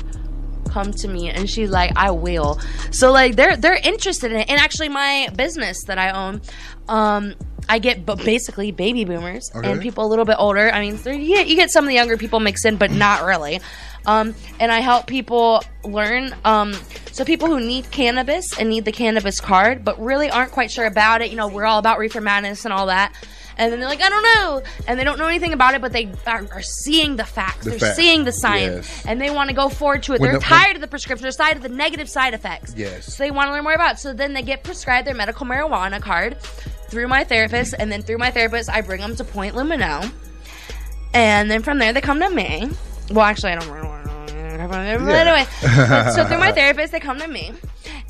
come 0.70 0.92
to 0.92 1.08
me. 1.08 1.30
And 1.30 1.50
she's 1.50 1.70
like, 1.70 1.92
I 1.96 2.12
will. 2.12 2.60
So 2.92 3.12
like 3.12 3.36
they're 3.36 3.58
they're 3.58 3.76
interested 3.84 4.32
in 4.32 4.40
it. 4.40 4.50
And 4.50 4.60
actually, 4.60 4.90
my 4.90 5.30
business 5.36 5.84
that 5.88 5.98
I 5.98 6.12
own, 6.12 6.42
um. 6.88 7.36
I 7.70 7.80
get 7.80 8.06
b- 8.06 8.16
basically 8.26 8.74
baby 8.74 9.06
boomers 9.06 9.50
Okay. 9.56 9.72
and 9.72 9.80
people 9.82 10.06
a 10.06 10.10
little 10.10 10.26
bit 10.26 10.36
older. 10.38 10.70
I 10.70 10.82
mean, 10.82 10.98
they're- 10.98 11.14
you 11.14 11.34
get, 11.34 11.48
you 11.48 11.56
get 11.56 11.72
some 11.72 11.86
of 11.86 11.88
the 11.88 11.94
younger 11.94 12.18
people 12.18 12.42
mixed 12.42 12.66
in, 12.66 12.76
but 12.76 12.92
not 12.92 13.24
really. 13.24 13.62
Um, 14.06 14.36
and 14.60 14.72
I 14.72 14.80
help 14.80 15.08
people 15.08 15.64
learn. 15.84 16.36
Um, 16.44 16.74
so 17.12 17.24
people 17.24 17.48
who 17.48 17.60
need 17.60 17.90
cannabis 17.92 18.58
and 18.58 18.70
need 18.70 18.86
the 18.86 18.92
cannabis 18.92 19.40
card, 19.40 19.86
but 19.86 20.00
really 20.02 20.30
aren't 20.30 20.52
quite 20.52 20.72
sure 20.72 20.86
about 20.86 21.22
it. 21.22 21.30
You 21.30 21.38
know, 21.38 21.48
we're 21.48 21.66
all 21.66 21.80
about 21.80 22.00
reefer 22.00 22.22
madness 22.22 22.66
and 22.66 22.74
all 22.74 22.88
that. 22.88 23.14
And 23.58 23.72
then 23.72 23.80
they're 23.80 23.90
like, 23.90 24.02
I 24.02 24.10
don't 24.10 24.24
know, 24.24 24.64
and 24.88 25.00
they 25.00 25.04
don't 25.04 25.20
know 25.20 25.28
anything 25.28 25.54
about 25.54 25.76
it, 25.76 25.82
but 25.82 25.94
they 25.94 26.12
are, 26.26 26.48
are 26.52 26.64
seeing 26.64 27.18
the 27.18 27.24
facts. 27.24 27.66
The 27.66 27.72
they're 27.72 27.80
facts, 27.80 27.98
seeing 27.98 28.24
the 28.24 28.32
science, 28.32 28.88
yes. 28.90 29.06
and 29.06 29.22
they 29.22 29.30
want 29.30 29.50
to 29.50 29.56
go 29.56 29.70
forward 29.70 30.02
to 30.04 30.14
it. 30.14 30.20
When 30.22 30.32
they're 30.32 30.40
the- 30.40 30.46
tired 30.46 30.76
of 30.76 30.82
the 30.82 30.88
prescription. 30.88 31.22
They're 31.24 31.32
tired 31.32 31.58
of 31.58 31.64
the 31.64 31.70
negative 31.70 32.10
side 32.10 32.34
effects. 32.34 32.74
Yes. 32.76 33.14
So 33.14 33.24
they 33.24 33.30
want 33.30 33.50
to 33.50 33.54
learn 33.54 33.64
more 33.64 33.74
about. 33.74 33.94
it. 33.94 34.00
So 34.00 34.12
then 34.12 34.34
they 34.34 34.42
get 34.42 34.64
prescribed 34.64 35.06
their 35.06 35.14
medical 35.14 35.46
marijuana 35.46 36.02
card 36.02 36.42
through 36.88 37.08
my 37.08 37.24
therapist, 37.24 37.76
and 37.78 37.92
then 37.92 38.02
through 38.02 38.18
my 38.18 38.32
therapist, 38.32 38.72
I 38.72 38.82
bring 38.82 39.02
them 39.02 39.16
to 39.18 39.24
Point 39.24 39.54
Lumino. 39.54 40.12
And 41.14 41.50
then 41.52 41.62
from 41.62 41.78
there, 41.78 41.94
they 41.94 42.02
come 42.02 42.20
to 42.22 42.30
me. 42.32 42.72
Well, 43.10 43.26
actually, 43.26 43.52
I 43.52 43.56
don't 43.60 44.03
really 44.66 44.78
want 44.88 45.00
to. 45.00 45.06
But 45.06 45.28
anyway, 45.28 45.46
but- 45.62 46.12
so 46.14 46.26
through 46.26 46.38
my 46.40 46.52
therapist, 46.60 46.92
they 46.92 47.00
come 47.00 47.20
to 47.20 47.28
me. 47.28 47.52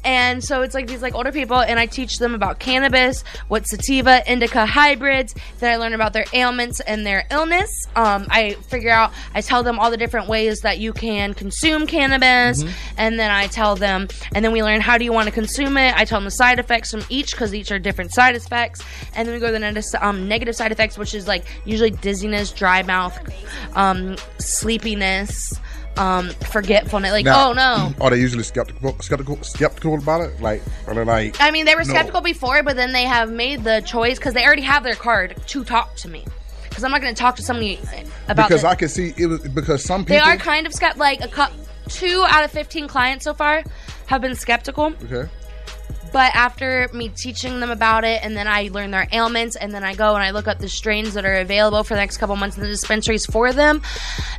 And 0.06 0.44
so 0.44 0.62
it's 0.64 0.76
like 0.76 0.88
these 0.88 1.02
like 1.02 1.16
older 1.16 1.32
people, 1.32 1.60
and 1.60 1.80
I 1.80 1.86
teach 1.86 2.18
them 2.20 2.36
about 2.36 2.60
cannabis, 2.60 3.24
what 3.48 3.66
sativa, 3.66 4.22
indica 4.30 4.66
hybrids. 4.66 5.34
Then 5.60 5.72
I 5.72 5.78
learn 5.78 5.94
about 5.94 6.12
their 6.12 6.26
ailments 6.34 6.82
and 6.82 7.06
their 7.06 7.24
illness. 7.32 7.70
Um, 7.96 8.28
I 8.30 8.52
figure 8.68 8.92
out, 8.92 9.14
I 9.34 9.40
tell 9.40 9.64
them 9.64 9.80
all 9.80 9.90
the 9.92 9.98
different 9.98 10.28
ways 10.28 10.60
that 10.60 10.78
you 10.80 10.92
can 10.92 11.34
consume 11.34 11.88
cannabis, 11.88 12.66
and 12.98 13.18
then 13.18 13.32
I 13.32 13.48
tell 13.48 13.78
them, 13.78 14.10
and 14.36 14.44
then 14.44 14.52
we 14.52 14.62
learn 14.62 14.82
how 14.82 14.98
do 14.98 15.06
you 15.06 15.14
want 15.14 15.28
to 15.30 15.34
consume 15.34 15.78
it. 15.78 15.96
I 15.96 16.04
tell 16.04 16.18
them 16.20 16.26
the 16.26 16.32
side 16.32 16.60
effects 16.60 16.92
from 16.92 17.04
each 17.10 17.32
because 17.32 17.54
each 17.56 17.72
are 17.72 17.80
different 17.80 18.14
side 18.14 18.36
effects, 18.36 18.82
and 19.16 19.26
then 19.26 19.34
we 19.34 19.40
go 19.40 19.48
to 19.54 19.54
the 19.58 20.06
um, 20.06 20.28
negative 20.28 20.56
side 20.56 20.74
effects, 20.74 20.98
which 20.98 21.14
is 21.14 21.30
like 21.30 21.46
usually 21.64 21.92
dizziness, 21.92 22.52
dry 22.52 22.84
mouth, 22.84 23.18
um, 23.76 24.18
sleepiness. 24.40 25.58
Um, 25.96 26.30
forgetfulness, 26.52 27.12
like 27.12 27.26
Now, 27.26 27.52
oh 27.52 27.54
no, 27.54 27.94
Are 28.02 28.10
they 28.10 28.18
usually 28.20 28.44
skeptical 28.44 28.98
skeptical 29.00 29.42
skeptical 29.44 29.94
about 30.00 30.22
it? 30.22 30.42
Like 30.42 30.64
are 30.88 30.96
they 30.96 31.04
like 31.04 31.38
I 31.40 31.52
mean, 31.52 31.66
they 31.66 31.76
were 31.76 31.84
No. 31.84 31.94
skeptical 31.94 32.22
before, 32.22 32.64
but 32.64 32.76
then 32.76 32.94
they 32.94 33.04
have 33.04 33.32
made 33.32 33.64
the 33.64 33.82
choice 33.86 34.18
because 34.18 34.34
they 34.34 34.44
already 34.44 34.64
have 34.64 34.84
their 34.84 34.96
card 34.96 35.36
to 35.48 35.64
talk 35.64 35.96
to 35.98 36.08
me. 36.10 36.26
Because 36.68 36.84
I'm 36.84 36.90
not 36.90 37.02
going 37.02 37.14
to 37.14 37.20
talk 37.22 37.36
to 37.36 37.44
somebody 37.44 37.78
about 38.28 38.48
because 38.50 38.62
this. 38.62 38.64
I 38.64 38.74
can 38.74 38.90
see 38.90 39.14
it 39.16 39.28
was 39.28 39.48
because 39.48 39.84
some 39.86 40.04
people 40.04 40.16
They 40.16 40.22
are 40.32 40.38
kind 40.38 40.66
of 40.66 40.74
skeptical. 40.74 41.02
Like 41.02 41.22
a 41.24 41.28
cou- 41.28 41.54
two 41.90 42.26
out 42.28 42.44
of 42.44 42.50
15 42.52 42.88
clients 42.88 43.26
so 43.26 43.36
far 43.36 43.64
have 44.08 44.22
been 44.22 44.34
skeptical. 44.34 44.94
Okay. 45.04 45.30
But 46.14 46.34
after 46.36 46.88
me 46.94 47.10
teaching 47.10 47.60
them 47.60 47.72
about 47.72 48.04
it, 48.04 48.24
and 48.24 48.38
then 48.38 48.48
I 48.48 48.70
learn 48.72 48.92
their 48.92 49.08
ailments, 49.12 49.56
and 49.56 49.74
then 49.74 49.84
I 49.84 49.96
go 49.96 50.14
and 50.14 50.24
I 50.24 50.30
look 50.30 50.48
up 50.48 50.60
the 50.60 50.70
strains 50.70 51.16
that 51.16 51.26
are 51.26 51.38
available 51.40 51.84
for 51.84 51.96
the 51.96 52.00
next 52.00 52.18
couple 52.18 52.36
months 52.36 52.56
in 52.56 52.62
the 52.62 52.70
dispensaries 52.70 53.26
for 53.26 53.52
them, 53.52 53.82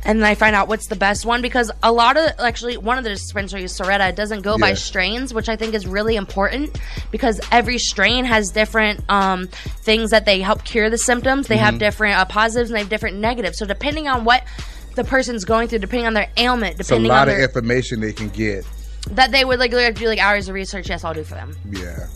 and 0.05 0.19
then 0.19 0.25
I 0.25 0.35
find 0.35 0.55
out 0.55 0.69
what's 0.69 0.87
the 0.87 0.95
best 0.95 1.25
one 1.25 1.41
because 1.41 1.69
a 1.83 1.91
lot 1.91 2.15
of 2.15 2.31
actually 2.39 2.77
one 2.77 2.97
of 2.97 3.03
the 3.03 3.09
dispensaries, 3.09 3.77
Surterra, 3.77 4.15
doesn't 4.15 4.41
go 4.41 4.57
by 4.57 4.73
strains, 4.73 5.33
which 5.33 5.49
I 5.49 5.57
think 5.57 5.73
is 5.73 5.85
really 5.85 6.15
important 6.15 6.79
because 7.11 7.41
every 7.51 7.77
strain 7.77 8.23
has 8.23 8.51
different 8.51 9.01
um, 9.09 9.47
things 9.81 10.11
that 10.11 10.25
they 10.25 10.39
help 10.39 10.63
cure 10.63 10.89
the 10.89 10.97
symptoms. 10.97 11.47
They 11.47 11.57
have 11.57 11.75
Mhm. 11.75 11.79
different 11.79 12.17
uh, 12.17 12.25
positives 12.25 12.69
and 12.69 12.75
they 12.75 12.81
have 12.81 12.89
different 12.89 13.17
negatives. 13.17 13.57
So 13.57 13.65
depending 13.65 14.07
on 14.07 14.23
what 14.23 14.43
the 14.95 15.03
person's 15.03 15.43
going 15.43 15.67
through, 15.67 15.79
depending 15.79 16.07
on 16.07 16.13
their 16.13 16.29
ailment, 16.37 16.77
depending 16.77 17.05
it's 17.05 17.11
a 17.11 17.13
lot 17.13 17.27
on 17.27 17.35
of 17.35 17.41
information 17.41 17.99
they 17.99 18.13
can 18.13 18.29
get. 18.29 18.65
That 19.11 19.31
they 19.31 19.45
would 19.45 19.59
like 19.59 19.71
do 19.71 20.07
like 20.07 20.19
hours 20.19 20.49
of 20.49 20.55
research. 20.55 20.89
Yes, 20.89 21.03
I'll 21.03 21.13
do 21.13 21.23
for 21.23 21.35
them. 21.35 21.55
Yeah. 21.71 22.07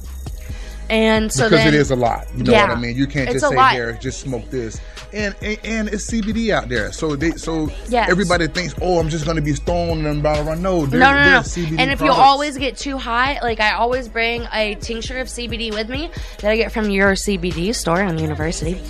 And 0.89 1.32
so 1.32 1.45
because 1.45 1.65
then, 1.65 1.67
it 1.75 1.78
is 1.78 1.91
a 1.91 1.95
lot. 1.95 2.25
You 2.36 2.43
know 2.43 2.52
Yeah. 2.52 2.67
what 2.67 2.78
I 2.78 2.82
mean? 2.82 2.95
You 2.97 3.06
can't 3.06 3.30
just 3.30 3.47
say 3.47 3.56
lot. 3.56 3.73
here, 3.73 3.93
just 4.02 4.21
smoke 4.21 4.49
this. 4.49 4.82
And, 5.13 5.36
and 5.41 5.58
and 5.63 5.89
it's 5.89 6.10
CBD 6.10 6.52
out 6.52 6.67
there. 6.69 6.91
So 6.91 7.15
they 7.15 7.32
so 7.32 7.69
Yes. 7.89 8.10
everybody 8.10 8.47
thinks, 8.47 8.73
oh, 8.82 8.99
I'm 8.99 9.08
just 9.10 9.25
gonna 9.25 9.41
be 9.41 9.54
stoned 9.54 10.06
and 10.08 10.21
blah 10.23 10.36
blah 10.36 10.43
blah. 10.43 10.56
No, 10.56 10.88
there, 10.88 10.99
no, 10.99 11.12
no, 11.13 11.30
no. 11.30 11.39
CBD 11.41 11.80
And 11.80 11.91
if 11.91 12.02
you 12.02 12.12
always 12.12 12.58
get 12.58 12.75
too 12.75 12.97
high, 12.97 13.39
like 13.41 13.60
I 13.60 13.73
always 13.73 14.08
bring 14.08 14.47
a 14.52 14.75
tincture 14.75 15.19
of 15.19 15.28
CBD 15.28 15.71
with 15.71 15.89
me 15.89 16.10
that 16.39 16.49
I 16.52 16.56
get 16.58 16.71
from 16.71 16.89
your 16.89 17.12
CBD 17.13 17.73
store 17.75 18.02
on 18.02 18.15
the 18.15 18.21
university. 18.23 18.82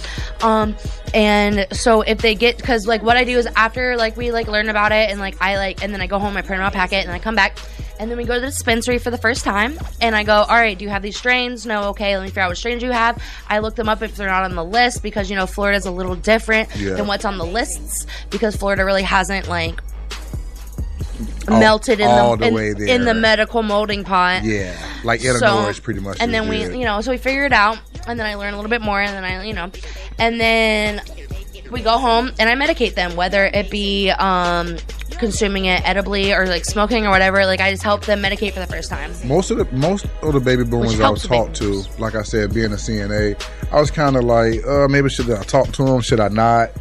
Um, 0.42 0.76
and 1.14 1.68
so 1.72 2.02
if 2.02 2.20
they 2.20 2.36
get, 2.36 2.58
because 2.58 2.88
like 2.88 3.02
what 3.04 3.18
I 3.18 3.26
do 3.26 3.38
is 3.38 3.48
after 3.58 3.98
like 3.98 4.16
we 4.16 4.32
like 4.32 4.48
learn 4.48 4.70
about 4.70 4.94
it 4.94 5.10
and 5.10 5.20
like 5.20 5.36
I 5.42 5.58
like, 5.58 5.84
and 5.84 5.94
then 5.94 6.00
I 6.02 6.08
go 6.08 6.18
home, 6.20 6.38
I 6.38 6.42
print 6.44 6.62
out 6.62 6.72
a 6.74 6.76
packet, 6.76 7.04
and 7.06 7.12
I 7.12 7.20
come 7.20 7.36
back. 7.36 7.58
And 8.00 8.10
then 8.10 8.18
we 8.18 8.24
go 8.24 8.36
to 8.36 8.40
the 8.40 8.48
dispensary 8.48 8.98
for 8.98 9.12
the 9.12 9.18
first 9.18 9.44
time, 9.44 9.78
and 10.00 10.16
I 10.16 10.24
go, 10.24 10.34
"All 10.36 10.56
right, 10.56 10.78
do 10.78 10.86
you 10.86 10.90
have 10.90 11.02
these 11.02 11.18
strains? 11.18 11.66
No, 11.66 11.90
okay. 11.90 12.16
Let 12.16 12.24
me 12.24 12.30
figure 12.30 12.44
out 12.44 12.50
what 12.50 12.58
strains 12.58 12.82
you 12.82 12.92
have." 12.92 13.22
I 13.50 13.60
look 13.60 13.76
them 13.76 13.90
up 13.90 14.02
if 14.02 14.16
they're 14.16 14.30
not 14.30 14.44
on 14.44 14.56
the 14.56 14.64
list 14.64 15.04
because 15.04 15.30
you 15.30 15.36
know 15.36 15.46
Florida's 15.46 15.86
a 15.86 15.92
little 15.92 16.16
different 16.16 16.70
Yeah. 16.78 16.94
than 16.94 17.08
what's 17.08 17.26
on 17.26 17.38
the 17.38 17.46
lists 17.46 18.06
because 18.30 18.56
Florida 18.56 18.86
really 18.86 19.04
hasn't 19.04 19.50
like 19.50 19.82
All- 21.50 21.60
melted 21.60 22.00
in 22.00 22.08
the, 22.08 22.36
the 22.38 22.84
in, 22.86 22.90
in 23.02 23.06
the 23.06 23.14
medical 23.14 23.64
molding 23.64 24.06
pot. 24.06 24.44
Yeah, 24.46 24.74
like 25.04 25.20
So- 25.20 25.28
Illinois 25.36 25.70
is 25.70 25.80
pretty 25.82 26.00
much. 26.00 26.18
And 26.22 26.34
then 26.34 26.48
we, 26.48 26.62
you 26.64 26.86
know, 26.86 27.02
so 27.02 27.12
we 27.12 27.18
figure 27.18 27.44
it 27.46 27.54
out, 27.54 27.80
and 28.08 28.18
then 28.18 28.26
I 28.26 28.36
learn 28.36 28.54
a 28.54 28.56
little 28.58 28.70
bit 28.70 28.82
more, 28.82 29.02
and 29.02 29.14
then 29.14 29.26
I, 29.26 29.44
you 29.46 29.54
know, 29.54 29.70
and 30.18 30.40
then 30.40 31.02
we 31.72 31.82
go 31.82 31.98
home 31.98 32.32
and 32.40 32.50
I 32.50 32.56
medicate 32.56 32.96
them, 32.96 33.16
whether 33.16 33.46
it 33.46 33.70
be 33.70 34.10
um, 34.12 34.78
consuming 35.18 35.66
it 35.66 35.88
edibly 35.88 36.34
or 36.34 36.48
like 36.48 36.66
smoking 36.66 37.06
or 37.06 37.10
whatever. 37.10 37.46
Like 37.46 37.60
I 37.60 37.72
just 37.72 37.84
help 37.84 38.06
them 38.06 38.22
medicate 38.22 38.54
for 38.54 38.60
the 38.60 38.68
first 38.68 38.90
time. 38.90 39.12
Most 39.26 39.52
of 39.52 39.58
the 39.58 39.66
most 39.76 40.06
of 40.22 40.34
the 40.34 40.40
baby 40.40 40.64
boomers 40.64 41.00
I 41.00 41.10
was 41.10 41.24
helps 41.24 41.24
the 41.24 41.30
baby 41.30 41.44
talked 41.44 41.56
to, 41.58 42.02
like 42.02 42.16
I 42.16 42.24
said, 42.24 42.54
being 42.54 42.72
a 42.72 42.78
CNA, 42.78 43.42
I 43.72 43.80
was 43.80 43.92
kind 43.92 44.16
of 44.16 44.24
like, 44.24 44.66
uh, 44.66 44.88
maybe 44.88 45.10
should 45.10 45.30
I 45.30 45.44
talk 45.44 45.72
to 45.74 45.84
them? 45.84 46.02
Should 46.02 46.20
I 46.20 46.30
not? 46.30 46.72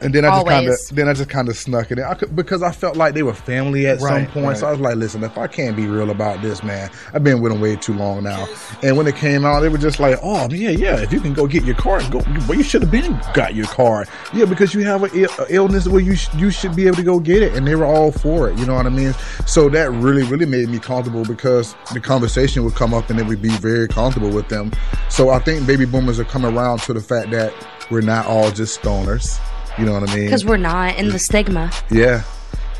And 0.00 0.14
then 0.14 0.24
I 0.24 0.30
just 0.30 0.46
kind 0.46 0.68
of, 0.68 0.78
then 0.92 1.08
I 1.08 1.12
just 1.12 1.28
kind 1.28 1.48
of 1.48 1.56
snuck 1.56 1.90
it 1.90 1.98
in 1.98 2.04
I 2.04 2.14
could, 2.14 2.34
because 2.34 2.62
I 2.62 2.72
felt 2.72 2.96
like 2.96 3.14
they 3.14 3.22
were 3.22 3.34
family 3.34 3.86
at 3.86 4.00
some 4.00 4.08
Right, 4.08 4.30
point. 4.30 4.58
So 4.58 4.68
I 4.68 4.70
was 4.72 4.80
like, 4.80 4.96
listen, 4.96 5.22
if 5.24 5.36
I 5.38 5.46
can't 5.46 5.76
be 5.76 5.86
real 5.86 6.10
about 6.10 6.42
this, 6.42 6.62
man, 6.62 6.90
I've 7.12 7.24
been 7.24 7.40
with 7.40 7.52
them 7.52 7.60
way 7.60 7.76
too 7.76 7.94
long 7.94 8.24
now. 8.24 8.46
And 8.82 8.96
when 8.96 9.06
it 9.06 9.16
came 9.16 9.44
out, 9.44 9.60
they 9.60 9.68
were 9.68 9.78
just 9.78 9.98
like, 10.00 10.18
oh 10.22 10.48
yeah, 10.50 10.70
yeah, 10.70 11.00
if 11.00 11.12
you 11.12 11.20
can 11.20 11.32
go 11.32 11.46
get 11.46 11.64
your 11.64 11.74
card, 11.74 12.10
go. 12.10 12.22
Well, 12.48 12.56
you 12.56 12.62
should 12.62 12.82
have 12.82 12.90
been 12.90 13.18
got 13.34 13.54
your 13.54 13.66
card. 13.66 14.08
Yeah, 14.32 14.44
because 14.44 14.74
you 14.74 14.84
have 14.84 15.02
an 15.02 15.26
illness 15.48 15.88
where 15.88 16.00
you 16.00 16.16
sh- 16.16 16.32
you 16.36 16.50
should 16.50 16.76
be 16.76 16.86
able 16.86 16.96
to 16.96 17.02
go 17.02 17.20
get 17.20 17.42
it, 17.42 17.54
and 17.54 17.66
they 17.66 17.74
were 17.74 17.86
all 17.86 18.12
for 18.12 18.48
it. 18.48 18.58
You 18.58 18.66
know 18.66 18.74
what 18.74 18.86
I 18.86 18.90
mean? 18.90 19.14
So 19.46 19.68
that 19.70 19.90
really, 19.90 20.22
really 20.24 20.46
made 20.46 20.68
me 20.68 20.78
comfortable 20.78 21.24
because 21.24 21.74
the 21.92 22.00
conversation 22.00 22.64
would 22.64 22.74
come 22.74 22.92
up, 22.94 23.10
and 23.10 23.18
it 23.18 23.26
would 23.26 23.42
be 23.42 23.50
very 23.56 23.88
comfortable 23.88 24.30
with 24.30 24.48
them. 24.48 24.72
So 25.08 25.30
I 25.30 25.38
think 25.38 25.66
baby 25.66 25.86
boomers 25.86 26.20
are 26.20 26.24
coming 26.24 26.56
around 26.56 26.80
to 26.80 26.92
the 26.92 27.00
fact 27.00 27.30
that 27.30 27.52
we're 27.90 28.00
not 28.00 28.26
all 28.26 28.50
just 28.50 28.80
stoners. 28.80 29.38
You 29.78 29.84
know 29.84 29.92
what 29.92 30.08
I 30.08 30.14
mean? 30.14 30.24
Because 30.24 30.44
we're 30.44 30.56
not 30.56 30.96
in 30.96 31.08
the 31.10 31.18
stigma. 31.18 31.70
yeah. 31.90 32.22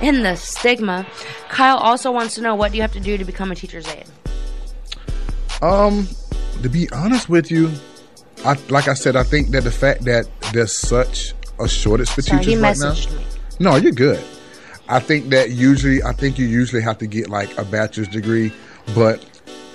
In 0.00 0.22
the 0.22 0.36
stigma. 0.36 1.06
Kyle 1.48 1.78
also 1.78 2.12
wants 2.12 2.34
to 2.34 2.42
know 2.42 2.54
what 2.54 2.70
do 2.70 2.76
you 2.76 2.82
have 2.82 2.92
to 2.92 3.00
do 3.00 3.16
to 3.16 3.24
become 3.24 3.50
a 3.50 3.54
teacher's 3.54 3.88
aide? 3.88 4.04
Um, 5.62 6.06
to 6.62 6.68
be 6.68 6.88
honest 6.92 7.28
with 7.28 7.50
you, 7.50 7.70
I 8.44 8.54
like 8.68 8.88
I 8.88 8.94
said, 8.94 9.16
I 9.16 9.22
think 9.22 9.50
that 9.50 9.64
the 9.64 9.70
fact 9.70 10.04
that 10.04 10.28
there's 10.52 10.76
such 10.76 11.32
a 11.58 11.66
shortage 11.68 12.10
for 12.10 12.20
Sorry, 12.22 12.40
he 12.44 12.54
teachers 12.54 12.62
right 12.62 12.78
now. 12.78 12.92
me. 13.18 13.24
No, 13.58 13.76
you're 13.76 13.92
good. 13.92 14.22
I 14.88 15.00
think 15.00 15.30
that 15.30 15.50
usually, 15.50 16.02
I 16.02 16.12
think 16.12 16.38
you 16.38 16.46
usually 16.46 16.82
have 16.82 16.98
to 16.98 17.06
get 17.06 17.28
like 17.30 17.56
a 17.58 17.64
bachelor's 17.64 18.08
degree, 18.08 18.52
but 18.94 19.24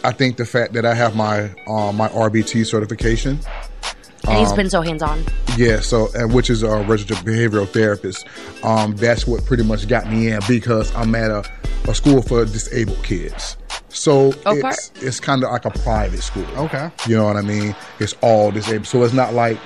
I 0.03 0.11
think 0.11 0.38
the 0.38 0.45
fact 0.45 0.74
that 0.74 0.86
I 0.86 0.93
have 0.93 1.15
my 1.15 1.49
uh, 1.67 1.91
my 1.91 2.09
RBT 2.09 2.65
certification, 2.67 3.39
And 4.28 4.38
he's 4.38 4.49
um, 4.51 4.55
been 4.57 4.69
so 4.69 4.82
hands 4.82 5.01
on. 5.01 5.24
yeah, 5.57 5.80
so 5.80 6.09
and 6.15 6.34
which 6.34 6.49
is 6.49 6.63
a 6.63 6.78
registered 6.84 7.17
behavioral 7.17 7.67
therapist. 7.67 8.26
Um, 8.63 8.95
that's 8.95 9.26
what 9.26 9.45
pretty 9.45 9.63
much 9.63 9.88
got 9.88 10.09
me 10.09 10.30
in 10.30 10.39
because 10.47 10.93
I'm 10.95 11.13
at 11.15 11.32
a, 11.32 11.43
a 11.89 11.95
school 11.95 12.22
for 12.22 12.45
disabled 12.45 13.03
kids. 13.03 13.57
So 13.89 14.28
Okay. 14.45 14.69
it's 14.69 14.91
it's 15.01 15.19
kind 15.19 15.43
of 15.43 15.51
like 15.51 15.65
a 15.65 15.72
private 15.72 16.22
school. 16.22 16.45
Okay. 16.55 16.89
You 17.07 17.17
know 17.17 17.26
what 17.26 17.36
I 17.36 17.41
mean? 17.41 17.76
It's 17.99 18.13
all 18.22 18.51
disabled. 18.51 18.88
So 18.88 19.03
it's 19.03 19.13
not 19.13 19.34
like 19.34 19.57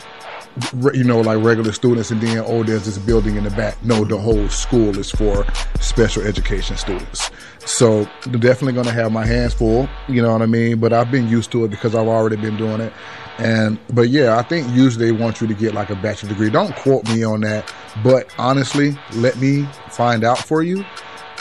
you 0.93 1.03
know 1.03 1.19
like 1.19 1.43
regular 1.43 1.73
students 1.73 2.11
and 2.11 2.21
then 2.21 2.37
oh 2.47 2.63
there's 2.63 2.85
this 2.85 2.97
building 2.97 3.35
in 3.35 3.43
the 3.43 3.49
back. 3.51 3.75
No, 3.83 4.05
the 4.05 4.17
whole 4.17 4.47
school 4.47 4.97
is 4.97 5.11
for 5.11 5.45
special 5.81 6.23
education 6.23 6.77
students. 6.77 7.29
So 7.65 8.07
they're 8.25 8.39
definitely 8.39 8.73
going 8.73 8.85
to 8.85 8.93
have 8.93 9.11
my 9.11 9.25
hands 9.25 9.53
full. 9.53 9.89
You 10.07 10.21
know 10.21 10.31
what 10.31 10.41
I 10.41 10.45
mean? 10.45 10.79
But 10.79 10.93
I've 10.93 11.11
been 11.11 11.27
used 11.27 11.51
to 11.51 11.65
it 11.65 11.69
because 11.71 11.93
I've 11.93 12.07
already 12.07 12.37
been 12.37 12.55
doing 12.57 12.79
it. 12.79 12.93
And 13.37 13.77
but 13.93 14.09
yeah, 14.09 14.37
I 14.37 14.43
think 14.43 14.69
usually 14.71 15.05
they 15.05 15.11
want 15.11 15.41
you 15.41 15.47
to 15.47 15.53
get 15.53 15.73
like 15.73 15.89
a 15.89 15.95
bachelor 15.95 16.29
degree. 16.29 16.49
Don't 16.49 16.73
quote 16.75 17.03
me 17.09 17.23
on 17.23 17.41
that, 17.41 17.73
but 18.03 18.29
honestly, 18.37 18.97
let 19.13 19.37
me 19.37 19.63
find 19.89 20.23
out 20.23 20.37
for 20.37 20.63
you, 20.63 20.85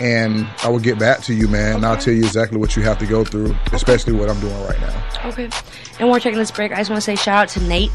and 0.00 0.46
I 0.62 0.68
will 0.68 0.80
get 0.80 0.98
back 0.98 1.20
to 1.22 1.34
you, 1.34 1.46
man. 1.46 1.76
And 1.76 1.86
I'll 1.86 1.96
tell 1.96 2.14
you 2.14 2.24
exactly 2.24 2.58
what 2.58 2.74
you 2.76 2.82
have 2.82 2.98
to 2.98 3.06
go 3.06 3.24
through, 3.24 3.56
especially 3.72 4.12
what 4.12 4.28
I'm 4.28 4.40
doing 4.40 4.60
right 4.64 4.80
now. 4.80 5.10
Okay. 5.26 5.48
And 6.00 6.10
we're 6.10 6.18
taking 6.20 6.38
this 6.38 6.50
break. 6.50 6.72
I 6.72 6.78
just 6.78 6.90
want 6.90 7.00
to 7.00 7.04
say 7.04 7.14
shout 7.14 7.44
out 7.44 7.48
to 7.50 7.62
Nate. 7.68 7.92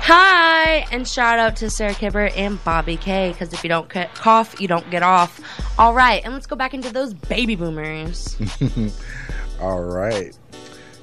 Hi! 0.00 0.86
And 0.90 1.06
shout 1.06 1.38
out 1.38 1.56
to 1.56 1.70
Sarah 1.70 1.92
Kibber 1.92 2.32
and 2.36 2.62
Bobby 2.64 2.96
K. 2.96 3.30
Because 3.32 3.52
if 3.52 3.62
you 3.62 3.68
don't 3.68 3.92
c- 3.92 4.06
cough, 4.14 4.60
you 4.60 4.66
don't 4.66 4.88
get 4.90 5.02
off. 5.02 5.40
All 5.78 5.92
right. 5.92 6.22
And 6.24 6.32
let's 6.32 6.46
go 6.46 6.56
back 6.56 6.72
into 6.72 6.92
those 6.92 7.12
baby 7.12 7.56
boomers. 7.56 8.36
All 9.60 9.82
right. 9.82 10.36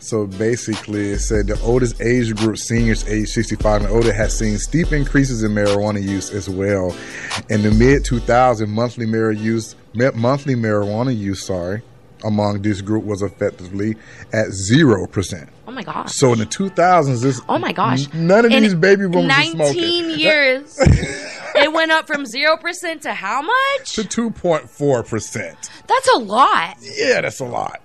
So 0.05 0.27
basically, 0.27 1.09
it 1.13 1.19
said 1.19 1.47
the 1.47 1.59
oldest 1.61 1.99
age 1.99 2.35
group, 2.35 2.57
seniors 2.59 3.07
age 3.07 3.27
65 3.29 3.81
and 3.85 3.91
older, 3.91 4.13
has 4.13 4.37
seen 4.37 4.59
steep 4.59 4.91
increases 4.91 5.41
in 5.41 5.51
marijuana 5.51 5.99
use 6.01 6.29
as 6.29 6.47
well. 6.47 6.95
In 7.49 7.63
the 7.63 7.71
mid 7.71 8.03
2000s, 8.03 8.67
monthly 8.67 9.07
marijuana 9.07 9.41
use, 9.41 9.75
monthly 10.13 10.53
marijuana 10.53 11.17
use, 11.17 11.43
sorry, 11.43 11.81
among 12.23 12.61
this 12.61 12.81
group 12.81 13.03
was 13.03 13.23
effectively 13.23 13.95
at 14.31 14.51
zero 14.51 15.07
percent. 15.07 15.49
Oh 15.67 15.71
my 15.71 15.81
gosh. 15.83 16.11
So 16.13 16.33
in 16.33 16.39
the 16.39 16.45
2000s, 16.45 17.23
this 17.23 17.41
Oh 17.49 17.57
my 17.57 17.71
gosh. 17.71 18.11
none 18.13 18.45
of 18.45 18.51
In 18.51 18.61
these 18.61 18.75
baby 18.75 19.07
boomers 19.07 19.25
19 19.27 19.61
are 19.61 19.65
smoking. 19.73 20.09
years. 20.11 20.77
it 20.79 21.73
went 21.73 21.91
up 21.91 22.05
from 22.05 22.25
0% 22.25 23.01
to 23.01 23.13
how 23.13 23.41
much? 23.41 23.93
to 23.95 24.03
2.4 24.03 25.07
percent. 25.09 25.69
That's 25.87 26.09
a 26.13 26.17
lot. 26.19 26.77
Yeah, 26.79 27.21
that's 27.21 27.39
a 27.39 27.45
lot. 27.45 27.81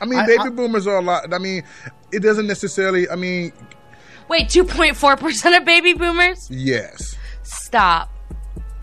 I 0.00 0.04
mean, 0.04 0.18
I- 0.18 0.26
baby 0.26 0.42
I- 0.44 0.48
boomers 0.50 0.86
are 0.86 0.96
a 0.98 1.02
lot. 1.02 1.32
I 1.32 1.38
mean, 1.38 1.62
it 2.12 2.20
doesn't 2.22 2.46
necessarily. 2.46 3.08
I 3.08 3.16
mean, 3.16 3.52
Wait, 4.28 4.48
2.4% 4.48 5.56
of 5.56 5.64
baby 5.64 5.92
boomers? 5.94 6.48
yes, 6.50 7.14
Stop. 7.42 8.10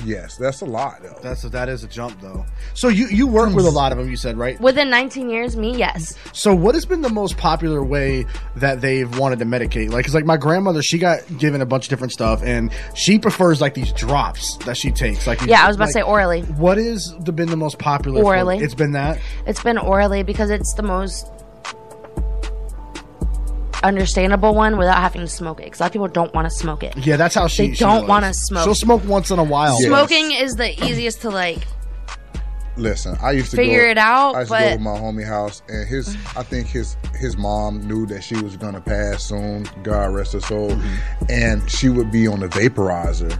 Yes, 0.06 0.38
that's 0.38 0.62
a 0.62 0.66
lot 0.66 1.02
though. 1.02 1.18
That's 1.22 1.42
that 1.44 1.70
is 1.70 1.84
a 1.84 1.88
jump 1.88 2.20
though. 2.22 2.46
So 2.74 2.88
you 2.88 3.08
you 3.08 3.28
work 3.28 3.54
with 3.54 3.66
a 3.66 3.70
lot 3.72 3.92
of 3.92 3.98
them. 3.98 4.10
You 4.10 4.16
said 4.18 4.38
right. 4.38 4.60
Within 4.60 4.90
19 4.90 5.30
years, 5.30 5.56
me, 5.56 5.76
yes. 5.76 6.16
So 6.34 6.54
what 6.54 6.76
has 6.76 6.86
been 6.86 7.02
the 7.02 7.10
most 7.10 7.38
popular 7.38 7.84
way 7.84 8.26
that 8.58 8.82
they've 8.82 9.18
wanted 9.18 9.40
to 9.40 9.46
medicate? 9.46 9.92
Like, 9.92 10.06
cause 10.06 10.14
like 10.16 10.26
my 10.26 10.38
grandmother, 10.38 10.82
she 10.82 10.98
got 10.98 11.20
given 11.38 11.62
a 11.62 11.66
bunch 11.66 11.86
of 11.86 11.90
different 11.90 12.14
stuff, 12.14 12.42
and 12.44 12.72
she 12.96 13.20
prefers 13.20 13.62
like 13.62 13.74
these 13.74 13.92
drops 13.94 14.58
that 14.66 14.78
she 14.78 14.92
takes. 14.92 15.28
Like, 15.28 15.40
these- 15.40 15.50
Yeah, 15.50 15.64
I 15.64 15.68
was 15.68 15.76
about 15.76 15.88
to 15.88 15.92
say 15.94 16.02
orally. 16.02 16.42
What 16.42 16.78
has 16.78 17.14
the, 17.22 17.32
been 17.32 17.50
the 17.50 17.58
most 17.58 17.80
popular? 17.80 18.22
for- 18.22 18.28
Orally. 18.28 18.58
it's 18.60 18.76
been 18.76 18.94
that. 18.94 19.20
It's 19.46 19.62
been 19.64 19.78
orally 19.78 20.24
because 20.24 20.50
it's 20.50 20.74
the 20.74 20.84
most 20.84 21.28
understandable 23.84 24.54
one 24.56 24.78
without 24.78 24.98
having 24.98 25.22
to 25.22 25.28
smoke 25.28 25.60
it. 25.60 25.66
Because 25.66 25.80
a 25.80 25.84
lot 25.84 25.88
of 25.88 25.94
people 25.94 26.08
don't 26.08 26.34
want 26.34 26.46
to 26.46 26.52
smoke 26.52 26.84
it. 26.84 26.96
Yeah, 26.98 27.18
that's 27.18 27.36
how 27.36 27.48
she. 27.48 27.68
They 27.68 27.74
she 27.76 27.84
don't 27.84 28.08
wanna 28.08 28.34
smoke. 28.34 28.64
She'll 28.64 28.76
smoke 28.76 29.04
once 29.06 29.30
in 29.32 29.40
a 29.40 29.44
while. 29.44 29.80
Yeah. 29.82 29.88
Smoking 29.88 30.32
is 30.32 30.56
the 30.56 30.72
easiest 30.86 31.22
to 31.22 31.30
like. 31.30 31.60
Listen, 32.76 33.16
I 33.22 33.34
used 33.34 33.52
to 33.52 33.58
Figure 33.58 33.86
go, 33.86 33.92
it 33.92 33.98
out, 34.00 34.34
I 34.36 34.40
used 34.40 34.52
to 34.52 34.58
go 34.60 34.74
to 34.78 34.80
my 34.80 34.98
homie 34.98 35.28
house, 35.28 35.62
and 35.70 35.88
his, 35.88 36.16
I 36.36 36.42
think 36.42 36.66
his 36.66 36.98
his 37.20 37.38
mom 37.38 37.88
knew 37.88 38.08
that 38.08 38.24
she 38.24 38.36
was 38.42 38.58
gonna 38.58 38.82
pass 38.82 39.24
soon. 39.26 39.68
God 39.84 40.12
rest 40.16 40.34
her 40.34 40.40
soul, 40.40 40.72
Mm-hmm. 40.72 41.26
and 41.30 41.70
she 41.70 41.90
would 41.90 42.10
be 42.12 42.26
on 42.28 42.40
the 42.40 42.48
vaporizer. 42.48 43.40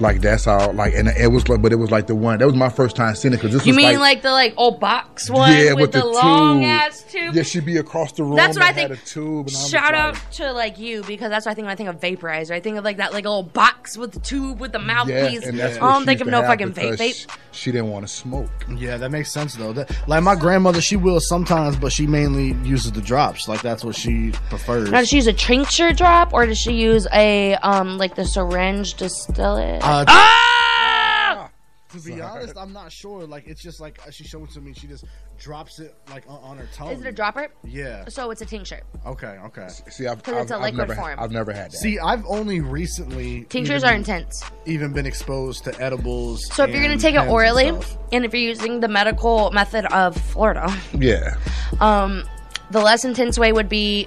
Like 0.00 0.20
that's 0.20 0.46
how 0.46 0.72
like 0.72 0.94
and 0.94 1.08
it 1.08 1.30
was 1.30 1.48
like 1.48 1.62
but 1.62 1.70
it 1.70 1.76
was 1.76 1.90
like 1.90 2.06
the 2.06 2.14
one 2.14 2.38
that 2.38 2.46
was 2.46 2.56
my 2.56 2.68
first 2.70 2.96
time 2.96 3.14
seeing 3.14 3.34
it 3.34 3.36
because 3.36 3.52
this 3.52 3.60
was 3.60 3.66
You 3.66 3.74
was 3.74 3.76
mean 3.76 4.00
like, 4.00 4.16
like, 4.16 4.22
the 4.22 4.30
like 4.32 4.54
old 4.56 4.80
box 4.80 5.30
one 5.30 5.52
yeah 5.52 5.74
with, 5.74 5.92
the, 5.92 6.04
long 6.04 6.64
ass 6.64 7.02
tube? 7.04 7.34
yeah 7.34 7.42
she'd 7.42 7.64
be 7.66 7.76
across 7.76 8.10
the 8.12 8.24
room 8.24 8.34
That's 8.36 8.56
what 8.56 8.64
I 8.64 8.68
and 8.70 8.78
had 8.78 8.88
think. 8.90 9.02
a 9.02 9.06
tube 9.06 9.46
and 9.48 9.56
I 9.56 9.60
Shout 9.60 9.92
like, 9.92 9.94
out 9.94 10.32
to 10.32 10.52
like 10.52 10.78
you 10.78 11.04
because 11.04 11.30
that's 11.30 11.46
what 11.46 11.52
I 11.52 11.54
think 11.54 11.66
when 11.66 11.72
I 11.72 11.76
think 11.76 11.88
of 11.90 12.00
vaporizer. 12.00 12.50
I 12.52 12.60
think 12.60 12.78
of 12.78 12.84
like 12.84 12.96
that 12.96 13.12
like 13.12 13.26
old 13.26 13.52
box 13.52 13.96
with 13.96 14.12
the 14.12 14.20
tube 14.20 14.58
with 14.60 14.72
the 14.72 14.80
yeah 14.80 14.84
mouthpiece. 14.86 15.46
and 15.46 15.58
that's 15.58 15.76
I 15.76 15.82
what 15.82 15.92
don't 15.92 16.06
think 16.06 16.20
of 16.20 16.26
no 16.26 16.42
fucking 16.42 16.72
vape. 16.72 16.96
vape. 16.98 17.30
she, 17.52 17.60
she 17.64 17.70
didn't 17.72 17.90
want 17.90 18.06
to 18.06 18.12
smoke 18.12 18.50
Yeah, 18.74 18.96
that 18.96 19.10
makes 19.10 19.30
sense 19.30 19.54
though. 19.54 19.72
That, 19.72 20.08
like 20.08 20.22
my 20.22 20.34
grandmother, 20.34 20.80
she 20.80 20.96
will 20.96 21.20
sometimes, 21.20 21.76
but 21.76 21.92
she 21.92 22.06
mainly 22.06 22.52
uses 22.66 22.92
the 22.92 23.02
drops. 23.02 23.46
Like 23.46 23.60
that's 23.62 23.84
what 23.84 23.94
she 23.94 24.32
prefers. 24.48 24.90
Now, 24.90 25.00
does 25.00 25.10
she 25.10 25.16
use 25.16 25.26
a 25.26 25.32
tincture 25.32 25.92
drop 25.92 26.32
or 26.32 26.46
does 26.46 26.58
she 26.58 26.72
use 26.72 27.06
a 27.12 27.54
um 27.56 27.98
like 27.98 28.14
the 28.16 28.24
syringe 28.24 28.94
distillate? 28.94 29.81
Uh, 29.82 30.04
ah! 30.08 31.50
To 31.90 32.00
be 32.00 32.22
honest, 32.22 32.56
I'm 32.56 32.72
not 32.72 32.90
sure. 32.90 33.26
Like 33.26 33.46
it's 33.46 33.62
just 33.62 33.78
like 33.80 34.00
she 34.10 34.24
showed 34.24 34.44
it 34.44 34.50
to 34.52 34.60
me. 34.62 34.72
She 34.72 34.86
just 34.86 35.04
drops 35.38 35.78
it 35.78 35.94
like 36.08 36.24
on, 36.26 36.38
on 36.42 36.56
her 36.56 36.66
tongue. 36.72 36.90
Is 36.92 37.00
it 37.02 37.06
a 37.06 37.12
dropper? 37.12 37.48
Yeah. 37.64 38.04
So 38.08 38.30
it's 38.30 38.40
a 38.40 38.46
tincture. 38.46 38.80
Okay. 39.04 39.38
Okay. 39.44 39.68
see 39.90 40.06
I've, 40.06 40.22
'Cause 40.22 40.34
I've, 40.34 40.42
it's 40.42 40.50
a 40.52 40.54
I've 40.54 40.62
liquid 40.62 40.88
never 40.88 40.94
form. 40.94 41.18
I've 41.20 41.32
never 41.32 41.52
had 41.52 41.70
that 41.72 41.76
See, 41.76 41.98
I've 41.98 42.24
only 42.26 42.60
recently 42.60 43.44
Tinctures 43.50 43.82
even, 43.82 43.92
are 43.92 43.96
intense. 43.96 44.42
even 44.64 44.94
been 44.94 45.04
exposed 45.04 45.64
to 45.64 45.78
edibles. 45.82 46.40
So 46.52 46.64
if 46.64 46.70
you're 46.70 46.82
gonna 46.82 46.96
take 46.96 47.14
it 47.14 47.18
pens 47.18 47.24
and 47.24 47.30
orally, 47.32 47.72
and 48.12 48.24
if 48.24 48.32
you're 48.32 48.42
using 48.42 48.80
the 48.80 48.88
medical 48.88 49.50
method 49.50 49.84
of 49.92 50.16
Florida, 50.16 50.74
yeah 50.94 51.36
um, 51.80 52.22
the 52.70 52.80
less 52.80 53.04
intense 53.04 53.38
way 53.38 53.52
would 53.52 53.68
be. 53.68 54.06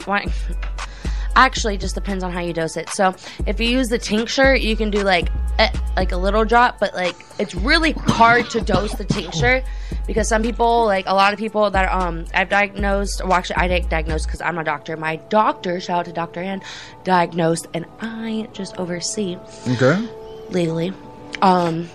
Actually, 1.36 1.76
it 1.76 1.82
just 1.82 1.96
depends 1.96 2.24
on 2.24 2.32
how 2.32 2.42
you 2.42 2.54
dose 2.54 2.78
it. 2.78 2.90
So, 2.90 3.16
if 3.46 3.60
you 3.60 3.68
use 3.68 3.90
the 3.90 4.00
tincture, 4.00 4.56
you 4.56 4.76
can 4.76 4.90
do 4.90 5.04
like 5.04 5.30
eh, 5.60 5.72
like 5.96 6.12
a 6.12 6.18
little 6.18 6.46
drop, 6.46 6.80
but 6.80 6.94
like 6.94 7.16
it's 7.40 7.56
really 7.56 7.92
hard 7.92 8.50
to 8.52 8.62
dose 8.62 8.94
the 8.94 9.06
tincture 9.06 9.64
because 10.08 10.28
some 10.28 10.44
people, 10.44 10.86
like 10.86 11.06
a 11.08 11.14
lot 11.14 11.34
of 11.34 11.40
people 11.40 11.70
that 11.72 11.92
um 11.92 12.26
I've 12.34 12.50
diagnosed, 12.50 13.24
well 13.24 13.34
actually 13.34 13.58
I 13.58 13.68
didn't 13.68 13.90
diagnose 13.90 14.26
because 14.26 14.42
I'm 14.42 14.58
a 14.58 14.64
doctor. 14.64 14.98
My 14.98 15.18
doctor, 15.30 15.80
shout 15.80 16.00
out 16.00 16.06
to 16.06 16.14
Doctor 16.14 16.42
Ann, 16.42 16.62
diagnosed, 17.04 17.68
and 17.74 17.86
I 18.00 18.48
just 18.54 18.78
oversee 18.78 19.38
okay 19.68 20.08
legally. 20.50 20.94
Um, 21.42 21.90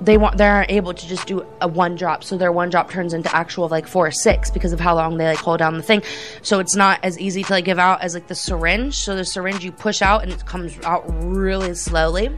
they 0.00 0.16
want 0.16 0.38
they 0.38 0.46
aren't 0.46 0.70
able 0.70 0.94
to 0.94 1.08
just 1.08 1.26
do 1.26 1.44
a 1.60 1.66
one 1.68 1.96
drop, 1.96 2.22
so 2.22 2.36
their 2.36 2.52
one 2.52 2.70
drop 2.70 2.90
turns 2.90 3.12
into 3.14 3.34
actual 3.34 3.68
like 3.68 3.86
four 3.86 4.06
or 4.06 4.10
six 4.10 4.50
because 4.50 4.72
of 4.72 4.80
how 4.80 4.94
long 4.94 5.16
they 5.16 5.24
like 5.26 5.38
hold 5.38 5.58
down 5.58 5.76
the 5.76 5.82
thing. 5.82 6.02
So 6.42 6.60
it's 6.60 6.76
not 6.76 7.00
as 7.02 7.18
easy 7.18 7.42
to 7.42 7.52
like 7.52 7.64
give 7.64 7.78
out 7.78 8.00
as 8.00 8.14
like 8.14 8.28
the 8.28 8.34
syringe. 8.34 8.94
So 8.96 9.16
the 9.16 9.24
syringe 9.24 9.64
you 9.64 9.72
push 9.72 10.02
out 10.02 10.22
and 10.22 10.32
it 10.32 10.44
comes 10.46 10.78
out 10.84 11.04
really 11.24 11.74
slowly. 11.74 12.30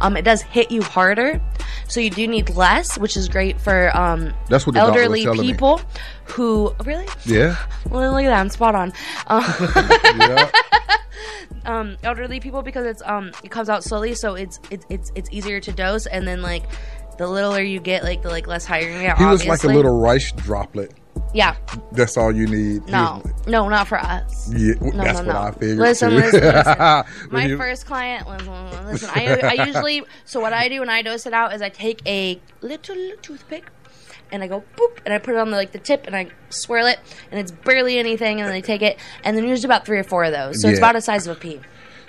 Um, 0.00 0.16
it 0.16 0.22
does 0.22 0.42
hit 0.42 0.70
you 0.70 0.82
harder, 0.82 1.40
so 1.88 2.00
you 2.00 2.10
do 2.10 2.26
need 2.28 2.50
less, 2.50 2.98
which 2.98 3.16
is 3.16 3.28
great 3.28 3.60
for 3.60 3.96
um 3.96 4.32
That's 4.48 4.66
what 4.66 4.74
the 4.74 4.80
doctor 4.80 4.92
was 4.92 5.00
elderly 5.02 5.22
telling 5.24 5.40
me. 5.40 5.52
people 5.52 5.80
who 6.24 6.74
really. 6.84 7.06
yeah 7.24 7.56
Well, 7.90 8.12
look 8.12 8.22
at 8.24 8.28
that, 8.28 8.40
I'm 8.40 8.48
spot 8.50 8.74
on. 8.74 8.92
Um, 9.26 9.42
yeah 10.20 10.50
um 11.66 11.96
elderly 12.02 12.40
people 12.40 12.62
because 12.62 12.86
it's 12.86 13.02
um 13.04 13.32
it 13.44 13.50
comes 13.50 13.68
out 13.68 13.84
slowly 13.84 14.14
so 14.14 14.34
it's 14.34 14.58
it's 14.70 14.86
it's, 14.88 15.12
it's 15.14 15.28
easier 15.30 15.60
to 15.60 15.72
dose 15.72 16.06
and 16.06 16.26
then 16.26 16.40
like 16.40 16.64
the 17.20 17.28
littler 17.28 17.60
you 17.60 17.80
get 17.80 18.02
like 18.02 18.22
the 18.22 18.30
like 18.30 18.46
less 18.46 18.64
higher 18.64 18.88
you 18.88 18.98
get 18.98 19.18
he 19.18 19.26
was 19.26 19.46
like 19.46 19.62
a 19.62 19.66
little 19.66 20.00
rice 20.00 20.32
droplet. 20.32 20.94
Yeah. 21.34 21.54
That's 21.92 22.16
all 22.16 22.32
you 22.32 22.46
need. 22.46 22.86
No. 22.86 23.20
was- 23.22 23.46
no 23.46 23.68
not 23.68 23.88
for 23.88 23.98
us. 23.98 24.50
Yeah 24.56 24.74
no, 24.80 24.90
that's 25.04 25.20
no, 25.20 25.26
what 25.26 25.34
no. 25.34 25.40
I 25.40 25.50
figured 25.52 25.78
Listen, 25.78 26.14
listen, 26.14 26.40
listen. 26.40 26.78
My 27.30 27.44
you- 27.44 27.58
first 27.58 27.84
client 27.84 28.26
listen, 28.26 28.86
listen 28.86 29.10
I, 29.12 29.56
I 29.58 29.64
usually 29.66 30.02
so 30.24 30.40
what 30.40 30.52
i 30.54 30.68
do 30.68 30.80
when 30.80 30.88
i 30.88 31.02
dose 31.02 31.26
it 31.26 31.34
out 31.34 31.52
is 31.54 31.60
i 31.62 31.68
take 31.68 32.00
a 32.06 32.40
little 32.62 33.12
toothpick 33.22 33.70
and 34.32 34.44
I 34.44 34.46
go 34.46 34.62
boop, 34.76 34.98
and 35.04 35.12
I 35.12 35.18
put 35.18 35.34
it 35.34 35.38
on 35.38 35.50
the, 35.50 35.56
like 35.56 35.72
the 35.72 35.80
tip, 35.80 36.06
and 36.06 36.14
I 36.14 36.28
swirl 36.50 36.86
it, 36.86 37.00
and 37.32 37.40
it's 37.40 37.50
barely 37.50 37.98
anything, 37.98 38.40
and 38.40 38.48
then 38.48 38.54
I 38.54 38.60
take 38.60 38.80
it, 38.80 38.96
and 39.24 39.36
then 39.36 39.44
usually 39.44 39.66
about 39.66 39.84
three 39.84 39.98
or 39.98 40.04
four 40.04 40.22
of 40.22 40.30
those, 40.30 40.62
so 40.62 40.68
it's 40.68 40.78
about 40.78 40.94
the 40.94 41.00
size 41.00 41.26
of 41.26 41.36
a 41.36 41.40
pea. 41.40 41.60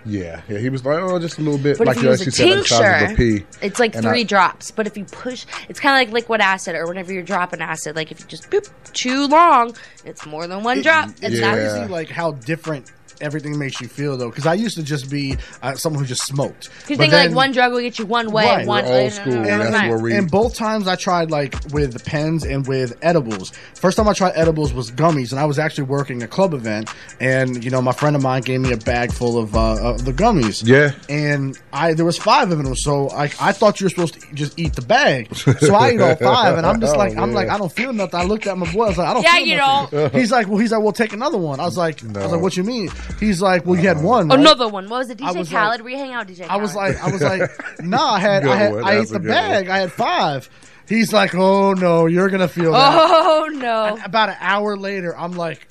Yeah, 0.06 0.42
yeah. 0.50 0.58
He 0.58 0.70
was 0.70 0.84
like, 0.86 1.00
oh, 1.00 1.20
just 1.20 1.38
a 1.38 1.42
little 1.42 1.60
bit. 1.60 1.78
But 1.78 1.88
like 1.88 1.98
if 1.98 2.04
you 2.04 2.10
you 2.10 2.12
use 2.12 2.22
a 2.22 2.28
actually 2.28 2.32
said, 2.32 2.50
like 2.50 2.62
the 2.62 2.68
size 2.68 3.02
of 3.04 3.12
a 3.12 3.16
tincture, 3.18 3.48
it's 3.62 3.80
like 3.80 3.96
And 3.96 4.04
three 4.06 4.20
I- 4.22 4.24
drops. 4.24 4.72
But 4.72 4.88
if 4.88 4.98
you 4.98 5.06
push, 5.06 5.46
it's 5.70 5.80
kind 5.80 5.96
of 6.02 6.08
like 6.08 6.14
liquid 6.14 6.42
acid, 6.42 6.76
or 6.76 6.88
whenever 6.88 7.14
you're 7.14 7.24
dropping 7.24 7.62
acid. 7.62 7.96
Like 7.96 8.12
if 8.12 8.20
you 8.20 8.26
just 8.28 8.50
boop 8.50 8.70
too 8.94 9.28
long, 9.28 9.76
it's 10.06 10.26
more 10.26 10.48
than 10.48 10.64
one 10.64 10.82
drop. 10.82 11.06
And 11.22 11.34
It's 11.34 11.40
that's 11.40 11.74
crazy, 11.74 11.88
like 11.92 12.10
how 12.10 12.32
different 12.32 12.92
everything 13.22 13.58
makes 13.58 13.80
you 13.82 13.88
feel, 13.88 14.18
though. 14.18 14.30
Because 14.30 14.46
I 14.46 14.54
used 14.56 14.76
to 14.78 14.84
just 14.84 15.10
be 15.10 15.38
uh, 15.62 15.76
someone 15.76 16.02
who 16.02 16.08
just 16.08 16.26
smoked. 16.26 16.70
Because 16.82 16.98
But 16.98 16.98
think 16.98 17.12
then- 17.12 17.28
like 17.30 17.36
one 17.36 17.52
drug 17.52 17.72
will 17.72 17.82
get 17.82 18.00
you 18.00 18.06
one 18.06 18.32
way, 18.32 18.46
Right. 18.46 18.68
one 18.68 18.86
old 18.86 19.12
school. 19.12 19.34
uh, 19.34 19.46
And, 19.46 19.74
right. 19.74 19.92
and- 19.92 20.12
and 20.12 20.32
both 20.32 20.56
times 20.56 20.88
I 20.88 20.96
tried 20.96 21.32
like 21.32 21.56
with 21.72 22.04
pens 22.06 22.44
and 22.44 22.66
with 22.68 22.98
edibles. 23.02 23.52
First 23.76 23.98
time 23.98 24.08
I 24.08 24.14
tried 24.14 24.34
edibles 24.36 24.74
was 24.74 24.92
gummies, 24.92 25.32
and 25.32 25.40
I 25.40 25.46
was 25.46 25.60
actually 25.60 25.86
working 25.86 26.24
a 26.24 26.28
club 26.28 26.54
event, 26.54 26.90
and 27.20 27.64
you 27.64 27.70
know 27.72 27.82
my 27.82 27.92
friend 27.92 28.16
of 28.16 28.22
mine 28.22 28.42
gave 28.42 28.60
me 28.62 28.72
a 28.74 28.78
bag 28.78 29.12
full 29.12 29.38
of, 29.38 29.56
uh, 29.56 29.76
of 29.82 30.06
the 30.06 30.14
gummies. 30.14 30.64
Yeah. 30.66 30.92
and 31.10 31.58
I 31.74 31.94
there 31.94 32.06
was 32.06 32.18
five 32.18 32.52
of 32.52 32.58
them, 32.64 32.76
so 32.76 33.10
I 33.12 33.24
I 33.40 33.52
thought 33.52 33.80
you 33.80 33.86
were 33.86 33.90
supposed 33.90 34.20
to 34.20 34.34
just 34.34 34.60
eat 34.60 34.74
the 34.76 34.82
bag, 34.82 35.34
so 35.36 35.76
I 35.76 35.90
ate 35.90 36.02
all 36.02 36.16
five, 36.16 36.58
and 36.58 36.66
I'm 36.66 36.80
just 36.82 36.96
Oh, 36.96 36.98
like 36.98 37.16
I'm 37.18 37.34
like. 37.34 37.50
I 37.52 37.58
don't 37.58 37.72
feel 37.72 37.92
nothing. 37.92 38.20
I 38.20 38.24
looked 38.24 38.48
at 38.48 38.58
my 38.58 38.72
boy, 38.72 38.86
I 38.86 38.88
was 38.90 38.98
like 38.98 39.08
I 39.10 39.14
don't. 39.14 39.24
Yeah, 39.24 39.36
feel 39.36 39.46
you 39.48 39.58
nothing. 39.58 40.00
don't. 40.00 40.14
He's 40.16 40.32
like, 40.32 40.48
well, 40.48 40.58
he's 40.58 40.72
like, 40.72 40.82
well, 40.82 40.92
take 40.94 41.12
another 41.14 41.38
one. 41.38 41.60
I 41.60 41.66
was 41.66 41.78
like, 41.78 42.02
I 42.04 42.08
was 42.24 42.32
like, 42.32 42.42
what 42.42 42.56
you 42.56 42.64
mean? 42.64 42.90
He's 43.20 43.42
like, 43.42 43.66
well, 43.66 43.80
you 43.80 43.88
had 43.88 44.02
one. 44.02 44.28
right? 44.30 44.40
Another 44.40 44.68
one. 44.68 44.90
What 44.90 45.00
was 45.00 45.10
it? 45.10 45.18
DJ 45.20 45.36
was 45.38 45.50
Khaled? 45.50 45.70
like- 45.80 45.84
Were 45.84 45.90
you 45.90 45.98
hanging 45.98 46.14
out 46.14 46.28
with 46.28 46.38
DJ? 46.40 46.48
I 46.48 46.58
was 46.58 46.76
like, 46.76 47.02
I 47.02 47.12
was 47.12 47.22
like, 47.22 47.42
no, 47.82 47.98
I 48.04 48.20
had, 48.20 48.46
I 48.48 48.56
had. 48.56 48.74
I 48.76 48.98
ate 49.00 49.08
the 49.10 49.20
good 49.20 49.28
bag. 49.28 49.68
I 49.70 49.78
had 49.80 49.92
five. 49.92 50.50
He's 50.88 51.14
like, 51.14 51.34
oh 51.36 51.74
no, 51.74 52.06
you're 52.08 52.30
gonna 52.30 52.48
feel 52.50 52.74
that. 52.74 52.94
Oh 52.98 53.50
no! 53.54 53.86
And 53.96 54.04
about 54.06 54.30
an 54.30 54.36
hour 54.42 54.76
later, 54.76 55.16
I'm 55.18 55.32
like, 55.34 55.66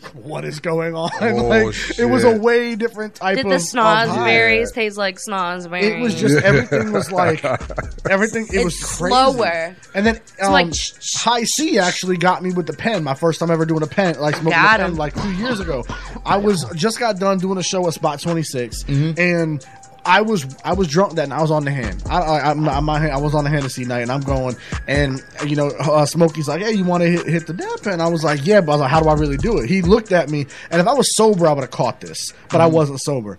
what 0.14 0.44
is 0.44 0.60
going 0.60 0.94
on? 0.94 1.10
Oh, 1.20 1.34
like, 1.46 1.74
it 1.98 2.04
was 2.06 2.24
a 2.24 2.36
way 2.36 2.74
different 2.74 3.14
type 3.16 3.36
Did 3.36 3.46
of 3.46 3.50
the 3.50 3.56
of 3.56 3.60
snozberries 3.62 4.72
taste 4.72 4.96
like 4.96 5.16
snozberries? 5.18 5.82
It 5.98 6.00
was 6.00 6.14
just 6.14 6.42
everything 6.44 6.92
was 6.92 7.12
like 7.12 7.44
everything. 8.10 8.44
It 8.44 8.54
It's 8.54 8.64
was 8.64 8.98
crazy. 8.98 9.14
slower. 9.14 9.76
And 9.94 10.06
then 10.06 10.20
um, 10.42 10.52
like, 10.52 10.72
High 11.14 11.44
C 11.44 11.78
actually 11.78 12.16
got 12.16 12.42
me 12.42 12.52
with 12.52 12.66
the 12.66 12.72
pen. 12.72 13.04
My 13.04 13.14
first 13.14 13.40
time 13.40 13.50
ever 13.50 13.64
doing 13.66 13.82
a 13.82 13.86
pen, 13.86 14.18
like 14.20 14.36
smoking 14.36 14.50
Got 14.52 14.80
a 14.80 14.82
pen, 14.84 14.92
him. 14.92 14.96
like 14.96 15.14
two 15.20 15.32
years 15.34 15.60
ago. 15.60 15.84
I 16.24 16.36
was 16.36 16.64
just 16.74 16.98
got 16.98 17.18
done 17.18 17.38
doing 17.38 17.58
a 17.58 17.62
show 17.62 17.86
at 17.86 17.94
Spot 17.94 18.18
26, 18.20 18.84
Mm-hmm. 18.84 19.20
and. 19.20 19.66
I 20.04 20.22
was 20.22 20.46
I 20.64 20.72
was 20.74 20.88
drunk 20.88 21.14
that 21.14 21.28
night. 21.28 21.38
I 21.38 21.42
was 21.42 21.50
on 21.50 21.64
the 21.64 21.70
hand. 21.70 22.02
I 22.08 22.20
I, 22.20 22.50
I'm, 22.50 22.68
I'm, 22.68 22.88
I 22.88 23.16
was 23.18 23.34
on 23.34 23.44
the 23.44 23.50
Hennessy 23.50 23.84
night, 23.84 24.00
and 24.00 24.10
I'm 24.12 24.20
going. 24.22 24.56
And 24.88 25.22
you 25.46 25.56
know, 25.56 25.68
uh, 25.78 26.06
Smokey's 26.06 26.48
like, 26.48 26.62
"Hey, 26.62 26.72
you 26.72 26.84
want 26.84 27.02
to 27.02 27.10
hit, 27.10 27.26
hit 27.26 27.46
the 27.46 27.52
dab 27.52 27.82
pen?" 27.82 28.00
I 28.00 28.08
was 28.08 28.24
like, 28.24 28.44
"Yeah," 28.46 28.60
but 28.60 28.72
I 28.72 28.74
was 28.76 28.80
like, 28.82 28.90
"How 28.90 29.00
do 29.00 29.08
I 29.08 29.14
really 29.14 29.36
do 29.36 29.58
it?" 29.58 29.68
He 29.68 29.82
looked 29.82 30.12
at 30.12 30.30
me, 30.30 30.46
and 30.70 30.80
if 30.80 30.86
I 30.88 30.92
was 30.94 31.14
sober, 31.16 31.46
I 31.46 31.52
would 31.52 31.62
have 31.62 31.70
caught 31.70 32.00
this, 32.00 32.32
but 32.50 32.60
I 32.60 32.66
Mm-hmm. 32.66 32.74
wasn't 32.76 33.00
sober. 33.00 33.38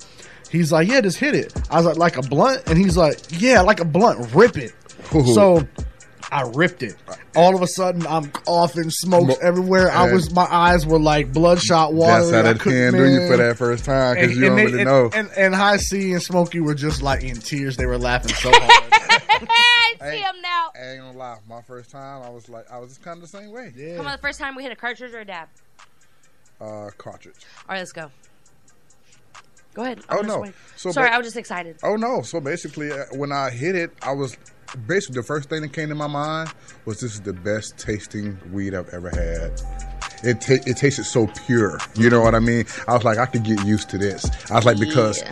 He's 0.50 0.72
like, 0.72 0.88
"Yeah, 0.88 1.02
just 1.02 1.18
hit 1.18 1.34
it." 1.36 1.54
I 1.70 1.78
was 1.78 1.86
like, 1.86 1.98
"Like 1.98 2.18
a 2.18 2.22
blunt," 2.22 2.64
and 2.68 2.78
he's 2.78 2.98
like, 2.98 3.20
"Yeah, 3.30 3.62
like 3.62 3.80
a 3.80 3.86
blunt. 3.86 4.34
Rip 4.36 4.58
it." 4.58 4.74
Ooh. 5.16 5.34
So 5.34 5.68
I 6.32 6.44
ripped 6.44 6.82
it. 6.82 6.96
All 7.36 7.56
of 7.56 7.62
a 7.62 7.68
sudden, 7.68 8.08
I'm 8.08 8.32
coughing, 8.32 8.90
smokes 8.90 9.26
Smoke. 9.26 9.40
everywhere. 9.42 9.92
I 9.92 10.14
was, 10.14 10.34
my 10.34 10.48
eyes 10.50 10.86
were 10.86 11.00
like 11.00 11.34
bloodshot 11.34 11.94
water. 11.94 12.26
That's 12.26 12.32
how 12.32 12.42
that 12.44 12.60
can 12.62 12.94
do 12.94 13.06
you 13.06 13.28
for 13.28 13.36
that 13.36 13.58
first 13.58 13.84
time 13.84 14.16
because 14.16 14.36
you 14.36 14.46
don't 14.46 14.56
they- 14.56 14.66
really 14.66 14.82
and, 14.82 14.88
know. 14.88 15.10
And, 15.14 15.30
and 15.36 15.54
High 15.54 15.78
C 15.78 16.14
and 16.14 16.22
Smokey 16.24 16.62
were 16.62 16.74
just 16.74 17.02
like 17.02 17.24
in 17.24 17.36
tears. 17.36 17.76
They 17.76 17.86
were 17.86 17.98
laughing 17.98 18.34
so 18.34 18.50
hard. 18.54 18.88
I 20.02 20.12
see 20.12 20.20
him 20.20 20.36
now. 20.42 20.72
I 20.74 20.92
ain't 20.94 21.02
gonna 21.02 21.18
lie. 21.18 21.38
My 21.50 21.62
first 21.64 21.92
time, 21.92 22.24
I 22.24 22.30
was 22.30 22.48
like, 22.48 22.72
I 22.72 22.78
was 22.78 22.90
just 22.92 23.04
kind 23.04 23.18
of 23.18 23.30
the 23.30 23.38
same 23.38 23.52
way. 23.52 23.74
Yeah. 23.76 23.98
Come 23.98 24.06
on, 24.08 24.14
the 24.14 24.18
first 24.20 24.40
time 24.40 24.56
we 24.56 24.64
hit 24.64 24.72
a 24.72 24.76
cartridge 24.76 25.14
or 25.14 25.20
a 25.20 25.26
dab. 25.26 25.50
Uh, 26.62 26.90
cartridge. 26.98 27.36
All 27.68 27.74
right, 27.74 27.80
let's 27.80 27.92
go. 27.92 28.10
Go 29.74 29.84
ahead. 29.84 30.02
Oh, 30.10 30.20
I'm 30.20 30.26
just 30.26 30.38
no. 30.40 30.52
So 30.76 30.92
Sorry, 30.92 31.10
ba- 31.10 31.16
I 31.16 31.18
was 31.18 31.28
just 31.28 31.38
excited. 31.38 31.78
Oh 31.84 31.96
no! 31.96 32.22
So 32.22 32.40
basically, 32.42 32.92
uh, 32.92 33.06
when 33.14 33.32
I 33.32 33.50
hit 33.50 33.76
it, 33.76 33.92
I 34.02 34.12
was 34.12 34.38
basically 34.88 35.16
the 35.22 35.24
first 35.24 35.50
thing 35.50 35.62
that 35.62 35.74
came 35.74 35.90
to 35.90 35.96
my 35.96 36.08
mind 36.08 36.52
was 36.86 37.00
this 37.02 37.14
is 37.14 37.22
the 37.22 37.34
best 37.34 37.78
tasting 37.78 38.38
weed 38.52 38.74
I've 38.74 38.90
ever 38.90 39.10
had. 39.10 39.62
It 40.24 40.40
ta- 40.40 40.64
it 40.68 40.78
tasted 40.78 41.06
so 41.06 41.26
pure. 41.48 41.80
You 41.96 42.10
know 42.12 42.22
what 42.22 42.36
I 42.36 42.40
mean? 42.40 42.66
I 42.88 42.94
was 42.94 43.04
like, 43.04 43.18
I 43.18 43.26
could 43.26 43.44
get 43.44 43.66
used 43.66 43.90
to 43.90 43.98
this. 43.98 44.24
I 44.52 44.56
was 44.56 44.66
like, 44.66 44.80
because 44.80 45.24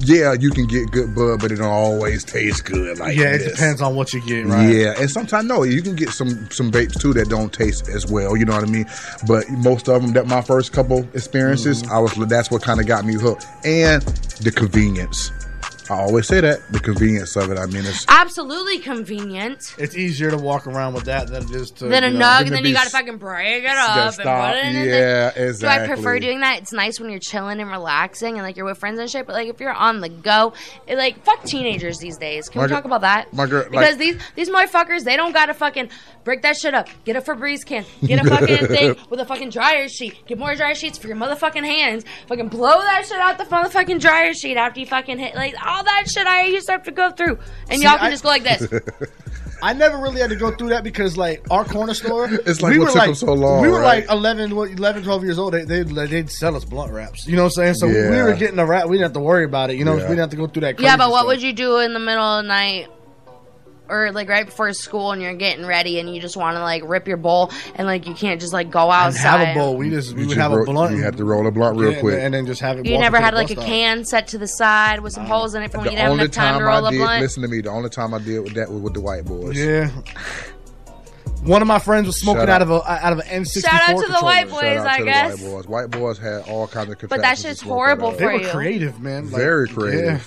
yeah, 0.00 0.32
you 0.32 0.50
can 0.50 0.66
get 0.66 0.90
good 0.90 1.14
bud, 1.14 1.40
but 1.40 1.52
it 1.52 1.56
don't 1.56 1.66
always 1.66 2.24
taste 2.24 2.64
good. 2.64 2.98
Like 2.98 3.14
yeah, 3.14 3.34
it 3.34 3.38
this. 3.38 3.52
depends 3.52 3.82
on 3.82 3.94
what 3.94 4.14
you 4.14 4.22
get, 4.26 4.46
right? 4.46 4.70
Yeah, 4.74 4.94
and 4.98 5.10
sometimes 5.10 5.46
no, 5.46 5.64
you 5.64 5.82
can 5.82 5.96
get 5.96 6.10
some 6.10 6.50
some 6.50 6.70
vapes 6.72 6.98
too 6.98 7.12
that 7.12 7.28
don't 7.28 7.52
taste 7.52 7.88
as 7.90 8.06
well. 8.06 8.38
You 8.38 8.46
know 8.46 8.54
what 8.54 8.64
I 8.66 8.70
mean? 8.70 8.86
But 9.26 9.50
most 9.50 9.86
of 9.86 10.00
them, 10.02 10.14
that 10.14 10.26
my 10.26 10.40
first 10.40 10.72
couple 10.72 11.00
experiences, 11.14 11.82
Mm-hmm. 11.82 11.92
I 11.92 11.98
was 11.98 12.14
that's 12.28 12.50
what 12.50 12.62
kind 12.62 12.80
of 12.80 12.86
got 12.86 13.04
me 13.04 13.14
hooked, 13.14 13.44
and 13.64 14.02
the 14.40 14.50
convenience. 14.50 15.30
I 15.90 15.94
always 16.00 16.26
say 16.26 16.40
that 16.40 16.70
the 16.72 16.80
convenience 16.80 17.34
of 17.36 17.50
it. 17.50 17.58
I 17.58 17.66
mean, 17.66 17.84
it's 17.86 18.04
Absolutely 18.08 18.78
convenient. 18.80 19.74
It's 19.78 19.96
easier 19.96 20.30
to 20.30 20.36
walk 20.36 20.66
around 20.66 20.94
with 20.94 21.04
that 21.04 21.28
than 21.28 21.44
it 21.44 21.50
is 21.50 21.70
to 21.72 21.86
Then 21.86 22.04
a 22.04 22.08
you 22.08 22.18
know, 22.18 22.24
nug, 22.26 22.40
and 22.42 22.50
then 22.50 22.64
you 22.64 22.74
gotta 22.74 22.90
fucking 22.90 23.16
break 23.16 23.64
it 23.64 23.66
gotta 23.66 24.00
up 24.00 24.04
and 24.06 24.14
stop. 24.14 24.52
put 24.54 24.56
it 24.58 24.64
in. 24.66 24.88
Yeah, 24.88 25.30
thing. 25.30 25.44
exactly. 25.48 25.86
Do 25.86 25.92
I 25.92 25.94
prefer 25.96 26.18
doing 26.18 26.40
that? 26.40 26.58
It's 26.58 26.72
nice 26.72 27.00
when 27.00 27.10
you're 27.10 27.18
chilling 27.20 27.60
and 27.60 27.70
relaxing 27.70 28.34
and 28.34 28.42
like 28.42 28.56
you're 28.56 28.66
with 28.66 28.78
friends 28.78 28.98
and 28.98 29.08
shit. 29.10 29.26
But 29.26 29.34
like 29.34 29.48
if 29.48 29.60
you're 29.60 29.72
on 29.72 30.00
the 30.00 30.08
go, 30.08 30.52
it 30.86 30.96
like 30.96 31.24
fuck 31.24 31.44
teenagers 31.44 31.98
these 31.98 32.18
days. 32.18 32.48
Can 32.48 32.58
My 32.60 32.64
we 32.64 32.68
gir- 32.68 32.74
talk 32.76 32.84
about 32.84 33.00
that? 33.02 33.32
my 33.32 33.46
girl- 33.46 33.64
because 33.70 33.96
like- 33.96 33.98
these 33.98 34.16
these 34.34 34.50
motherfuckers 34.50 35.04
they 35.04 35.16
don't 35.16 35.32
gotta 35.32 35.54
fucking 35.54 35.88
break 36.24 36.42
that 36.42 36.56
shit 36.56 36.74
up. 36.74 36.88
Get 37.04 37.16
a 37.16 37.20
Febreze 37.22 37.64
can. 37.64 37.84
Get 38.04 38.24
a 38.24 38.28
fucking 38.28 38.66
thing 38.68 38.96
with 39.08 39.20
a 39.20 39.24
fucking 39.24 39.50
dryer 39.50 39.88
sheet. 39.88 40.26
Get 40.26 40.38
more 40.38 40.54
dryer 40.54 40.74
sheets 40.74 40.98
for 40.98 41.06
your 41.08 41.16
motherfucking 41.16 41.64
hands. 41.64 42.04
Fucking 42.26 42.48
blow 42.48 42.80
that 42.82 43.06
shit 43.06 43.18
out 43.18 43.38
the 43.38 43.44
motherfucking 43.44 44.00
dryer 44.00 44.34
sheet 44.34 44.56
after 44.58 44.80
you 44.80 44.86
fucking 44.86 45.18
hit 45.18 45.34
like 45.34 45.54
all 45.78 45.84
that 45.84 46.04
shit 46.10 46.26
I 46.26 46.44
used 46.46 46.66
to 46.66 46.72
have 46.72 46.82
to 46.84 46.90
go 46.92 47.10
through. 47.12 47.38
And 47.70 47.78
See, 47.78 47.84
y'all 47.84 47.96
can 47.96 48.06
I- 48.06 48.10
just 48.10 48.22
go 48.22 48.28
like 48.28 48.42
this. 48.44 48.66
I 49.60 49.72
never 49.72 49.98
really 49.98 50.20
had 50.20 50.30
to 50.30 50.36
go 50.36 50.52
through 50.52 50.68
that 50.68 50.84
because 50.84 51.16
like 51.16 51.44
our 51.50 51.64
corner 51.64 51.92
store, 51.92 52.26
It's 52.46 52.62
like 52.62 52.70
we 52.74 52.78
what 52.78 52.84
were 52.84 52.90
took 52.92 52.96
like 52.96 53.08
'em 53.08 53.14
so 53.16 53.32
long, 53.32 53.60
We 53.60 53.68
were 53.68 53.80
right? 53.80 54.06
like 54.06 54.10
11, 54.10 54.52
11, 54.52 55.02
12 55.02 55.24
years 55.24 55.36
old. 55.36 55.52
They 55.52 55.64
they 55.64 55.82
they'd 55.82 56.30
sell 56.30 56.54
us 56.54 56.64
blunt 56.64 56.92
wraps. 56.92 57.26
You 57.26 57.34
know 57.34 57.42
what 57.42 57.58
I'm 57.58 57.74
saying? 57.74 57.74
So 57.74 57.88
we 57.88 57.94
were 58.22 58.34
getting 58.34 58.60
a 58.60 58.64
wrap. 58.66 58.86
We 58.86 58.92
didn't 58.98 59.06
have 59.06 59.12
to 59.14 59.20
worry 59.20 59.44
about 59.44 59.70
it. 59.70 59.76
You 59.76 59.84
know, 59.84 59.96
Yeah. 59.96 60.02
we 60.04 60.08
didn't 60.10 60.18
have 60.20 60.30
to 60.30 60.36
go 60.36 60.46
through 60.46 60.60
that. 60.60 60.78
Yeah, 60.78 60.96
but 60.96 61.10
what 61.10 61.18
stuff. 61.22 61.26
would 61.28 61.42
you 61.42 61.52
do 61.52 61.78
in 61.78 61.92
the 61.92 61.98
middle 61.98 62.22
of 62.22 62.44
the 62.44 62.48
night? 62.48 62.86
Or 63.90 64.12
like 64.12 64.28
right 64.28 64.44
before 64.44 64.70
school 64.74 65.12
and 65.12 65.22
you're 65.22 65.32
getting 65.34 65.64
ready 65.64 65.98
and 65.98 66.14
you 66.14 66.20
just 66.20 66.36
want 66.36 66.56
to 66.56 66.60
like 66.60 66.82
rip 66.84 67.08
your 67.08 67.16
bowl 67.16 67.50
and 67.74 67.86
like 67.86 68.06
you 68.06 68.14
can't 68.14 68.38
just 68.40 68.52
like 68.52 68.70
go 68.70 68.82
And 68.90 69.14
outside. 69.14 69.38
have 69.46 69.56
a 69.56 69.58
bowl? 69.58 69.76
We 69.78 69.88
just 69.88 70.14
we 70.14 70.22
You 70.22 70.28
would 70.28 70.36
have 70.36 70.52
ro- 70.52 70.62
a 70.62 70.66
blunt. 70.66 70.94
You 70.96 71.02
had 71.02 71.16
to 71.16 71.24
roll 71.24 71.46
a 71.46 71.50
blunt 71.50 71.78
real 71.78 71.92
Yeah, 71.92 72.00
quick. 72.00 72.20
and 72.20 72.34
then 72.34 72.44
just 72.44 72.60
have 72.60 72.78
it. 72.78 72.84
You 72.86 72.98
never 72.98 73.18
had 73.18 73.32
like 73.32 73.50
a 73.50 73.54
bus 73.54 73.64
stop. 73.64 73.66
can 73.72 74.04
set 74.04 74.28
to 74.28 74.38
the 74.38 74.46
side 74.46 75.00
with 75.00 75.14
some 75.14 75.24
holes 75.24 75.54
in 75.54 75.62
it 75.62 75.70
for 75.70 75.78
when 75.78 75.86
the 75.86 75.90
you 75.92 75.96
didn't 75.96 76.02
have 76.04 76.12
only 76.12 76.24
enough 76.24 76.34
time, 76.34 76.52
time 76.52 76.60
to 76.60 76.66
roll 76.66 76.84
I 76.84 76.88
a 76.88 76.92
did, 76.92 76.98
blunt. 76.98 77.22
listen 77.22 77.42
to 77.42 77.48
me, 77.48 77.60
the 77.62 77.70
only 77.70 77.88
time 77.88 78.12
I 78.12 78.18
did 78.18 78.40
with 78.40 78.54
that 78.54 78.70
was 78.70 78.82
with 78.82 78.92
the 78.94 79.00
white 79.00 79.24
boys. 79.24 79.56
Yeah. 79.58 79.90
One 81.44 81.62
of 81.62 81.68
my 81.68 81.78
friends 81.78 82.06
was 82.08 82.20
smoking 82.20 82.42
out 82.42 82.48
out. 82.48 82.62
of 82.62 82.70
a 82.70 82.74
uh, 82.74 82.98
out 83.00 83.12
of 83.12 83.20
an 83.20 83.42
N64 83.44 83.62
Shout 83.62 83.88
out 83.88 84.00
to 84.04 84.12
the 84.12 84.18
white 84.20 84.48
boys, 84.50 84.80
I 84.80 85.02
guess. 85.02 85.40
White 85.40 85.50
boys. 85.50 85.66
White 85.68 85.90
boys 85.90 86.18
had 86.18 86.42
all 86.48 86.66
kinds 86.66 86.90
of. 86.90 86.98
But 86.98 87.08
that 87.10 87.14
contraptions 87.16 87.42
shit's 87.46 87.60
to 87.60 87.66
horrible 87.66 88.08
out 88.08 88.12
of. 88.14 88.18
They 88.18 88.26
were 88.26 88.40
creative, 88.50 89.00
man. 89.00 89.30
Like, 89.30 89.40
Very 89.40 89.68
yeah. 90.04 90.18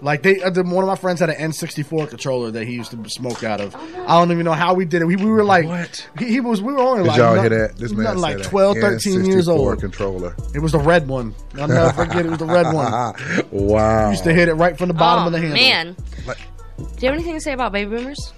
Creative. 0.00 0.04
Like 0.04 0.22
they, 0.22 0.42
uh, 0.42 0.50
the, 0.50 0.62
one 0.62 0.82
of 0.84 0.88
my 0.88 0.96
friends 0.96 1.20
had 1.20 1.30
an 1.30 1.50
N64 1.50 2.08
controller 2.08 2.50
that 2.50 2.64
he 2.66 2.74
used 2.74 2.90
to 2.90 3.08
smoke 3.08 3.44
out 3.44 3.60
of. 3.60 3.74
I 3.74 4.18
don't 4.18 4.32
even 4.32 4.44
know 4.44 4.52
how 4.52 4.74
we 4.74 4.84
did 4.84 5.02
it. 5.02 5.04
We, 5.06 5.16
we 5.16 5.26
were 5.26 5.44
like, 5.44 5.66
What? 5.66 6.08
He, 6.18 6.26
he 6.26 6.40
was. 6.40 6.60
We 6.62 6.72
were 6.72 6.80
only 6.80 7.02
Did 7.04 7.08
like, 7.08 7.18
y'all 7.18 7.34
not- 7.36 7.50
hear 7.50 7.68
that? 7.68 7.76
This 7.76 7.92
man 7.92 8.18
like 8.18 8.42
12, 8.42 8.76
a 8.76 8.80
13 8.80 9.24
years 9.24 9.48
N64 9.48 9.58
old. 9.58 9.80
controller. 9.80 10.34
It 10.54 10.60
was 10.60 10.72
the 10.72 10.78
red 10.78 11.08
one. 11.08 11.34
I'll 11.58 11.68
never 11.68 11.92
forget. 11.92 12.26
It 12.26 12.30
was 12.30 12.38
the 12.38 12.46
red 12.46 12.72
one. 12.72 13.14
wow. 13.50 14.10
Used 14.10 14.24
to 14.24 14.32
hit 14.32 14.48
it 14.48 14.54
right 14.54 14.76
from 14.76 14.88
the 14.88 14.94
bottom 14.94 15.24
oh, 15.24 15.26
of 15.28 15.32
the 15.32 15.38
handle. 15.40 15.56
man. 15.58 15.96
Like- 16.26 16.38
Do 16.78 16.84
you 17.00 17.08
have 17.08 17.14
anything 17.14 17.34
to 17.34 17.40
say 17.40 17.52
about 17.52 17.72
baby 17.72 17.96
boomers? 17.96 18.32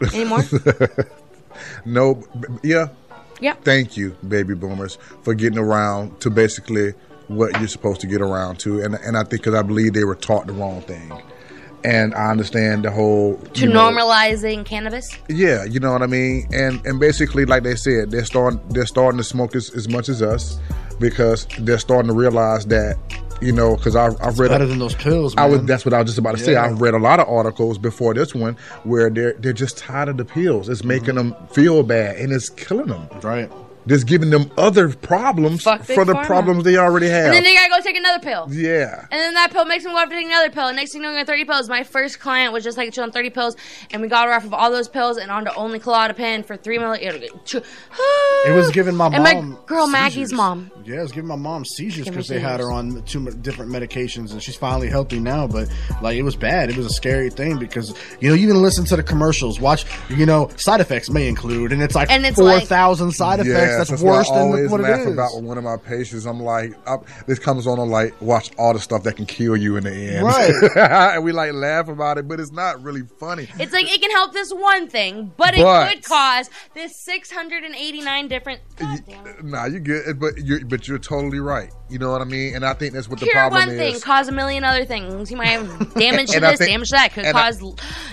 Anymore? 0.14 0.42
No, 1.84 2.24
yeah. 2.62 2.88
Yeah. 3.40 3.54
Thank 3.54 3.96
you, 3.96 4.16
baby 4.26 4.54
boomers, 4.54 4.96
for 5.22 5.34
getting 5.34 5.58
around 5.58 6.20
to 6.20 6.30
basically 6.30 6.94
what 7.34 7.58
you're 7.58 7.68
supposed 7.68 8.00
to 8.02 8.06
get 8.06 8.20
around 8.20 8.58
to, 8.60 8.80
and 8.82 8.94
and 8.94 9.16
I 9.16 9.20
think 9.20 9.42
because 9.42 9.54
I 9.54 9.62
believe 9.62 9.92
they 9.92 10.04
were 10.04 10.14
taught 10.14 10.46
the 10.46 10.52
wrong 10.52 10.82
thing, 10.82 11.12
and 11.84 12.14
I 12.14 12.30
understand 12.30 12.84
the 12.84 12.90
whole 12.90 13.36
to 13.36 13.66
know, 13.66 13.90
normalizing 13.90 14.64
cannabis? 14.64 15.08
Yeah, 15.28 15.64
you 15.64 15.80
know 15.80 15.92
what 15.92 16.02
I 16.02 16.06
mean, 16.06 16.48
and 16.52 16.84
and 16.86 17.00
basically, 17.00 17.44
like 17.44 17.62
they 17.62 17.76
said, 17.76 18.10
they're 18.10 18.24
starting 18.24 18.60
they're 18.70 18.86
starting 18.86 19.18
to 19.18 19.24
smoke 19.24 19.56
as, 19.56 19.70
as 19.70 19.88
much 19.88 20.08
as 20.08 20.22
us 20.22 20.58
because 21.00 21.46
they're 21.58 21.78
starting 21.78 22.08
to 22.08 22.14
realize 22.14 22.66
that 22.66 22.96
you 23.40 23.52
know 23.52 23.76
because 23.76 23.96
I 23.96 24.06
I've 24.20 24.38
read 24.38 24.48
Better 24.48 24.66
than 24.66 24.78
those 24.78 24.94
pills. 24.94 25.34
Man. 25.34 25.44
I 25.44 25.48
was 25.48 25.62
that's 25.64 25.84
what 25.84 25.94
I 25.94 25.98
was 25.98 26.06
just 26.06 26.18
about 26.18 26.36
to 26.36 26.42
say. 26.42 26.56
I've 26.56 26.80
read 26.80 26.94
a 26.94 26.98
lot 26.98 27.20
of 27.20 27.28
articles 27.28 27.78
before 27.78 28.14
this 28.14 28.34
one 28.34 28.56
where 28.84 29.10
they're 29.10 29.34
they're 29.34 29.52
just 29.52 29.78
tired 29.78 30.08
of 30.08 30.16
the 30.16 30.24
pills. 30.24 30.68
It's 30.68 30.84
making 30.84 31.14
mm-hmm. 31.14 31.30
them 31.30 31.48
feel 31.48 31.82
bad 31.82 32.16
and 32.16 32.32
it's 32.32 32.48
killing 32.48 32.86
them. 32.86 33.08
right. 33.22 33.50
Just 33.86 34.06
giving 34.06 34.30
them 34.30 34.50
other 34.56 34.88
problems 34.90 35.62
Fuck 35.62 35.82
for 35.84 36.04
the 36.04 36.12
Pharma. 36.14 36.26
problems 36.26 36.64
they 36.64 36.76
already 36.76 37.08
have. 37.08 37.26
And 37.26 37.34
then 37.34 37.42
they 37.44 37.54
gotta 37.54 37.70
go 37.70 37.80
take 37.80 37.96
another 37.96 38.22
pill. 38.22 38.46
yeah. 38.50 39.00
And 39.10 39.20
then 39.20 39.34
that 39.34 39.50
pill 39.52 39.64
makes 39.64 39.84
them 39.84 39.92
go 39.92 39.98
off 39.98 40.08
to 40.08 40.14
take 40.14 40.26
another 40.26 40.50
pill. 40.50 40.68
And 40.68 40.76
next 40.76 40.92
thing 40.92 41.02
you 41.02 41.08
know, 41.08 41.14
you're 41.14 41.24
30 41.24 41.44
pills. 41.44 41.68
My 41.68 41.82
first 41.82 42.20
client 42.20 42.52
was 42.52 42.62
just 42.64 42.76
like 42.78 42.96
on 42.98 43.10
30 43.10 43.30
pills, 43.30 43.56
and 43.90 44.02
we 44.02 44.08
got 44.08 44.26
her 44.26 44.32
off 44.34 44.44
of 44.44 44.52
all 44.54 44.70
those 44.70 44.88
pills 44.88 45.16
and 45.16 45.30
onto 45.30 45.50
only 45.56 45.78
Klonopin 45.80 46.44
for 46.44 46.56
three 46.56 46.78
milli. 46.78 47.00
It 47.02 48.52
was 48.54 48.70
giving 48.70 48.94
my 48.96 49.06
And 49.06 49.22
my 49.24 49.34
mom 49.34 49.58
girl 49.66 49.86
Maggie's 49.86 50.14
seizures. 50.28 50.32
mom. 50.32 50.70
Yeah, 50.84 50.98
it 50.98 51.02
was 51.02 51.12
giving 51.12 51.28
my 51.28 51.36
mom 51.36 51.64
seizures 51.64 52.08
because 52.08 52.28
they 52.28 52.40
had 52.40 52.60
her 52.60 52.70
on 52.70 53.02
two 53.02 53.18
m- 53.26 53.40
different 53.42 53.70
medications, 53.70 54.32
and 54.32 54.42
she's 54.42 54.56
finally 54.56 54.88
healthy 54.88 55.20
now. 55.20 55.46
But 55.46 55.68
like, 56.00 56.16
it 56.16 56.22
was 56.22 56.36
bad. 56.36 56.70
It 56.70 56.76
was 56.76 56.86
a 56.86 56.90
scary 56.90 57.30
thing 57.30 57.58
because 57.58 57.94
you 58.20 58.28
know 58.28 58.34
you 58.34 58.48
can 58.48 58.60
listen 58.62 58.84
to 58.86 58.96
the 58.96 59.02
commercials, 59.02 59.60
watch. 59.60 59.84
You 60.08 60.26
know, 60.26 60.50
side 60.56 60.80
effects 60.80 61.10
may 61.10 61.28
include, 61.28 61.72
and 61.72 61.82
it's 61.82 61.94
like 61.94 62.10
And 62.10 62.24
it's 62.26 62.36
four 62.36 62.46
like- 62.46 62.66
side 62.66 63.40
effects. 63.40 63.71
Yes, 63.78 63.88
that's, 63.90 64.02
what 64.02 64.10
worse 64.18 64.30
I 64.30 64.34
than 64.34 64.42
always 64.46 64.70
what 64.70 64.80
it 64.80 64.84
laugh 64.84 65.00
is. 65.00 65.12
about 65.12 65.34
with 65.34 65.44
one 65.44 65.58
of 65.58 65.64
my 65.64 65.76
patients. 65.76 66.24
I'm 66.26 66.40
like, 66.40 66.74
I, 66.88 66.96
this 67.26 67.38
comes 67.38 67.66
on. 67.66 67.78
I'm 67.78 67.90
like, 67.90 68.20
watch 68.20 68.50
all 68.58 68.72
the 68.72 68.80
stuff 68.80 69.02
that 69.04 69.16
can 69.16 69.26
kill 69.26 69.56
you 69.56 69.76
in 69.76 69.84
the 69.84 69.92
end. 69.92 70.26
Right. 70.26 70.52
and 71.14 71.24
we 71.24 71.32
like 71.32 71.52
laugh 71.52 71.88
about 71.88 72.18
it, 72.18 72.28
but 72.28 72.40
it's 72.40 72.52
not 72.52 72.82
really 72.82 73.02
funny. 73.02 73.48
It's 73.58 73.72
like 73.72 73.92
it 73.92 74.00
can 74.00 74.10
help 74.10 74.32
this 74.32 74.52
one 74.52 74.88
thing, 74.88 75.32
but 75.36 75.54
it 75.56 75.58
could 75.94 76.04
cause 76.04 76.48
this 76.74 76.96
689 76.96 78.28
different. 78.28 78.60
Nah, 79.42 79.66
you 79.66 79.80
good, 79.80 80.18
but 80.20 80.38
you're 80.38 80.64
but 80.64 80.86
you're 80.88 80.98
totally 80.98 81.40
right. 81.40 81.70
You 81.88 81.98
know 81.98 82.10
what 82.10 82.22
I 82.22 82.24
mean? 82.24 82.54
And 82.54 82.64
I 82.64 82.72
think 82.74 82.94
that's 82.94 83.08
what 83.08 83.20
the 83.20 83.26
Cure 83.26 83.34
problem 83.34 83.68
one 83.68 83.76
thing, 83.76 83.94
is. 83.94 84.02
cause 84.02 84.28
a 84.28 84.32
million 84.32 84.64
other 84.64 84.84
things. 84.86 85.30
You 85.30 85.36
might 85.36 85.48
have 85.48 85.94
damage 85.94 86.30
to 86.30 86.40
this, 86.40 86.58
think- 86.58 86.70
damage 86.70 86.88
to 86.88 86.92
that. 86.96 87.12
Could 87.12 87.26
and 87.26 87.36
I- 87.36 87.42
cause 87.50 87.62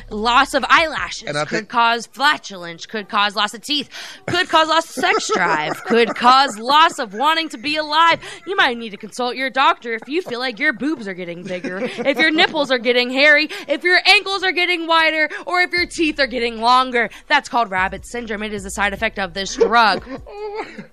loss 0.10 0.54
of 0.54 0.66
eyelashes. 0.68 1.30
And 1.30 1.38
Could 1.48 1.50
think- 1.50 1.70
cause 1.70 2.06
flatulence. 2.08 2.86
Could 2.86 3.08
cause 3.08 3.36
loss 3.36 3.54
of 3.54 3.62
teeth. 3.62 3.90
Could 4.28 4.50
cause 4.50 4.68
loss 4.68 4.86
of 4.98 5.02
sex 5.04 5.32
drive. 5.34 5.49
Could 5.86 6.16
cause 6.16 6.58
loss 6.60 7.00
of 7.00 7.14
wanting 7.14 7.50
to 7.50 7.58
be 7.58 7.76
alive. 7.78 8.20
You 8.46 8.56
might 8.56 8.78
need 8.78 8.92
to 8.92 8.98
consult 8.98 9.36
your 9.36 9.50
doctor 9.50 9.94
if 9.94 10.08
you 10.08 10.22
feel 10.22 10.40
like 10.40 10.60
your 10.60 10.74
boobs 10.74 11.08
are 11.08 11.14
getting 11.14 11.44
bigger, 11.44 11.80
if 11.82 12.18
your 12.18 12.32
nipples 12.32 12.72
are 12.72 12.78
getting 12.78 13.10
hairy, 13.10 13.50
if 13.68 13.84
your 13.84 14.00
ankles 14.06 14.44
are 14.44 14.52
getting 14.52 14.88
wider, 14.88 15.30
or 15.46 15.62
if 15.62 15.72
your 15.72 15.86
teeth 15.86 16.20
are 16.20 16.28
getting 16.28 16.60
longer. 16.62 17.10
That's 17.28 17.50
called 17.50 17.72
rabbit 17.72 18.06
syndrome. 18.06 18.44
It 18.44 18.54
is 18.54 18.66
a 18.66 18.70
side 18.72 18.94
effect 18.94 19.20
of 19.20 19.34
this 19.34 19.56
drug. 19.56 20.06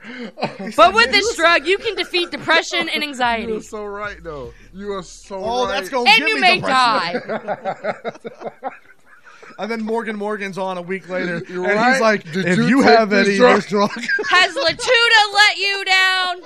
Oh 0.09 0.71
but 0.77 0.95
with 0.95 1.11
this 1.11 1.37
drug, 1.37 1.67
you 1.67 1.79
can 1.79 1.95
defeat 1.95 2.31
depression 2.31 2.89
and 2.89 3.03
anxiety. 3.03 3.53
You're 3.53 3.63
so 3.63 3.85
right, 3.85 4.23
though. 4.23 4.53
You 4.73 4.93
are 4.95 5.03
so 5.03 5.37
Oh, 5.43 5.65
right. 5.67 5.73
that's 5.81 5.89
gonna 5.89 6.09
And 6.11 6.29
you 6.29 6.41
may 6.41 6.61
depression. 6.61 7.21
and 9.59 9.71
then 9.71 9.83
Morgan 9.83 10.17
Morgan's 10.17 10.59
on 10.59 10.79
a 10.79 10.83
week 10.83 11.09
later, 11.09 11.37
and 11.49 11.59
right. 11.59 11.93
he's 11.93 12.01
like, 12.01 12.33
Did 12.33 12.47
"If 12.47 12.59
you 12.59 12.67
you, 12.69 12.83
have 12.83 13.13
any 13.13 13.37
drug?" 13.37 13.63
drug, 13.67 13.91
Has 14.31 14.55
Latuda 14.55 15.35
let 15.35 15.57
you 15.57 15.85
down? 15.85 16.43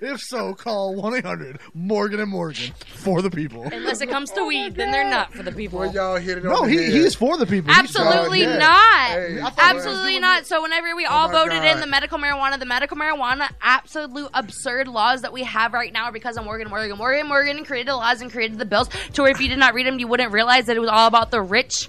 If 0.00 0.20
so, 0.20 0.54
call 0.54 0.94
one 0.94 1.14
eight 1.14 1.24
hundred 1.24 1.58
Morgan 1.74 2.20
and 2.20 2.30
Morgan 2.30 2.72
for 2.86 3.20
the 3.22 3.30
people." 3.30 3.62
Unless 3.64 4.00
it 4.00 4.08
comes 4.08 4.30
to 4.32 4.40
oh 4.40 4.46
weed, 4.46 4.74
then 4.76 4.90
they're 4.90 5.08
not 5.08 5.32
for 5.32 5.42
the 5.42 5.52
people. 5.52 5.80
Well, 5.80 5.92
y'all 5.92 6.16
hit 6.16 6.38
it 6.38 6.46
on 6.46 6.52
No, 6.52 6.62
the 6.62 6.68
he, 6.70 6.76
head. 6.84 6.92
he's 6.92 7.14
for 7.14 7.36
the 7.36 7.46
people. 7.46 7.72
He's 7.72 7.80
Absolutely 7.84 8.44
trying- 8.44 8.52
yeah. 8.54 8.58
not. 8.58 9.08
Hey, 9.10 9.40
I 9.40 9.50
thought 9.50 9.74
Absolutely 9.76 10.18
not. 10.18 10.46
So 10.46 10.62
whenever 10.62 10.94
we 10.96 11.06
oh 11.06 11.10
all 11.10 11.28
my 11.28 11.34
voted 11.34 11.64
in 11.64 11.80
the 11.80 11.86
medical 11.86 12.18
marijuana, 12.18 12.58
the 12.58 12.66
medical 12.66 12.96
marijuana 12.96 13.48
absolute 13.60 14.30
absurd 14.34 14.88
laws 14.88 15.22
that 15.22 15.32
we 15.32 15.42
have 15.42 15.72
right 15.72 15.92
now 15.92 16.04
are 16.04 16.12
because 16.12 16.36
of 16.36 16.44
Morgan 16.44 16.66
and 16.66 16.70
Morgan. 16.70 16.96
Morgan 16.96 17.28
Morgan 17.28 17.64
created 17.64 17.88
the 17.88 17.96
laws 17.96 18.20
and 18.20 18.30
created 18.30 18.58
the 18.58 18.64
bills 18.66 18.88
to 19.14 19.22
where 19.22 19.30
if 19.30 19.40
you 19.40 19.48
did 19.48 19.58
not 19.58 19.74
read 19.74 19.86
them, 19.86 19.98
you 19.98 20.06
wouldn't 20.08 20.32
realize 20.32 20.66
that 20.66 20.76
it 20.76 20.80
was 20.80 20.88
all 20.90 21.06
about 21.06 21.30
the 21.30 21.40
rich 21.42 21.88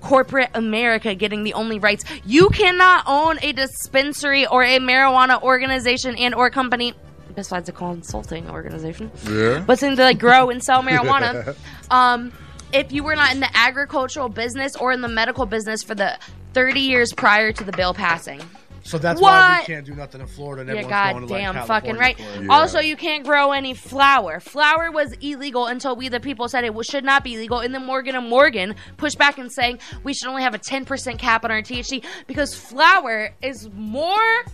corporate 0.00 0.50
America 0.54 1.14
getting 1.14 1.44
the 1.44 1.54
only 1.54 1.78
rights. 1.78 2.04
You 2.24 2.48
cannot 2.50 3.04
own 3.06 3.38
a 3.42 3.52
dispensary 3.52 4.46
or 4.46 4.62
a 4.62 4.78
marijuana 4.78 5.42
organization 5.42 6.16
and 6.16 6.34
or 6.34 6.50
company 6.50 6.94
besides 7.34 7.68
a 7.68 7.72
consulting 7.72 8.50
organization. 8.50 9.10
Yeah. 9.28 9.62
But 9.66 9.78
since 9.78 9.96
they 9.96 10.04
like 10.04 10.18
grow 10.18 10.50
and 10.50 10.62
sell 10.62 10.82
marijuana, 10.82 11.56
um, 11.90 12.32
if 12.72 12.92
you 12.92 13.02
were 13.04 13.16
not 13.16 13.32
in 13.32 13.40
the 13.40 13.56
agricultural 13.56 14.28
business 14.28 14.76
or 14.76 14.92
in 14.92 15.00
the 15.00 15.08
medical 15.08 15.46
business 15.46 15.82
for 15.82 15.94
the 15.94 16.18
30 16.54 16.80
years 16.80 17.12
prior 17.12 17.52
to 17.52 17.64
the 17.64 17.72
bill 17.72 17.94
passing. 17.94 18.40
So 18.82 18.98
that's 18.98 19.20
why 19.20 19.60
we 19.60 19.66
can't 19.66 19.86
do 19.86 19.94
nothing 19.94 20.20
in 20.20 20.26
Florida. 20.26 20.62
And 20.62 20.70
Yeah, 20.70 21.08
everyone's 21.10 21.30
going 21.30 21.44
to 21.44 21.50
like 21.50 21.54
goddamn 21.54 21.66
fucking 21.66 21.96
right. 21.96 22.16
for 22.16 22.44
it. 22.44 22.50
Also, 22.50 22.78
you 22.80 22.96
can't 22.96 23.24
grow 23.24 23.52
any 23.52 23.74
flour. 23.74 24.40
Flour 24.40 24.90
was 24.90 25.12
illegal 25.20 25.66
until 25.66 25.96
we, 25.96 26.08
the 26.08 26.20
people, 26.20 26.48
said 26.48 26.64
it 26.64 26.86
should 26.86 27.04
not 27.04 27.24
be 27.24 27.36
legal. 27.36 27.60
And 27.60 27.74
then 27.74 27.84
Morgan 27.84 28.16
and 28.16 28.28
Morgan 28.28 28.74
pushed 28.96 29.18
back 29.18 29.38
and 29.38 29.52
saying 29.52 29.80
we 30.02 30.14
should 30.14 30.28
only 30.28 30.42
have 30.42 30.54
a 30.54 30.58
10% 30.58 31.18
cap 31.18 31.44
on 31.44 31.50
our 31.50 31.62
THC 31.62 32.04
because 32.26 32.54
flour 32.54 33.30
is 33.42 33.68
more 33.74 34.44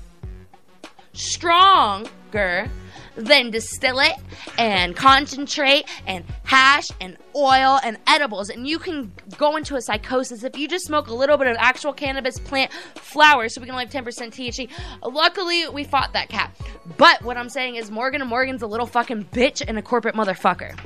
stronger 1.17 2.71
than 3.17 3.51
distillate 3.51 4.17
and 4.59 4.95
concentrate 4.95 5.87
and 6.07 6.25
hash 6.45 6.91
and 7.01 7.17
oil 7.35 7.81
and 7.83 7.99
edibles. 8.07 8.51
And 8.51 8.69
you 8.69 8.79
can 8.79 9.12
go 9.39 9.57
into 9.57 9.77
a 9.77 9.81
psychosis 9.81 10.45
if 10.45 10.57
you 10.57 10.69
just 10.69 10.87
smoke 10.87 11.09
a 11.09 11.14
little 11.14 11.37
bit 11.37 11.47
of 11.49 11.57
actual 11.59 11.93
cannabis 11.93 12.39
plant 12.39 12.73
flower 12.95 13.49
so 13.49 13.61
we 13.61 13.67
can 13.67 13.75
only 13.75 13.87
have 13.87 14.05
10% 14.05 14.05
THC. 14.05 14.71
Luckily, 15.03 15.69
we 15.69 15.85
fought 15.85 16.12
that 16.12 16.29
cat. 16.29 16.55
But 16.97 17.23
what 17.23 17.37
I'm 17.37 17.49
saying 17.49 17.77
is 17.77 17.91
Morgan 17.91 18.21
and 18.21 18.31
Morgan's 18.31 18.62
a 18.62 18.67
little 18.67 18.87
fucking 18.87 19.25
bitch 19.33 19.62
and 19.67 19.79
a 19.79 19.83
corporate 19.83 20.14
motherfucker. 20.14 20.79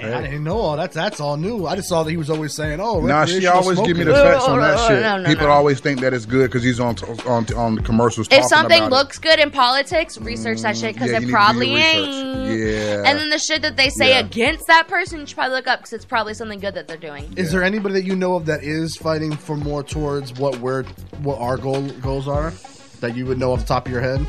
I 0.00 0.20
didn't 0.22 0.44
know 0.44 0.58
all 0.58 0.76
that's 0.76 0.94
that's 0.94 1.20
all 1.20 1.36
new. 1.36 1.66
I 1.66 1.76
just 1.76 1.88
saw 1.88 2.02
that 2.02 2.10
he 2.10 2.16
was 2.16 2.30
always 2.30 2.54
saying, 2.54 2.80
"Oh, 2.80 3.00
Nah, 3.00 3.24
she 3.24 3.34
recreational 3.34 3.56
always 3.62 3.80
give 3.80 3.96
me 3.96 4.04
the 4.04 4.12
smoking. 4.14 4.32
facts 4.32 4.44
on 4.48 4.58
that 4.60 4.78
Oh, 4.78 4.88
shit. 4.88 5.02
no, 5.02 5.18
no, 5.18 5.28
People 5.28 5.46
no. 5.46 5.52
always 5.52 5.80
think 5.80 6.00
that 6.00 6.14
it's 6.14 6.26
good 6.26 6.50
because 6.50 6.62
he's 6.62 6.80
on 6.80 6.96
on 7.26 7.46
on 7.54 7.74
the 7.76 7.82
commercials. 7.82 8.28
If 8.30 8.44
something 8.46 8.78
about 8.78 8.92
it. 8.92 8.94
looks 8.94 9.18
good 9.18 9.38
in 9.38 9.50
politics, 9.50 10.18
research 10.18 10.60
that 10.62 10.76
shit 10.76 10.94
because 10.94 11.10
yeah, 11.10 11.18
it 11.18 11.22
you 11.22 11.26
need 11.26 11.32
to 11.32 11.32
do 11.32 11.32
probably 11.32 11.70
your 11.70 11.78
ain't. 11.80 12.58
Yeah. 12.60 13.02
And 13.06 13.18
then 13.18 13.30
the 13.30 13.38
shit 13.38 13.62
that 13.62 13.76
they 13.76 13.88
say 13.90 14.10
Yeah. 14.10 14.20
against 14.20 14.66
that 14.66 14.88
person, 14.88 15.20
you 15.20 15.26
should 15.26 15.36
probably 15.36 15.56
look 15.56 15.66
up 15.66 15.80
because 15.80 15.92
it's 15.92 16.04
probably 16.04 16.34
something 16.34 16.58
good 16.60 16.74
that 16.74 16.88
they're 16.88 16.96
doing. 16.96 17.32
Is 17.36 17.52
there 17.52 17.62
anybody 17.62 17.94
that 17.94 18.04
you 18.04 18.16
know 18.16 18.34
of 18.34 18.46
that 18.46 18.62
is 18.62 18.96
fighting 18.96 19.32
for 19.36 19.56
more 19.56 19.82
towards 19.82 20.32
what 20.34 20.56
we're 20.58 20.84
what 21.22 21.38
our 21.40 21.56
goal 21.56 21.82
goals 22.00 22.28
are 22.28 22.52
that 23.00 23.16
you 23.16 23.26
would 23.26 23.38
know 23.38 23.52
off 23.52 23.60
the 23.60 23.66
top 23.66 23.86
of 23.86 23.92
your 23.92 24.00
head? 24.00 24.26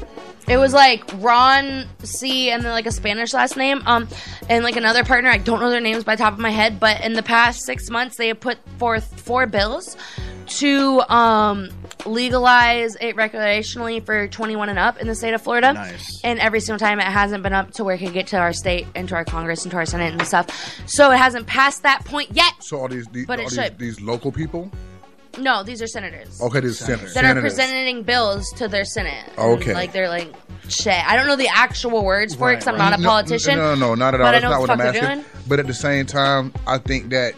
It 0.48 0.58
was 0.58 0.74
like 0.74 1.04
Ron 1.18 1.86
C 2.04 2.50
and 2.52 2.64
then 2.64 2.72
like 2.72 2.86
a 2.86 2.92
Spanish 2.92 3.34
last 3.34 3.56
name, 3.56 3.82
um, 3.86 4.08
and 4.50 4.64
like 4.64 4.76
another 4.76 5.04
partner. 5.04 5.30
I 5.30 5.38
don't 5.38 5.60
know 5.60 5.70
their 5.70 5.82
names 5.82 6.04
by 6.04 6.16
the 6.16 6.24
top 6.24 6.34
of 6.34 6.40
my 6.40 6.52
head, 6.52 6.80
but 6.80 7.02
in 7.02 7.14
the 7.14 7.24
past 7.24 7.64
six 7.66 7.90
months, 7.90 8.18
they 8.18 8.28
have 8.28 8.40
put 8.40 8.58
forth 8.78 9.22
four 9.22 9.46
bills 9.46 9.96
to 10.46 11.02
um, 11.10 11.70
legalize 12.06 12.96
it 13.00 13.16
recreationally 13.16 14.06
for 14.06 14.28
21 14.28 14.70
and 14.70 14.80
up 14.80 15.00
in 15.00 15.08
the 15.08 15.16
state 15.16 15.34
of 15.34 15.42
Florida. 15.42 15.74
Nice. 15.74 16.22
And 16.24 16.40
every 16.40 16.60
single 16.60 16.80
time, 16.80 17.00
it 17.00 17.06
hasn't 17.06 17.44
been 17.44 17.54
up 17.54 17.72
to 17.76 17.84
where 17.84 17.96
it 17.96 18.00
could 18.00 18.14
get 18.14 18.28
to 18.28 18.38
our 18.38 18.54
state 18.54 18.88
and 18.96 19.08
to 19.10 19.16
our 19.16 19.26
Congress 19.26 19.64
and 19.64 19.72
to 19.72 19.78
our 19.78 19.86
Senate 19.86 20.12
and 20.12 20.22
stuff. 20.28 20.50
So 20.88 21.12
it 21.12 21.18
hasn't 21.18 21.48
passed 21.48 21.84
that 21.84 22.04
point 22.06 22.32
yet. 22.34 22.54
So 22.60 22.80
all 22.80 22.88
these 22.88 23.08
these, 23.08 23.26
But 23.26 23.40
it 23.40 23.50
these, 23.50 23.72
these 23.78 24.02
local 24.02 24.32
people. 24.32 24.70
No, 25.38 25.64
these 25.64 25.82
are 25.82 25.88
senators. 25.88 26.40
Okay, 26.42 26.60
these 26.60 26.78
senators. 26.80 27.14
that 27.16 27.26
are 27.26 27.42
presenting 27.42 28.04
bills 28.04 28.52
to 28.58 28.68
their 28.68 28.86
senate. 28.86 29.32
Okay. 29.38 29.74
Like 29.74 29.92
they're 29.92 30.10
like 30.10 30.34
shit. 30.70 30.94
I 31.08 31.16
don't 31.16 31.28
know 31.28 31.36
the 31.36 31.50
actual 31.52 32.04
words 32.04 32.36
for 32.36 32.52
it 32.52 32.58
because 32.58 32.68
I'm 32.68 32.78
not 32.78 32.98
a 32.98 33.02
politician. 33.02 33.58
No, 33.58 33.74
no, 33.74 33.88
no, 33.90 33.96
not 33.96 34.14
at 34.14 34.22
all. 34.22 34.28
But 34.28 34.36
I 34.36 34.40
That's 34.40 34.44
know 34.44 34.50
not 34.52 34.60
what 34.60 34.70
what 34.70 34.80
I'm 34.82 34.88
asking. 34.88 35.04
doing. 35.04 35.26
But 35.48 35.60
at 35.60 35.68
the 35.68 35.74
same 35.74 36.06
time, 36.06 36.54
I 36.68 36.78
think 36.78 37.10
that 37.10 37.34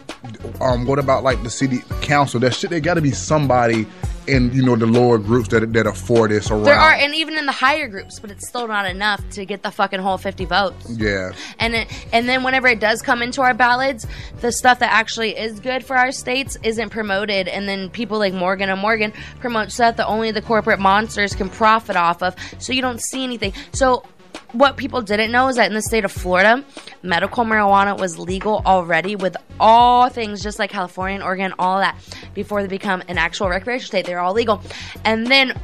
um, 0.60 0.86
what 0.86 0.98
about 0.98 1.24
like 1.24 1.42
the 1.42 1.50
city 1.50 1.78
council? 2.02 2.38
That 2.40 2.54
shit, 2.54 2.70
there 2.70 2.80
got 2.80 2.94
to 2.94 3.00
be 3.00 3.12
somebody 3.12 3.86
in 4.28 4.52
you 4.52 4.62
know 4.62 4.76
the 4.76 4.86
lower 4.86 5.18
groups 5.18 5.48
that 5.48 5.72
that 5.72 5.86
are 5.86 5.94
for 5.94 6.28
this 6.28 6.50
around. 6.50 6.64
There 6.64 6.74
are, 6.74 6.92
and 6.92 7.14
even 7.14 7.36
in 7.38 7.46
the 7.46 7.52
higher 7.52 7.88
groups, 7.88 8.18
but 8.18 8.30
it's 8.30 8.48
still 8.48 8.68
not 8.68 8.86
enough 8.86 9.22
to 9.30 9.44
get 9.44 9.62
the 9.62 9.70
fucking 9.70 10.00
whole 10.00 10.18
50 10.18 10.44
votes. 10.44 10.90
yeah. 10.90 11.32
And 11.58 11.74
it, 11.74 11.88
and 12.12 12.28
then 12.28 12.42
whenever 12.42 12.68
it 12.68 12.80
does 12.80 13.02
come 13.02 13.22
into 13.22 13.42
our 13.42 13.54
ballots, 13.54 14.06
the 14.40 14.52
stuff 14.52 14.78
that 14.80 14.92
actually 14.92 15.36
is 15.36 15.60
good 15.60 15.84
for 15.84 15.96
our 15.96 16.12
states 16.12 16.56
isn't 16.62 16.90
promoted. 16.90 17.48
And 17.48 17.68
then 17.68 17.90
people 17.90 18.18
like 18.18 18.34
Morgan 18.34 18.68
and 18.68 18.80
Morgan 18.80 19.12
promote 19.40 19.70
stuff 19.72 19.96
that 19.96 20.06
only 20.06 20.30
the 20.30 20.42
corporate 20.42 20.80
monsters 20.80 21.34
can 21.34 21.48
profit 21.48 21.96
off 21.96 22.22
of. 22.22 22.34
So 22.58 22.72
you 22.72 22.82
don't 22.82 23.00
see 23.00 23.24
anything. 23.24 23.52
So 23.72 24.04
what 24.52 24.76
people 24.76 25.02
didn't 25.02 25.32
know 25.32 25.48
is 25.48 25.56
that 25.56 25.66
in 25.68 25.74
the 25.74 25.82
state 25.82 26.04
of 26.04 26.12
Florida, 26.12 26.64
medical 27.02 27.44
marijuana 27.44 27.98
was 27.98 28.18
legal 28.18 28.62
already 28.64 29.16
with 29.16 29.36
all 29.60 30.08
things 30.08 30.42
just 30.42 30.58
like 30.58 30.70
California 30.70 31.14
and 31.16 31.24
Oregon, 31.24 31.54
all 31.58 31.78
that 31.78 31.96
before 32.34 32.62
they 32.62 32.68
become 32.68 33.02
an 33.08 33.18
actual 33.18 33.48
recreational 33.48 33.86
state. 33.88 34.06
They're 34.06 34.20
all 34.20 34.32
legal. 34.34 34.62
And 35.04 35.26
then 35.26 35.58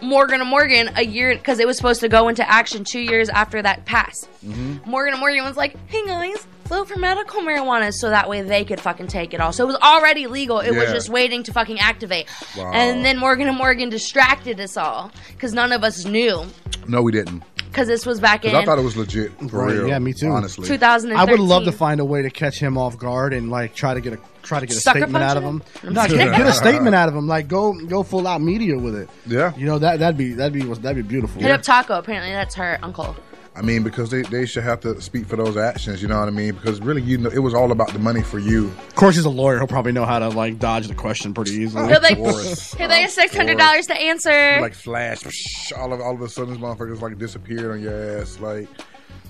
Morgan 0.00 0.40
and 0.40 0.48
Morgan 0.48 0.90
a 0.96 1.02
year 1.02 1.34
because 1.34 1.58
it 1.58 1.66
was 1.66 1.76
supposed 1.76 2.00
to 2.00 2.08
go 2.08 2.28
into 2.28 2.48
action 2.48 2.84
two 2.84 3.00
years 3.00 3.28
after 3.28 3.60
that 3.62 3.84
passed. 3.84 4.28
Mm-hmm. 4.44 4.88
Morgan 4.88 5.14
and 5.14 5.20
Morgan 5.20 5.44
was 5.44 5.56
like, 5.56 5.76
"Hey 5.88 6.06
guys, 6.06 6.46
vote 6.66 6.88
for 6.88 6.98
medical 6.98 7.40
marijuana 7.40 7.92
so 7.92 8.10
that 8.10 8.28
way 8.28 8.42
they 8.42 8.64
could 8.64 8.80
fucking 8.80 9.08
take 9.08 9.34
it 9.34 9.40
all." 9.40 9.52
So 9.52 9.64
it 9.64 9.66
was 9.66 9.76
already 9.76 10.26
legal. 10.26 10.60
It 10.60 10.70
was 10.70 10.90
just 10.92 11.08
waiting 11.08 11.42
to 11.44 11.52
fucking 11.52 11.80
activate. 11.80 12.28
Wow. 12.56 12.70
And 12.72 13.04
then 13.04 13.18
Morgan 13.18 13.48
and 13.48 13.56
Morgan 13.56 13.88
distracted 13.88 14.60
us 14.60 14.76
all 14.76 15.10
because 15.32 15.52
none 15.52 15.72
of 15.72 15.82
us 15.82 16.04
knew. 16.04 16.44
No, 16.86 17.02
we 17.02 17.12
didn't. 17.12 17.42
Because 17.70 17.86
this 17.88 18.04
was 18.06 18.20
back 18.20 18.44
in. 18.44 18.54
I 18.54 18.64
thought 18.64 18.78
it 18.78 18.84
was 18.84 18.96
legit 18.96 19.32
for 19.50 19.64
Right, 19.66 19.72
real. 19.76 19.88
yeah, 19.88 19.98
me 19.98 20.12
too. 20.12 20.28
Honestly, 20.28 20.66
2013. 20.68 21.16
I 21.18 21.30
would 21.30 21.40
love 21.40 21.64
to 21.64 21.72
find 21.72 22.00
a 22.00 22.04
way 22.04 22.22
to 22.22 22.30
catch 22.30 22.58
him 22.58 22.76
off 22.76 22.98
guard 22.98 23.32
and 23.32 23.50
like 23.50 23.74
try 23.74 23.94
to 23.94 24.00
get 24.00 24.14
a 24.14 24.18
try 24.42 24.60
to 24.60 24.66
get 24.66 24.76
a 24.76 24.80
Sucker 24.80 25.00
statement 25.00 25.24
out 25.24 25.36
of 25.36 25.42
him? 25.42 25.60
him. 25.60 25.62
I'm 25.88 25.92
No, 25.94 26.02
just 26.06 26.14
get, 26.16 26.36
get 26.36 26.46
a 26.46 26.52
statement 26.52 26.94
out 26.94 27.08
of 27.08 27.14
him. 27.14 27.26
Like 27.26 27.48
go 27.48 27.72
go 27.86 28.02
full 28.02 28.26
out 28.26 28.40
media 28.40 28.78
with 28.78 28.94
it. 28.96 29.08
Yeah. 29.26 29.54
You 29.56 29.66
know 29.66 29.78
that 29.78 29.98
that'd 29.98 30.16
be 30.16 30.32
that'd 30.34 30.52
be 30.52 30.62
that'd 30.62 30.96
be 30.96 31.02
beautiful. 31.02 31.40
Hit 31.40 31.50
up 31.50 31.62
Taco. 31.62 31.98
Apparently, 31.98 32.32
that's 32.32 32.54
her 32.56 32.78
uncle. 32.82 33.16
I 33.58 33.62
mean, 33.62 33.82
because 33.82 34.10
they, 34.10 34.22
they 34.22 34.46
should 34.46 34.62
have 34.62 34.80
to 34.80 35.00
speak 35.00 35.26
for 35.26 35.34
those 35.34 35.56
actions. 35.56 36.00
You 36.00 36.06
know 36.06 36.18
what 36.20 36.28
I 36.28 36.30
mean? 36.30 36.54
Because 36.54 36.80
really, 36.80 37.02
you 37.02 37.18
know, 37.18 37.28
it 37.30 37.40
was 37.40 37.54
all 37.54 37.72
about 37.72 37.92
the 37.92 37.98
money 37.98 38.22
for 38.22 38.38
you. 38.38 38.68
Of 38.68 38.94
course, 38.94 39.16
he's 39.16 39.24
a 39.24 39.30
lawyer. 39.30 39.58
He'll 39.58 39.66
probably 39.66 39.92
know 39.92 40.04
how 40.04 40.20
to 40.20 40.28
like 40.28 40.60
dodge 40.60 40.86
the 40.86 40.94
question 40.94 41.34
pretty 41.34 41.52
easily. 41.52 41.88
He'll 41.88 42.00
like, 42.00 42.16
course. 42.16 42.74
"Here, 42.74 42.86
they 42.86 43.06
six 43.08 43.36
hundred 43.36 43.58
dollars 43.58 43.88
to 43.88 43.94
answer." 43.94 44.58
like 44.60 44.74
flash, 44.74 45.22
psh, 45.22 45.76
all 45.76 45.92
of 45.92 46.00
all 46.00 46.14
of 46.14 46.22
a 46.22 46.28
sudden, 46.28 46.54
this 46.54 46.62
motherfucker's 46.62 47.02
like 47.02 47.18
disappeared 47.18 47.72
on 47.72 47.80
your 47.80 48.20
ass. 48.20 48.38
Like, 48.38 48.68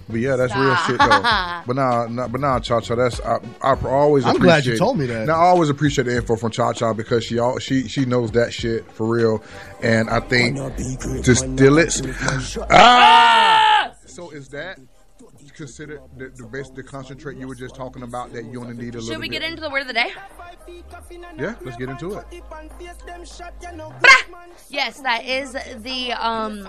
but 0.09 0.21
yeah, 0.21 0.37
that's 0.37 0.55
real 0.55 0.75
shit 0.77 0.99
though. 0.99 1.63
But 1.67 1.77
nah, 1.77 2.07
nah 2.07 2.29
but 2.29 2.41
nah, 2.41 2.59
Cha 2.61 2.81
Cha, 2.81 2.95
that's 2.95 3.21
I, 3.21 3.39
I 3.63 3.75
always. 3.87 4.25
I'm 4.25 4.39
glad 4.39 4.67
you 4.67 4.77
told 4.77 4.99
me 4.99 5.07
that. 5.07 5.27
Now 5.27 5.35
I 5.35 5.47
always 5.47 5.71
appreciate 5.71 6.05
the 6.05 6.17
info 6.17 6.37
from 6.37 6.51
Cha 6.51 6.73
Cha 6.73 6.93
because 6.93 7.25
she 7.25 7.39
all 7.39 7.59
she 7.59 7.89
she 7.89 8.05
knows 8.05 8.31
that 8.33 8.53
shit 8.53 8.91
for 8.91 9.07
real, 9.07 9.43
and 9.83 10.09
I 10.11 10.21
think 10.21 10.57
to 10.57 11.35
steal 11.35 11.79
it. 11.79 12.01
Ah! 12.71 13.93
So 14.19 14.31
is 14.31 14.49
that 14.49 14.81
considered 15.55 16.01
the, 16.17 16.31
the 16.31 16.49
best 16.49 16.75
the 16.75 16.83
concentrate 16.83 17.39
you 17.39 17.47
were 17.47 17.55
just 17.55 17.77
talking 17.77 18.03
about 18.03 18.33
that 18.33 18.47
you 18.47 18.61
only 18.61 18.75
need 18.75 18.97
a 18.97 18.99
little 18.99 19.13
Should 19.13 19.21
we 19.21 19.29
bit? 19.29 19.41
get 19.41 19.49
into 19.49 19.61
the 19.63 19.71
word 19.71 19.83
of 19.83 19.87
the 19.87 19.93
day? 19.93 20.11
Yeah, 21.39 21.55
let's 21.63 21.77
get 21.77 21.89
into 21.89 22.15
it. 22.15 22.25
Yes, 24.71 24.99
that 25.03 25.25
is 25.25 25.53
the 25.53 26.15
um 26.15 26.69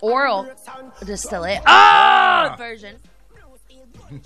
oral 0.00 0.52
distillate 1.06 1.60
oh, 1.64 2.54
version. 2.58 2.96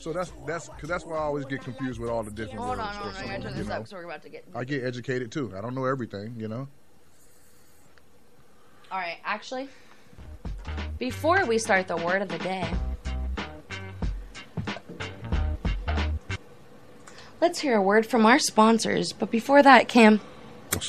So 0.00 0.12
that's 0.12 0.30
that's 0.46 0.68
cause 0.68 0.90
that's 0.90 1.06
why 1.06 1.16
I 1.16 1.20
always 1.20 1.46
get 1.46 1.62
confused 1.62 1.98
with 1.98 2.10
all 2.10 2.22
the 2.22 2.30
different 2.30 2.58
Hold 2.58 2.76
words. 2.76 2.80
on, 2.80 2.94
hold 2.94 3.14
on. 3.14 3.22
I 3.22 3.26
gotta 3.26 3.42
turn 3.42 3.56
this 3.56 3.62
up 3.62 3.68
know. 3.68 3.76
because 3.78 3.92
we're 3.94 4.04
about 4.04 4.22
to 4.24 4.28
get. 4.28 4.44
I 4.54 4.64
get 4.64 4.84
educated 4.84 5.32
too. 5.32 5.54
I 5.56 5.62
don't 5.62 5.74
know 5.74 5.86
everything, 5.86 6.34
you 6.36 6.46
know. 6.46 6.68
All 8.92 8.98
right, 8.98 9.16
actually, 9.24 9.70
before 10.98 11.44
we 11.44 11.58
start 11.58 11.88
the 11.88 11.96
word 11.96 12.22
of 12.22 12.28
the 12.28 12.38
day, 12.38 12.68
let's 17.40 17.60
hear 17.60 17.76
a 17.76 17.82
word 17.82 18.06
from 18.06 18.24
our 18.24 18.38
sponsors. 18.38 19.12
But 19.12 19.30
before 19.30 19.62
that, 19.62 19.88
Cam, 19.88 20.20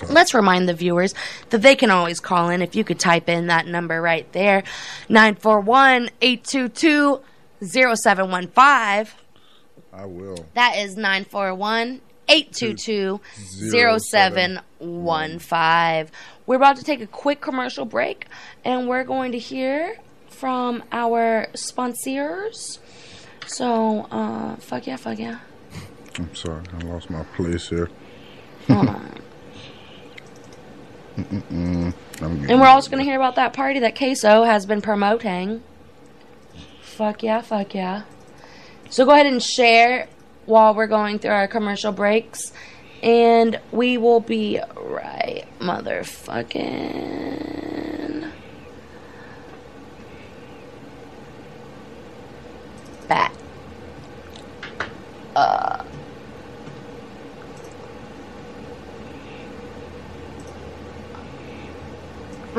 let's 0.10 0.34
remind 0.34 0.70
the 0.70 0.74
viewers 0.74 1.14
that 1.50 1.62
they 1.62 1.76
can 1.76 1.92
always 1.92 2.20
call 2.20 2.50
in 2.50 2.62
if 2.62 2.76
you 2.76 2.84
could 2.84 3.00
type 3.00 3.30
in 3.30 3.48
that 3.48 3.68
number 3.68 4.02
right 4.02 4.32
there 4.32 4.64
941 5.10 6.10
822 6.22 7.22
0715. 7.62 9.14
I 9.94 10.06
will. 10.06 10.46
That 10.54 10.78
is 10.78 10.96
941 10.98 12.02
822 12.28 13.22
0715. 14.00 16.12
We're 16.46 16.56
about 16.56 16.78
to 16.78 16.84
take 16.84 17.02
a 17.02 17.08
quick 17.08 17.42
commercial 17.42 17.86
break 17.86 18.28
and 18.64 18.88
we're 18.88 19.04
going 19.04 19.32
to 19.32 19.40
hear 19.40 19.98
from 20.30 20.84
our 20.92 21.48
sponsors. 21.54 22.80
So, 23.48 24.02
uh, 24.12 24.56
fuck 24.58 24.86
yeah, 24.88 24.98
fuck 24.98 25.20
yeah. 25.20 25.40
I'm 26.18 26.34
sorry, 26.36 26.64
I 26.74 26.78
lost 26.86 27.10
my 27.10 27.24
place 27.36 27.70
here. 27.70 27.90
Hold 28.68 28.90
on. 28.96 29.22
Mm-mm-mm. 31.18 31.94
And 32.22 32.60
we're 32.60 32.68
also 32.68 32.90
going 32.90 33.04
to 33.04 33.10
hear 33.10 33.16
about 33.16 33.36
that 33.36 33.54
party 33.54 33.80
that 33.80 33.98
Queso 33.98 34.44
has 34.44 34.66
been 34.66 34.82
promoting. 34.82 35.64
Fuck 36.82 37.24
yeah, 37.24 37.42
fuck 37.42 37.74
yeah. 37.74 38.04
So 38.90 39.06
go 39.06 39.12
ahead 39.12 39.26
and 39.26 39.42
share 39.42 40.08
while 40.46 40.74
we're 40.74 40.88
going 40.88 41.20
through 41.20 41.32
our 41.32 41.48
commercial 41.48 41.92
breaks. 41.92 42.52
And 43.04 43.60
we 43.72 43.98
will 43.98 44.20
be 44.20 44.60
right, 44.76 45.46
motherfucking. 45.60 48.32
Back. 53.08 53.34
Uh. 55.36 55.84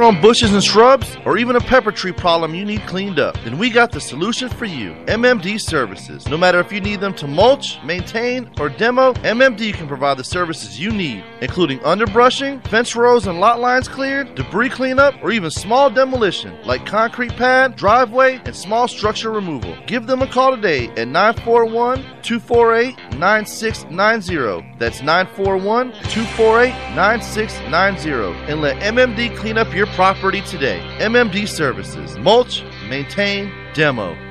On 0.03 0.20
bushes 0.20 0.53
and 0.53 0.62
shrubs, 0.62 1.16
or 1.24 1.38
even 1.38 1.57
a 1.57 1.61
pepper 1.61 1.92
tree 1.92 2.12
problem 2.12 2.55
you 2.55 2.64
need 2.64 2.82
cleaned 2.82 3.18
up, 3.18 3.34
then 3.44 3.59
we 3.59 3.70
got 3.70 3.92
the 3.92 4.01
solution 4.01 4.49
for 4.49 4.64
you 4.64 4.92
MMD 5.07 5.61
Services. 5.61 6.28
No 6.28 6.36
matter 6.36 6.61
if 6.61 6.72
you 6.72 6.80
need 6.80 7.01
them 7.01 7.14
to 7.14 7.26
mulch, 7.26 7.82
maintain, 7.84 8.51
or 8.61 8.68
demo, 8.68 9.12
MMD 9.14 9.74
can 9.74 9.88
provide 9.88 10.16
the 10.18 10.24
services 10.24 10.78
you 10.78 10.90
need, 10.90 11.24
including 11.40 11.78
underbrushing, 11.80 12.66
fence 12.68 12.94
rows 12.94 13.26
and 13.26 13.40
lot 13.40 13.61
lines 13.61 13.88
cleared, 13.88 14.34
debris 14.34 14.70
cleanup, 14.70 15.14
or 15.22 15.30
even 15.30 15.51
small 15.51 15.90
demolition 15.90 16.57
like 16.64 16.84
concrete 16.86 17.34
pad, 17.36 17.76
driveway, 17.76 18.40
and 18.44 18.55
small 18.55 18.88
structure 18.88 19.30
removal. 19.30 19.76
Give 19.86 20.07
them 20.07 20.22
a 20.22 20.26
call 20.26 20.55
today 20.55 20.88
at 20.97 21.09
941 21.09 22.03
248 22.22 22.97
9690. 23.18 24.76
That's 24.78 25.01
941 25.03 25.92
248 25.92 26.70
9690. 26.94 28.53
And 28.53 28.61
let 28.61 28.76
MMD 28.82 29.36
clean 29.36 29.59
up 29.59 29.72
your 29.74 29.86
property 29.95 30.41
today. 30.43 30.80
MMD 30.99 31.49
Services 31.49 32.18
Mulch, 32.18 32.62
Maintain, 32.89 33.53
Demo. 33.74 34.26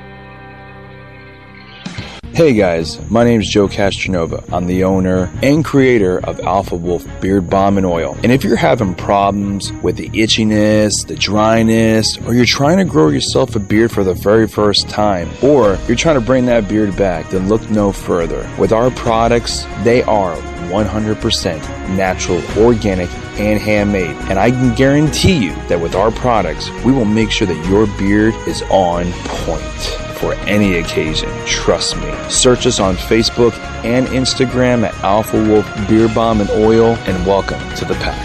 Hey 2.35 2.51
guys, 2.51 2.99
my 3.09 3.23
name 3.23 3.39
is 3.39 3.47
Joe 3.47 3.69
Castronova. 3.69 4.43
I'm 4.51 4.67
the 4.67 4.83
owner 4.83 5.31
and 5.41 5.63
creator 5.63 6.19
of 6.25 6.37
Alpha 6.41 6.75
Wolf 6.75 7.07
Beard 7.21 7.49
Balm 7.49 7.77
and 7.77 7.85
Oil. 7.85 8.17
And 8.23 8.31
if 8.33 8.43
you're 8.43 8.57
having 8.57 8.93
problems 8.93 9.71
with 9.81 9.95
the 9.95 10.09
itchiness, 10.09 10.91
the 11.07 11.15
dryness, 11.15 12.17
or 12.27 12.33
you're 12.33 12.43
trying 12.43 12.77
to 12.79 12.83
grow 12.83 13.07
yourself 13.07 13.55
a 13.55 13.59
beard 13.59 13.93
for 13.93 14.03
the 14.03 14.13
very 14.13 14.49
first 14.49 14.89
time, 14.89 15.29
or 15.41 15.79
you're 15.87 15.95
trying 15.95 16.19
to 16.19 16.25
bring 16.25 16.45
that 16.47 16.67
beard 16.67 16.97
back, 16.97 17.29
then 17.29 17.47
look 17.47 17.69
no 17.69 17.93
further. 17.93 18.45
With 18.59 18.73
our 18.73 18.91
products, 18.91 19.63
they 19.85 20.03
are 20.03 20.35
100% 20.35 21.61
natural, 21.95 22.43
organic, 22.57 23.09
and 23.39 23.61
handmade. 23.61 24.17
And 24.29 24.37
I 24.37 24.51
can 24.51 24.75
guarantee 24.75 25.37
you 25.37 25.55
that 25.69 25.79
with 25.79 25.95
our 25.95 26.11
products, 26.11 26.69
we 26.83 26.91
will 26.91 27.05
make 27.05 27.31
sure 27.31 27.47
that 27.47 27.69
your 27.69 27.87
beard 27.97 28.33
is 28.45 28.61
on 28.63 29.09
point 29.13 30.01
for 30.25 30.33
any 30.49 30.77
occasion. 30.77 31.29
Trust 31.45 31.97
me. 31.97 32.11
Search 32.29 32.65
us 32.65 32.79
on 32.79 32.95
Facebook 32.95 33.53
and 33.83 34.07
Instagram 34.07 34.83
at 34.83 34.95
Alpha 35.03 35.37
Wolf 35.47 35.71
Beard 35.87 36.15
Balm 36.15 36.41
and 36.41 36.49
Oil, 36.49 36.95
and 37.05 37.27
welcome 37.27 37.59
to 37.75 37.85
the 37.85 37.93
pack. 37.95 38.17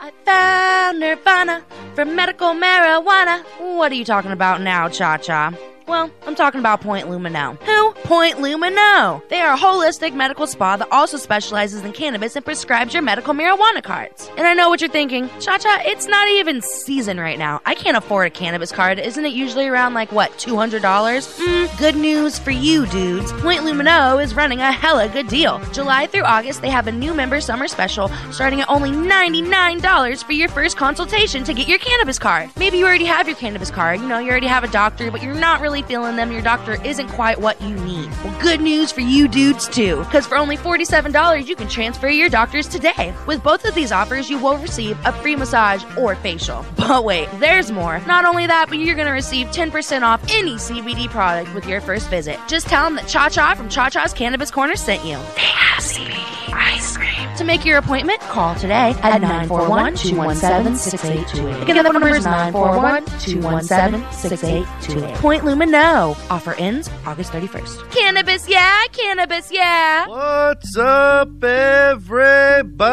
I 0.00 0.10
found 0.24 1.00
Nirvana 1.00 1.62
from 1.94 2.16
medical 2.16 2.54
marijuana. 2.54 3.44
What 3.76 3.92
are 3.92 3.94
you 3.94 4.06
talking 4.06 4.32
about 4.32 4.62
now, 4.62 4.88
Cha 4.88 5.18
Cha? 5.18 5.52
Well, 5.86 6.10
I'm 6.26 6.34
talking 6.34 6.58
about 6.58 6.80
Point 6.80 7.06
Lumino. 7.06 7.62
Who? 7.62 7.92
Point 8.02 8.38
Lumino. 8.38 9.22
They 9.28 9.40
are 9.40 9.54
a 9.54 9.56
holistic 9.56 10.14
medical 10.14 10.48
spa 10.48 10.76
that 10.76 10.88
also 10.90 11.16
specializes 11.16 11.82
in 11.82 11.92
cannabis 11.92 12.34
and 12.34 12.44
prescribes 12.44 12.92
your 12.92 13.04
medical 13.04 13.34
marijuana 13.34 13.84
cards. 13.84 14.28
And 14.36 14.48
I 14.48 14.54
know 14.54 14.68
what 14.68 14.80
you're 14.80 14.90
thinking, 14.90 15.28
Cha 15.38 15.58
Cha, 15.58 15.82
it's 15.84 16.08
not 16.08 16.26
even 16.28 16.60
season 16.60 17.20
right 17.20 17.38
now. 17.38 17.60
I 17.64 17.76
can't 17.76 17.96
afford 17.96 18.26
a 18.26 18.30
cannabis 18.30 18.72
card. 18.72 18.98
Isn't 18.98 19.24
it 19.24 19.32
usually 19.32 19.68
around 19.68 19.94
like, 19.94 20.10
what, 20.10 20.32
$200? 20.32 20.80
Mm, 20.80 21.78
good 21.78 21.94
news 21.94 22.36
for 22.36 22.50
you, 22.50 22.86
dudes. 22.86 23.32
Point 23.34 23.60
Lumino 23.60 24.20
is 24.22 24.34
running 24.34 24.58
a 24.58 24.72
hella 24.72 25.08
good 25.08 25.28
deal. 25.28 25.60
July 25.72 26.08
through 26.08 26.24
August, 26.24 26.62
they 26.62 26.70
have 26.70 26.88
a 26.88 26.92
new 26.92 27.14
member 27.14 27.40
summer 27.40 27.68
special 27.68 28.08
starting 28.32 28.60
at 28.60 28.68
only 28.68 28.90
$99 28.90 30.24
for 30.24 30.32
your 30.32 30.48
first 30.48 30.76
consultation 30.76 31.44
to 31.44 31.54
get 31.54 31.68
your 31.68 31.78
cannabis 31.78 32.18
card. 32.18 32.50
Maybe 32.56 32.78
you 32.78 32.86
already 32.86 33.04
have 33.04 33.28
your 33.28 33.36
cannabis 33.36 33.70
card. 33.70 34.00
You 34.00 34.08
know, 34.08 34.18
you 34.18 34.30
already 34.30 34.48
have 34.48 34.64
a 34.64 34.68
doctor, 34.68 35.12
but 35.12 35.22
you're 35.22 35.34
not 35.34 35.60
really 35.60 35.75
feeling 35.82 36.16
them. 36.16 36.32
Your 36.32 36.42
doctor 36.42 36.82
isn't 36.84 37.08
quite 37.08 37.40
what 37.40 37.60
you 37.62 37.74
need. 37.76 38.10
Well, 38.24 38.40
good 38.40 38.60
news 38.60 38.92
for 38.92 39.00
you 39.00 39.28
dudes 39.28 39.68
too, 39.68 39.98
because 40.04 40.26
for 40.26 40.36
only 40.36 40.56
$47, 40.56 41.46
you 41.46 41.56
can 41.56 41.68
transfer 41.68 42.08
your 42.08 42.28
doctors 42.28 42.66
today. 42.68 43.14
With 43.26 43.42
both 43.42 43.64
of 43.64 43.74
these 43.74 43.92
offers, 43.92 44.28
you 44.30 44.38
will 44.38 44.58
receive 44.58 44.96
a 45.04 45.12
free 45.12 45.36
massage 45.36 45.84
or 45.96 46.14
facial. 46.16 46.64
But 46.86 47.02
wait, 47.04 47.28
there's 47.40 47.72
more. 47.72 47.98
Not 48.06 48.24
only 48.24 48.46
that, 48.46 48.66
but 48.68 48.78
you're 48.78 48.94
going 48.94 49.08
to 49.08 49.12
receive 49.12 49.48
10% 49.48 50.02
off 50.02 50.22
any 50.30 50.54
CBD 50.54 51.08
product 51.10 51.52
with 51.52 51.66
your 51.66 51.80
first 51.80 52.08
visit. 52.10 52.38
Just 52.46 52.68
tell 52.68 52.84
them 52.84 52.94
that 52.94 53.08
Cha 53.08 53.28
Cha 53.28 53.54
from 53.54 53.68
Cha 53.68 53.88
Cha's 53.88 54.12
Cannabis 54.12 54.52
Corner 54.52 54.76
sent 54.76 55.04
you. 55.04 55.16
They 55.34 55.40
have 55.42 55.82
CBD 55.82 56.52
ice 56.52 56.96
cream. 56.96 57.12
To 57.36 57.44
make 57.44 57.64
your 57.64 57.78
appointment, 57.78 58.20
call 58.20 58.54
today 58.54 58.94
at 59.02 59.20
941-217-6828. 59.20 61.62
Again, 61.62 61.84
the 61.84 61.92
number 61.92 62.08
is 62.08 62.24
941-217-6828. 62.24 65.14
Point 65.16 65.44
Lumino. 65.66 66.16
Offer 66.30 66.54
ends 66.54 66.88
August 67.04 67.32
31st. 67.32 67.90
Cannabis, 67.90 68.48
yeah, 68.48 68.82
cannabis, 68.92 69.50
yeah. 69.50 70.06
What's 70.06 70.76
up, 70.76 71.42
everybody? 71.42 72.86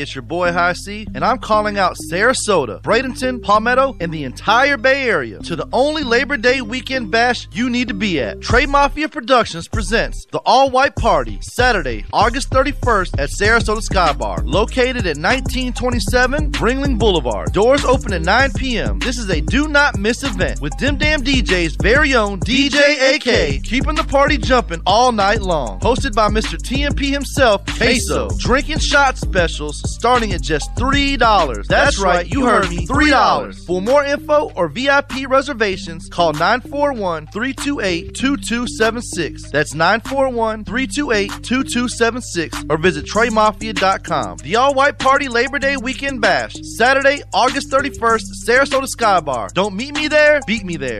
It's 0.00 0.14
your 0.14 0.22
boy 0.22 0.52
High 0.52 0.72
C, 0.72 1.06
and 1.14 1.24
I'm 1.24 1.38
calling 1.38 1.78
out 1.78 1.96
Sarasota, 2.10 2.82
Bradenton, 2.82 3.40
Palmetto, 3.42 3.96
and 4.00 4.12
the 4.12 4.24
entire 4.24 4.76
Bay 4.76 5.08
Area 5.08 5.38
to 5.40 5.56
the 5.56 5.68
only 5.72 6.02
Labor 6.02 6.36
Day 6.36 6.60
weekend 6.60 7.10
bash 7.10 7.48
you 7.52 7.70
need 7.70 7.88
to 7.88 7.94
be 7.94 8.20
at. 8.20 8.40
Trey 8.40 8.66
Mafia 8.66 9.08
Productions 9.08 9.68
presents 9.68 10.26
the 10.32 10.40
All 10.44 10.70
White 10.70 10.96
Party 10.96 11.38
Saturday, 11.40 12.04
August 12.12 12.50
31st 12.50 13.18
at 13.18 13.30
Sarasota 13.30 13.82
Sky 13.82 14.12
Bar, 14.12 14.42
located 14.44 15.06
at 15.06 15.16
1927 15.16 16.52
Ringling 16.52 16.98
Boulevard. 16.98 17.52
Doors 17.52 17.84
open 17.84 18.12
at 18.12 18.22
9 18.22 18.52
p.m. 18.54 18.98
This 18.98 19.18
is 19.18 19.28
a 19.30 19.40
do 19.40 19.68
not 19.68 19.98
miss 19.98 20.22
event 20.24 20.60
with 20.60 20.76
Dim 20.76 20.96
Dam 21.04 21.22
DJ's 21.22 21.76
very 21.76 22.14
own 22.14 22.40
DJ 22.40 23.16
AK, 23.16 23.62
keeping 23.62 23.94
the 23.94 24.04
party 24.04 24.38
jumping 24.38 24.80
all 24.86 25.12
night 25.12 25.42
long. 25.42 25.78
Hosted 25.80 26.14
by 26.14 26.28
Mr. 26.28 26.56
TMP 26.56 27.12
himself, 27.12 27.62
Queso. 27.66 28.30
Drinking 28.38 28.78
shot 28.78 29.18
specials 29.18 29.82
starting 29.84 30.32
at 30.32 30.40
just 30.40 30.74
$3. 30.76 31.66
That's 31.66 32.00
right, 32.00 32.26
you 32.26 32.46
heard 32.46 32.70
me, 32.70 32.86
$3. 32.86 33.66
For 33.66 33.82
more 33.82 34.02
info 34.02 34.50
or 34.56 34.68
VIP 34.68 35.28
reservations, 35.28 36.08
call 36.08 36.32
941 36.32 37.26
328 37.26 38.14
2276. 38.14 39.50
That's 39.50 39.74
941 39.74 40.64
328 40.64 41.28
2276 41.44 42.64
or 42.70 42.78
visit 42.78 43.04
TreyMafia.com. 43.04 44.38
The 44.38 44.56
All 44.56 44.72
White 44.72 44.98
Party 44.98 45.28
Labor 45.28 45.58
Day 45.58 45.76
Weekend 45.76 46.22
Bash, 46.22 46.54
Saturday, 46.62 47.22
August 47.34 47.70
31st, 47.70 48.24
Sarasota 48.48 48.88
Sky 48.88 49.20
Bar. 49.20 49.50
Don't 49.52 49.74
meet 49.74 49.94
me 49.94 50.08
there, 50.08 50.40
beat 50.46 50.64
me 50.64 50.78
there. 50.78 50.93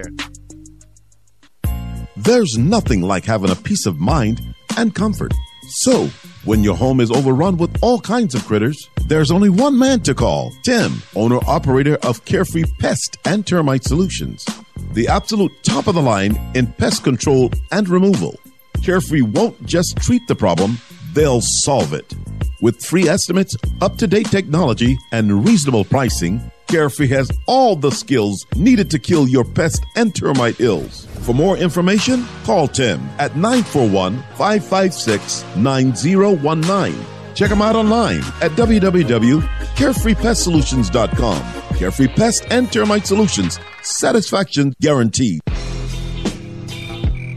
There's 2.17 2.57
nothing 2.57 3.03
like 3.03 3.25
having 3.25 3.51
a 3.51 3.57
peace 3.57 3.87
of 3.87 3.99
mind 3.99 4.41
and 4.77 4.95
comfort. 4.95 5.33
So, 5.69 6.09
when 6.45 6.63
your 6.63 6.77
home 6.77 7.01
is 7.01 7.11
overrun 7.11 7.57
with 7.57 7.77
all 7.83 8.01
kinds 8.01 8.35
of 8.35 8.47
critters, 8.47 8.89
there's 9.07 9.31
only 9.31 9.49
one 9.49 9.79
man 9.79 10.01
to 10.01 10.15
call 10.15 10.53
Tim, 10.63 11.03
owner 11.15 11.39
operator 11.47 11.97
of 12.03 12.25
Carefree 12.25 12.65
Pest 12.79 13.19
and 13.25 13.47
Termite 13.47 13.85
Solutions, 13.85 14.45
the 14.93 15.09
absolute 15.09 15.53
top 15.63 15.87
of 15.87 15.95
the 15.95 16.03
line 16.03 16.39
in 16.55 16.67
pest 16.67 17.03
control 17.03 17.51
and 17.73 17.89
removal. 17.89 18.39
Carefree 18.83 19.23
won't 19.23 19.65
just 19.65 19.97
treat 19.97 20.27
the 20.29 20.35
problem, 20.35 20.79
they'll 21.15 21.41
solve 21.41 21.93
it. 21.93 22.15
With 22.61 22.83
free 22.83 23.09
estimates, 23.09 23.57
up 23.81 23.97
to 23.97 24.07
date 24.07 24.31
technology, 24.31 24.97
and 25.13 25.45
reasonable 25.45 25.85
pricing, 25.85 26.41
Carefree 26.67 27.09
has 27.09 27.31
all 27.47 27.77
the 27.77 27.91
skills 27.91 28.47
needed 28.57 28.91
to 28.91 28.99
kill 28.99 29.29
your 29.29 29.45
pest 29.45 29.85
and 29.97 30.15
termite 30.15 30.61
ills. 30.61 31.07
For 31.23 31.35
more 31.35 31.57
information, 31.57 32.25
call 32.45 32.69
Tim 32.69 33.01
at 33.19 33.35
941 33.37 34.19
556 34.37 35.45
9019. 35.57 36.95
Check 37.35 37.51
them 37.51 37.63
out 37.63 37.77
online 37.77 38.21
at 38.41 38.53
www.carefreepestsolutions.com. 38.53 41.43
Carefree 41.77 42.09
Pest 42.09 42.47
and 42.51 42.73
Termite 42.73 43.07
Solutions. 43.07 43.61
Satisfaction 43.83 44.73
guaranteed. 44.81 45.41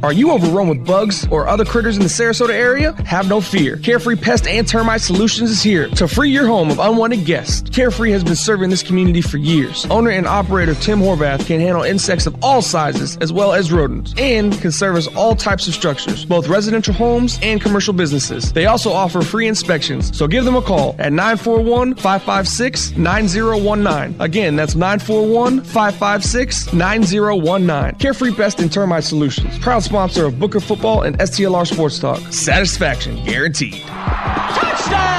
Are 0.03 0.13
you 0.13 0.31
overrun 0.31 0.67
with 0.67 0.85
bugs 0.85 1.27
or 1.31 1.47
other 1.47 1.65
critters 1.65 1.97
in 1.97 2.03
the 2.03 2.09
Sarasota 2.09 2.51
area? 2.51 2.93
Have 3.05 3.27
no 3.27 3.41
fear. 3.41 3.77
Carefree 3.77 4.15
Pest 4.15 4.45
and 4.45 4.67
Termite 4.67 5.01
Solutions 5.01 5.49
is 5.49 5.63
here 5.63 5.87
to 5.89 6.07
free 6.07 6.29
your 6.29 6.45
home 6.45 6.69
of 6.69 6.77
unwanted 6.77 7.25
guests. 7.25 7.67
Carefree 7.71 8.11
has 8.11 8.23
been 8.23 8.35
serving 8.35 8.69
this 8.69 8.83
community 8.83 9.21
for 9.21 9.37
years. 9.37 9.87
Owner 9.89 10.11
and 10.11 10.27
operator 10.27 10.75
Tim 10.75 10.99
Horvath 10.99 11.47
can 11.47 11.59
handle 11.59 11.81
insects 11.81 12.27
of 12.27 12.35
all 12.43 12.61
sizes 12.61 13.17
as 13.17 13.33
well 13.33 13.53
as 13.53 13.71
rodents 13.71 14.13
and 14.19 14.53
can 14.61 14.71
service 14.71 15.07
all 15.15 15.35
types 15.35 15.67
of 15.67 15.73
structures, 15.73 16.25
both 16.25 16.47
residential 16.47 16.93
homes 16.93 17.39
and 17.41 17.59
commercial 17.59 17.93
businesses. 17.93 18.53
They 18.53 18.67
also 18.67 18.91
offer 18.91 19.23
free 19.23 19.47
inspections, 19.47 20.15
so 20.15 20.27
give 20.27 20.45
them 20.45 20.55
a 20.55 20.61
call 20.61 20.95
at 20.99 21.11
941 21.11 21.95
556 21.95 22.97
9019. 22.97 24.21
Again, 24.21 24.55
that's 24.55 24.75
941 24.75 25.61
556 25.61 26.73
9019. 26.73 27.97
Carefree 27.97 28.33
Pest 28.33 28.59
and 28.59 28.71
Termite 28.71 29.03
Solutions, 29.03 29.57
proud 29.57 29.86
sponsor 29.87 30.25
of 30.25 30.37
Booker 30.37 30.59
Football 30.59 31.03
and 31.03 31.17
STLR 31.19 31.65
Sports 31.65 31.97
Talk. 31.99 32.19
Satisfaction 32.31 33.23
guaranteed. 33.23 33.81
Touchdown! 33.83 35.17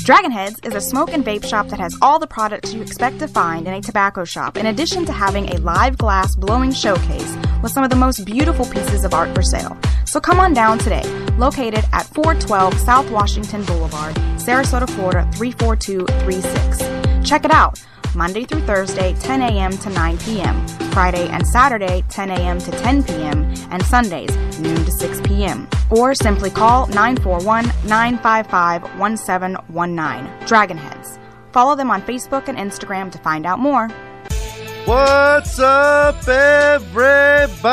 Dragonheads 0.00 0.66
is 0.66 0.74
a 0.74 0.80
smoke 0.80 1.12
and 1.12 1.24
vape 1.24 1.44
shop 1.46 1.68
that 1.68 1.78
has 1.78 1.96
all 2.02 2.18
the 2.18 2.26
products 2.26 2.74
you 2.74 2.82
expect 2.82 3.20
to 3.20 3.28
find 3.28 3.68
in 3.68 3.74
a 3.74 3.80
tobacco 3.80 4.24
shop, 4.24 4.56
in 4.56 4.66
addition 4.66 5.04
to 5.06 5.12
having 5.12 5.48
a 5.50 5.58
live 5.58 5.96
glass 5.96 6.34
blowing 6.34 6.72
showcase 6.72 7.36
with 7.62 7.70
some 7.70 7.84
of 7.84 7.90
the 7.90 7.96
most 7.96 8.24
beautiful 8.24 8.66
pieces 8.66 9.04
of 9.04 9.14
art 9.14 9.32
for 9.32 9.42
sale. 9.42 9.78
So 10.06 10.18
come 10.18 10.40
on 10.40 10.52
down 10.52 10.78
today, 10.78 11.04
located 11.38 11.84
at 11.92 12.06
412 12.06 12.74
South 12.80 13.08
Washington 13.12 13.62
Boulevard, 13.64 14.16
Sarasota, 14.36 14.90
Florida 14.90 15.30
34236. 15.34 17.28
Check 17.28 17.44
it 17.44 17.52
out. 17.52 17.80
Monday 18.14 18.44
through 18.44 18.62
Thursday, 18.62 19.14
10 19.20 19.42
a.m. 19.42 19.72
to 19.78 19.90
9 19.90 20.18
p.m., 20.18 20.66
Friday 20.92 21.28
and 21.28 21.46
Saturday, 21.46 22.04
10 22.08 22.30
a.m. 22.30 22.58
to 22.58 22.70
10 22.70 23.04
p.m., 23.04 23.54
and 23.70 23.84
Sundays, 23.84 24.34
noon 24.58 24.84
to 24.84 24.90
6 24.90 25.20
p.m. 25.22 25.68
Or 25.90 26.14
simply 26.14 26.50
call 26.50 26.86
941 26.88 27.66
955 27.86 28.98
1719. 28.98 30.48
Dragonheads. 30.48 31.18
Follow 31.52 31.74
them 31.74 31.90
on 31.90 32.02
Facebook 32.02 32.48
and 32.48 32.58
Instagram 32.58 33.10
to 33.12 33.18
find 33.18 33.46
out 33.46 33.58
more. 33.58 33.88
What's 34.86 35.58
up, 35.60 36.26
everybody? 36.26 37.68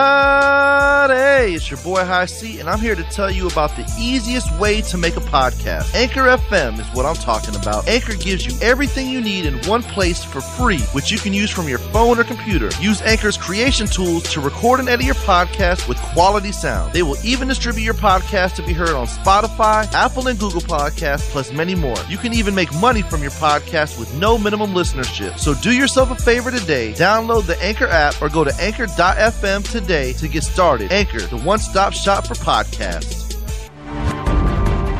It's 1.56 1.72
your 1.72 1.80
boy 1.80 2.04
High 2.06 2.26
C, 2.26 2.60
and 2.60 2.70
I'm 2.70 2.80
here 2.80 2.94
to 2.96 3.04
tell 3.04 3.32
you 3.32 3.48
about 3.48 3.76
the 3.76 3.92
easiest 4.00 4.52
way 4.60 4.82
to 4.82 4.98
make 4.98 5.16
a 5.16 5.22
podcast. 5.22 5.96
Anchor 5.96 6.24
FM 6.24 6.80
is 6.80 6.86
what 6.94 7.06
I'm 7.06 7.16
talking 7.16 7.56
about. 7.56 7.88
Anchor 7.88 8.14
gives 8.16 8.46
you 8.46 8.54
everything 8.62 9.10
you 9.10 9.22
need 9.22 9.46
in 9.46 9.58
one 9.68 9.82
place 9.82 10.24
for 10.24 10.42
free, 10.42 10.80
which 10.94 11.10
you 11.12 11.18
can 11.18 11.34
use 11.34 11.50
from 11.50 11.68
your 11.68 11.80
phone 11.80 12.20
or 12.20 12.24
computer. 12.24 12.70
Use 12.80 13.02
Anchor's 13.02 13.38
creation 13.38 13.88
tools 13.88 14.24
to 14.34 14.40
record 14.42 14.80
and 14.80 14.88
edit 14.90 15.06
your 15.06 15.16
podcast 15.16 15.88
with 15.88 15.98
quality 16.14 16.52
sound. 16.52 16.94
They 16.94 17.04
will 17.04 17.18
even 17.24 17.48
distribute 17.48 17.84
your 17.84 17.94
podcast 17.96 18.54
to 18.56 18.64
be 18.64 18.74
heard 18.74 18.90
on 18.90 19.08
Spotify, 19.08 19.92
Apple, 19.94 20.28
and 20.28 20.38
Google 20.38 20.62
Podcasts, 20.62 21.30
plus 21.30 21.52
many 21.52 21.74
more. 21.74 21.98
You 22.10 22.18
can 22.18 22.34
even 22.34 22.54
make 22.54 22.72
money 22.76 23.02
from 23.02 23.22
your 23.22 23.32
podcast 23.32 23.98
with 24.00 24.14
no 24.16 24.38
minimum 24.38 24.74
listenership. 24.74 25.40
So 25.40 25.56
do 25.56 25.72
yourself 25.72 26.12
a 26.12 26.16
favor 26.16 26.52
today. 26.52 26.94
Download 26.98 27.46
the 27.46 27.62
Anchor 27.62 27.86
app 27.86 28.20
or 28.24 28.28
go 28.28 28.44
to 28.44 28.52
anchor.fm 28.60 29.72
today 29.72 30.14
to 30.14 30.28
get 30.28 30.44
started. 30.44 30.92
Anchor, 30.92 31.20
the 31.20 31.38
one 31.38 31.60
stop 31.60 31.94
shop 31.94 32.26
for 32.26 32.34
podcasts. 32.34 33.28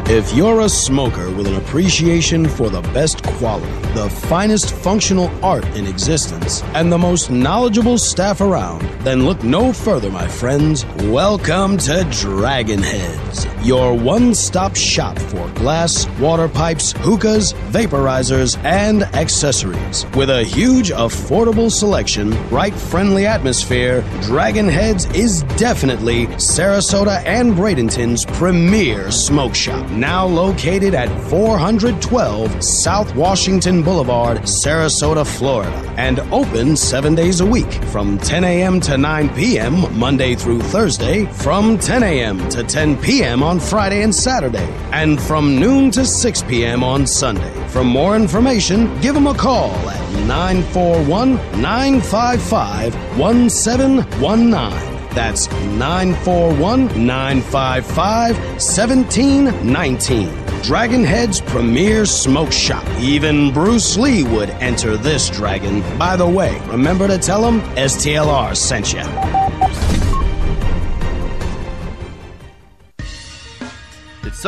If 0.08 0.34
you're 0.36 0.62
a 0.62 0.70
smoker 0.70 1.30
with 1.32 1.48
an 1.48 1.56
appreciation 1.56 2.48
for 2.48 2.70
the 2.70 2.82
best 2.94 3.24
quality, 3.24 3.70
the 3.94 4.10
finest 4.10 4.74
functional 4.74 5.30
art 5.44 5.66
in 5.76 5.88
existence, 5.88 6.62
and 6.76 6.90
the 6.90 6.98
most 7.00 7.32
knowledgeable 7.32 7.98
staff 7.98 8.42
around, 8.42 8.84
then 9.02 9.26
look 9.26 9.44
no 9.44 9.74
further, 9.74 10.12
my 10.12 10.28
friends. 10.28 10.86
Welcome 11.06 11.78
to 11.80 12.08
Dragon 12.12 12.82
Heads, 12.82 13.46
your 13.68 13.94
one 13.94 14.34
stop 14.34 14.78
shop 14.78 15.20
for 15.20 15.50
glass, 15.50 16.08
water 16.20 16.48
pipes, 16.48 16.94
hookahs, 17.00 17.52
vaporizers, 17.70 18.58
and 18.64 19.04
accessories. 19.14 20.06
With 20.16 20.30
a 20.30 20.46
huge, 20.46 20.90
affordable 20.92 21.70
selection, 21.70 22.30
bright, 22.48 22.74
friendly 22.74 23.26
atmosphere, 23.26 24.06
Dragon 24.22 24.70
Heads 24.70 25.06
is 25.08 25.44
definitely 25.58 26.28
Sarasota 26.38 27.22
and 27.26 27.56
Bradenton's 27.56 28.26
premier 28.38 29.12
smoke 29.12 29.54
shop 29.54 29.90
now 29.92 30.26
located 30.26 30.94
at 30.94 31.10
412 31.30 32.64
South 32.64 33.14
Washington 33.16 33.84
Boulevard, 33.84 34.38
Sarasota, 34.44 35.28
Florida, 35.28 35.94
and 35.98 36.20
open 36.32 36.78
seven 36.78 37.16
days 37.16 37.42
a 37.42 37.46
week 37.46 37.74
from 37.92 38.18
10 38.20 38.46
a.m. 38.46 38.80
to 38.80 38.98
9 38.98 39.36
p.m. 39.36 40.00
Monday 40.00 40.36
through 40.36 40.62
Thursday, 40.62 41.26
from 41.26 41.78
10 41.78 42.04
a.m. 42.04 42.48
to 42.48 42.64
10 42.64 43.02
p.m. 43.02 43.44
on 43.58 43.62
Friday 43.68 44.04
and 44.04 44.14
Saturday, 44.14 44.68
and 44.92 45.20
from 45.20 45.60
noon 45.60 45.90
to 45.90 46.06
6 46.06 46.44
p.m. 46.44 46.84
on 46.84 47.08
Sunday. 47.08 47.52
For 47.70 47.84
more 47.84 48.16
information, 48.16 49.00
give 49.02 49.16
them 49.16 49.26
a 49.26 49.34
call 49.34 49.72
at 49.90 50.28
941 50.28 51.36
955 51.60 52.94
1719. 53.18 55.10
That's 55.16 55.50
941 55.50 57.06
955 57.06 58.38
1719. 58.38 60.28
Dragonhead's 60.62 61.42
premier 61.42 62.06
smoke 62.06 62.52
shop. 62.52 62.86
Even 63.00 63.52
Bruce 63.52 63.98
Lee 63.98 64.24
would 64.24 64.52
enter 64.52 64.98
this 64.98 65.32
dragon. 65.32 65.82
By 65.98 66.16
the 66.16 66.30
way, 66.30 66.62
remember 66.68 67.08
to 67.08 67.18
tell 67.18 67.44
him 67.44 67.62
STLR 67.76 68.56
sent 68.56 68.94
you. 68.94 69.47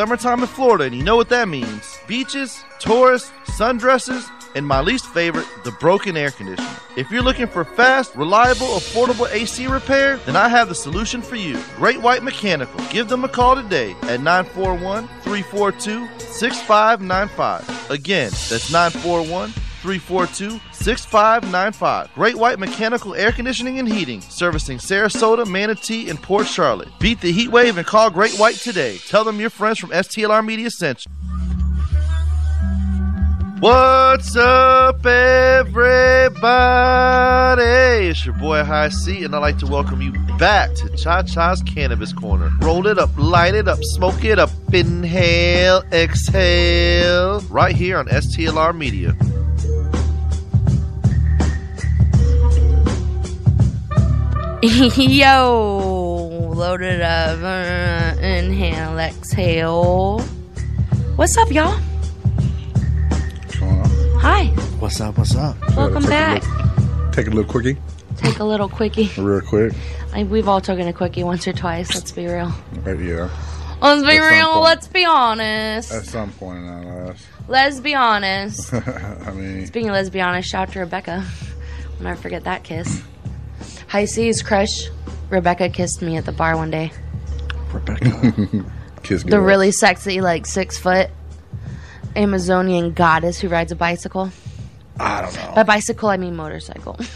Summertime 0.00 0.40
in 0.40 0.46
Florida, 0.46 0.84
and 0.84 0.94
you 0.94 1.02
know 1.02 1.16
what 1.16 1.28
that 1.28 1.46
means 1.46 1.98
beaches, 2.06 2.64
tourists, 2.78 3.30
sundresses, 3.44 4.26
and 4.54 4.66
my 4.66 4.80
least 4.80 5.04
favorite, 5.04 5.46
the 5.62 5.72
broken 5.72 6.16
air 6.16 6.30
conditioner. 6.30 6.74
If 6.96 7.10
you're 7.10 7.20
looking 7.20 7.46
for 7.46 7.66
fast, 7.66 8.16
reliable, 8.16 8.68
affordable 8.68 9.30
AC 9.30 9.66
repair, 9.66 10.16
then 10.24 10.36
I 10.36 10.48
have 10.48 10.70
the 10.70 10.74
solution 10.74 11.20
for 11.20 11.36
you. 11.36 11.62
Great 11.76 12.00
White 12.00 12.22
Mechanical. 12.22 12.82
Give 12.88 13.10
them 13.10 13.24
a 13.24 13.28
call 13.28 13.56
today 13.56 13.94
at 14.04 14.22
941 14.22 15.06
342 15.20 16.08
6595. 16.18 17.90
Again, 17.90 18.30
that's 18.30 18.72
941 18.72 19.52
342 19.80 20.60
6595. 20.72 22.14
Great 22.14 22.36
White 22.36 22.58
Mechanical 22.58 23.14
Air 23.14 23.32
Conditioning 23.32 23.78
and 23.78 23.88
Heating, 23.90 24.20
servicing 24.20 24.78
Sarasota, 24.78 25.46
Manatee, 25.46 26.10
and 26.10 26.20
Port 26.22 26.46
Charlotte. 26.46 26.88
Beat 26.98 27.20
the 27.20 27.32
heat 27.32 27.50
wave 27.50 27.78
and 27.78 27.86
call 27.86 28.10
Great 28.10 28.38
White 28.38 28.56
today. 28.56 28.98
Tell 29.06 29.24
them 29.24 29.40
your 29.40 29.50
friends 29.50 29.78
from 29.78 29.90
STLR 29.90 30.44
Media 30.44 30.70
sent 30.70 31.06
you. 31.06 31.12
What's 33.60 34.36
up, 34.36 35.04
everybody? 35.04 36.40
It's 38.08 38.24
your 38.24 38.34
boy 38.36 38.64
High 38.64 38.88
C, 38.88 39.22
and 39.22 39.36
I'd 39.36 39.40
like 39.40 39.58
to 39.58 39.66
welcome 39.66 40.00
you 40.00 40.12
back 40.38 40.74
to 40.76 40.88
Cha 40.96 41.22
Cha's 41.24 41.62
Cannabis 41.62 42.14
Corner. 42.14 42.50
Roll 42.62 42.86
it 42.86 42.98
up, 42.98 43.10
light 43.18 43.54
it 43.54 43.68
up, 43.68 43.78
smoke 43.82 44.24
it 44.24 44.38
up, 44.38 44.48
inhale, 44.72 45.82
exhale, 45.92 47.40
right 47.50 47.76
here 47.76 47.98
on 47.98 48.06
STLR 48.06 48.74
Media. 48.74 49.14
Yo, 54.62 56.50
load 56.54 56.82
it 56.82 57.00
up. 57.00 57.38
Uh, 57.42 58.20
inhale, 58.20 58.98
exhale. 58.98 60.20
What's 61.16 61.36
up, 61.38 61.50
y'all? 61.50 61.78
Hi. 64.20 64.46
What's 64.78 65.00
up? 65.00 65.16
What's 65.16 65.34
up? 65.34 65.56
Welcome 65.74 66.04
back. 66.04 66.42
Take 67.12 67.28
a 67.28 67.30
little 67.30 67.50
quickie, 67.50 67.78
Take 68.16 68.38
a 68.38 68.44
little 68.44 68.68
quickie. 68.68 69.10
real 69.16 69.40
quick. 69.40 69.72
I, 70.12 70.24
we've 70.24 70.46
all 70.46 70.60
taken 70.60 70.86
a 70.88 70.92
quickie 70.92 71.24
once 71.24 71.48
or 71.48 71.54
twice. 71.54 71.94
Let's 71.94 72.12
be 72.12 72.26
real. 72.26 72.52
Right, 72.82 72.98
yeah. 73.00 73.30
Let's 73.80 74.02
be 74.02 74.18
At 74.18 74.30
real. 74.30 74.60
Let's 74.60 74.88
be 74.88 75.06
honest. 75.06 75.90
At 75.90 76.04
some 76.04 76.32
point 76.32 76.58
in 76.58 76.68
our 76.68 77.06
lives. 77.06 77.26
Let's 77.48 77.80
be 77.80 77.94
honest. 77.94 78.74
I 78.74 79.32
mean, 79.32 79.66
Speaking 79.66 79.88
of 79.88 79.94
let's 79.94 80.10
be 80.10 80.20
honest, 80.20 80.50
shout 80.50 80.68
out 80.68 80.72
to 80.74 80.80
Rebecca. 80.80 81.24
I'll 81.96 82.02
never 82.04 82.20
forget 82.20 82.44
that 82.44 82.62
kiss. 82.62 83.02
High 83.90 84.04
C's 84.04 84.40
crush, 84.40 84.88
Rebecca 85.30 85.68
kissed 85.68 86.00
me 86.00 86.16
at 86.16 86.24
the 86.24 86.30
bar 86.30 86.56
one 86.56 86.70
day. 86.70 86.92
Rebecca. 87.72 88.08
Kiss 89.02 89.24
me. 89.24 89.30
The 89.32 89.40
really 89.40 89.72
sexy, 89.72 90.20
like 90.20 90.46
six 90.46 90.78
foot 90.78 91.10
Amazonian 92.14 92.92
goddess 92.92 93.40
who 93.40 93.48
rides 93.48 93.72
a 93.72 93.74
bicycle. 93.74 94.30
I 95.00 95.22
don't 95.22 95.34
know. 95.34 95.52
By 95.56 95.64
bicycle, 95.64 96.08
I 96.08 96.18
mean 96.18 96.36
motorcycle. 96.36 96.96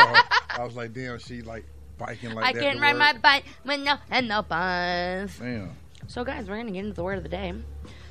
Oh. 0.00 0.22
I 0.50 0.64
was 0.64 0.74
like, 0.74 0.92
damn, 0.92 1.18
she 1.20 1.42
like 1.42 1.64
biking 1.98 2.32
like 2.34 2.44
I 2.44 2.52
that. 2.52 2.60
can't 2.60 2.80
ride 2.80 2.94
work. 2.94 2.98
my 2.98 3.12
bike 3.18 3.44
with 3.64 3.80
no 3.80 3.94
and 4.10 4.26
no 4.26 4.42
buns. 4.42 5.38
Damn. 5.38 5.70
So, 6.08 6.24
guys, 6.24 6.48
we're 6.48 6.56
gonna 6.56 6.72
get 6.72 6.80
into 6.80 6.94
the 6.94 7.04
word 7.04 7.16
of 7.18 7.22
the 7.22 7.28
day 7.28 7.52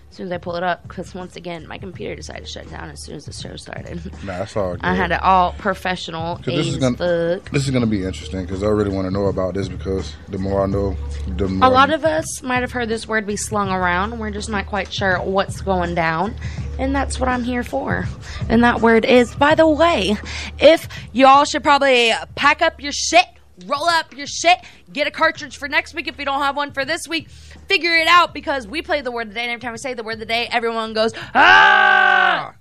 as 0.10 0.16
soon 0.16 0.28
as 0.28 0.32
I 0.32 0.38
pull 0.38 0.56
it 0.56 0.64
up. 0.64 0.84
Because 0.88 1.14
once 1.14 1.36
again, 1.36 1.68
my 1.68 1.78
computer 1.78 2.16
decided 2.16 2.46
to 2.46 2.50
shut 2.52 2.70
down 2.70 2.90
as 2.90 3.04
soon 3.04 3.16
as 3.16 3.26
the 3.26 3.34
show 3.34 3.56
started. 3.56 4.02
Nah, 4.24 4.40
that's 4.40 4.56
all 4.58 4.72
good. 4.74 4.84
I 4.84 4.94
had 4.94 5.12
it 5.12 5.22
all 5.22 5.54
professional. 5.54 6.38
this 6.38 6.68
is 6.68 6.78
gonna 6.78 7.40
this 7.52 7.64
is 7.66 7.70
gonna 7.70 7.86
be 7.86 8.04
interesting 8.04 8.42
because 8.46 8.64
I 8.64 8.68
really 8.68 8.90
want 8.90 9.06
to 9.08 9.12
know 9.12 9.26
about 9.28 9.54
this 9.54 9.68
because 9.70 10.16
the 10.28 10.38
more 10.38 10.64
I 10.64 10.66
know, 10.66 10.98
the 11.28 11.48
more 11.48 11.70
A 11.70 11.72
lot 11.72 11.92
of 11.92 12.04
us 12.04 12.42
might 12.42 12.62
have 12.62 12.72
heard 12.72 12.90
this 12.90 13.08
word 13.08 13.26
be 13.26 13.36
slung 13.38 13.70
around. 13.70 14.20
We're 14.20 14.32
just 14.32 14.50
not 14.50 14.66
quite 14.66 14.92
sure 14.92 15.18
what's 15.22 15.62
going 15.62 15.96
down. 15.96 16.36
And 16.80 16.94
that's 16.96 17.20
what 17.20 17.28
I'm 17.30 17.44
here 17.44 17.64
for. 17.64 18.06
And 18.50 18.64
that 18.64 18.82
word 18.82 19.04
is, 19.06 19.34
by 19.36 19.56
the 19.56 19.68
way, 19.68 20.16
if 20.60 20.88
y'all 21.12 21.44
should 21.44 21.64
probably 21.64 22.12
pack 22.36 22.62
up 22.62 22.82
your 22.82 22.92
shit, 22.92 23.26
roll 23.66 23.86
up 23.86 24.16
your 24.16 24.28
shit, 24.28 24.58
get 24.92 25.08
a 25.08 25.12
cartridge 25.12 25.58
for 25.58 25.68
next 25.68 25.94
week 25.94 26.08
if 26.08 26.18
you 26.20 26.26
don't 26.26 26.42
have 26.42 26.56
one 26.56 26.72
for 26.72 26.86
this 26.86 27.08
week, 27.08 27.30
figure 27.30 27.96
it 27.96 28.08
out 28.08 28.34
because 28.34 28.68
we 28.68 28.82
play 28.82 29.02
the 29.02 29.12
word 29.12 29.24
of 29.24 29.30
the 29.30 29.36
day. 29.36 29.44
And 29.44 29.52
every 29.52 29.62
time 29.62 29.72
we 29.72 29.78
say 29.78 29.94
the 29.94 30.04
word 30.04 30.14
of 30.14 30.20
the 30.20 30.26
day, 30.26 30.48
everyone 30.52 30.94
goes, 30.94 31.12
ah! 31.34 32.54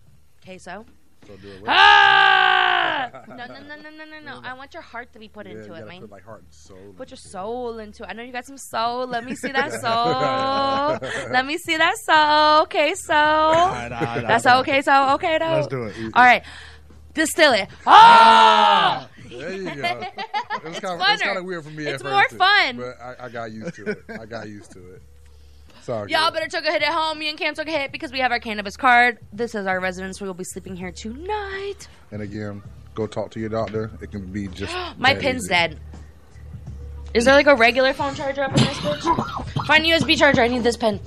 Queso. 0.45 0.87
Ah! 1.67 3.11
No, 3.29 3.35
no, 3.35 3.47
no, 3.47 3.61
no, 3.77 3.91
no, 3.91 4.05
no, 4.05 4.21
no. 4.25 4.41
I 4.45 4.55
want 4.55 4.73
your 4.75 4.83
heart 4.83 5.13
to 5.13 5.19
be 5.19 5.29
put 5.29 5.47
Yeah, 5.47 5.53
into 5.55 5.67
you 5.67 5.75
it, 5.75 5.79
gotta 5.81 5.87
man. 5.91 6.01
put, 6.03 6.11
like 6.11 6.25
heart 6.25 6.43
and 6.43 6.53
soul. 6.55 6.95
Put 6.97 7.11
your 7.11 7.17
soul 7.17 7.79
into 7.81 8.05
it. 8.05 8.09
I 8.09 8.13
know 8.13 8.23
you 8.23 8.33
got 8.33 8.47
some 8.47 8.59
soul. 8.59 9.07
Let 9.07 9.25
me 9.25 9.35
see 9.35 9.51
that 9.51 9.73
soul. 9.81 11.33
Let 11.33 11.45
me 11.45 11.59
see 11.59 11.77
that 11.77 11.97
soul. 11.99 12.63
Okay, 12.63 12.95
so. 12.95 13.13
nah, 13.13 13.89
nah, 13.89 14.21
That's 14.21 14.45
nah. 14.45 14.61
okay, 14.61 14.83
so. 14.83 15.15
Okay, 15.15 15.39
though. 15.39 15.47
Let's 15.47 15.67
do 15.67 15.83
it. 15.85 15.95
All 16.15 16.23
right. 16.25 16.45
Distillate. 17.15 17.69
Ah! 17.87 19.09
There 19.29 19.53
you 19.53 19.75
go. 19.75 20.03
It's 20.65 20.81
kind 20.81 21.01
of 21.01 21.07
it's 21.09 21.23
kind 21.23 21.39
of 21.39 21.45
weird 21.45 21.65
for 21.65 21.71
me. 21.71 21.87
It's 21.87 22.03
at 22.03 22.11
more 22.11 22.23
first, 22.23 22.37
fun. 22.37 22.77
but 22.79 22.99
I, 23.01 23.27
I 23.27 23.29
got 23.29 23.53
used 23.53 23.75
to 23.75 23.91
it. 23.91 24.03
I 24.09 24.25
got 24.27 24.49
used 24.49 24.73
to 24.73 24.95
it. 24.95 25.03
Sorry. 25.83 26.11
Y'all 26.11 26.33
better 26.33 26.49
took 26.49 26.65
a 26.65 26.73
hit 26.73 26.83
at 26.83 26.93
home. 26.93 27.19
Me 27.19 27.29
and 27.29 27.39
Cam 27.39 27.55
took 27.55 27.69
a 27.69 27.71
hit 27.71 27.93
because 27.93 28.11
we 28.11 28.19
have 28.21 28.33
our 28.33 28.41
cannabis 28.41 28.77
card. 28.77 29.19
This 29.33 29.55
is 29.55 29.67
our 29.67 29.79
residence. 29.79 30.21
We 30.21 30.27
will 30.27 30.35
be 30.35 30.45
sleeping 30.45 30.75
here 30.75 30.91
tonight. 30.91 31.87
And 32.11 32.23
again, 32.23 32.63
go 32.95 33.07
talk 33.07 33.31
to 33.33 33.41
your 33.41 33.51
doctor. 33.51 33.91
It 34.01 34.11
can 34.11 34.27
be 34.33 34.49
just 34.49 34.75
My 34.99 35.15
pin's 35.15 35.45
easy. 35.45 35.49
dead. 35.51 35.79
Is 37.15 37.25
there 37.27 37.35
like 37.35 37.47
a 37.47 37.55
regular 37.55 37.93
phone 37.93 38.15
charger 38.15 38.43
up 38.43 38.51
in 38.57 38.65
this 38.65 38.79
bitch? 38.79 39.67
Find 39.67 39.85
a 39.85 39.89
USB 39.89 40.19
charger. 40.19 40.43
I 40.43 40.49
need 40.49 40.65
this 40.65 40.77
pen. 40.77 40.99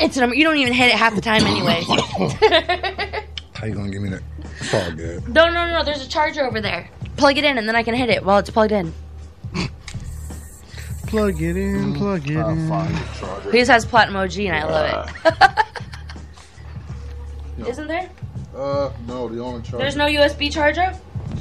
It's 0.00 0.16
an, 0.16 0.34
you 0.34 0.44
don't 0.44 0.56
even 0.58 0.72
hit 0.72 0.88
it 0.88 0.94
half 0.96 1.14
the 1.14 1.20
time 1.20 1.42
anyway. 1.44 1.82
How 3.54 3.66
you 3.66 3.74
gonna 3.74 3.90
give 3.90 4.02
me 4.02 4.10
that? 4.10 4.22
It's 4.66 4.74
all 4.74 4.90
good. 4.90 5.28
No, 5.28 5.48
no, 5.48 5.70
no. 5.70 5.84
There's 5.84 6.04
a 6.04 6.08
charger 6.08 6.44
over 6.44 6.60
there. 6.60 6.90
Plug 7.16 7.38
it 7.38 7.44
in, 7.44 7.56
and 7.56 7.68
then 7.68 7.76
I 7.76 7.84
can 7.84 7.94
hit 7.94 8.08
it 8.10 8.24
while 8.24 8.38
it's 8.38 8.50
plugged 8.50 8.72
in. 8.72 8.92
Plug 11.06 11.40
it 11.40 11.56
in, 11.56 11.94
plug 11.94 12.28
it 12.28 12.36
in. 12.36 13.52
He 13.52 13.58
just 13.58 13.70
has 13.70 13.86
platinum 13.86 14.16
OG, 14.16 14.38
and 14.40 14.56
I 14.56 14.64
love 14.64 15.10
it. 17.58 17.68
Isn't 17.68 17.86
there? 17.86 18.10
Uh, 18.56 18.90
no, 19.06 19.28
the 19.28 19.40
only 19.40 19.62
charger. 19.62 19.78
There's 19.78 19.94
no 19.94 20.06
USB 20.06 20.52
charger. 20.52 20.92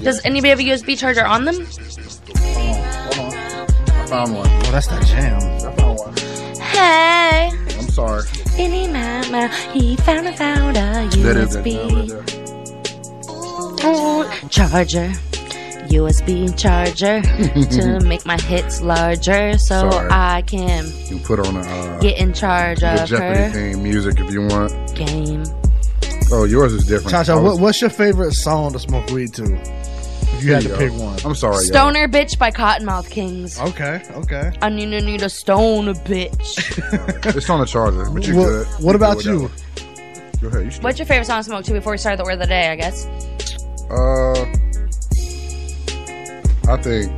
Does 0.04 0.24
anybody 0.24 0.50
have 0.50 0.60
a 0.60 0.64
USB 0.64 0.96
charger 0.96 1.26
on 1.26 1.46
them? 1.46 1.66
Hold 1.66 3.18
on. 3.18 3.34
I 3.34 4.06
found 4.06 4.36
one. 4.36 4.48
Oh, 4.48 4.72
that's 4.72 4.88
that 4.88 5.04
jam. 5.08 5.42
I 5.42 5.76
found 5.76 5.98
one. 5.98 6.16
Hey, 6.58 7.50
I'm 7.80 7.90
sorry. 7.90 8.22
any 8.56 8.88
mama, 8.88 9.48
he 9.74 9.96
found 9.96 10.28
a 10.28 10.34
found 10.38 10.78
a 10.78 11.10
That 11.24 11.38
is 11.38 11.54
that 11.56 11.64
USB 11.66 11.72
jam 11.74 11.96
right 11.96 12.28
there. 12.28 12.45
Ooh, 13.86 14.26
charger. 14.50 15.12
USB 15.88 16.58
charger 16.58 17.22
to 17.70 18.00
make 18.08 18.26
my 18.26 18.38
hits 18.42 18.82
larger 18.82 19.58
so 19.58 19.90
Sorry. 19.92 20.10
I 20.12 20.42
can 20.42 20.86
You 21.08 21.20
put 21.20 21.40
on 21.40 21.56
a 21.58 21.60
uh, 21.60 22.00
get 22.00 22.18
in 22.18 22.34
charge 22.34 22.80
the 22.80 23.04
of 23.04 23.08
Jeopardy 23.10 23.40
her 23.40 23.50
theme 23.52 23.84
music 23.84 24.20
if 24.20 24.32
you 24.34 24.42
want. 24.48 24.72
game. 24.96 25.44
Oh, 26.32 26.46
yours 26.46 26.74
is 26.74 26.86
different. 26.88 27.12
Cha 27.12 27.24
cha. 27.24 27.40
was- 27.40 27.54
what, 27.54 27.62
what's 27.62 27.82
your 27.82 27.92
favorite 27.92 28.34
song 28.34 28.74
to 28.74 28.80
smoke 28.80 29.08
weed 29.12 29.34
to? 29.36 29.44
If 29.44 30.44
you 30.44 30.54
had 30.54 30.64
to 30.64 30.70
There 30.70 30.82
you 30.86 30.90
pick 30.92 31.00
one. 31.00 31.20
I'm 31.24 31.36
sorry, 31.36 31.54
y'all. 31.58 31.62
Stoner 31.66 32.08
bitch 32.08 32.40
by 32.40 32.50
Kottonmouth 32.50 33.10
Kings. 33.12 33.60
Okay, 33.60 34.02
okay. 34.16 34.52
I 34.64 34.70
need 34.70 34.90
to 34.90 35.02
need 35.02 35.22
a 35.22 35.30
stoner 35.30 35.94
bitch. 35.94 36.56
It's 37.36 37.50
on 37.50 37.60
the 37.60 37.66
charger, 37.68 38.10
but 38.10 38.28
you 38.28 38.36
What- 38.38 38.46
good. 38.48 38.68
what 38.84 38.92
You 38.92 38.96
about 38.96 39.24
you? 39.24 39.40
with 39.44 39.56
that 39.76 40.42
one. 40.42 40.42
Go 40.52 40.58
ahead. 40.60 40.74
You. 40.74 40.82
What's 40.82 40.98
your 41.00 41.06
favorite 41.06 41.26
song 41.26 41.40
to 41.40 41.44
smoke 41.44 41.64
to 41.66 41.74
before 41.74 41.92
we 41.94 41.98
start 42.00 42.18
the 42.18 42.24
word 42.24 42.34
of 42.34 42.40
the 42.40 42.48
day? 42.48 42.70
I 42.72 42.76
guess. 42.76 43.06
Uh, 43.90 44.46
I 46.68 46.78
think 46.82 47.12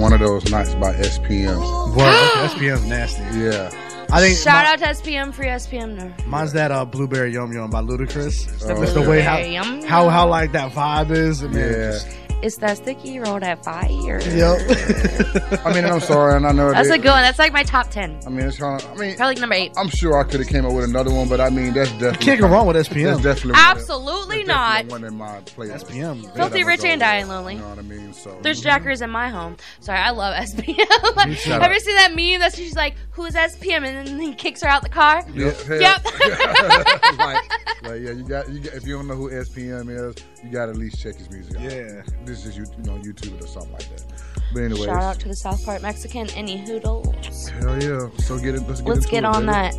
one 0.00 0.12
of 0.12 0.20
those 0.20 0.50
nights 0.50 0.74
by 0.74 0.92
SPM. 0.94 1.94
Well, 1.96 2.46
okay, 2.46 2.54
SPM's 2.68 2.86
nasty. 2.86 3.22
Yeah. 3.38 3.70
I 4.10 4.20
think 4.20 4.38
Shout 4.38 4.64
mi- 4.64 4.70
out 4.70 4.78
to 4.78 4.86
SPM, 5.02 5.32
free 5.34 5.46
SPM. 5.48 5.94
No. 5.96 6.12
mine's 6.26 6.52
that 6.54 6.70
uh, 6.72 6.84
blueberry 6.84 7.32
yum 7.32 7.52
yum 7.52 7.70
by 7.70 7.80
Ludacris. 7.82 8.48
Oh, 8.68 8.82
It's 8.82 8.92
the 8.94 9.02
way 9.02 9.20
how, 9.20 9.36
Blueberry 9.36 9.54
Yum 9.54 9.82
how 9.84 10.08
how 10.08 10.26
like 10.28 10.52
that 10.52 10.72
vibe 10.72 11.10
is. 11.10 11.42
Man, 11.42 11.54
Yeah. 11.54 11.70
just- 11.92 12.08
It's 12.40 12.56
that 12.58 12.76
sticky 12.76 13.18
roll 13.18 13.40
that 13.40 13.64
fire. 13.64 14.20
Yep. 14.20 15.60
I 15.66 15.74
mean, 15.74 15.84
I'm 15.84 15.98
sorry, 15.98 16.36
and 16.36 16.46
I 16.46 16.52
know 16.52 16.70
That's 16.72 16.88
that, 16.88 17.00
a 17.00 17.02
good 17.02 17.10
one. 17.10 17.22
That's 17.22 17.38
like 17.38 17.52
my 17.52 17.64
top 17.64 17.90
ten. 17.90 18.20
I 18.24 18.30
mean, 18.30 18.46
it's 18.46 18.58
kind 18.58 18.80
of. 18.80 18.88
I 18.90 18.94
mean, 18.94 19.16
Probably 19.16 19.34
like 19.34 19.40
number 19.40 19.54
eight. 19.56 19.72
I'm 19.76 19.88
sure 19.88 20.18
I 20.18 20.22
could 20.22 20.38
have 20.38 20.48
came 20.48 20.64
up 20.64 20.72
with 20.72 20.84
another 20.84 21.12
one, 21.12 21.28
but 21.28 21.40
I 21.40 21.50
mean, 21.50 21.74
that's 21.74 21.90
definitely. 21.92 22.24
Can't 22.24 22.40
go 22.40 22.46
wrong 22.46 22.68
with 22.68 22.76
SPM. 22.76 23.04
That's 23.04 23.22
definitely 23.22 23.54
Absolutely 23.56 24.38
one, 24.38 24.46
not. 24.46 24.86
One 24.86 25.04
in 25.04 25.16
my 25.16 25.40
playlist. 25.40 25.86
SPM. 25.86 26.34
Filthy 26.36 26.62
Rich 26.62 26.84
and 26.84 27.00
dying 27.00 27.26
Lonely. 27.26 27.54
You 27.54 27.60
know 27.60 27.70
what 27.70 27.78
I 27.78 27.82
mean? 27.82 28.12
So 28.12 28.38
There's 28.40 28.58
mm-hmm. 28.58 28.68
Jackers 28.68 29.00
in 29.00 29.10
my 29.10 29.28
home. 29.28 29.56
Sorry, 29.80 29.98
I 29.98 30.10
love 30.10 30.34
SPM. 30.36 31.28
Me 31.28 31.34
too. 31.34 31.50
Ever 31.52 31.78
seen 31.80 31.96
that 31.96 32.14
meme 32.14 32.38
that 32.38 32.54
she's 32.54 32.76
like, 32.76 32.94
"Who's 33.10 33.34
SPM?" 33.34 33.84
and 33.84 34.06
then 34.06 34.20
he 34.20 34.34
kicks 34.34 34.62
her 34.62 34.68
out 34.68 34.82
the 34.82 34.88
car. 34.88 35.24
Yep. 35.34 35.56
Yep. 35.68 36.04
like, 37.18 37.18
like, 37.82 38.00
yeah, 38.00 38.10
you 38.12 38.22
got, 38.22 38.48
you 38.48 38.60
got. 38.60 38.74
If 38.74 38.86
you 38.86 38.96
don't 38.96 39.08
know 39.08 39.16
who 39.16 39.30
SPM 39.30 39.90
is, 39.90 40.14
you 40.44 40.50
got 40.50 40.66
to 40.66 40.70
at 40.70 40.76
least 40.76 41.02
check 41.02 41.16
his 41.16 41.28
music. 41.30 41.56
out. 41.56 41.62
Yeah. 41.62 42.02
This 42.28 42.44
is 42.44 42.58
you, 42.58 42.66
you 42.76 42.84
know 42.84 42.98
YouTube 42.98 43.42
or 43.42 43.46
something 43.46 43.72
like 43.72 43.88
that. 43.88 44.04
But 44.52 44.62
anyways, 44.64 44.84
Shout 44.84 45.02
out 45.02 45.18
to 45.20 45.28
the 45.28 45.36
South 45.36 45.64
Park 45.64 45.80
Mexican. 45.80 46.28
Any 46.30 46.58
hoodles. 46.58 47.48
hell 47.48 47.82
yeah. 47.82 48.08
So 48.18 48.38
get 48.38 48.54
it. 48.54 48.62
Let's 48.68 48.80
get 48.82 48.88
Let's 48.88 49.06
get 49.06 49.24
on 49.24 49.46
that 49.46 49.74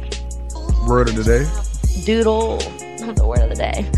word 0.88 1.10
of 1.10 1.16
the 1.16 1.24
day. 1.24 2.06
doodle. 2.06 2.58
Not 3.06 3.16
the 3.18 3.28
word 3.28 3.39
of 3.39 3.50
the 3.50 3.56
day. 3.56 3.89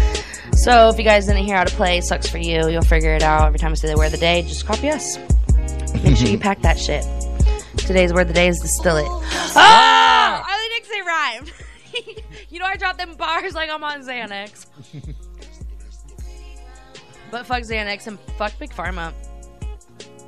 So 0.53 0.89
if 0.89 0.97
you 0.97 1.03
guys 1.05 1.25
didn't 1.27 1.45
hear 1.45 1.55
how 1.55 1.63
to 1.63 1.73
play, 1.75 2.01
sucks 2.01 2.27
for 2.27 2.37
you. 2.39 2.67
You'll 2.67 2.81
figure 2.81 3.13
it 3.15 3.23
out 3.23 3.47
every 3.47 3.57
time 3.57 3.71
I 3.71 3.75
say 3.75 3.87
the 3.87 3.97
word 3.97 4.07
of 4.07 4.11
the 4.11 4.17
day. 4.17 4.41
Just 4.43 4.65
copy 4.65 4.89
us. 4.89 5.17
Make 6.03 6.17
sure 6.17 6.27
you 6.27 6.37
pack 6.49 6.61
that 6.61 6.77
shit. 6.77 7.05
Today's 7.77 8.13
word 8.13 8.23
of 8.23 8.27
the 8.27 8.33
day 8.33 8.49
is 8.49 8.59
distillate. 8.59 9.07
Ah! 9.55 10.43
I 10.45 10.69
didn't 10.69 10.91
say 10.91 11.01
rhymed. 11.01 12.23
you 12.49 12.59
know 12.59 12.65
I 12.65 12.75
dropped 12.75 12.97
them 12.97 13.15
bars 13.15 13.53
like 13.53 13.69
I'm 13.69 13.83
on 13.83 14.03
Xanax. 14.03 14.65
But 17.31 17.45
fuck 17.45 17.63
Xanax 17.63 18.07
and 18.07 18.19
fuck 18.37 18.57
Big 18.59 18.71
Pharma. 18.71 19.13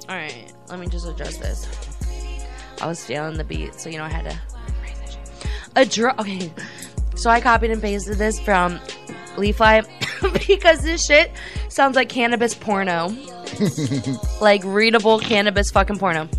All 0.10 0.16
right, 0.16 0.52
let 0.70 0.80
me 0.80 0.88
just 0.88 1.08
address 1.08 1.38
this. 1.38 1.68
I 2.82 2.88
was 2.88 3.04
feeling 3.06 3.38
the 3.38 3.44
beat, 3.44 3.76
so 3.76 3.90
you 3.90 3.98
know 3.98 4.06
I 4.06 4.10
had 4.10 4.32
to. 4.32 4.40
A 5.76 5.86
draw. 5.86 6.14
Okay, 6.20 6.52
so 7.16 7.30
I 7.30 7.42
copied 7.42 7.72
and 7.72 7.82
pasted 7.82 8.18
this 8.18 8.40
from 8.40 8.80
Leafly 9.36 9.86
because 10.48 10.84
this 10.84 11.06
shit 11.06 11.32
sounds 11.70 11.96
like 11.96 12.10
cannabis 12.10 12.54
porno, 12.54 13.16
like 14.42 14.64
readable 14.64 15.20
cannabis 15.20 15.72
fucking 15.72 15.98
porno. 15.98 16.30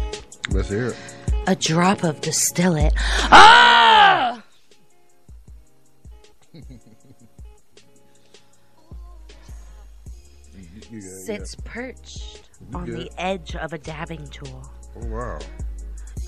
Let's 0.51 0.69
hear 0.69 0.89
it. 0.89 0.97
A 1.47 1.57
drop 1.57 2.05
of 2.05 2.21
distillate. 2.21 2.93
Ah! 2.97 4.43
Sits 11.27 11.55
perched 11.64 12.43
You 12.70 12.79
on 12.79 12.85
good. 12.87 12.99
the 12.99 13.11
edge 13.20 13.55
of 13.57 13.72
a 13.72 13.79
dabbing 13.79 14.27
tool, 14.29 14.70
Oh 14.97 15.07
wow. 15.07 15.39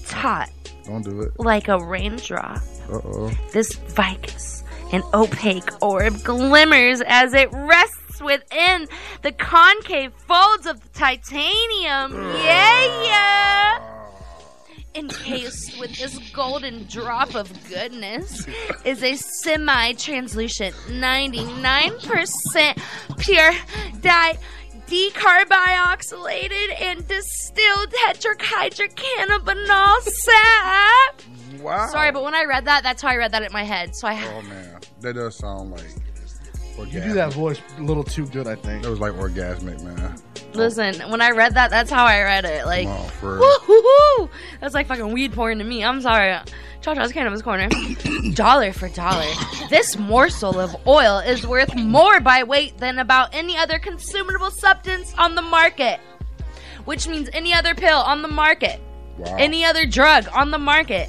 taut 0.06 0.50
Don't 0.84 1.02
do 1.02 1.20
it. 1.22 1.32
like 1.38 1.68
a 1.68 1.78
raindrop. 1.78 2.58
Uh 2.90 3.00
oh. 3.04 3.30
This 3.52 3.74
vicus, 3.74 4.62
an 4.92 5.02
opaque 5.12 5.70
orb, 5.82 6.22
glimmers 6.22 7.00
as 7.06 7.34
it 7.34 7.48
rests 7.52 8.20
within 8.22 8.86
the 9.22 9.32
concave 9.32 10.12
folds 10.26 10.66
of 10.66 10.80
the 10.82 10.88
titanium. 10.98 12.12
Yeah, 12.14 13.02
yeah. 13.04 13.78
Encased 14.94 15.78
with 15.78 15.94
this 15.98 16.18
golden 16.32 16.86
drop 16.86 17.34
of 17.34 17.52
goodness 17.68 18.46
is 18.86 19.02
a 19.02 19.14
semi 19.16 19.92
translucent 19.92 20.74
99% 20.88 22.78
pure 23.18 23.52
di 24.00 24.32
decarboxylated 24.86 26.80
and 26.80 27.06
distilled 27.06 27.92
tetrahydrocannabinol 27.92 30.00
sap. 30.02 31.22
Wow. 31.60 31.88
Sorry, 31.88 32.12
but 32.12 32.22
when 32.22 32.34
I 32.34 32.44
read 32.44 32.64
that, 32.66 32.82
that's 32.82 33.02
how 33.02 33.08
I 33.08 33.16
read 33.16 33.32
that 33.32 33.42
in 33.42 33.52
my 33.52 33.64
head. 33.64 33.96
So 33.96 34.08
I 34.08 34.14
Oh 34.34 34.42
man, 34.42 34.80
that 35.00 35.14
does 35.14 35.36
sound 35.36 35.72
like. 35.72 35.84
Orgasmic. 36.76 36.92
You 36.92 37.00
do 37.00 37.12
that 37.14 37.32
voice 37.32 37.60
a 37.78 37.82
little 37.82 38.04
too 38.04 38.26
good, 38.26 38.46
I 38.46 38.54
think. 38.54 38.84
It 38.84 38.88
was 38.88 39.00
like 39.00 39.12
orgasmic, 39.12 39.82
man. 39.82 40.16
listen. 40.52 40.94
When 41.10 41.20
I 41.20 41.30
read 41.30 41.54
that, 41.54 41.70
that's 41.70 41.90
how 41.90 42.04
I 42.04 42.20
read 42.22 42.44
it. 42.44 42.66
Like, 42.66 42.86
Come 42.86 42.96
on, 42.96 43.08
for 43.10 43.38
woo 43.38 43.58
hoo 43.62 43.82
hoo. 43.82 44.30
That's 44.60 44.74
like 44.74 44.86
fucking 44.86 45.12
weed 45.12 45.32
porn 45.32 45.58
to 45.58 45.64
me. 45.64 45.84
I'm 45.84 46.00
sorry. 46.00 46.36
Cha-Cha's 46.82 47.12
Cannabis 47.12 47.42
Corner. 47.42 47.68
dollar 48.34 48.72
for 48.72 48.88
dollar. 48.90 49.26
This 49.70 49.96
morsel 49.98 50.60
of 50.60 50.76
oil 50.86 51.18
is 51.18 51.46
worth 51.46 51.74
more 51.74 52.20
by 52.20 52.44
weight 52.44 52.78
than 52.78 52.98
about 52.98 53.34
any 53.34 53.56
other 53.56 53.78
consumable 53.78 54.50
substance 54.50 55.12
on 55.18 55.34
the 55.34 55.42
market. 55.42 55.98
Which 56.84 57.08
means 57.08 57.28
any 57.32 57.52
other 57.52 57.74
pill 57.74 57.98
on 57.98 58.22
the 58.22 58.28
market. 58.28 58.80
Wow. 59.18 59.34
Any 59.36 59.64
other 59.64 59.86
drug 59.86 60.28
on 60.32 60.50
the 60.50 60.58
market. 60.58 61.08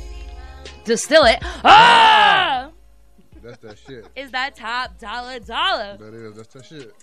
Distillate. 0.86 1.40
Ah! 1.64 2.72
That's 3.48 3.60
that 3.60 3.80
shit. 3.80 4.06
Is 4.18 4.32
that 4.32 4.58
top 4.58 5.00
dollar 5.00 5.40
dollar? 5.40 5.96
That 5.98 6.14
is. 6.14 6.36
That's 6.36 6.50
that 6.50 6.66
shit. 6.66 6.94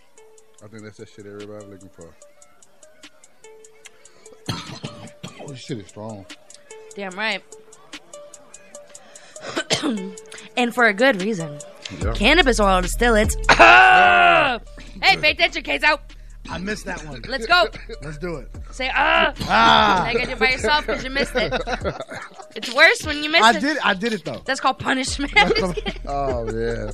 I 0.62 0.66
think 0.66 0.82
that's 0.82 0.98
that 0.98 1.08
shit 1.08 1.24
everybody 1.24 1.64
looking 1.64 1.88
for. 1.88 2.14
oh, 5.40 5.48
this 5.48 5.60
shit 5.60 5.78
is 5.78 5.88
strong. 5.88 6.26
Damn 6.94 7.12
right. 7.12 7.42
and 10.58 10.74
for 10.74 10.84
a 10.84 10.92
good 10.92 11.22
reason. 11.22 11.58
Yeah. 12.02 12.12
Cannabis 12.12 12.60
oil 12.60 12.82
distillates. 12.82 13.36
hey, 15.02 15.16
pay 15.16 15.30
attention, 15.30 15.62
queso. 15.62 15.98
I 16.50 16.58
missed 16.58 16.84
that 16.84 17.04
one. 17.06 17.22
Let's 17.26 17.46
go. 17.46 17.66
Let's 18.02 18.18
do 18.18 18.36
it. 18.36 18.48
Say 18.70 18.90
ah. 18.94 19.32
Ah. 19.42 20.02
Like 20.06 20.22
I 20.22 20.24
did 20.26 20.38
by 20.38 20.50
yourself 20.50 20.86
because 20.86 21.02
you 21.02 21.10
missed 21.10 21.34
it. 21.34 21.52
It's 22.54 22.72
worse 22.74 23.02
when 23.04 23.22
you 23.24 23.30
miss 23.30 23.42
I 23.42 23.56
it. 23.56 23.60
did. 23.60 23.78
I 23.78 23.94
did 23.94 24.12
it 24.12 24.24
though. 24.24 24.42
That's 24.44 24.60
called 24.60 24.78
punishment. 24.78 25.32
Oh 26.06 26.44
yeah. 26.52 26.90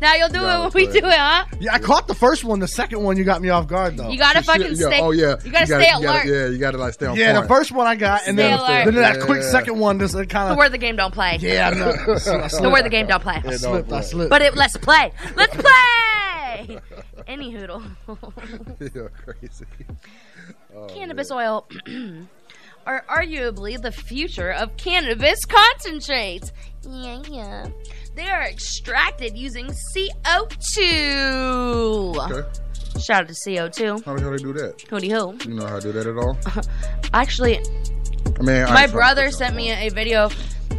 now 0.00 0.14
you'll 0.14 0.28
do 0.30 0.38
it 0.42 0.58
when 0.60 0.70
we 0.74 0.86
do 0.86 0.98
it, 0.98 1.04
huh? 1.04 1.44
Yeah, 1.60 1.74
I 1.74 1.78
caught 1.78 2.08
the 2.08 2.14
first 2.14 2.44
one. 2.44 2.58
The 2.60 2.66
second 2.68 3.02
one, 3.02 3.16
you 3.18 3.24
got 3.24 3.42
me 3.42 3.50
off 3.50 3.66
guard 3.68 3.96
though. 3.96 4.08
You 4.08 4.18
gotta 4.18 4.42
fucking 4.42 4.68
Yeah, 4.68 4.86
stay. 4.86 5.00
Oh 5.00 5.10
yeah. 5.10 5.36
You 5.44 5.52
gotta 5.52 5.66
stay 5.66 5.90
you 5.90 5.98
alert. 5.98 6.24
yeah, 6.26 6.46
you 6.46 6.58
gotta 6.58 6.78
like 6.78 6.94
stay 6.94 7.06
on 7.06 7.16
yeah, 7.16 7.34
point. 7.34 7.42
the 7.48 7.54
first 7.54 7.72
one 7.72 7.86
I 7.86 7.94
got, 7.96 8.22
and 8.26 8.36
Stay 8.38 8.48
then, 8.48 8.58
alert. 8.58 8.84
then 8.86 8.94
that 8.94 9.20
quick 9.20 9.42
Yeah. 9.42 9.50
second 9.50 9.78
one 9.78 9.98
just 9.98 10.14
kind 10.14 10.28
The 10.30 10.38
of. 10.52 10.56
word 10.56 10.72
the 10.72 10.78
game 10.78 10.96
don't 10.96 11.12
play. 11.12 11.36
Yeah, 11.40 11.68
I 11.68 11.74
know. 11.78 11.90
I 12.14 12.16
slipped. 12.48 12.62
The 12.62 12.70
word 12.70 12.84
the 12.84 12.90
game 12.90 13.06
don't 13.06 13.22
play. 13.22 13.42
I 13.44 13.56
slipped. 13.56 13.92
I 13.92 14.00
slipped. 14.00 14.30
But 14.30 14.42
it, 14.42 14.56
let's 14.56 14.76
play. 14.78 15.12
Let's 15.36 15.54
play. 15.54 16.78
Any 17.30 17.50
hoodle. 17.54 17.82
You're 18.94 19.10
crazy. 19.10 19.66
Oh, 20.74 20.86
cannabis 20.86 21.30
oil 21.32 21.66
are 22.86 23.04
arguably 23.08 23.80
the 23.80 23.90
future 23.90 24.52
of 24.52 24.76
cannabis 24.76 25.44
concentrates. 25.44 26.52
Yeah, 26.88 27.22
yeah. 27.28 27.66
They 28.14 28.28
are 28.28 28.42
extracted 28.42 29.36
using 29.36 29.66
CO2. 29.66 32.30
Okay. 32.30 32.48
Shout 33.00 33.22
out 33.22 33.28
to 33.28 33.34
CO2. 33.34 34.04
How 34.04 34.14
the 34.14 34.20
hell 34.22 34.30
they 34.30 34.36
do 34.36 34.52
that? 34.52 34.80
Hooty 34.88 35.08
hoo. 35.10 35.36
You 35.48 35.54
know 35.56 35.66
how 35.66 35.80
to 35.80 35.80
do 35.80 35.90
that 35.92 36.06
at 36.06 36.16
all? 36.16 36.38
Actually, 37.12 37.58
I 38.38 38.42
mean, 38.42 38.62
I 38.64 38.72
my 38.72 38.86
brother 38.86 39.32
sent 39.32 39.56
me 39.56 39.72
a 39.72 39.88
video 39.90 40.30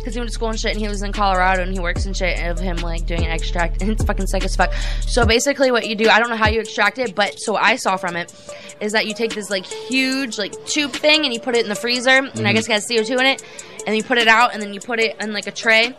because 0.01 0.13
he 0.15 0.19
went 0.19 0.29
to 0.29 0.33
school 0.33 0.49
and 0.49 0.59
shit, 0.59 0.71
and 0.71 0.81
he 0.81 0.87
was 0.87 1.01
in 1.03 1.11
Colorado 1.13 1.61
and 1.63 1.71
he 1.71 1.79
works 1.79 2.05
and 2.05 2.15
shit 2.17 2.39
of 2.45 2.59
him 2.59 2.77
like 2.77 3.05
doing 3.05 3.23
an 3.23 3.31
extract, 3.31 3.81
and 3.81 3.91
it's 3.91 4.03
fucking 4.03 4.27
sick 4.27 4.43
as 4.43 4.55
fuck. 4.55 4.73
So 5.01 5.25
basically, 5.25 5.71
what 5.71 5.87
you 5.87 5.95
do, 5.95 6.09
I 6.09 6.19
don't 6.19 6.29
know 6.29 6.35
how 6.35 6.47
you 6.49 6.59
extract 6.59 6.97
it, 6.97 7.15
but 7.15 7.39
so 7.39 7.55
I 7.55 7.75
saw 7.75 7.97
from 7.97 8.15
it 8.15 8.33
is 8.79 8.91
that 8.93 9.05
you 9.05 9.13
take 9.13 9.33
this 9.35 9.49
like 9.49 9.65
huge 9.65 10.37
like 10.37 10.53
tube 10.65 10.91
thing 10.91 11.23
and 11.25 11.33
you 11.33 11.39
put 11.39 11.55
it 11.55 11.63
in 11.63 11.69
the 11.69 11.75
freezer, 11.75 12.09
and 12.09 12.47
I 12.47 12.51
Mhm. 12.51 12.53
guess 12.55 12.67
it 12.69 12.71
has 12.73 12.87
CO 12.87 13.03
two 13.03 13.17
in 13.17 13.25
it, 13.25 13.43
and 13.87 13.95
you 13.95 14.03
put 14.03 14.17
it 14.17 14.27
out, 14.27 14.53
and 14.53 14.61
then 14.61 14.73
you 14.73 14.79
put 14.79 14.99
it 14.99 15.15
in 15.21 15.33
like 15.33 15.47
a 15.47 15.51
tray 15.51 15.95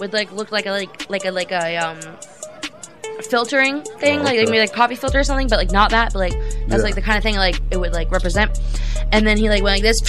with 0.00 0.12
like 0.12 0.32
look 0.32 0.50
like 0.52 0.66
a 0.66 0.70
like 0.72 1.08
like 1.10 1.24
a 1.24 1.30
like 1.30 1.52
a 1.52 1.76
um 1.76 1.98
filtering 3.30 3.82
thing, 3.82 4.20
Oh, 4.20 4.22
like, 4.24 4.36
like 4.38 4.46
maybe 4.48 4.58
like 4.58 4.72
coffee 4.72 4.96
filter 4.96 5.20
or 5.20 5.24
something, 5.24 5.46
but 5.48 5.56
like 5.56 5.70
not 5.70 5.90
that, 5.90 6.12
but 6.12 6.18
like 6.18 6.32
that's 6.68 6.68
Yeah. 6.68 6.76
like 6.78 6.94
the 6.96 7.02
kind 7.02 7.16
of 7.16 7.22
thing 7.22 7.36
like 7.36 7.60
it 7.70 7.78
would 7.78 7.92
like 7.92 8.10
represent. 8.10 8.58
And 9.12 9.26
then 9.26 9.38
he 9.38 9.48
like 9.48 9.62
went 9.62 9.76
like 9.76 9.82
this, 9.82 10.00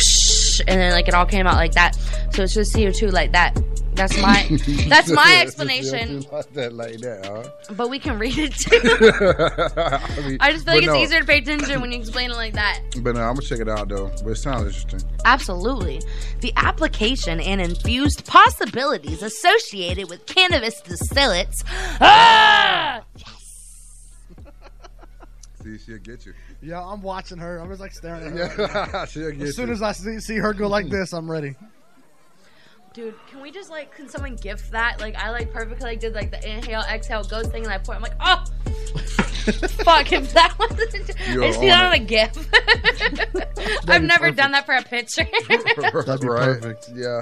and 0.62 0.80
then 0.80 0.92
like 0.92 1.08
it 1.08 1.14
all 1.14 1.26
came 1.26 1.48
out 1.48 1.56
like 1.56 1.74
that. 1.74 1.96
So 2.32 2.44
it's 2.44 2.54
just 2.54 2.74
CO 2.74 2.92
two 2.92 3.10
like 3.10 3.32
that. 3.34 3.58
That's 3.96 4.22
my 4.22 4.46
that's 4.90 5.10
my 5.10 5.38
explanation. 5.42 6.26
Like 6.36 6.52
that, 6.54 6.74
like 6.74 6.98
that, 6.98 7.26
huh? 7.26 7.74
But 7.76 7.90
we 7.90 7.98
can 7.98 8.20
read 8.20 8.38
it 8.38 8.54
too. 8.54 8.80
I, 8.84 10.28
mean, 10.28 10.38
I 10.42 10.52
just 10.52 10.66
feel 10.66 10.74
like 10.74 10.84
it's 10.84 10.92
no. 10.92 11.02
easier 11.02 11.20
to 11.20 11.26
pay 11.26 11.38
attention 11.38 11.80
when 11.80 11.92
you 11.92 12.00
explain 12.00 12.32
it 12.32 12.36
like 12.36 12.54
that. 12.54 12.82
But 13.02 13.16
no, 13.16 13.22
I'm 13.22 13.36
gonna 13.36 13.42
check 13.42 13.60
it 13.60 13.70
out 13.70 13.88
though. 13.88 14.12
But 14.24 14.32
it 14.32 14.36
sounds 14.36 14.66
interesting. 14.66 15.10
Absolutely. 15.24 16.02
The 16.42 16.52
application 16.58 17.40
and 17.40 17.62
infused 17.62 18.26
possibilities 18.26 19.22
associated 19.22 20.10
with 20.10 20.26
cannabis 20.26 20.82
distillates. 20.82 21.64
Ah! 22.02 23.02
Yes. 23.16 23.36
See, 25.64 25.78
she'll 25.78 25.98
get 26.00 26.26
you. 26.26 26.34
Yeah, 26.66 26.84
I'm 26.84 27.04
watching 27.04 27.38
her. 27.38 27.60
I'm 27.60 27.70
just 27.70 27.80
like 27.80 27.94
staring 27.94 28.40
at 28.40 28.52
her. 28.52 29.06
she'll 29.08 29.42
as 29.44 29.56
soon 29.56 29.68
you. 29.68 29.74
as 29.74 29.84
I 29.84 29.92
see, 29.92 30.20
see 30.20 30.38
her 30.38 30.52
go 30.52 30.68
like 30.68 30.90
this, 30.90 31.14
I'm 31.14 31.30
ready. 31.30 31.56
Dude, 32.94 33.14
can 33.30 33.42
we 33.42 33.52
just 33.52 33.70
like 33.70 33.94
can 33.94 34.10
someone 34.10 34.36
gift 34.36 34.72
that? 34.72 35.00
Like 35.00 35.16
I 35.16 35.30
like 35.30 35.54
perfectly 35.54 35.92
like 35.92 36.00
did 36.00 36.16
like 36.16 36.32
the 36.32 36.44
inhale, 36.50 36.82
exhale, 36.90 37.24
ghost 37.24 37.52
thing 37.52 37.66
and 37.66 37.72
I 37.72 37.78
put 37.78 37.96
I'm 37.96 38.02
like, 38.02 38.16
oh 38.20 38.44
fuck 39.84 40.12
if 40.12 40.34
that 40.34 40.56
wasn't 40.58 41.12
You're 41.30 41.44
I 41.44 41.48
just 41.48 41.60
need 41.60 41.70
that 41.70 41.86
on 41.86 41.94
a 41.94 42.00
gif. 42.00 42.36
I've 43.88 44.02
never 44.02 44.32
perfect. 44.32 44.38
done 44.38 44.52
that 44.54 44.66
for 44.66 44.74
a 44.74 44.82
picture. 44.82 45.28
That'd 45.48 46.22
be 46.22 46.28
right? 46.28 46.60
perfect. 46.60 46.90
Yeah. 46.96 47.22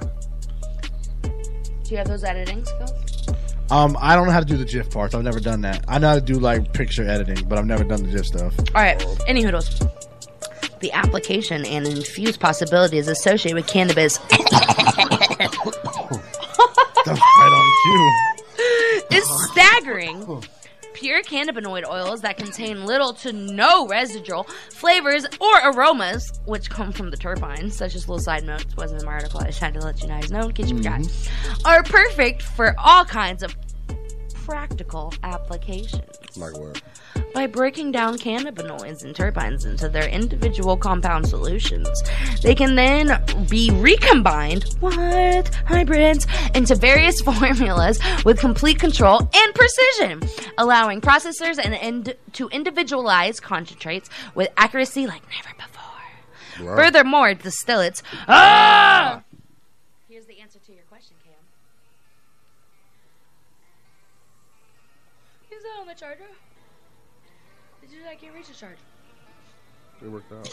Do 1.24 1.92
you 1.92 1.98
have 1.98 2.08
those 2.08 2.24
editing 2.24 2.64
skills? 2.64 3.13
Um, 3.74 3.98
I 4.00 4.16
don't 4.16 4.28
know 4.28 4.32
how 4.32 4.40
to 4.40 4.46
do 4.46 4.56
the 4.56 4.66
GIF 4.66 4.92
parts. 4.92 5.16
I've 5.16 5.24
never 5.24 5.40
done 5.40 5.62
that. 5.62 5.84
I 5.88 5.98
know 5.98 6.10
how 6.10 6.16
to 6.16 6.22
do 6.22 6.36
like 6.36 6.74
picture 6.74 7.08
editing, 7.10 7.44
but 7.48 7.58
I've 7.58 7.66
never 7.66 7.84
done 7.84 8.04
the 8.04 8.12
GIF 8.12 8.28
stuff. 8.28 8.54
Alright, 8.70 9.04
any 9.28 9.42
hoodles. 9.42 9.80
The 10.80 10.92
application 10.92 11.66
and 11.66 11.88
infused 11.88 12.40
possibilities 12.40 13.08
associated 13.08 13.56
with 13.56 13.66
cannabis 13.66 14.18
That's 17.06 17.20
right 17.20 17.52
on 17.52 17.66
cue. 19.10 19.18
is 19.18 19.52
staggering. 19.52 20.44
pure 20.94 21.24
cannabinoid 21.24 21.86
oils 21.90 22.22
that 22.22 22.38
contain 22.38 22.86
little 22.86 23.12
to 23.14 23.34
no 23.34 23.88
residual 23.88 24.44
flavors 24.70 25.26
or 25.42 25.72
aromas, 25.72 26.32
which 26.46 26.70
come 26.70 26.92
from 26.92 27.10
the 27.10 27.18
terpenes, 27.18 27.74
such 27.74 27.96
as 27.96 28.08
little 28.08 28.24
side 28.24 28.44
notes, 28.44 28.66
wasn't 28.78 29.02
in 29.02 29.06
my 29.06 29.14
article. 29.14 29.42
I 29.42 29.48
just 29.48 29.60
had 29.60 29.74
to 29.74 29.80
let 29.80 30.02
you 30.02 30.08
guys 30.08 30.32
know 30.32 30.42
in 30.42 30.54
case 30.54 30.70
you 30.70 30.78
forgot, 30.78 31.02
are 31.66 31.84
perfect 31.84 32.42
for 32.44 32.76
all 32.78 33.04
kinds 33.06 33.42
of 33.44 33.56
practical 34.46 35.14
applications. 35.24 36.38
Like 36.38 36.58
what? 36.58 36.82
By 37.34 37.48
breaking 37.48 37.92
down 37.92 38.18
cannabinoids 38.18 39.04
and 39.04 39.16
terpenes 39.16 39.66
into 39.66 39.90
their 39.90 40.08
individual 40.08 40.78
compound 40.78 41.28
solutions, 41.28 42.04
they 42.42 42.54
can 42.54 42.76
then 42.76 43.24
be 43.50 43.70
recombined, 43.72 44.66
what? 44.80 45.54
Hybrids, 45.66 46.28
into 46.54 46.76
various 46.76 47.22
formulas 47.28 48.00
with 48.26 48.40
complete 48.40 48.80
control 48.80 49.20
and 49.34 49.56
precision, 49.56 50.22
allowing 50.58 51.02
processors 51.02 51.58
and 51.64 51.74
ind- 51.74 52.16
to 52.34 52.50
individualize 52.50 53.40
concentrates 53.40 54.10
with 54.36 54.50
accuracy 54.58 55.08
like 55.08 55.24
never 55.30 55.56
before. 55.56 56.68
Wow. 56.68 56.76
Furthermore, 56.76 57.34
distillates. 57.34 58.02
Ah! 58.28 59.24
Is 65.64 65.70
that 65.72 65.80
on 65.80 65.88
the 65.88 65.94
charger? 65.94 66.26
Did 67.80 67.92
you? 67.92 68.00
I 68.06 68.16
can't 68.16 68.36
reach 68.36 68.50
the 68.50 68.54
charger. 68.54 68.76
It 70.04 70.10
worked 70.10 70.30
out. 70.34 70.44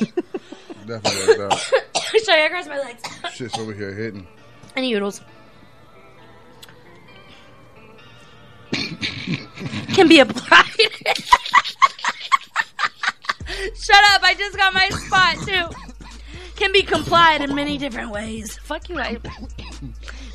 Definitely 0.84 1.38
worked 1.38 1.52
out. 1.52 1.60
Sorry, 2.24 2.44
I 2.44 2.48
crossed 2.48 2.68
my 2.68 2.80
legs. 2.80 3.02
Shit's 3.32 3.56
over 3.56 3.72
here 3.72 3.94
hitting. 3.94 4.26
Any 4.74 4.92
oodles. 4.94 5.20
Can 9.94 10.08
be 10.08 10.18
applied. 10.18 10.64
Shut 13.76 14.02
up! 14.10 14.24
I 14.24 14.34
just 14.36 14.56
got 14.56 14.74
my 14.74 14.88
spot 14.88 15.36
too. 15.46 15.68
Can 16.56 16.72
be 16.72 16.82
complied 16.82 17.42
in 17.42 17.54
many 17.54 17.78
different 17.78 18.10
ways. 18.10 18.58
Fuck 18.64 18.88
you, 18.88 18.98
I. 18.98 19.18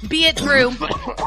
Be 0.08 0.28
it 0.28 0.40
through 0.40 0.72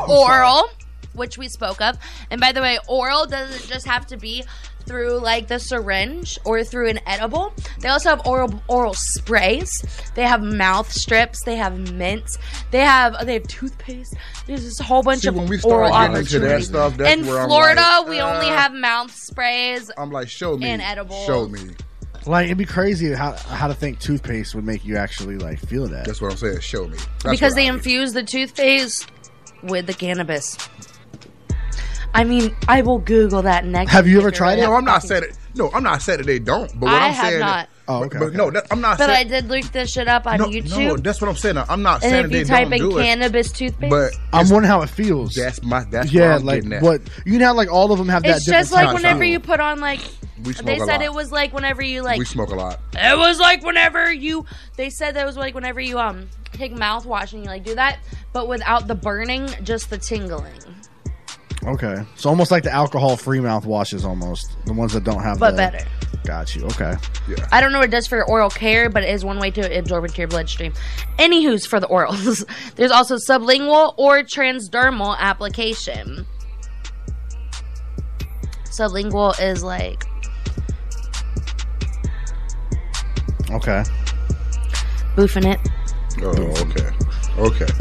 oral, 0.09 0.71
which 1.15 1.37
we 1.39 1.49
spoke 1.49 1.81
of, 1.81 1.97
and 2.31 2.41
by 2.41 2.53
the 2.53 2.61
way, 2.61 2.79
oral 2.89 3.27
doesn't 3.27 3.69
just 3.69 3.87
have 3.87 4.07
to 4.09 4.17
be 4.17 4.45
through 4.87 5.21
like 5.21 5.47
the 5.47 5.59
syringe 5.59 6.39
or 6.45 6.65
through 6.65 6.89
an 6.89 6.99
edible. 7.07 7.53
They 7.81 7.89
also 7.89 8.09
have 8.11 8.27
oral 8.27 8.63
oral 8.67 8.95
sprays. 8.95 9.85
They 10.15 10.23
have 10.25 10.43
mouth 10.43 10.91
strips. 10.91 11.45
They 11.45 11.57
have 11.57 11.93
mints. 11.93 12.39
They 12.71 12.81
have 12.81 13.25
they 13.27 13.35
have 13.35 13.47
toothpaste. 13.47 14.17
There's 14.47 14.65
this 14.65 14.79
whole 14.79 15.03
bunch 15.03 15.23
See, 15.23 15.29
of 15.29 15.37
when 15.37 15.49
we 15.49 15.61
oral 15.63 15.89
start 15.89 16.13
getting 16.13 16.17
into 16.17 16.39
that 16.41 16.57
opportunities. 16.57 16.69
stuff, 16.69 16.97
that's 16.97 17.21
In 17.21 17.27
where 17.27 17.41
I'm 17.41 17.49
Florida, 17.49 17.81
like, 17.81 18.09
we 18.09 18.21
only 18.21 18.49
uh, 18.49 18.57
have 18.57 18.73
mouth 18.73 19.15
sprays. 19.15 19.91
I'm 19.97 20.11
like, 20.11 20.29
show 20.29 20.57
me. 20.57 20.67
And 20.67 20.83
edibles. 20.83 21.25
Show 21.27 21.47
me. 21.49 21.61
Like 22.27 22.47
it'd 22.47 22.59
be 22.59 22.65
crazy 22.67 23.13
how 23.13 23.33
how 23.33 23.69
to 23.69 23.75
think 23.75 23.99
toothpaste 23.99 24.55
would 24.55 24.65
make 24.65 24.85
you 24.85 24.97
actually 24.97 25.39
like 25.39 25.59
feel 25.59 25.87
that. 25.89 26.05
That's 26.07 26.21
what 26.21 26.31
I'm 26.33 26.37
saying. 26.37 26.61
Show 26.61 26.87
me. 26.89 26.99
because 27.31 27.55
they 27.55 27.67
infuse 27.67 28.13
the 28.13 28.23
toothpaste 28.23 29.11
with 29.63 29.87
the 29.87 29.95
cannabis. 29.95 30.57
I 32.15 32.25
mean, 32.25 32.55
I 32.69 32.83
will 32.83 32.99
Google 32.99 33.43
that 33.43 33.65
next. 33.65 33.93
Have 33.93 34.07
you 34.09 34.19
ever 34.19 34.31
tried 34.31 34.59
it? 34.59 34.63
No, 34.63 34.75
I'm 34.75 34.85
not 34.85 35.03
saying 35.03 35.25
it. 35.25 35.39
No, 35.55 35.71
I'm 35.73 35.83
not 35.83 36.03
saying 36.03 36.19
that 36.19 36.27
they 36.27 36.39
don't. 36.39 36.69
But 36.79 36.87
what 36.87 37.03
I 37.03 37.09
am 37.09 37.15
have 37.15 37.27
saying, 37.27 37.41
not. 37.41 37.69
Oh, 37.89 38.05
okay. 38.05 38.19
But, 38.19 38.35
no, 38.35 38.51
that, 38.51 38.67
I'm 38.71 38.81
not 38.81 38.99
But 38.99 39.11
I 39.11 39.25
did 39.25 39.49
look 39.49 39.65
this 39.73 39.91
shit 39.93 40.07
up 40.07 40.27
on 40.27 40.39
no, 40.39 40.47
YouTube. 40.47 40.79
no, 40.79 40.97
that's 40.97 41.21
what 41.21 41.29
I'm 41.29 41.37
saying. 41.37 41.59
I'm 41.59 41.83
not 41.83 42.05
and 42.05 42.11
saying 42.11 42.25
if 42.27 42.31
they 42.31 42.39
you 42.41 42.45
type 42.45 42.69
don't 42.69 42.73
in 42.75 42.79
do 42.91 42.99
it. 42.99 43.03
cannabis 43.03 43.51
toothpaste, 43.51 43.91
But 43.91 44.13
I'm 44.33 44.49
wondering 44.49 44.71
how 44.71 44.83
it 44.83 44.91
feels. 44.91 45.35
That's 45.35 45.63
my. 45.65 45.85
That's 45.85 46.13
yeah, 46.13 46.37
I'm 46.37 46.45
like 46.45 46.63
getting 46.63 46.75
at. 46.75 46.83
what 46.83 47.01
you 47.25 47.39
know, 47.39 47.47
how, 47.47 47.55
like 47.55 47.71
all 47.71 47.91
of 47.91 47.99
them 47.99 48.09
have 48.09 48.23
that. 48.23 48.37
it's 48.37 48.47
just 48.47 48.71
like 48.73 48.87
touch. 48.87 48.95
whenever 48.95 49.25
you 49.25 49.41
put 49.41 49.61
on 49.61 49.81
like. 49.81 50.01
We 50.45 50.55
smoke 50.55 50.67
They 50.67 50.77
a 50.77 50.79
said 50.81 50.87
lot. 50.87 51.03
it 51.03 51.13
was 51.13 51.33
like 51.33 51.53
whenever 51.53 51.83
you 51.83 52.03
like. 52.03 52.19
we 52.19 52.25
smoke 52.25 52.51
a 52.51 52.55
lot. 52.55 52.81
It 52.95 53.19
was 53.19 53.39
like 53.39 53.63
whenever 53.65 54.11
you. 54.13 54.47
They 54.77 54.89
said 54.89 55.17
that 55.17 55.27
was 55.27 55.37
like 55.37 55.55
whenever 55.55 55.81
you 55.81 55.99
um 55.99 56.29
take 56.53 56.73
mouthwash 56.73 57.33
and 57.33 57.43
you 57.43 57.49
like 57.49 57.65
do 57.65 57.75
that, 57.75 57.99
but 58.33 58.49
without 58.49 58.87
the 58.87 58.95
burning, 58.95 59.49
just 59.65 59.91
the 59.91 59.99
tingling. 59.99 60.53
Okay, 61.67 62.05
so 62.17 62.31
almost 62.31 62.51
like 62.51 62.63
the 62.63 62.73
alcohol-free 62.73 63.39
mouthwashes, 63.41 64.05
almost 64.05 64.57
the 64.65 64.73
ones 64.73 64.95
that 64.95 65.05
don't 65.05 65.23
have. 65.23 65.39
But 65.39 65.51
the, 65.53 65.57
better. 65.59 65.85
Got 66.25 66.55
you. 66.57 66.65
Okay. 66.65 66.95
Yeah. 67.29 67.49
I 67.53 67.61
don't 67.61 67.73
know 67.73 67.79
what 67.81 67.89
it 67.89 67.91
does 67.91 68.07
for 68.07 68.17
your 68.17 68.25
oral 68.29 68.49
care, 68.51 68.89
but 68.89 69.03
it 69.03 69.11
is 69.11 69.25
one 69.25 69.39
way 69.39 69.51
to 69.53 69.79
absorb 69.79 70.05
into 70.05 70.19
your 70.19 70.29
bloodstream. 70.29 70.73
Anywho's 71.19 71.67
for 71.67 71.79
the 71.81 71.87
orals. 71.89 72.45
There's 72.77 72.91
also 72.91 73.17
sublingual 73.17 73.95
or 73.99 74.23
transdermal 74.23 75.17
application. 75.19 76.27
Sublingual 78.65 79.39
is 79.43 79.63
like 79.63 80.05
Okay. 83.51 83.83
boofing 85.17 85.53
it. 85.53 85.61
Oh, 86.23 86.29
okay. 86.63 87.65
Okay. 87.65 87.73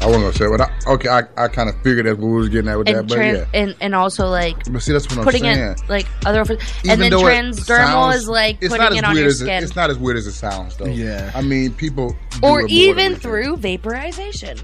I 0.00 0.06
wasn't 0.06 0.22
gonna 0.24 0.32
say, 0.32 0.46
but 0.48 0.60
I, 0.60 0.92
okay, 0.94 1.08
I, 1.08 1.22
I 1.44 1.48
kind 1.48 1.68
of 1.68 1.74
figured 1.82 2.06
that's 2.06 2.18
what 2.18 2.26
we 2.28 2.36
was 2.38 2.48
getting 2.48 2.68
at 2.70 2.78
with 2.78 2.86
that, 2.86 2.96
And, 2.96 3.08
but 3.08 3.18
tran- 3.18 3.34
yeah. 3.34 3.60
and 3.60 3.76
and 3.80 3.94
also 3.94 4.28
like 4.28 4.56
But 4.72 4.80
see, 4.82 4.92
that's 4.92 5.08
what 5.08 5.18
I'm 5.18 5.24
putting 5.24 5.42
saying. 5.42 5.58
it 5.58 5.80
like 5.88 6.06
other 6.26 6.40
Even 6.42 6.58
and 6.90 7.00
then 7.00 7.10
though 7.10 7.22
transdermal 7.22 7.64
sounds- 7.66 8.16
is 8.16 8.28
like 8.28 8.58
it's 8.60 8.68
putting 8.72 8.82
not 8.84 8.92
as 8.92 8.98
it 8.98 9.04
on 9.04 9.14
weird 9.14 9.18
your 9.22 9.26
as 9.28 9.40
it- 9.40 9.44
skin. 9.44 9.62
it's 9.64 9.76
not 9.76 9.90
as 9.90 9.98
weird 9.98 10.16
as 10.16 10.26
it 10.26 10.32
sounds, 10.32 10.76
though. 10.76 10.86
Yeah. 10.86 11.30
I 11.34 11.42
mean, 11.42 11.72
people 11.74 12.16
do 12.40 12.46
or 12.46 12.66
even 12.68 13.12
than- 13.12 13.20
through 13.20 13.56
vaporization. 13.58 14.58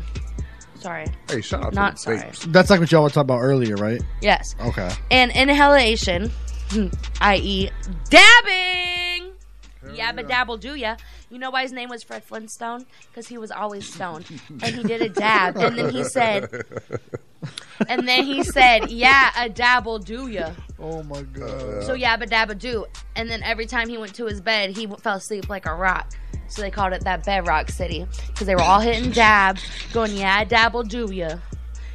Sorry. 0.81 1.07
Hey, 1.29 1.41
shut 1.41 1.61
up. 1.63 1.73
Not 1.75 1.97
to 1.97 2.03
sorry. 2.03 2.19
vapes. 2.19 2.53
That's 2.53 2.71
like 2.71 2.79
what 2.79 2.93
y'all 2.93 3.03
were 3.03 3.09
talking 3.09 3.23
about 3.23 3.41
earlier, 3.41 3.75
right? 3.77 4.01
Yes. 4.21 4.55
Okay. 4.61 4.89
And 5.11 5.33
inhalation, 5.33 6.31
i.e., 7.21 7.71
dabbing. 8.11 9.33
Yabba 9.87 10.29
dabble 10.29 10.57
do 10.59 10.75
ya. 10.75 10.97
You 11.31 11.39
know 11.39 11.51
why 11.51 11.63
his 11.63 11.73
name 11.73 11.91
was 11.91 12.03
Fred 12.03 12.25
Flintstone? 12.25 12.87
Because 13.11 13.29
he 13.29 13.37
was 13.37 13.51
always 13.51 13.93
stoned. 13.93 14.25
And 14.63 14.75
he 14.75 14.83
did 14.83 15.03
a 15.03 15.09
dab. 15.11 15.57
And 15.59 15.77
then 15.77 15.91
he 15.91 16.03
said, 16.05 16.49
and 17.89 18.09
then 18.09 18.25
he 18.25 18.43
said, 18.43 18.91
yeah, 18.91 19.31
a 19.37 19.49
dabble 19.49 19.99
do 19.99 20.29
ya. 20.29 20.53
Oh 20.79 21.03
my 21.03 21.23
god. 21.23 21.85
So 21.85 21.95
yabba 21.95 22.29
dabba 22.29 22.59
do. 22.59 22.87
And 23.15 23.29
then 23.29 23.43
every 23.43 23.67
time 23.67 23.89
he 23.89 23.99
went 23.99 24.15
to 24.15 24.25
his 24.27 24.41
bed, 24.41 24.77
he 24.77 24.87
fell 24.87 25.17
asleep 25.17 25.49
like 25.51 25.67
a 25.67 25.75
rock. 25.75 26.13
So 26.49 26.63
they 26.63 26.71
called 26.71 26.95
it 26.95 27.05
that 27.05 27.27
bedrock 27.27 27.69
city. 27.71 28.07
Because 28.29 28.47
they 28.47 28.55
were 28.55 28.63
all 28.63 28.81
hitting 28.81 29.11
dabs, 29.11 29.63
going, 29.93 30.17
yeah, 30.17 30.41
a 30.41 30.47
dabble 30.47 30.85
do 30.85 31.13
ya. 31.13 31.37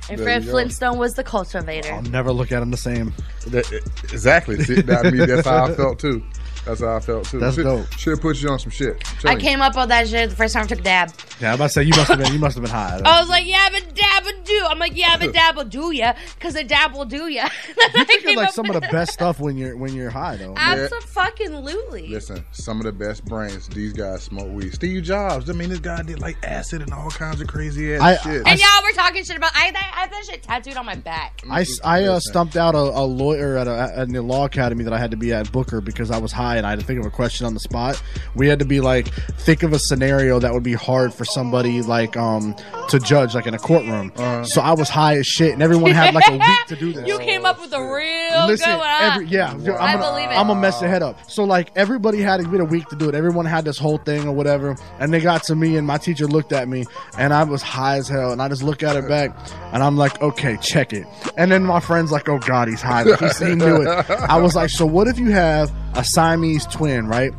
And 0.10 0.20
There 0.20 0.26
Fred 0.26 0.42
you 0.44 0.48
go. 0.48 0.52
Flintstone 0.52 0.98
was 1.00 1.14
the 1.14 1.24
cultivator. 1.24 1.92
I'll 1.92 2.02
never 2.04 2.32
look 2.32 2.52
at 2.52 2.62
him 2.62 2.70
the 2.70 2.78
same. 2.78 3.14
That- 3.48 3.72
exactly. 4.04 4.62
See, 4.64 4.82
that- 4.82 5.06
I 5.08 5.10
mean, 5.10 5.28
that's 5.28 5.48
how 5.48 5.66
I 5.66 5.74
felt 5.74 5.98
too. 6.00 6.22
That's 6.66 6.82
how 6.82 6.96
I 6.96 7.00
felt 7.00 7.26
too. 7.26 7.40
That's 7.40 7.56
should, 7.56 7.64
dope. 7.64 7.92
Should 7.98 8.22
put 8.22 8.42
you 8.42 8.50
on 8.50 8.60
some 8.60 8.72
shit. 8.72 9.04
I'm 9.26 9.38
you. 9.38 9.44
came 9.44 9.62
up 9.62 9.76
with 9.76 9.90
that 9.90 10.08
shit 10.08 10.30
the 10.30 10.36
first 10.36 10.54
time 10.54 10.64
I 10.64 10.68
took 10.68 10.80
a 10.80 10.84
dab. 10.84 11.14
Yeah, 11.42 11.50
I'm 11.50 11.56
about 11.56 11.68
to 11.68 11.74
say 11.74 11.84
you 11.84 11.92
must 11.92 12.08
have 12.08 12.20
been 12.20 12.32
you 12.34 12.40
must 12.40 12.56
have 12.56 12.64
been 12.64 12.72
high. 12.72 13.02
I 13.06 13.20
was 13.20 13.30
like, 13.30 13.46
yeah, 13.46 13.70
but 13.72 13.94
dabba 13.94 14.46
do. 14.46 14.66
I'm 14.70 14.80
like, 14.80 14.96
yeah, 14.96 15.18
but 15.18 15.34
dab 15.34 15.58
will 15.58 15.66
do 15.66 15.92
ya, 15.92 16.14
because 16.36 16.56
a 16.56 16.64
dab 16.64 16.94
will 16.94 17.06
do 17.06 17.28
ya. 17.28 17.50
You 17.96 18.06
think 18.06 18.26
of 18.26 18.36
like 18.36 18.52
some 18.54 18.66
of 18.70 18.74
the 18.74 18.88
best 18.92 19.14
stuff 19.14 19.40
when 19.40 19.58
you're 19.58 19.78
when 19.78 19.94
you're 19.94 20.10
high 20.10 20.36
though. 20.36 20.56
Absolutely. 20.58 22.08
Listen, 22.08 22.44
some 22.52 22.80
of 22.80 22.86
the 22.86 22.92
best 22.92 23.26
brains. 23.26 23.68
These 23.68 23.94
guys 23.94 24.24
smoke 24.24 24.52
weed. 24.52 24.74
Steve 24.74 25.04
Jobs. 25.04 25.50
I 25.50 25.54
mean, 25.54 25.70
this 25.70 25.80
guy 25.80 26.02
did 26.02 26.20
like 26.20 26.38
acid 26.44 26.82
and 26.82 26.94
all 26.94 27.10
kinds 27.10 27.42
of 27.42 27.48
crazy 27.48 27.94
ass 27.96 28.02
I- 28.02 28.16
shit. 28.18 28.48
And 28.48 28.60
y'all 28.60 28.84
were 28.84 28.92
talking 28.94 29.24
shit 29.24 29.38
about. 29.38 29.52
I, 29.54 29.72
I 29.76 30.00
have 30.02 30.12
that 30.12 30.26
shit 30.26 30.44
tattooed 30.44 30.78
on 30.78 30.86
my 30.86 30.96
back. 30.96 31.42
I, 31.50 31.62
s- 31.62 31.80
I, 31.84 32.04
uh, 32.04 32.20
stumped 32.20 32.56
out 32.56 32.76
a, 32.76 32.78
a 32.78 33.06
lawyer 33.06 33.58
at, 33.58 33.68
a, 33.68 33.94
at 33.98 34.10
the 34.10 34.22
law 34.22 34.46
academy 34.46 34.84
that 34.84 34.94
I 34.94 34.98
had 34.98 35.12
to 35.12 35.18
be 35.18 35.34
at 35.34 35.52
Booker 35.52 35.82
because 35.82 36.12
I 36.12 36.18
was 36.18 36.32
high 36.32 36.53
and 36.58 36.66
I 36.66 36.72
had 36.72 36.80
to 36.80 36.86
think 36.86 37.00
of 37.00 37.06
a 37.06 37.10
question 37.10 37.46
on 37.46 37.54
the 37.54 37.60
spot. 37.60 38.02
We 38.36 38.48
had 38.48 38.60
to 38.60 38.66
be 38.66 38.82
like 38.82 39.08
think 39.40 39.64
of 39.64 39.74
a 39.74 39.80
scenario 39.80 40.40
that 40.40 40.54
would 40.54 40.64
be 40.64 40.74
hard 40.74 41.14
for 41.14 41.26
somebody 41.26 41.82
like 41.82 42.18
um 42.18 42.56
to 42.90 43.00
judge 43.00 43.36
like 43.36 43.48
in 43.48 43.54
a 43.54 43.60
courtroom. 43.60 44.12
Uh-huh. 44.16 44.44
So 44.46 44.62
I 44.62 44.74
was 44.74 44.90
high 44.90 45.18
as 45.18 45.28
shit 45.28 45.54
and 45.54 45.62
everyone 45.62 45.92
had 45.92 46.14
like 46.14 46.28
a 46.28 46.34
week 46.38 46.66
to 46.68 46.76
do 46.76 46.94
this. 46.94 47.08
You 47.08 47.20
came 47.20 47.46
up 47.46 47.60
with 47.60 47.74
a 47.74 47.82
real 47.82 48.48
Listen, 48.48 48.72
good 48.72 48.78
one. 48.80 49.02
every, 49.02 49.26
yeah, 49.28 49.52
I'm 49.52 49.64
gonna, 49.64 49.98
believe 49.98 50.30
it. 50.30 50.34
I'm 50.34 50.48
gonna 50.48 50.60
mess 50.60 50.82
your 50.82 50.90
head 50.90 51.04
up. 51.04 51.30
So 51.30 51.44
like 51.44 51.72
everybody 51.76 52.20
had 52.20 52.40
a 52.40 52.48
bit 52.48 52.62
a 52.62 52.66
week 52.66 52.88
to 52.90 52.96
do 52.96 53.10
it. 53.10 53.16
Everyone 53.16 53.46
had 53.46 53.66
this 53.66 53.78
whole 53.78 53.98
thing 53.98 54.28
or 54.28 54.34
whatever, 54.34 54.76
and 55.00 55.14
they 55.14 55.20
got 55.20 55.44
to 55.44 55.56
me, 55.56 55.78
and 55.78 55.86
my 55.88 55.98
teacher 55.98 56.28
looked 56.28 56.52
at 56.52 56.68
me, 56.68 56.86
and 57.18 57.34
I 57.34 57.44
was 57.44 57.62
high 57.62 57.98
as 57.98 58.08
hell, 58.08 58.32
and 58.32 58.42
I 58.42 58.50
just 58.50 58.64
look 58.64 58.84
at 58.84 58.96
her 58.96 59.08
back, 59.08 59.36
and 59.74 59.84
I'm 59.84 59.98
like, 59.98 60.22
okay, 60.22 60.58
check 60.58 60.94
it. 60.94 61.06
And 61.38 61.52
then 61.52 61.64
my 61.64 61.80
friend's 61.80 62.12
like, 62.12 62.30
oh 62.30 62.40
god, 62.40 62.68
he's 62.68 62.82
high. 62.82 63.04
Like, 63.04 63.38
he, 63.38 63.46
he 63.46 63.56
knew 63.56 63.82
it. 63.82 63.88
I 64.10 64.38
was 64.38 64.56
like, 64.56 64.70
so 64.70 64.86
what 64.86 65.08
if 65.08 65.20
you 65.20 65.32
have 65.32 65.72
a 65.96 66.04
Siamese 66.04 66.66
twin, 66.68 67.08
right? 67.08 67.34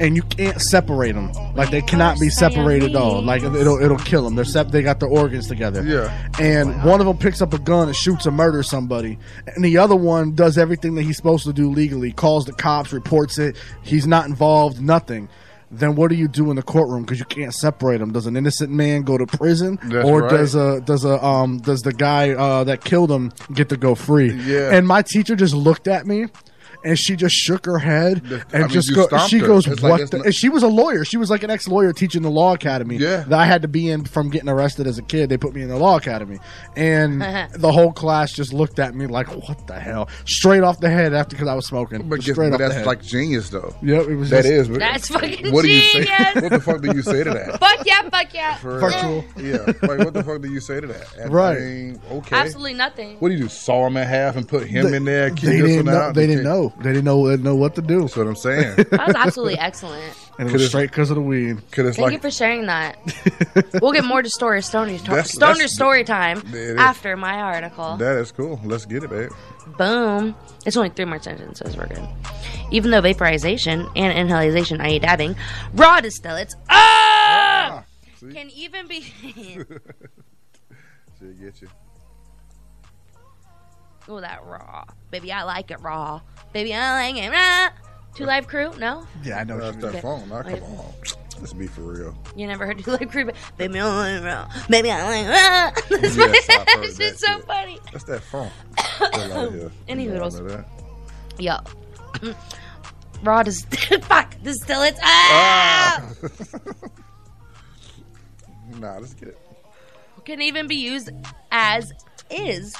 And 0.00 0.14
you 0.14 0.22
can't 0.22 0.60
separate 0.60 1.12
them, 1.16 1.32
like 1.56 1.70
they 1.70 1.82
cannot 1.82 2.20
be 2.20 2.28
separated 2.30 2.90
at 2.90 2.96
all. 2.96 3.20
Like 3.20 3.42
it'll 3.42 3.82
it'll 3.82 3.98
kill 3.98 4.22
them. 4.22 4.36
They're 4.36 4.44
sep- 4.44 4.68
they 4.68 4.82
got 4.82 5.00
their 5.00 5.08
organs 5.08 5.48
together. 5.48 5.82
Yeah. 5.82 6.28
And 6.38 6.84
one 6.84 7.00
of 7.00 7.06
them 7.06 7.18
picks 7.18 7.42
up 7.42 7.52
a 7.52 7.58
gun 7.58 7.88
and 7.88 7.96
shoots 7.96 8.24
and 8.26 8.36
murders 8.36 8.68
somebody, 8.68 9.18
and 9.46 9.64
the 9.64 9.78
other 9.78 9.96
one 9.96 10.34
does 10.36 10.56
everything 10.56 10.94
that 10.96 11.02
he's 11.02 11.16
supposed 11.16 11.44
to 11.46 11.52
do 11.52 11.70
legally. 11.70 12.12
Calls 12.12 12.44
the 12.44 12.52
cops, 12.52 12.92
reports 12.92 13.38
it. 13.38 13.56
He's 13.82 14.06
not 14.06 14.26
involved. 14.26 14.80
Nothing. 14.80 15.28
then 15.72 15.96
what 15.96 16.10
do 16.10 16.16
you 16.16 16.28
do 16.28 16.48
in 16.50 16.56
the 16.56 16.62
courtroom? 16.62 17.02
Because 17.02 17.18
you 17.18 17.24
can't 17.24 17.52
separate 17.52 17.98
them. 17.98 18.12
Does 18.12 18.26
an 18.26 18.36
innocent 18.36 18.70
man 18.70 19.02
go 19.02 19.18
to 19.18 19.26
prison, 19.26 19.80
That's 19.82 20.06
or 20.06 20.22
right. 20.22 20.30
does 20.30 20.54
a 20.54 20.80
does 20.80 21.04
a 21.04 21.22
um 21.24 21.58
does 21.58 21.82
the 21.82 21.92
guy 21.92 22.30
uh, 22.34 22.62
that 22.64 22.84
killed 22.84 23.10
him 23.10 23.32
get 23.52 23.68
to 23.70 23.76
go 23.76 23.96
free? 23.96 24.32
Yeah. 24.32 24.70
And 24.74 24.86
my 24.86 25.02
teacher 25.02 25.34
just 25.34 25.54
looked 25.54 25.88
at 25.88 26.06
me. 26.06 26.26
And 26.84 26.96
she 26.98 27.16
just 27.16 27.34
shook 27.34 27.66
her 27.66 27.78
head 27.78 28.22
and 28.24 28.44
I 28.54 28.58
mean, 28.60 28.68
just 28.68 28.94
go. 28.94 29.08
She 29.26 29.38
her. 29.38 29.46
goes, 29.48 29.66
It's 29.66 29.82
"What?" 29.82 30.00
it's 30.00 30.10
the-" 30.10 30.18
not- 30.18 30.26
and 30.26 30.34
she 30.34 30.48
was 30.48 30.62
a 30.62 30.68
lawyer. 30.68 31.04
She 31.04 31.16
was 31.16 31.28
like 31.28 31.42
an 31.42 31.50
ex-lawyer 31.50 31.92
teaching 31.92 32.22
the 32.22 32.30
law 32.30 32.54
academy. 32.54 32.96
Yeah. 32.96 33.24
that 33.28 33.32
I 33.32 33.46
had 33.46 33.62
to 33.62 33.68
be 33.68 33.88
in 33.90 34.04
from 34.04 34.30
getting 34.30 34.48
arrested 34.48 34.86
as 34.86 34.96
a 34.96 35.02
kid. 35.02 35.28
They 35.28 35.36
put 35.36 35.54
me 35.54 35.62
in 35.62 35.68
the 35.68 35.76
law 35.76 35.96
academy, 35.96 36.38
and 36.76 37.20
the 37.54 37.72
whole 37.72 37.92
class 37.92 38.32
just 38.32 38.52
looked 38.52 38.78
at 38.78 38.94
me 38.94 39.06
like, 39.06 39.26
"What 39.48 39.66
the 39.66 39.78
hell?" 39.78 40.08
Straight 40.24 40.62
off 40.62 40.78
the 40.80 40.88
head 40.88 41.14
after 41.14 41.34
because 41.34 41.48
I 41.48 41.54
was 41.54 41.66
smoking. 41.66 42.08
But, 42.08 42.16
Just 42.16 42.26
guess- 42.28 42.34
straight 42.36 42.50
but 42.50 42.54
off 42.54 42.58
the 42.58 42.64
that's 42.66 42.74
head. 42.76 42.86
like 42.86 43.02
genius, 43.02 43.50
though. 43.50 43.74
Yep, 43.82 44.06
it 44.08 44.14
was 44.16 44.30
That 44.30 44.44
just- 44.44 44.70
is. 44.70 44.78
That's 44.78 45.08
fucking 45.08 45.52
What 45.52 45.62
do 45.62 45.68
you 45.70 45.80
say? 45.80 46.04
genius. 46.04 46.34
What 46.42 46.50
the 46.52 46.60
fuck 46.60 46.80
do 46.80 46.94
you 46.94 47.02
say 47.02 47.24
to 47.24 47.30
that? 47.30 47.58
Fuck 47.60 47.84
yeah, 47.86 48.08
fuck 48.08 48.32
yeah. 48.32 48.54
For- 48.56 48.78
Virtual. 48.80 49.24
Yeah. 49.36 49.58
Like, 49.82 49.98
what 49.98 50.14
the 50.14 50.22
fuck 50.22 50.40
do 50.42 50.50
you 50.50 50.60
say 50.60 50.80
to 50.80 50.86
that? 50.86 51.16
And, 51.16 51.32
Right. 51.32 51.56
I 51.56 51.60
mean, 51.60 52.00
okay. 52.12 52.36
Absolutely 52.36 52.74
nothing. 52.74 53.16
What 53.18 53.28
do 53.30 53.34
you 53.34 53.42
do? 53.42 53.48
Saw 53.48 53.86
him 53.86 53.96
in 53.96 54.06
half 54.06 54.36
and 54.36 54.48
put 54.48 54.66
him 54.66 54.94
in 54.94 55.04
there? 55.04 55.30
They 55.30 55.60
didn't 55.60 55.86
know. 55.86 55.96
out? 55.96 56.14
They 56.14 56.26
didn't 56.26 56.44
can't- 56.44 56.67
know. 56.76 56.82
They 56.82 56.90
didn't 56.92 57.04
know. 57.04 57.26
They 57.26 57.32
didn't 57.34 57.44
know 57.44 57.56
what 57.56 57.74
to 57.76 57.82
do. 57.82 58.00
That's 58.02 58.16
what 58.16 58.26
I'm 58.26 58.36
saying. 58.36 58.76
That 58.90 59.06
was 59.06 59.16
absolutely 59.16 59.58
excellent. 59.58 60.14
and 60.38 60.48
it 60.48 60.52
was 60.52 60.66
straight 60.68 60.90
because 60.90 61.10
of 61.10 61.16
the 61.16 61.22
weed. 61.22 61.56
Cause 61.72 61.86
it's 61.86 61.96
Thank 61.96 62.06
like 62.06 62.12
you 62.14 62.18
for 62.20 62.30
sharing 62.30 62.66
that. 62.66 62.96
we'll 63.82 63.92
get 63.92 64.04
more 64.04 64.22
to 64.22 64.30
story 64.30 64.62
stoner 64.62 64.96
That's- 64.98 65.32
stoner 65.32 65.54
that's- 65.54 65.74
story 65.74 66.04
time 66.04 66.38
It 66.48 66.54
is. 66.54 66.76
after 66.76 67.16
my 67.16 67.34
article. 67.40 67.96
that 67.96 68.16
is 68.18 68.32
cool. 68.32 68.60
Let's 68.64 68.86
get 68.86 69.04
it, 69.04 69.10
babe. 69.10 69.30
Boom. 69.76 70.34
It's 70.66 70.76
only 70.76 70.90
three 70.90 71.04
more 71.04 71.20
sentences. 71.20 71.76
We're 71.76 71.86
good. 71.86 72.06
Even 72.70 72.90
though 72.90 73.00
vaporization 73.00 73.86
and 73.96 74.16
inhalation, 74.18 74.80
i.e., 74.80 74.98
dabbing, 74.98 75.36
raw 75.74 76.00
distillates, 76.00 76.54
ah, 76.70 77.84
can 78.32 78.50
even 78.50 78.86
be. 78.86 79.00
Should 81.18 81.40
get 81.40 81.60
you. 81.62 81.68
oh, 84.08 84.20
that 84.20 84.44
raw, 84.44 84.84
baby. 85.10 85.32
I 85.32 85.42
like 85.44 85.70
it 85.70 85.80
raw, 85.80 86.20
baby. 86.52 86.74
I 86.74 86.92
like 87.12 87.16
it 87.22 87.30
raw. 87.30 87.68
Two 88.14 88.24
Live 88.24 88.48
Crew? 88.48 88.72
No, 88.78 89.06
Yeah, 89.22 89.38
I 89.40 89.44
know. 89.44 89.58
That's 89.58 89.76
that 89.78 89.86
Okay. 89.88 90.00
phone. 90.00 90.28
Now, 90.28 90.42
come 90.42 90.62
on. 90.62 90.92
Let's 91.40 91.52
be 91.52 91.68
for 91.68 91.82
real. 91.82 92.16
you 92.34 92.48
never 92.48 92.66
heard 92.66 92.82
Two 92.82 92.90
Live 92.90 93.08
Crew? 93.10 93.26
but- 93.26 93.36
Baby, 93.56 93.78
I 93.78 93.84
like 93.84 94.22
it 94.22 94.24
raw. 94.24 94.48
Baby, 94.68 94.90
I 94.90 95.02
like 95.04 95.26
it 95.26 95.28
raw. 95.28 95.98
That's 96.00 96.16
Yes, 96.16 96.50
I've 96.50 96.68
heard 96.68 96.84
it's 96.84 96.96
that 96.98 97.10
just 97.10 97.20
so 97.20 97.36
shit. 97.36 97.44
funny. 97.46 97.78
That's 97.92 98.04
that 98.04 98.22
phone. 98.22 98.50
Get 98.98 99.14
out 99.32 99.46
of 99.48 99.54
here. 99.54 99.70
Any 99.86 100.02
You 100.04 100.08
know 100.08 100.14
noodles. 100.14 100.40
all 100.40 100.46
of 100.46 100.52
that. 100.52 100.68
Yo. 101.38 102.34
raw 103.22 103.42
dis- 103.44 103.62
fuck 104.02 104.34
distillates. 104.42 104.98
Ah! 105.02 106.02
Nah, 108.78 108.98
let's 108.98 109.14
get 109.14 109.28
it. 109.30 109.38
can 110.24 110.42
even 110.42 110.66
be 110.66 110.76
used 110.76 111.10
as 111.50 111.90
is 112.30 112.74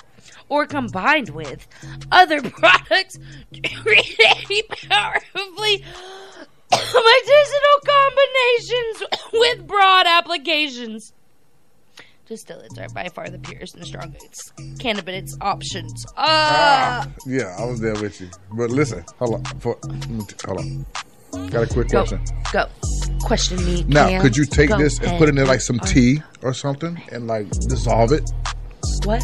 or 0.49 0.67
combined 0.67 1.31
with 1.31 1.67
other 2.13 2.41
products 2.51 3.19
to 3.53 3.61
create 3.83 4.69
powerfully 4.89 5.85
medicinal 6.73 7.79
combinations 7.87 9.03
with 9.33 9.67
broad 9.67 10.07
applications. 10.07 11.13
Distillates 12.29 12.79
are 12.79 12.89
by 12.93 13.09
far 13.09 13.29
the 13.31 13.39
purest 13.39 13.75
and 13.75 13.87
strongest 13.87 14.53
cannabis 14.79 15.35
options. 15.41 16.05
Ah, 16.17 17.09
Yeah, 17.27 17.57
I 17.59 17.65
was 17.65 17.81
there 17.81 17.95
with 17.95 18.21
you. 18.21 18.29
But 18.53 18.69
listen, 18.71 19.03
hold 19.19 19.37
on. 19.37 19.45
For, 19.61 19.79
let 19.85 20.09
me 20.11 20.25
t- 20.27 20.35
hold 20.45 20.59
on. 20.59 20.87
Got 21.51 21.71
a 21.71 21.73
quick 21.73 21.89
go, 21.89 22.05
question. 22.05 22.21
go. 22.53 22.67
Question 23.23 23.65
me. 23.65 23.85
Now, 23.89 24.09
Cam. 24.09 24.21
could 24.21 24.37
you 24.37 24.45
take 24.45 24.69
Go 24.69 24.77
this 24.79 24.99
and 25.01 25.19
put 25.19 25.29
it 25.31 25.39
in 25.39 25.47
like 25.47 25.61
some 25.63 25.81
Uh, 25.81 25.87
tea 25.87 26.23
or 26.43 26.53
something 26.53 27.01
and 27.13 27.27
like 27.27 27.49
dissolve 27.51 28.13
it? 28.13 28.31
What? 29.05 29.23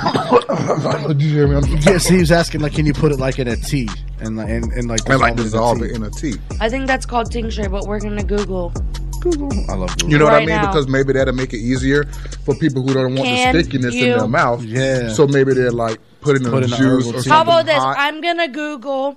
Did 1.08 1.22
you 1.22 1.30
hear 1.30 1.46
me? 1.48 1.54
I'm- 1.56 1.64
Yes, 1.82 2.06
he 2.06 2.18
was 2.18 2.30
asking 2.32 2.60
like, 2.60 2.74
can 2.74 2.86
you 2.86 2.92
put 2.92 3.12
it 3.12 3.18
like 3.18 3.38
in 3.38 3.48
a 3.48 3.56
tea 3.56 3.88
and 4.20 4.36
like 4.36 4.48
and, 4.48 4.72
and 4.72 4.88
like 4.88 5.00
And 5.08 5.20
like 5.20 5.36
dissolve 5.36 5.78
dissolve 5.78 5.82
it 5.82 5.90
in 5.96 6.02
a 6.02 6.10
tea. 6.10 6.34
I 6.60 6.68
think 6.68 6.86
that's 6.86 7.06
called 7.06 7.30
tincture, 7.30 7.68
but 7.68 7.86
we're 7.86 8.00
gonna 8.00 8.22
Google. 8.24 8.72
Google. 9.20 9.50
I 9.70 9.74
love 9.74 9.90
Google. 9.96 10.10
You 10.10 10.18
know 10.18 10.24
what 10.24 10.34
I 10.34 10.38
Right 10.38 10.46
mean? 10.46 10.56
now. 10.56 10.66
Because 10.68 10.88
maybe 10.88 11.12
that'll 11.12 11.34
make 11.34 11.52
it 11.52 11.58
easier 11.58 12.04
for 12.44 12.54
people 12.54 12.82
who 12.82 12.94
don't 12.94 13.14
want 13.14 13.26
Can 13.28 13.54
the 13.54 13.62
stickiness 13.62 13.94
in 13.94 14.00
you- 14.00 14.18
their 14.18 14.26
mouth. 14.28 14.62
Yeah. 14.64 15.08
So 15.10 15.26
maybe 15.26 15.52
they're 15.52 15.70
like 15.72 15.98
putting 16.22 16.44
in 16.44 16.50
Put 16.50 16.64
in 16.64 16.72
a 16.72 16.76
juice 16.76 17.06
herbal 17.06 17.10
or 17.10 17.12
tea. 17.22 17.28
something 17.28 17.32
How 17.32 17.42
about 17.42 17.66
this? 17.66 17.76
hot. 17.76 17.96
I'm 17.98 18.20
gonna 18.22 18.48
Google 18.48 19.16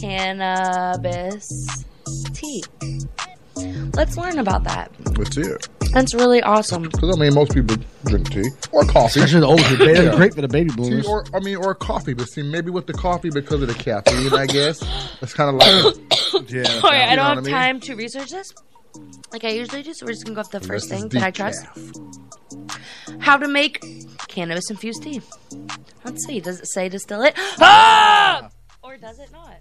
cannabis 0.00 1.84
tea. 2.34 2.62
Let's 3.94 4.16
learn 4.16 4.38
about 4.38 4.64
that. 4.64 4.90
Let's 5.18 5.34
see 5.34 5.42
it. 5.42 5.68
That's 5.92 6.14
really 6.14 6.42
awesome. 6.42 6.82
Because 6.84 7.16
I 7.16 7.20
mean, 7.20 7.34
most 7.34 7.52
people 7.52 7.76
drink 8.04 8.30
tea 8.30 8.48
or 8.72 8.84
coffee. 8.84 9.20
Especially 9.20 9.40
the 9.40 9.46
older. 9.46 9.76
Ba- 9.76 10.04
Yeah. 10.04 10.16
Great 10.16 10.34
for 10.34 10.40
the 10.42 10.48
baby 10.48 10.70
Tea 10.70 11.02
or 11.06 11.24
I 11.34 11.40
mean, 11.40 11.56
or 11.56 11.74
coffee. 11.74 12.14
But 12.14 12.28
see, 12.28 12.42
maybe 12.42 12.70
with 12.70 12.86
the 12.86 12.92
coffee 12.92 13.30
because 13.30 13.60
of 13.62 13.68
the 13.68 13.74
caffeine, 13.74 14.32
I 14.32 14.46
guess 14.46 14.82
it's 15.20 15.34
kind 15.34 15.50
of 15.50 15.56
like 15.56 15.96
yeah. 16.50 16.80
All 16.84 16.90
right, 16.90 17.08
I 17.08 17.16
don't 17.16 17.24
have 17.26 17.38
I 17.38 17.40
mean? 17.40 17.50
time 17.52 17.80
to 17.80 17.94
research 17.96 18.30
this, 18.30 18.52
like 19.32 19.44
I 19.44 19.48
usually 19.50 19.82
do. 19.82 19.92
So 19.94 20.06
we're 20.06 20.12
just 20.12 20.24
gonna 20.24 20.34
go 20.36 20.40
off 20.42 20.50
the 20.50 20.60
first 20.60 20.88
This 20.88 21.00
thing 21.00 21.08
that 21.10 21.22
I 21.24 21.30
decaf. 21.32 21.34
trust: 21.34 21.66
how 23.18 23.36
to 23.36 23.48
make 23.48 23.82
cannabis 24.28 24.70
infused 24.70 25.02
tea. 25.02 25.20
Let's 26.04 26.24
see. 26.24 26.38
Does 26.40 26.60
it 26.60 26.66
say 26.68 26.88
distillate? 26.88 27.34
Ah! 27.60 28.48
Or 28.82 28.96
does 28.96 29.18
it 29.18 29.30
not? 29.32 29.58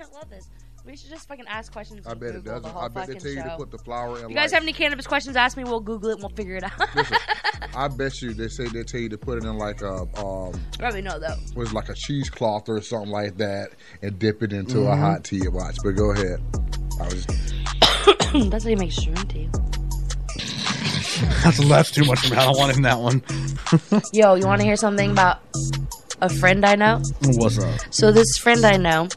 I 0.00 0.04
love 0.14 0.28
this. 0.30 0.48
We 0.86 0.94
should 0.96 1.10
just 1.10 1.26
fucking 1.26 1.46
ask 1.48 1.72
questions. 1.72 2.06
I 2.06 2.14
bet 2.14 2.28
it 2.30 2.44
Google 2.44 2.60
the 2.60 2.68
doesn't. 2.68 2.76
I 2.76 2.88
bet 2.88 3.06
they 3.08 3.14
tell 3.14 3.30
you 3.32 3.42
to 3.42 3.56
put 3.56 3.70
the 3.72 3.78
flour 3.78 4.18
in. 4.18 4.24
If 4.24 4.30
you 4.30 4.36
guys 4.36 4.52
like, 4.52 4.54
have 4.54 4.62
any 4.62 4.72
cannabis 4.72 5.06
questions, 5.06 5.34
ask 5.34 5.56
me. 5.56 5.64
We'll 5.64 5.80
Google 5.80 6.10
it 6.10 6.12
and 6.14 6.20
we'll 6.22 6.28
figure 6.30 6.54
it 6.56 6.62
out. 6.62 6.72
I 7.76 7.88
bet 7.88 8.22
you 8.22 8.32
they 8.32 8.46
say 8.46 8.68
they 8.68 8.84
tell 8.84 9.00
you 9.00 9.08
to 9.08 9.18
put 9.18 9.38
it 9.38 9.44
in 9.44 9.58
like 9.58 9.82
a 9.82 10.02
um 10.16 10.52
Probably 10.78 11.02
no 11.02 11.18
though. 11.18 11.34
was 11.56 11.72
like 11.72 11.88
a 11.88 11.94
cheesecloth 11.94 12.68
or 12.68 12.80
something 12.80 13.10
like 13.10 13.36
that 13.38 13.70
and 14.02 14.16
dip 14.18 14.42
it 14.44 14.52
into 14.52 14.82
a 14.82 14.94
Mhm. 14.94 15.00
hot 15.00 15.24
tea. 15.24 15.48
Watch, 15.48 15.76
but 15.82 15.92
go 15.96 16.12
ahead. 16.12 16.40
I 17.00 17.04
was 17.06 17.26
That's 18.50 18.62
how 18.64 18.70
you 18.70 18.76
make 18.76 18.90
shroom 18.92 19.28
tea. 19.28 19.48
That's 21.42 21.58
left 21.64 21.94
too 21.94 22.04
much 22.04 22.20
from 22.20 22.30
me. 22.30 22.36
I 22.36 22.44
don't 22.44 22.58
want 22.58 22.76
him 22.76 22.82
that 22.82 23.00
one. 23.00 23.22
Yo, 24.12 24.34
you 24.34 24.46
want 24.46 24.60
to 24.60 24.64
hear 24.66 24.76
something 24.76 25.10
about 25.10 25.38
a 26.20 26.28
friend 26.28 26.64
I 26.64 26.76
know? 26.76 27.02
What's 27.22 27.58
up? 27.58 27.80
So 27.90 28.12
this 28.12 28.36
friend 28.38 28.64
I 28.64 28.76
know, 28.76 29.08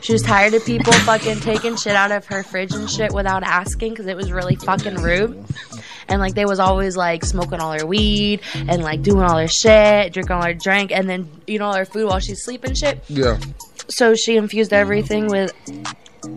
she 0.00 0.12
was 0.12 0.22
tired 0.22 0.54
of 0.54 0.64
people 0.64 0.92
fucking 0.92 1.40
taking 1.40 1.76
shit 1.76 1.94
out 1.94 2.12
of 2.12 2.24
her 2.26 2.42
fridge 2.42 2.72
and 2.74 2.88
shit 2.90 3.12
without 3.12 3.42
asking 3.42 3.90
because 3.90 4.06
it 4.06 4.16
was 4.16 4.30
really 4.32 4.56
fucking 4.56 4.96
rude. 4.96 5.44
And 6.08 6.20
like 6.20 6.34
they 6.34 6.44
was 6.44 6.58
always 6.60 6.96
like 6.96 7.24
smoking 7.24 7.60
all 7.60 7.72
her 7.78 7.86
weed 7.86 8.40
and 8.54 8.82
like 8.82 9.02
doing 9.02 9.22
all 9.22 9.38
her 9.38 9.48
shit, 9.48 10.12
drinking 10.12 10.36
all 10.36 10.42
her 10.44 10.54
drink, 10.54 10.92
and 10.92 11.08
then 11.08 11.30
eating 11.46 11.62
all 11.62 11.74
her 11.74 11.84
food 11.86 12.06
while 12.08 12.20
she's 12.20 12.44
sleeping 12.44 12.74
shit. 12.74 13.02
yeah. 13.08 13.38
So 13.88 14.14
she 14.14 14.36
infused 14.36 14.72
everything 14.72 15.26
with 15.26 15.52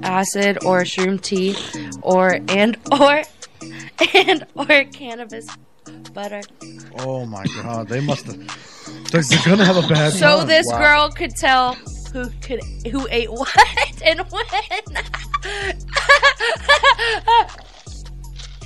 acid 0.03 0.57
or 0.65 0.81
shroom 0.81 1.21
tea 1.21 1.55
or 2.01 2.39
and 2.49 2.77
or 2.91 3.23
and 4.13 4.45
or 4.55 4.83
cannabis 4.91 5.47
butter. 6.13 6.41
Oh 6.99 7.25
my 7.25 7.45
god, 7.61 7.87
they 7.87 8.01
must 8.01 8.25
have. 8.25 8.37
They're, 9.11 9.23
gonna 9.45 9.63
have 9.65 9.77
a 9.77 9.87
bad 9.87 10.13
So 10.13 10.39
time. 10.39 10.47
this 10.47 10.65
Wow. 10.69 10.79
girl 10.79 11.09
could 11.11 11.31
tell 11.31 11.77
who 12.11 12.29
could 12.41 12.59
who 12.91 13.07
ate 13.09 13.31
what 13.31 13.49
and 14.03 14.19
when. 14.31 14.45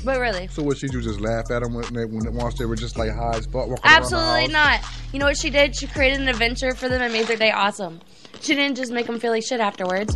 but 0.04 0.20
really, 0.20 0.48
So 0.48 0.64
what? 0.64 0.78
She 0.78 0.88
you 0.88 1.02
just 1.02 1.20
laugh 1.20 1.52
at 1.52 1.62
them 1.62 1.74
when 1.74 1.94
they 1.94 2.06
when 2.06 2.34
once 2.34 2.58
they 2.58 2.66
were 2.66 2.76
just 2.76 2.98
like 2.98 3.12
high 3.12 3.36
as 3.38 3.46
fuck 3.46 3.68
walking 3.68 3.72
around 3.72 3.82
the 3.84 3.88
absolutely 3.88 4.54
house? 4.54 4.82
not. 4.84 5.14
You 5.14 5.20
know 5.20 5.26
what 5.26 5.38
she 5.38 5.50
did? 5.50 5.76
She 5.76 5.88
created 5.88 6.22
an 6.22 6.28
adventure 6.28 6.74
for 6.74 6.90
them 6.90 7.02
and 7.02 7.14
made 7.14 7.28
their 7.28 7.38
day 7.38 7.52
awesome. 7.52 8.00
She 8.42 8.56
didn't 8.56 8.78
just 8.78 8.92
make 8.92 9.06
them 9.08 9.20
feel 9.20 9.32
like 9.32 9.44
shit 9.44 9.60
afterwards. 9.60 10.16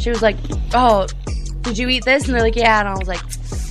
She 0.00 0.10
was 0.10 0.20
like, 0.20 0.36
"Oh, 0.74 1.06
did 1.62 1.78
you 1.78 1.88
eat 1.88 2.04
this?" 2.04 2.26
And 2.26 2.34
they're 2.34 2.42
like, 2.42 2.56
"Yeah." 2.56 2.80
And 2.80 2.88
I 2.88 2.94
was 2.94 3.08
like, 3.08 3.22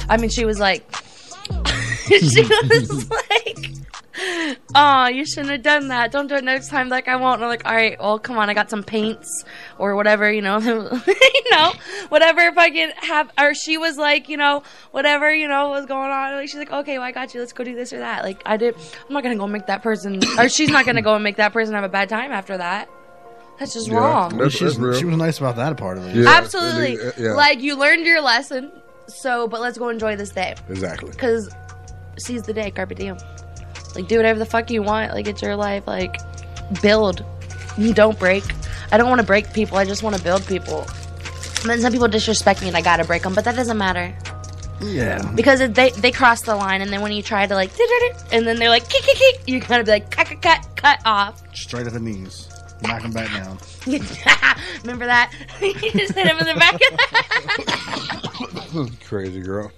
"I 0.09 0.17
mean," 0.17 0.29
she 0.29 0.45
was 0.45 0.59
like, 0.59 0.83
she 2.07 2.41
was 2.41 3.09
like. 3.11 3.40
Oh, 4.75 5.07
you 5.07 5.25
shouldn't 5.25 5.49
have 5.49 5.61
done 5.63 5.87
that. 5.89 6.11
Don't 6.11 6.27
do 6.27 6.35
it 6.35 6.43
next 6.43 6.69
time. 6.69 6.89
Like 6.89 7.07
I 7.07 7.15
won't. 7.15 7.35
And 7.35 7.43
I'm 7.45 7.49
like, 7.49 7.65
all 7.65 7.73
right, 7.73 7.97
well, 7.99 8.19
come 8.19 8.37
on. 8.37 8.49
I 8.49 8.53
got 8.53 8.69
some 8.69 8.83
paints 8.83 9.43
or 9.77 9.95
whatever, 9.95 10.31
you 10.31 10.41
know, 10.41 10.57
you 10.59 11.51
know, 11.51 11.73
whatever. 12.09 12.41
If 12.41 12.57
I 12.57 12.69
can 12.69 12.91
have, 12.97 13.31
or 13.39 13.53
she 13.53 13.77
was 13.77 13.97
like, 13.97 14.29
you 14.29 14.37
know, 14.37 14.63
whatever, 14.91 15.33
you 15.33 15.47
know, 15.47 15.69
was 15.69 15.85
going 15.85 16.11
on. 16.11 16.33
Like 16.35 16.49
she's 16.49 16.57
like, 16.57 16.71
okay, 16.71 16.97
well, 16.97 17.07
I 17.07 17.11
got 17.11 17.33
you. 17.33 17.39
Let's 17.39 17.53
go 17.53 17.63
do 17.63 17.75
this 17.75 17.93
or 17.93 17.99
that. 17.99 18.23
Like 18.23 18.41
I 18.45 18.57
did. 18.57 18.75
I'm 19.07 19.13
not 19.13 19.23
gonna 19.23 19.35
go 19.35 19.47
make 19.47 19.67
that 19.67 19.83
person, 19.83 20.21
or 20.37 20.49
she's 20.49 20.69
not 20.69 20.85
gonna 20.85 21.01
go 21.01 21.15
and 21.15 21.23
make 21.23 21.37
that 21.37 21.53
person 21.53 21.73
have 21.75 21.83
a 21.83 21.89
bad 21.89 22.09
time 22.09 22.31
after 22.31 22.57
that. 22.57 22.89
That's 23.59 23.73
just 23.73 23.89
wrong. 23.91 24.37
Well, 24.37 24.49
she's- 24.49 24.73
she 24.97 25.05
was 25.05 25.17
nice 25.17 25.37
about 25.37 25.55
that 25.57 25.77
part 25.77 25.97
of 25.99 26.05
it. 26.07 26.25
Absolutely. 26.25 26.99
uh, 26.99 27.11
yeah. 27.17 27.33
Like 27.33 27.61
you 27.61 27.75
learned 27.75 28.05
your 28.05 28.21
lesson. 28.21 28.71
So, 29.07 29.47
but 29.47 29.61
let's 29.61 29.77
go 29.77 29.89
enjoy 29.89 30.15
this 30.15 30.29
day. 30.31 30.55
Exactly. 30.69 31.11
Because 31.11 31.53
seize 32.17 32.43
the 32.43 32.53
day, 32.53 32.71
carpe 32.71 32.95
diem. 32.95 33.17
Like 33.95 34.07
do 34.07 34.17
whatever 34.17 34.39
the 34.39 34.45
fuck 34.45 34.69
you 34.71 34.81
want. 34.83 35.13
Like 35.13 35.27
it's 35.27 35.41
your 35.41 35.55
life. 35.55 35.85
Like 35.87 36.17
build, 36.81 37.25
You 37.77 37.93
don't 37.93 38.17
break. 38.17 38.43
I 38.91 38.97
don't 38.97 39.09
want 39.09 39.21
to 39.21 39.27
break 39.27 39.53
people. 39.53 39.77
I 39.77 39.85
just 39.85 40.03
want 40.03 40.15
to 40.15 40.21
build 40.23 40.45
people. 40.47 40.85
And 41.61 41.69
then 41.69 41.79
some 41.81 41.91
people 41.93 42.07
disrespect 42.07 42.61
me, 42.61 42.67
and 42.69 42.75
I 42.77 42.81
gotta 42.81 43.03
break 43.03 43.21
them. 43.23 43.33
But 43.35 43.45
that 43.45 43.55
doesn't 43.55 43.77
matter 43.77 44.13
Yeah. 44.81 45.21
because 45.35 45.59
it, 45.61 45.75
they 45.75 45.91
they 45.91 46.11
cross 46.11 46.41
the 46.41 46.55
line, 46.55 46.81
and 46.81 46.91
then 46.91 47.01
when 47.01 47.11
you 47.11 47.21
try 47.21 47.45
to 47.45 47.53
like, 47.53 47.69
and 48.31 48.47
then 48.47 48.57
they're 48.57 48.69
like, 48.69 48.89
kick, 48.89 49.03
kick, 49.03 49.17
kick, 49.17 49.41
you 49.47 49.59
gotta 49.59 49.83
be 49.83 49.91
like, 49.91 50.09
cut, 50.09 50.27
cut, 50.27 50.41
cut, 50.41 50.67
cut 50.75 50.99
off. 51.05 51.41
Straight 51.55 51.85
at 51.87 51.93
the 51.93 51.99
knees. 51.99 52.47
Knock 52.81 53.03
him 53.03 53.11
back 53.11 53.29
down. 53.31 53.59
Remember 54.81 55.05
that? 55.05 55.31
you 55.61 55.73
just 55.91 56.15
hit 56.15 56.25
him 56.25 56.39
in 56.39 56.47
the 56.47 56.55
back. 56.55 56.79
Crazy 59.07 59.39
girl. 59.41 59.71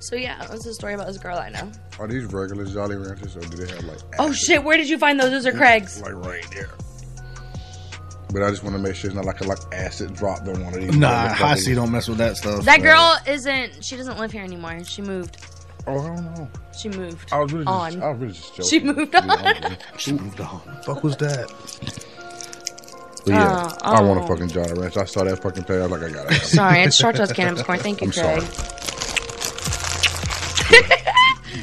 So 0.00 0.16
yeah, 0.16 0.44
that's 0.48 0.66
a 0.66 0.74
story 0.74 0.94
about 0.94 1.06
this 1.06 1.18
girl 1.18 1.36
I 1.38 1.48
know. 1.50 1.70
Are 1.98 2.06
these 2.06 2.24
regular 2.26 2.64
Jolly 2.64 2.96
Ranchers 2.96 3.36
or 3.36 3.40
do 3.40 3.56
they 3.56 3.72
have 3.74 3.84
like 3.84 3.98
Oh 4.18 4.32
shit! 4.32 4.62
Where 4.62 4.76
did 4.76 4.88
you 4.88 4.98
find 4.98 5.18
those? 5.18 5.30
Those 5.30 5.46
are 5.46 5.52
Craig's. 5.52 6.00
like 6.02 6.14
right 6.14 6.46
there? 6.52 6.70
But 8.32 8.42
I 8.42 8.50
just 8.50 8.62
want 8.62 8.76
to 8.76 8.82
make 8.82 8.94
sure 8.94 9.08
it's 9.08 9.16
not 9.16 9.24
like 9.24 9.40
a 9.40 9.44
like 9.44 9.58
acid 9.72 10.14
drop 10.14 10.40
on 10.40 10.62
one 10.64 10.74
of 10.74 10.80
these. 10.80 10.94
Nah, 10.96 11.08
motherfuckers. 11.28 11.32
high 11.32 11.54
C 11.56 11.74
don't 11.74 11.90
mess 11.90 12.08
with 12.08 12.18
that 12.18 12.36
stuff. 12.36 12.62
That 12.64 12.82
girl 12.82 13.16
isn't. 13.26 13.82
She 13.82 13.96
doesn't 13.96 14.18
live 14.18 14.30
here 14.32 14.44
anymore. 14.44 14.84
She 14.84 15.00
moved. 15.00 15.38
Oh, 15.86 15.98
I 15.98 16.06
don't 16.08 16.24
know. 16.34 16.50
She 16.78 16.90
moved. 16.90 17.32
I 17.32 17.38
was 17.38 17.52
really 17.52 17.64
just. 17.64 17.98
I 18.02 18.10
was 18.10 18.18
really 18.20 18.32
just 18.34 18.50
joking. 18.56 18.64
She 18.70 18.80
moved 18.80 19.14
on. 19.16 19.76
She 19.96 20.12
moved 20.12 20.40
on. 20.42 20.60
Fuck 20.84 21.02
was 21.02 21.16
that? 21.16 21.48
But 23.24 23.32
yeah, 23.34 23.68
Oh, 23.82 23.92
I 23.94 24.00
want 24.02 24.20
a 24.20 24.22
oh. 24.24 24.26
fucking 24.26 24.48
Jolly 24.48 24.74
Ranch. 24.78 24.96
I 24.98 25.04
saw 25.06 25.24
that 25.24 25.42
fucking 25.42 25.64
page. 25.64 25.76
I 25.78 25.86
was 25.86 25.90
like, 25.90 26.02
I 26.10 26.12
gotta 26.14 26.34
it. 26.34 26.42
Sorry, 26.42 26.82
it's 26.82 26.96
Short 26.96 27.16
Toast 27.16 27.34
Cannabis 27.34 27.62
Corn. 27.62 27.78
Thank 27.78 28.00
you, 28.02 28.08
I'm 28.08 28.12
Craig. 28.12 28.42
sorry. 28.42 28.77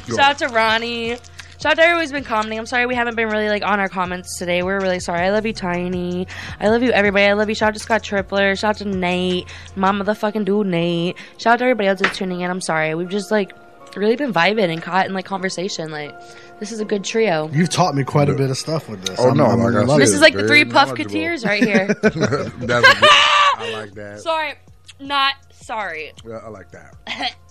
Shout 0.06 0.18
out 0.18 0.38
to 0.38 0.48
Ronnie. 0.48 1.16
Shout 1.58 1.72
out 1.72 1.76
to 1.76 1.82
everyone 1.82 2.02
who's 2.02 2.12
been 2.12 2.24
commenting. 2.24 2.58
I'm 2.58 2.66
sorry 2.66 2.86
we 2.86 2.94
haven't 2.94 3.14
been 3.16 3.28
really 3.28 3.48
like 3.48 3.64
on 3.64 3.80
our 3.80 3.88
comments 3.88 4.38
today. 4.38 4.62
We're 4.62 4.78
really 4.80 5.00
sorry. 5.00 5.20
I 5.20 5.30
love 5.30 5.46
you, 5.46 5.52
Tiny. 5.52 6.26
I 6.60 6.68
love 6.68 6.82
you, 6.82 6.90
everybody. 6.92 7.24
I 7.24 7.32
love 7.32 7.48
you. 7.48 7.54
Shout 7.54 7.68
out 7.68 7.74
to 7.74 7.80
Scott 7.80 8.02
Tripler. 8.02 8.58
Shout 8.58 8.76
out 8.76 8.76
to 8.78 8.84
Nate. 8.84 9.46
My 9.74 9.90
motherfucking 9.90 10.44
dude, 10.44 10.66
Nate. 10.66 11.16
Shout 11.38 11.54
out 11.54 11.58
to 11.58 11.64
everybody 11.64 11.88
else 11.88 12.00
who's 12.00 12.14
tuning 12.16 12.42
in. 12.42 12.50
I'm 12.50 12.60
sorry. 12.60 12.94
We've 12.94 13.08
just 13.08 13.30
like 13.30 13.52
really 13.96 14.16
been 14.16 14.32
vibing 14.32 14.70
and 14.70 14.82
caught 14.82 15.06
in 15.06 15.14
like 15.14 15.24
conversation. 15.24 15.90
Like 15.90 16.14
this 16.60 16.72
is 16.72 16.80
a 16.80 16.84
good 16.84 17.04
trio. 17.04 17.48
You've 17.52 17.70
taught 17.70 17.94
me 17.94 18.04
quite 18.04 18.28
a 18.28 18.34
bit 18.34 18.50
of 18.50 18.58
stuff 18.58 18.88
with 18.88 19.04
this. 19.06 19.18
Oh, 19.18 19.30
no, 19.30 19.44
like 19.44 19.58
I 19.74 19.80
loving 19.80 19.88
said, 19.88 19.98
This 20.00 20.12
is 20.12 20.20
like 20.20 20.34
the 20.34 20.46
three 20.46 20.64
puff 20.64 20.88
knowledgeable. 20.88 21.48
right 21.48 21.64
here. 21.64 21.86
That's 22.02 22.14
good, 22.14 22.52
I 22.58 23.72
like 23.72 23.94
that. 23.94 24.20
sorry, 24.22 24.54
not 25.00 25.34
sorry. 25.52 26.12
Yeah, 26.24 26.36
I 26.36 26.48
like 26.48 26.70
that. 26.72 27.34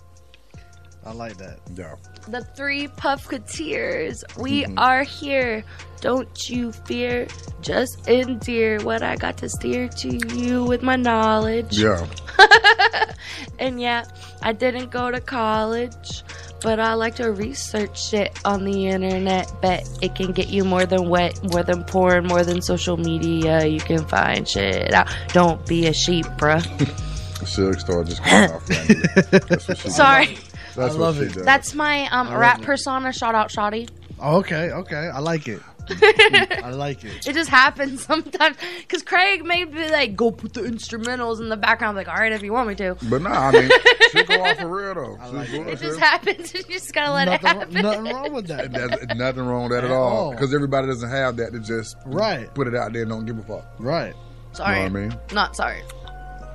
I 1.06 1.12
like 1.14 1.38
that. 1.38 1.60
Yeah. 1.76 1.96
the 2.28 2.42
three 2.56 2.88
Puffketeers. 2.88 4.24
We 4.38 4.64
Mm-hmm. 4.64 4.80
are 4.80 5.04
here. 5.04 5.64
Don't 6.02 6.50
you 6.50 6.72
fear. 6.72 7.28
Just 7.62 8.08
endear 8.08 8.80
what 8.82 9.04
I 9.04 9.16
got 9.16 9.38
to 9.38 9.50
steer 9.50 9.88
to 9.88 10.36
you 10.36 10.64
with 10.64 10.82
my 10.82 10.96
knowledge. 10.96 11.78
Yeah. 11.78 12.06
And 13.60 13.80
yeah, 13.82 14.04
I 14.42 14.52
didn't 14.52 14.92
go 14.92 15.10
to 15.10 15.20
college, 15.22 16.24
but 16.62 16.80
I 16.80 16.94
like 16.94 17.16
to 17.16 17.32
research 17.32 18.10
shit 18.10 18.38
on 18.46 18.66
the 18.66 18.88
internet. 18.88 19.50
Bet 19.62 19.88
it 20.02 20.14
can 20.16 20.32
get 20.34 20.50
you 20.50 20.64
more 20.66 20.86
than 20.86 21.10
wet, 21.10 21.40
more 21.52 21.64
than 21.64 21.84
porn, 21.86 22.28
more 22.28 22.44
than 22.44 22.62
social 22.62 22.98
media. 22.98 23.66
You 23.66 23.80
can 23.80 24.06
find 24.06 24.48
shit 24.48 24.94
out. 24.94 25.08
Don't 25.30 25.66
be 25.66 25.88
a 25.88 25.94
sheep, 25.94 26.26
bruh. 26.38 26.64
The 27.40 27.46
silk 27.46 27.80
store 27.82 28.04
just 28.06 28.24
cut 28.24 28.52
off. 28.52 28.70
randomly. 28.70 29.02
That's 29.32 29.96
Sorry. 29.96 30.38
Does. 30.76 30.94
That's 30.94 30.96
I 30.96 30.98
what 31.00 31.04
love 31.06 31.16
she 31.18 31.22
it. 31.24 31.34
does. 31.34 31.44
That's 31.46 31.74
my 31.76 32.08
um, 32.12 32.28
love 32.28 32.40
rap 32.40 32.60
it. 32.60 32.66
persona. 32.66 33.12
Shout 33.14 33.36
out, 33.36 33.52
Shoddy. 33.52 33.88
Oh, 34.20 34.38
okay, 34.38 34.72
okay. 34.72 35.10
I 35.14 35.20
like 35.20 35.48
it. 35.48 35.62
I 35.88 36.72
like 36.72 37.04
it. 37.04 37.28
It 37.28 37.34
just 37.34 37.50
happens 37.50 38.04
sometimes 38.08 38.58
because 38.80 39.04
Craig 39.04 39.46
may 39.46 39.66
be 39.66 39.88
like, 39.92 40.16
"Go 40.16 40.32
put 40.32 40.54
the 40.54 40.62
instrumentals 40.62 41.40
in 41.42 41.50
the 41.50 41.58
background." 41.58 41.92
I'm 41.92 41.96
like, 41.96 42.08
all 42.08 42.16
right, 42.20 42.32
if 42.32 42.42
you 42.42 42.52
want 42.54 42.70
me 42.70 42.76
to. 42.76 42.96
But 43.08 43.22
nah, 43.22 43.50
I 43.50 43.52
mean, 43.52 43.70
she 44.12 44.24
go 44.24 44.44
off 44.44 44.58
for 44.58 44.68
real 44.68 44.96
though. 44.96 45.20
She 45.28 45.32
like 45.36 45.52
go- 45.52 45.64
It 45.72 45.80
just 45.80 46.00
happens. 46.00 46.54
You 46.56 46.64
just 46.64 46.92
gotta 46.92 47.12
let 47.14 47.26
nothing, 47.26 47.46
it 47.46 47.58
happen. 47.74 47.82
nothing 47.84 48.16
wrong 48.16 48.34
with 48.34 48.48
that. 48.48 48.72
There's 48.72 49.16
nothing 49.16 49.46
wrong 49.46 49.64
with 49.64 49.74
that 49.74 49.84
at 49.84 49.92
At 49.92 49.96
all. 49.96 50.08
all. 50.10 50.32
Because 50.32 50.56
everybody 50.56 50.88
doesn't 50.88 51.10
have 51.10 51.38
that 51.38 51.52
to 51.54 51.60
just 51.60 51.98
Right. 52.08 52.52
put 52.56 52.68
it 52.68 52.76
out 52.76 52.92
there 52.94 53.04
and 53.04 53.12
don't 53.12 53.26
give 53.28 53.38
a 53.38 53.44
fuck. 53.44 53.66
Right. 53.78 54.16
Sorry, 54.54 54.78
You 54.82 54.90
know 54.90 54.92
what 54.94 55.00
I 55.00 55.08
mean? 55.10 55.20
not 55.34 55.56
sorry. 55.56 55.84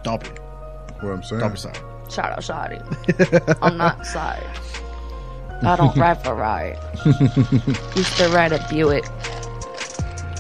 Don't 0.03 0.21
be. 0.21 0.29
What 1.07 1.13
I'm 1.13 1.23
saying. 1.23 1.41
Don't 1.41 1.53
be 1.53 1.59
sorry. 1.59 1.79
Shout 2.11 2.33
out, 2.33 2.43
Shoddy. 2.43 2.81
I'm 3.63 3.77
not 3.77 4.05
sorry. 4.05 4.45
I 5.63 5.77
don't 5.77 5.97
ride 5.97 6.23
for 6.25 6.35
ride. 6.35 6.79
Used 7.95 8.17
to 8.17 8.29
ride 8.31 8.53
a 8.53 8.67
Buick. 8.69 9.05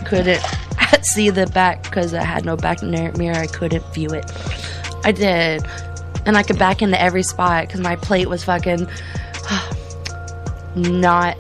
Couldn't 0.05 0.42
see 1.02 1.30
the 1.30 1.47
back 1.47 1.82
because 1.82 2.14
I 2.14 2.24
had 2.24 2.44
no 2.44 2.56
back 2.56 2.82
mirror. 2.82 3.36
I 3.36 3.47
couldn't 3.47 3.84
view 3.94 4.10
it. 4.10 4.24
I 5.05 5.12
did. 5.12 5.64
And 6.26 6.36
I 6.36 6.42
could 6.42 6.59
back 6.59 6.82
into 6.82 7.01
every 7.01 7.22
spot 7.22 7.66
because 7.66 7.80
my 7.80 7.97
plate 7.97 8.28
was 8.28 8.44
fucking 8.44 8.88
not 10.76 11.36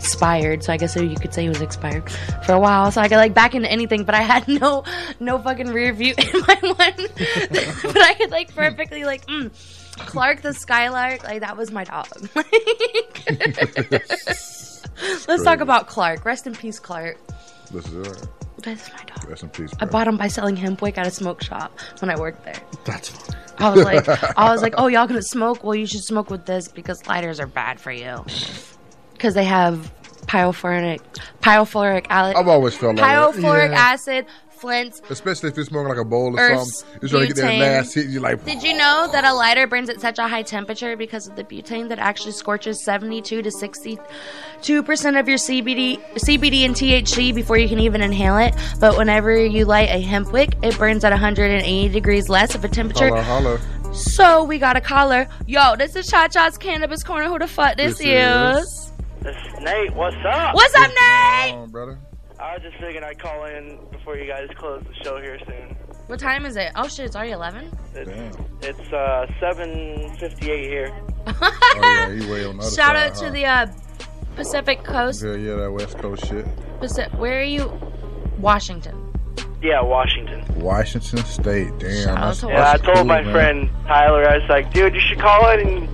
expired. 0.00 0.64
So 0.64 0.72
I 0.72 0.78
guess 0.78 0.96
you 0.96 1.14
could 1.16 1.34
say 1.34 1.44
it 1.44 1.50
was 1.50 1.60
expired 1.60 2.10
for 2.44 2.52
a 2.52 2.58
while. 2.58 2.90
So 2.90 3.00
I 3.00 3.08
could 3.08 3.16
like 3.16 3.34
back 3.34 3.54
into 3.54 3.70
anything, 3.70 4.04
but 4.04 4.14
I 4.14 4.22
had 4.22 4.48
no 4.48 4.84
no 5.20 5.38
fucking 5.38 5.68
rear 5.68 5.92
view 5.92 6.14
in 6.18 6.40
my 6.46 6.58
one. 6.62 6.74
but 6.78 8.02
I 8.02 8.14
could 8.18 8.30
like 8.30 8.54
perfectly 8.54 9.04
like 9.04 9.26
mm, 9.26 9.50
Clark 9.98 10.40
the 10.40 10.54
Skylark. 10.54 11.22
Like 11.24 11.40
that 11.40 11.56
was 11.56 11.70
my 11.70 11.84
dog. 11.84 12.08
Let's 15.28 15.44
talk 15.44 15.60
about 15.60 15.86
Clark. 15.86 16.24
Rest 16.24 16.46
in 16.46 16.54
peace, 16.54 16.78
Clark. 16.78 17.18
This 17.70 17.86
is 17.86 18.06
it. 18.06 18.28
That's 18.62 18.90
my 18.92 19.02
dog. 19.04 19.28
Rest 19.28 19.42
in 19.42 19.50
peace. 19.50 19.74
Bro. 19.74 19.86
I 19.86 19.90
bought 19.90 20.08
him 20.08 20.16
by 20.16 20.28
selling 20.28 20.56
hemp 20.56 20.82
wick 20.82 20.98
at 20.98 21.06
a 21.06 21.10
smoke 21.10 21.42
shop 21.42 21.78
when 22.00 22.10
I 22.10 22.18
worked 22.18 22.44
there. 22.44 22.60
That's 22.84 23.10
funny. 23.10 23.38
I 23.58 23.70
was 23.70 23.84
like, 23.84 24.08
I 24.38 24.50
was 24.50 24.62
like, 24.62 24.74
oh, 24.78 24.86
y'all 24.86 25.06
gonna 25.06 25.22
smoke? 25.22 25.62
Well, 25.62 25.74
you 25.74 25.86
should 25.86 26.02
smoke 26.02 26.30
with 26.30 26.46
this 26.46 26.68
because 26.68 27.06
lighters 27.06 27.40
are 27.40 27.46
bad 27.46 27.78
for 27.78 27.92
you. 27.92 28.24
Because 29.20 29.34
they 29.34 29.44
have 29.44 29.92
pyoforic, 30.22 31.00
pyoforic, 31.42 32.06
al- 32.08 32.34
I've 32.34 32.48
always 32.48 32.74
felt 32.74 32.96
like 32.96 33.04
that. 33.04 33.34
pyoforic 33.34 33.70
Yeah. 33.72 33.78
acid, 33.92 34.24
flints. 34.48 35.02
Especially 35.10 35.50
if 35.50 35.56
you're 35.56 35.66
smoking 35.66 35.88
like 35.88 35.98
a 35.98 36.04
bowl 36.06 36.38
or 36.40 36.48
something. 36.64 37.00
You're 37.02 37.08
trying 37.10 37.20
to 37.22 37.26
get 37.34 37.36
that 37.36 37.52
butane. 37.52 37.60
last 37.60 37.94
hit. 37.94 38.06
You're 38.06 38.22
like, 38.22 38.42
Did 38.46 38.62
you 38.62 38.74
know 38.78 39.08
that 39.12 39.24
a 39.26 39.34
lighter 39.34 39.66
burns 39.66 39.90
at 39.90 40.00
such 40.00 40.18
a 40.18 40.26
high 40.26 40.40
temperature 40.42 40.96
because 40.96 41.26
of 41.28 41.36
the 41.36 41.44
butane 41.44 41.90
that 41.90 41.98
actually 41.98 42.32
scorches 42.32 42.82
72 42.82 43.42
to 43.42 43.50
62 43.50 44.82
percent 44.82 45.16
of 45.18 45.28
your 45.28 45.36
CBD, 45.38 45.98
CBD 46.16 46.64
and 46.64 46.74
THC 46.74 47.34
before 47.34 47.58
you 47.58 47.68
can 47.68 47.78
even 47.80 48.00
inhale 48.00 48.38
it? 48.38 48.54
But 48.80 48.96
whenever 48.96 49.36
you 49.36 49.66
light 49.66 49.90
a 49.90 50.00
hemp 50.00 50.32
wick, 50.32 50.54
it 50.62 50.78
burns 50.78 51.04
at 51.04 51.12
180 51.12 51.88
degrees 51.90 52.30
less 52.30 52.54
of 52.54 52.64
a 52.64 52.68
temperature. 52.68 53.08
holla, 53.08 53.22
holla. 53.22 53.94
So 53.94 54.44
we 54.44 54.58
got 54.58 54.76
a 54.76 54.80
caller. 54.80 55.26
Yo, 55.46 55.74
this 55.76 55.96
is 55.96 56.06
Cha 56.06 56.28
Cha's 56.28 56.56
Cannabis 56.56 57.02
Corner. 57.02 57.26
Who 57.26 57.38
the 57.40 57.48
fuck 57.48 57.76
this, 57.76 57.98
This 57.98 58.06
is? 58.06 58.66
is- 58.66 58.79
This 59.22 59.36
is 59.36 59.60
Nate. 59.60 59.94
What's 59.94 60.16
up? 60.26 60.54
What's 60.54 60.74
up, 60.74 60.88
Nate? 60.88 61.50
Come 61.52 61.60
on, 61.60 61.70
brother. 61.70 61.98
I 62.38 62.54
was 62.54 62.62
just 62.62 62.76
figuring 62.76 63.04
I'd 63.04 63.18
call 63.18 63.44
in 63.44 63.78
before 63.92 64.16
you 64.16 64.26
guys 64.26 64.48
close 64.56 64.82
the 64.82 65.04
show 65.04 65.18
here 65.20 65.38
soon. 65.46 65.76
What 66.06 66.18
time 66.18 66.46
is 66.46 66.56
it? 66.56 66.72
Oh 66.74 66.88
shit, 66.88 67.04
it's 67.06 67.14
already 67.16 67.32
11. 67.32 67.70
It's, 67.94 68.10
Damn. 68.10 68.46
it's 68.62 68.92
uh 68.92 69.26
7:58 69.40 70.40
here. 70.42 70.98
Oh, 71.26 71.78
yeah, 71.82 72.12
he 72.14 72.30
way 72.30 72.46
on 72.46 72.56
the 72.56 72.62
other 72.62 72.70
Shout 72.74 72.96
side, 72.96 72.96
out 72.96 73.14
huh? 73.14 73.24
to 73.26 73.30
the 73.30 73.44
uh, 73.44 73.66
Pacific 74.36 74.82
Coast. 74.84 75.22
Yeah, 75.22 75.34
yeah, 75.34 75.56
that 75.56 75.70
West 75.70 75.98
Coast 75.98 76.26
shit. 76.26 76.46
Pacific, 76.80 77.12
where 77.18 77.40
are 77.40 77.44
you? 77.44 77.70
Washington. 78.38 79.09
Yeah, 79.62 79.82
Washington. 79.82 80.44
Washington 80.60 81.18
State. 81.24 81.78
Damn. 81.78 82.04
Shout 82.04 82.08
out 82.08 82.14
that's- 82.36 82.40
to 82.40 82.48
Yeah, 82.48 82.70
I 82.72 82.76
told 82.78 82.96
cool, 82.96 83.04
my 83.04 83.22
man. 83.22 83.32
friend 83.32 83.70
Tyler, 83.86 84.28
I 84.28 84.38
was 84.38 84.48
like, 84.48 84.72
dude, 84.72 84.94
you 84.94 85.00
should 85.00 85.18
call 85.18 85.50
it 85.50 85.60
and, 85.60 85.86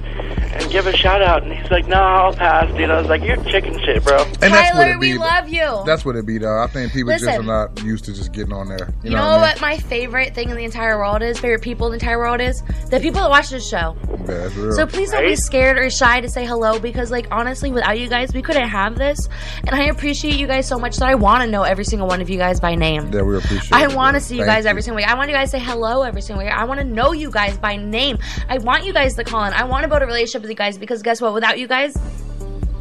and 0.54 0.70
give 0.70 0.86
a 0.86 0.96
shout 0.96 1.20
out. 1.20 1.42
And 1.42 1.52
he's 1.52 1.70
like, 1.70 1.88
no, 1.88 1.96
I'll 1.96 2.32
pass, 2.32 2.72
dude. 2.76 2.90
I 2.90 2.98
was 3.00 3.08
like, 3.08 3.22
you're 3.24 3.36
chicken 3.44 3.78
shit, 3.80 4.04
bro. 4.04 4.22
And 4.22 4.34
that's 4.34 4.74
what 4.74 4.82
Tyler, 4.84 4.92
it 4.92 4.98
we 5.00 5.12
be. 5.12 5.18
love 5.18 5.48
you. 5.48 5.82
That's 5.84 6.04
what 6.04 6.14
it 6.16 6.24
be, 6.26 6.38
though. 6.38 6.62
I 6.62 6.68
think 6.68 6.92
people 6.92 7.12
just 7.12 7.26
are 7.26 7.42
not 7.42 7.82
used 7.82 8.04
to 8.04 8.12
just 8.14 8.32
getting 8.32 8.52
on 8.52 8.68
there. 8.68 8.92
You, 9.02 9.10
You 9.10 9.16
know, 9.16 9.22
know, 9.22 9.30
what, 9.38 9.54
what 9.54 9.60
my 9.60 9.78
favorite 9.78 10.34
thing 10.34 10.50
in 10.50 10.56
the 10.56 10.64
entire 10.64 10.96
world 10.98 11.22
is? 11.22 11.38
Favorite 11.38 11.62
people 11.62 11.86
in 11.88 11.92
the 11.92 11.96
entire 11.98 12.18
world 12.18 12.40
is? 12.40 12.62
The 12.90 13.00
people 13.00 13.20
that 13.20 13.30
watch 13.30 13.50
this 13.50 13.68
show. 13.68 13.96
Yeah, 14.08 14.24
that's 14.26 14.54
real. 14.54 14.72
So 14.72 14.86
please 14.86 15.10
don't 15.10 15.24
be 15.24 15.36
scared 15.36 15.78
or 15.78 15.90
shy 15.90 16.20
to 16.20 16.28
say 16.28 16.44
hello 16.46 16.78
because, 16.78 17.10
like, 17.10 17.26
honestly, 17.30 17.70
without 17.72 17.98
you 17.98 18.08
guys, 18.08 18.32
we 18.32 18.42
couldn't 18.42 18.68
have 18.68 18.96
this. 18.96 19.28
And 19.66 19.70
I 19.70 19.84
appreciate 19.86 20.36
you 20.36 20.46
guys 20.46 20.66
so 20.68 20.78
much 20.78 20.96
that 20.98 21.08
I 21.08 21.14
want 21.16 21.42
to 21.44 21.50
know 21.50 21.62
every 21.62 21.84
single 21.84 22.06
one 22.08 22.20
of 22.20 22.28
you 22.30 22.38
guys 22.38 22.60
by 22.60 22.74
name. 22.74 23.10
yeah, 23.12 23.22
we 23.22 23.36
appreciate 23.36 23.55
I 23.72 23.86
want 23.94 24.14
to 24.14 24.20
see 24.20 24.36
you 24.36 24.42
Thank 24.44 24.56
guys 24.56 24.66
every 24.66 24.82
single 24.82 24.96
week. 24.96 25.08
I 25.08 25.14
want 25.14 25.28
you 25.30 25.34
guys 25.36 25.50
to 25.50 25.58
say 25.58 25.64
hello 25.64 26.02
every 26.02 26.20
single 26.22 26.44
week. 26.44 26.52
I 26.52 26.64
want 26.64 26.80
to 26.80 26.84
know 26.84 27.12
you 27.12 27.30
guys 27.30 27.56
by 27.58 27.76
name. 27.76 28.18
I 28.48 28.58
want 28.58 28.84
you 28.84 28.92
guys 28.92 29.14
to 29.14 29.24
call 29.24 29.44
in. 29.44 29.52
I 29.52 29.64
want 29.64 29.82
to 29.84 29.88
build 29.88 30.02
a 30.02 30.06
relationship 30.06 30.42
with 30.42 30.50
you 30.50 30.56
guys 30.56 30.78
because 30.78 31.02
guess 31.02 31.20
what? 31.20 31.32
Without 31.34 31.58
you 31.58 31.66
guys, 31.66 31.96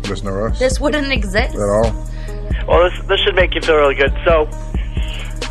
Listen 0.08 0.28
to 0.28 0.46
us. 0.46 0.60
this 0.60 0.80
wouldn't 0.80 1.12
exist. 1.12 1.56
At 1.56 1.62
all. 1.62 1.92
Well, 2.68 2.90
this 2.90 3.08
this 3.08 3.20
should 3.22 3.36
make 3.36 3.54
you 3.56 3.62
feel 3.62 3.76
really 3.76 3.96
good. 3.96 4.14
So, 4.26 4.46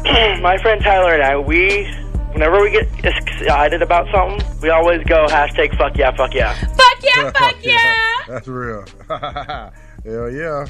my 0.43 0.59
friend 0.63 0.83
Tyler 0.83 1.15
and 1.15 1.23
I, 1.23 1.37
we, 1.39 1.85
whenever 2.33 2.61
we 2.61 2.71
get 2.71 2.89
excited 3.05 3.83
about 3.83 4.07
something, 4.13 4.61
we 4.61 4.71
always 4.71 5.03
go 5.05 5.27
hashtag 5.27 5.77
fuck 5.79 5.97
yeah, 5.97 6.15
fuck 6.17 6.35
yeah. 6.35 6.55
Fuck 6.55 7.03
yeah, 7.03 7.31
fuck 7.39 7.57
yeah. 7.65 8.05
That's 8.29 8.49
real. 8.49 8.85
Hell 9.09 10.31
yeah. 10.31 10.67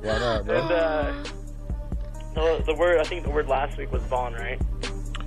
Why 0.00 0.18
not, 0.18 0.44
bro? 0.46 0.60
And 0.60 0.72
uh, 0.72 1.24
The, 2.34 2.62
the 2.66 2.74
word 2.74 2.98
I 2.98 3.04
think 3.04 3.24
the 3.24 3.30
word 3.30 3.48
last 3.48 3.76
week 3.78 3.92
was 3.92 4.02
Vaughn, 4.04 4.34
right? 4.34 4.60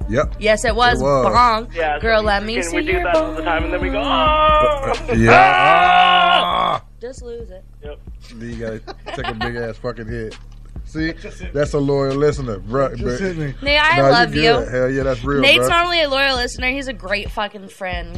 Yep. 0.10 0.36
Yes, 0.40 0.64
it 0.66 0.74
was, 0.76 1.02
It 1.02 1.04
was. 1.04 1.26
bong. 1.34 1.70
Yeah. 1.74 2.00
Girl, 2.00 2.22
we 2.22 2.28
let 2.28 2.44
me 2.44 2.58
freaking- 2.58 2.64
see 2.64 2.76
We 2.78 2.86
do 2.86 2.92
your 2.94 3.04
that 3.04 3.16
all 3.16 3.34
the 3.34 3.44
time, 3.44 3.66
and 3.66 3.74
then 3.74 3.82
we 3.82 3.90
go, 3.90 4.00
oh. 4.02 4.94
Yeah. 5.16 5.32
Ah! 5.34 6.84
Just 7.02 7.22
lose 7.24 7.50
it. 7.50 7.64
Yep. 7.84 8.00
Then 8.36 8.50
you 8.50 8.56
gotta 8.58 8.80
take 9.16 9.28
a 9.28 9.34
big 9.34 9.56
ass 9.56 9.78
fucking 9.82 10.08
hit. 10.08 10.38
See, 10.86 11.12
that's 11.54 11.74
a 11.74 11.80
loyal 11.80 12.16
listener, 12.16 12.60
bro. 12.60 12.96
Just 12.96 13.22
hit 13.22 13.38
me. 13.38 13.54
Nate, 13.62 13.80
I 13.82 13.98
Nah, 13.98 14.10
love 14.10 14.34
you. 14.34 14.42
you. 14.44 14.48
good. 14.54 14.68
Hell 14.72 14.90
yeah, 14.90 15.04
that's 15.04 15.24
real, 15.24 15.42
Nate's 15.42 15.60
bro. 15.68 15.68
not 15.70 15.86
only 15.86 16.02
a 16.02 16.10
loyal 16.10 16.38
listener, 16.38 16.70
he's 16.70 16.88
a 16.88 16.94
great 16.94 17.30
fucking 17.30 17.68
friend. 17.68 18.16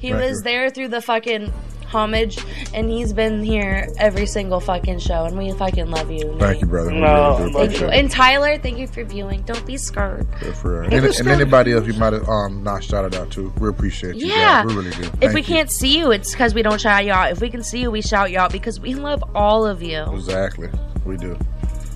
He 0.00 0.10
Thank 0.10 0.22
was 0.22 0.38
you. 0.38 0.42
there 0.44 0.70
through 0.70 0.88
the 0.88 1.00
fucking 1.00 1.52
homage, 1.88 2.38
and 2.74 2.90
he's 2.90 3.12
been 3.12 3.42
here 3.42 3.88
every 3.98 4.26
single 4.26 4.60
fucking 4.60 4.98
show, 5.00 5.24
and 5.24 5.36
we 5.36 5.50
fucking 5.52 5.90
love 5.90 6.10
you. 6.10 6.24
Nate. 6.32 6.38
Thank 6.40 6.60
you, 6.60 6.66
brother. 6.66 6.90
No, 6.90 7.38
really 7.38 7.52
Thank 7.68 7.80
you. 7.80 7.86
it. 7.88 7.94
And 7.94 8.10
Tyler, 8.10 8.58
thank 8.58 8.78
you 8.78 8.86
for 8.86 9.04
viewing. 9.04 9.42
Don't 9.42 9.64
be 9.66 9.76
scared. 9.76 10.26
Yeah, 10.42 10.52
for 10.52 10.80
real. 10.82 10.92
And, 10.92 11.04
and 11.04 11.28
anybody 11.28 11.72
else 11.72 11.86
you 11.86 11.94
might 11.94 12.12
have 12.12 12.28
um, 12.28 12.62
not 12.62 12.84
shouted 12.84 13.14
out 13.14 13.30
to, 13.32 13.52
we 13.58 13.68
appreciate 13.68 14.16
you. 14.16 14.26
Yeah. 14.28 14.64
guys. 14.64 14.66
we 14.66 14.74
really 14.84 14.90
do. 15.02 15.10
If 15.20 15.32
we 15.34 15.40
you. 15.40 15.46
can't 15.46 15.70
see 15.70 15.98
you, 15.98 16.10
it's 16.12 16.30
because 16.32 16.54
we 16.54 16.62
don't 16.62 16.80
shout 16.80 17.04
you 17.04 17.12
out. 17.12 17.32
If 17.32 17.40
we 17.40 17.50
can 17.50 17.62
see 17.62 17.80
you, 17.80 17.90
we 17.90 18.02
shout 18.02 18.30
you 18.30 18.38
out 18.38 18.52
because 18.52 18.78
we 18.80 18.94
love 18.94 19.22
all 19.34 19.66
of 19.66 19.82
you. 19.82 20.02
exactly, 20.12 20.68
we 21.04 21.16
do. 21.16 21.36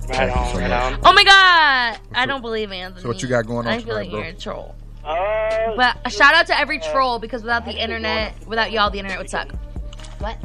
Right 0.09 0.29
on, 0.29 0.53
so 0.53 0.59
right 0.59 0.69
on. 0.71 0.99
Oh 1.05 1.13
my 1.13 1.23
god! 1.23 1.99
I 2.13 2.25
don't 2.25 2.41
believe 2.41 2.71
Anthony. 2.71 3.01
So 3.01 3.07
what 3.07 3.21
you 3.21 3.29
got 3.29 3.45
going 3.47 3.65
on 3.67 3.73
I 3.73 3.77
feel 3.77 3.85
tonight, 3.95 3.99
like 4.01 4.09
bro? 4.11 4.19
you're 4.19 4.29
a 4.29 4.33
troll. 4.33 4.75
Uh, 5.05 5.75
But 5.77 5.97
a 6.05 6.09
shout 6.09 6.33
out 6.33 6.47
to 6.47 6.57
every 6.59 6.79
troll 6.79 7.19
because 7.19 7.41
without 7.41 7.63
the 7.65 7.71
internet, 7.71 8.35
without 8.47 8.71
y'all, 8.71 8.89
the 8.89 8.99
internet 8.99 9.17
would 9.17 9.29
suck. 9.29 9.49
What? 10.23 10.37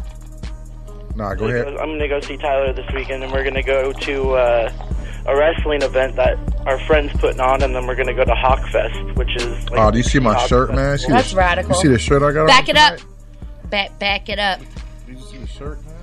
Nah, 1.17 1.35
go 1.35 1.47
ahead. 1.47 1.69
I'm 1.69 1.91
gonna 1.91 2.09
go 2.09 2.21
see 2.21 2.37
Tyler 2.37 2.73
this 2.73 2.87
weekend, 2.93 3.23
and 3.23 3.33
we're 3.33 3.45
gonna 3.45 3.63
go 3.63 3.93
to 3.93 4.31
uh, 4.33 4.73
a 5.27 5.37
wrestling 5.37 5.83
event 5.83 6.17
that 6.17 6.37
our 6.67 6.79
friends 6.81 7.13
putting 7.21 7.41
on, 7.41 7.63
and 7.63 7.75
then 7.75 7.87
we're 7.87 7.95
gonna 7.95 8.13
go 8.15 8.25
to 8.25 8.33
Hawkfest, 8.33 9.17
which 9.17 9.35
is. 9.37 9.71
Like 9.71 9.79
Oh, 9.81 9.91
do 9.93 9.99
you 9.99 10.05
see 10.05 10.19
my 10.19 10.35
Hawk 10.35 10.49
shirt, 10.49 10.69
Fest. 10.71 10.77
man? 10.77 10.99
See 10.99 11.09
That's 11.09 11.25
this- 11.29 11.35
radical. 11.35 11.77
You 11.77 11.83
see 11.83 11.89
the 11.89 11.99
shirt 11.99 12.23
I 12.23 12.33
got? 12.33 12.47
Back 12.49 12.65
on 12.65 12.71
it 12.71 12.77
up. 12.77 12.99
Back, 13.71 13.99
back 13.99 14.29
it 14.29 14.39
up. 14.39 14.61
Did 15.07 15.19
you 15.19 15.25
see 15.25 15.39
the 15.39 15.47
shirt, 15.47 15.79
man? 15.85 15.95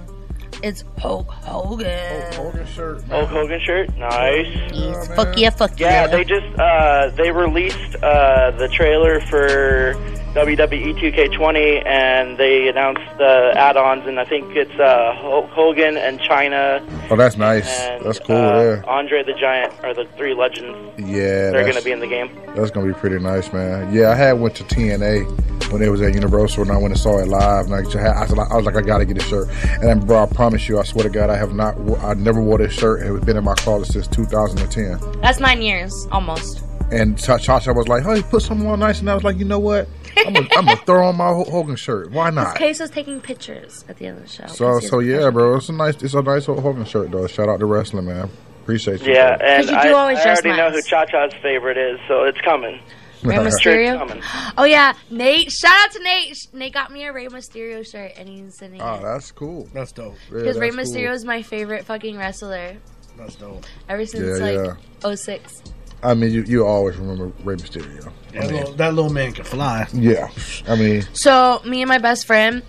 It's 0.63 0.83
Hulk 0.99 1.29
Hogan. 1.29 2.33
Hogan 2.33 2.65
shirt. 2.67 3.03
Hulk 3.09 3.29
Hogan 3.29 3.59
shirt, 3.65 3.95
nice. 3.97 4.47
Yes, 4.73 5.07
fuck 5.15 5.37
yeah, 5.37 5.49
fuck 5.49 5.77
Yeah, 5.79 6.01
yeah. 6.01 6.07
they 6.07 6.23
just 6.23 6.59
uh, 6.59 7.09
they 7.17 7.29
released 7.31 7.95
uh, 8.01 8.51
the 8.51 8.67
trailer 8.69 9.19
for 9.21 9.93
WWE 10.35 10.99
2K20, 10.99 11.85
and 11.87 12.37
they 12.37 12.67
announced 12.67 13.01
the 13.17 13.53
add-ons, 13.55 14.05
and 14.05 14.19
I 14.19 14.25
think 14.25 14.53
it's 14.53 14.77
uh, 14.77 15.13
Hulk 15.15 15.49
Hogan 15.51 15.95
and 15.95 16.19
Chyna 16.19 16.85
Oh, 17.09 17.15
that's 17.15 17.37
nice. 17.37 17.65
and 17.79 18.03
That's 18.03 18.19
cool. 18.19 18.35
uh, 18.35 18.63
yeah. 18.75 18.81
Andre 18.85 19.23
the 19.23 19.31
Giant 19.33 19.73
are 19.83 19.93
the 19.93 20.05
three 20.17 20.33
legends. 20.33 20.77
Yeah, 20.99 21.51
They're 21.51 21.61
going 21.63 21.75
to 21.77 21.83
be 21.83 21.93
in 21.93 22.01
the 22.01 22.07
game. 22.07 22.29
That's 22.53 22.69
gonna 22.71 22.87
be 22.87 22.93
pretty 22.93 23.19
nice, 23.19 23.51
man. 23.53 23.93
Yeah, 23.93 24.11
I 24.11 24.15
had 24.15 24.33
went 24.33 24.55
to 24.55 24.63
TNA 24.65 25.71
when 25.71 25.81
it 25.81 25.89
was 25.89 26.01
at 26.01 26.13
Universal, 26.13 26.63
and 26.63 26.71
I 26.71 26.75
went 26.77 26.87
and 26.87 26.99
saw 26.99 27.19
it 27.19 27.27
live. 27.27 27.65
And 27.65 27.75
I, 27.75 27.81
just 27.83 27.93
had, 27.95 28.07
I, 28.15 28.21
was 28.23 28.31
like, 28.31 28.51
I 28.51 28.55
was 28.57 28.65
like, 28.65 28.75
I 28.75 28.81
gotta 28.81 29.05
get 29.05 29.17
a 29.17 29.21
shirt. 29.21 29.47
And 29.73 29.83
then, 29.83 29.99
bro, 30.05 30.23
I 30.23 30.25
promise 30.25 30.67
you, 30.67 30.79
I 30.79 30.83
swear 30.83 31.03
to 31.03 31.09
God, 31.09 31.29
I 31.29 31.37
have 31.37 31.53
not, 31.53 31.75
I 32.01 32.13
never 32.13 32.41
wore 32.41 32.57
this 32.57 32.73
shirt. 32.73 33.01
It's 33.05 33.25
been 33.25 33.37
in 33.37 33.43
my 33.45 33.55
closet 33.55 33.91
since 33.93 34.07
2010. 34.07 35.21
That's 35.21 35.39
nine 35.39 35.61
years, 35.61 36.07
almost. 36.11 36.61
And 36.91 37.17
Cha- 37.17 37.39
Cha 37.39 37.59
was 37.73 37.87
like, 37.87 38.03
"Hey, 38.03 38.21
put 38.21 38.43
something 38.43 38.67
on 38.67 38.79
nice," 38.79 38.99
and 38.99 39.09
I 39.09 39.15
was 39.15 39.23
like, 39.23 39.37
"You 39.37 39.45
know 39.45 39.57
what? 39.57 39.87
I'm 40.17 40.33
gonna, 40.33 40.75
throw 40.85 41.07
on 41.07 41.15
my 41.17 41.27
Hogan 41.29 41.75
shirt. 41.75 42.11
Why 42.11 42.29
not?" 42.29 42.55
case 42.57 42.79
is 42.79 42.89
taking 42.89 43.19
pictures 43.21 43.83
at 43.89 43.97
the 43.97 44.07
end 44.07 44.17
of 44.17 44.23
the 44.23 44.29
show. 44.29 44.47
So, 44.47 44.79
so 44.79 44.99
a 44.99 45.03
yeah, 45.03 45.29
bro, 45.29 45.55
it's 45.57 45.69
a 45.69 45.73
nice, 45.73 46.01
it's 46.01 46.13
a 46.13 46.21
nice 46.21 46.45
Hogan 46.45 46.85
shirt 46.85 47.11
though. 47.11 47.27
Shout 47.27 47.49
out 47.49 47.59
to 47.59 47.65
wrestling, 47.65 48.05
man. 48.05 48.29
Appreciate 48.63 49.01
you. 49.01 49.13
Yeah, 49.13 49.37
bro. 49.37 49.47
and 49.47 49.69
you 49.69 49.75
I, 49.75 49.83
do 49.89 49.95
always 49.95 50.19
I 50.19 50.23
dress 50.23 50.41
already 50.43 50.57
know 50.57 50.71
who. 50.71 50.81
Cha 50.81 51.05
Cha's 51.05 51.33
favorite 51.41 51.77
is, 51.77 51.99
so 52.07 52.23
it's 52.23 52.39
coming. 52.41 52.79
Rey 53.23 53.35
Sure, 53.35 53.45
it's 53.47 53.55
Mysterio. 53.63 54.23
Oh 54.57 54.63
yeah, 54.63 54.93
Nate! 55.09 55.51
Shout 55.51 55.71
out 55.71 55.91
to 55.91 55.99
Nate. 56.03 56.35
Sh- 56.35 56.47
Nate 56.53 56.73
got 56.73 56.91
me 56.91 57.03
a 57.05 57.13
Rey 57.13 57.27
Mysterio 57.27 57.85
shirt, 57.89 58.13
and 58.17 58.27
he's 58.29 58.57
sending 58.57 58.81
Oh, 58.81 58.95
it 58.95 58.99
Oh, 58.99 59.03
that's 59.03 59.31
cool. 59.31 59.67
That's 59.73 59.91
dope. 59.91 60.15
Yeah, 60.31 60.39
because 60.39 60.57
Rey 60.57 60.71
that's 60.71 60.89
cool. 60.91 61.01
Mysterio 61.01 61.11
is 61.13 61.25
my 61.25 61.41
favorite 61.41 61.85
fucking 61.85 62.17
wrestler 62.17 62.77
That's 63.17 63.35
dope. 63.35 63.65
ever 63.89 64.05
since 64.05 64.39
Yeah, 64.39 64.45
like 64.63 64.77
yeah. 65.03 65.15
06. 65.15 65.61
I 66.05 66.13
mean, 66.13 66.31
you, 66.31 66.43
you 66.43 66.65
always 66.65 66.95
remember 66.97 67.31
Rey 67.43 67.55
Mysterio. 67.55 68.07
I 68.07 68.39
That 68.39 68.43
mean, 68.51 68.53
little, 68.59 68.73
that 68.75 68.93
little 68.93 69.11
man 69.11 69.31
can 69.33 69.43
fly. 69.45 69.87
yeah. 69.93 70.29
I 70.67 70.75
mean, 70.75 71.03
So 71.13 71.61
me 71.65 71.81
and 71.81 71.89
my 71.89 71.97
best 71.97 72.25
friend, 72.25 72.61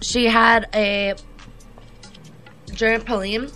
she 0.00 0.26
had 0.26 0.68
a 0.74 1.14
giant 2.72 3.04
Pauline, 3.06 3.48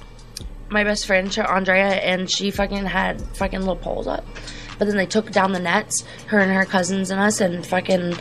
my 0.71 0.85
best 0.85 1.07
friend 1.07 1.31
Ch- 1.31 1.39
Andrea, 1.39 1.85
and 2.01 2.31
she 2.31 2.51
fucking 2.51 2.85
had 2.87 3.21
fucking 3.37 3.61
little 3.61 3.77
poles 3.77 4.07
up. 4.07 4.25
But 4.79 4.89
then 4.89 4.97
they 4.97 5.07
took 5.07 5.31
down 5.31 5.53
the 5.53 5.61
nets, 5.61 6.03
her 6.27 6.41
and 6.41 6.51
her 6.51 6.65
cousins 6.65 7.11
and 7.11 7.21
us, 7.21 7.41
and 7.41 7.65
fucking 7.65 8.15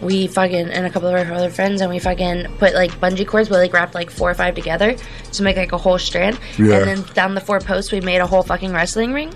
we 0.00 0.28
fucking 0.28 0.70
and 0.70 0.86
a 0.86 0.90
couple 0.90 1.08
of 1.08 1.14
our 1.14 1.34
other 1.34 1.50
friends, 1.50 1.80
and 1.82 1.90
we 1.90 1.98
fucking 1.98 2.46
put 2.58 2.72
like 2.74 2.92
bungee 3.00 3.26
cords, 3.26 3.48
but 3.48 3.56
like 3.58 3.72
wrapped 3.72 3.94
like 3.94 4.10
four 4.10 4.30
or 4.30 4.34
five 4.34 4.54
together 4.54 4.94
to 5.32 5.42
make 5.42 5.56
like 5.56 5.72
a 5.72 5.78
whole 5.78 5.98
strand. 5.98 6.38
Yeah. 6.58 6.76
And 6.78 6.88
then 7.02 7.14
down 7.14 7.34
the 7.34 7.40
four 7.40 7.60
posts, 7.60 7.92
we 7.92 8.00
made 8.00 8.18
a 8.18 8.26
whole 8.26 8.42
fucking 8.42 8.72
wrestling 8.72 9.12
ring, 9.12 9.34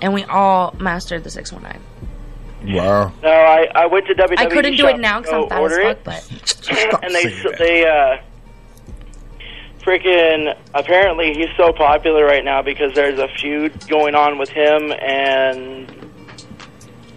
and 0.00 0.12
we 0.12 0.24
all 0.24 0.74
mastered 0.78 1.24
the 1.24 1.30
six 1.30 1.52
one 1.52 1.62
nine. 1.62 1.80
wow. 2.66 3.12
No, 3.22 3.28
I, 3.30 3.68
I 3.74 3.86
went 3.86 4.06
to 4.06 4.14
WWE. 4.14 4.38
I 4.38 4.46
couldn't 4.46 4.76
do 4.76 4.86
it 4.88 4.98
now 4.98 5.20
because 5.20 5.34
I'm 5.34 5.48
fat 5.48 5.62
as 5.62 5.72
order 5.72 5.82
fuck, 5.82 6.04
but 6.04 7.02
and 7.02 7.14
they 7.14 7.24
they 7.58 7.86
uh, 7.86 8.18
freaking 9.80 10.56
apparently 10.74 11.32
he's 11.34 11.54
so 11.56 11.72
popular 11.72 12.24
right 12.24 12.44
now 12.44 12.60
because 12.60 12.92
there's 12.94 13.18
a 13.18 13.28
feud 13.28 13.88
going 13.88 14.14
on 14.14 14.36
with 14.36 14.48
him 14.48 14.92
and 14.92 15.88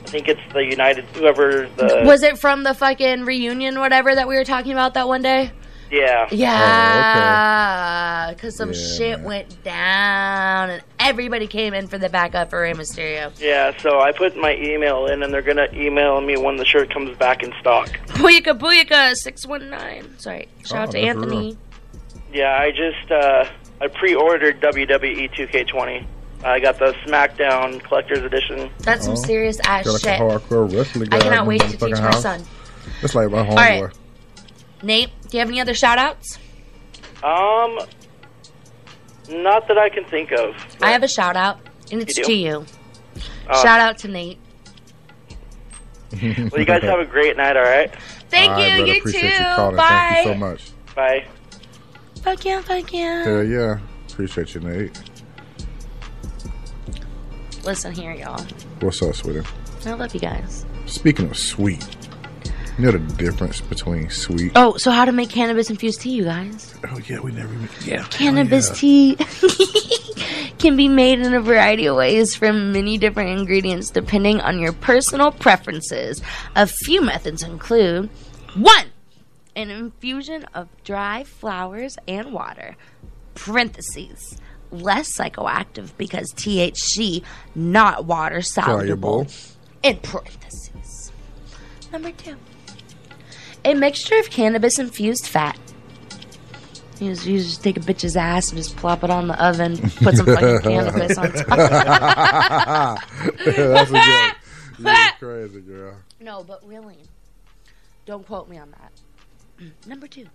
I 0.03 0.11
think 0.11 0.27
it's 0.27 0.41
the 0.53 0.64
United 0.65 1.06
whoever 1.15 1.68
the 1.77 2.03
Was 2.06 2.23
it 2.23 2.38
from 2.38 2.64
the 2.64 2.73
fucking 2.73 3.26
reunion, 3.26 3.80
whatever 3.80 4.14
that 4.15 4.27
we 4.27 4.35
were 4.35 4.43
talking 4.43 4.72
about 4.72 4.93
that 4.93 5.07
one 5.07 5.22
day? 5.22 5.51
Yeah 5.91 6.28
Yeah, 6.32 8.34
because 8.34 8.56
some 8.56 8.70
Oh, 8.70 8.74
Yeah, 8.74 8.98
shit 8.98 9.20
went 9.22 9.64
down 9.64 10.70
and 10.70 10.84
everybody 10.99 11.48
came 11.48 11.74
in 11.74 11.88
for 11.88 11.98
the 11.98 12.10
backup 12.10 12.49
for 12.49 12.61
Rey 12.61 12.74
Mysterio. 12.74 13.32
yeah 13.40 13.76
so 13.82 13.99
I 13.99 14.11
put 14.11 14.38
my 14.38 14.56
email 14.56 15.07
in 15.07 15.24
and 15.24 15.34
they're 15.34 15.41
gonna 15.41 15.68
email 15.74 16.22
me 16.22 16.38
when 16.38 16.57
the 16.57 16.66
shirt 16.66 16.94
comes 16.94 17.18
back 17.18 17.44
in 17.44 17.53
stock. 17.60 17.88
Booyaka 18.20 18.57
Booyaka 18.57 19.16
619. 19.16 20.20
Sorry. 20.20 20.48
Shout 20.66 20.80
out 20.80 20.90
Oh, 20.90 20.91
to 20.91 20.98
that's 21.02 21.18
Anthony. 21.18 21.57
Yeah, 22.34 22.57
I 22.60 22.72
just 22.72 23.11
uh, 23.11 23.45
I 23.82 23.88
pre-ordered 23.88 24.57
E 24.57 24.60
WWE 24.60 25.32
2K20. 25.34 26.06
I 26.44 26.60
got 26.60 26.78
the 26.80 26.94
SmackDown 27.06 27.82
Collector's 27.84 28.20
Edition. 28.24 28.70
That's 28.80 29.06
some 29.06 29.14
Oh, 29.14 29.24
serious 29.24 29.60
ass 29.66 29.86
Got 29.86 29.94
like 29.94 30.02
shit. 30.03 30.20
a 30.20 30.24
hardcore 30.24 30.72
wrestling 30.74 31.10
guy. 31.10 31.18
I 31.18 31.22
cannot 31.22 31.48
wait 31.48 31.61
to 31.61 31.68
teach 31.70 31.80
fucking 31.80 31.95
my 32.03 32.11
son. 32.11 32.44
It's 33.02 33.16
like 33.16 33.30
my 33.32 33.45
homeboy. 33.45 33.56
right. 33.56 33.94
Nate, 34.84 35.10
do 35.30 35.38
you 35.38 35.39
have 35.39 35.49
any 35.49 35.61
other 35.61 35.73
shout 35.73 35.97
outs? 35.97 36.38
Um, 37.23 37.80
not 39.30 39.68
that 39.68 39.77
I 39.77 39.89
can 39.89 40.06
think 40.06 40.31
of. 40.31 40.56
I 40.81 40.91
have 40.91 41.03
a 41.03 41.07
shout 41.07 41.35
out, 41.35 41.60
and 41.91 42.01
it's 42.01 42.18
You 42.18 42.23
to 42.26 42.34
you. 42.34 42.65
Uh, 43.47 43.61
shout 43.61 43.80
out 43.80 43.97
to 43.99 44.07
Nate. 44.07 44.39
Well, 46.11 46.60
you 46.60 46.65
guys 46.65 46.81
have 46.81 46.99
a 46.99 47.06
great 47.06 47.38
night. 47.38 47.56
All 47.56 47.61
right. 47.64 47.93
Thank 48.30 48.49
All 48.49 48.57
right, 48.57 48.72
you. 48.72 48.77
brother, 48.77 48.93
You 48.93 49.11
too. 49.22 49.27
you 49.27 49.56
calling. 49.56 49.76
Bye. 49.76 49.88
Thank 50.11 50.26
you 50.26 50.34
so 50.34 50.38
much. 50.39 50.72
Bye. 50.95 51.26
Fuck 52.23 52.45
yeah, 52.45 52.61
fuck 52.61 52.91
yeah. 52.91 53.23
Hell 53.23 53.43
yeah. 53.43 53.80
Appreciate 54.10 54.56
you, 54.56 54.61
Nate. 54.61 54.99
Listen 57.64 57.93
here, 57.93 58.14
y'all. 58.14 58.41
What's 58.80 59.01
up, 59.03 59.14
sweetie? 59.15 59.45
I 59.85 59.93
love 59.93 60.14
you 60.14 60.19
guys. 60.19 60.65
Speaking 60.88 61.30
of 61.30 61.38
sweet, 61.38 61.85
you 62.80 62.85
know 62.85 62.91
the 62.91 63.14
difference 63.15 63.60
between 63.60 64.10
sweet. 64.10 64.53
Oh, 64.56 64.77
so 64.77 64.89
how 64.91 65.03
to 65.03 65.11
make 65.11 65.30
cannabis 65.30 65.69
infused 65.69 65.99
tea, 65.99 66.11
you 66.11 66.23
guys? 66.23 66.73
Oh 66.89 66.97
yeah, 67.10 67.19
we 67.19 67.34
never 67.34 67.53
even. 67.53 67.69
Yeah. 67.84 68.03
Cannabis 68.06 68.69
oh, 68.69 68.73
yeah. 68.85 69.26
tea 69.26 70.53
can 70.60 70.77
be 70.77 70.88
made 70.88 71.19
in 71.19 71.34
a 71.34 71.41
variety 71.41 71.88
of 71.88 71.97
ways 71.97 72.35
from 72.35 72.72
many 72.72 72.97
different 72.97 73.38
ingredients 73.38 73.89
depending 73.89 74.39
on 74.39 74.60
your 74.60 74.72
personal 74.72 75.30
preferences. 75.30 76.22
A 76.56 76.68
few 76.68 77.01
methods 77.01 77.43
include 77.43 78.10
one, 78.56 78.88
an 79.57 79.69
infusion 79.69 80.45
of 80.53 80.69
dry 80.85 81.26
flowers 81.26 81.97
and 82.07 82.31
water. 82.31 82.77
Parentheses. 83.35 84.38
Less 84.72 85.18
psychoactive 85.18 85.89
because 85.97 86.31
THC, 86.34 87.23
not 87.56 88.06
water 88.06 88.41
soluble. 88.41 89.26
Soluble. 89.26 89.27
In 89.84 89.97
parentheses. 89.97 91.11
Number 91.91 92.11
two, 92.11 92.38
a 93.65 93.73
mixture 93.73 94.18
of 94.19 94.30
cannabis 94.30 94.80
infused 94.80 95.27
fat. 95.27 95.57
You 96.99 97.11
just, 97.14 97.26
you 97.26 97.38
just 97.38 97.64
take 97.64 97.77
a 97.77 97.80
bitch's 97.80 98.18
ass 98.18 98.49
and 98.49 98.57
just 98.57 98.76
plop 98.76 99.03
it 99.06 99.10
on 99.10 99.27
the 99.27 99.41
oven, 99.44 99.77
put 99.77 100.18
some 100.18 100.26
fucking 100.26 100.60
cannabis 100.64 101.18
on 101.18 101.31
top. 101.34 102.99
That's 103.45 103.91
a 103.91 103.94
joke. 103.94 104.36
You're 104.80 104.95
crazy, 105.19 105.61
girl. 105.61 105.95
No, 106.19 106.44
but 106.44 106.65
really, 106.68 106.98
don't 108.06 108.26
quote 108.26 108.49
me 108.49 108.57
on 108.57 108.72
that. 108.72 108.91
Number 109.88 110.07
two, 110.07 110.27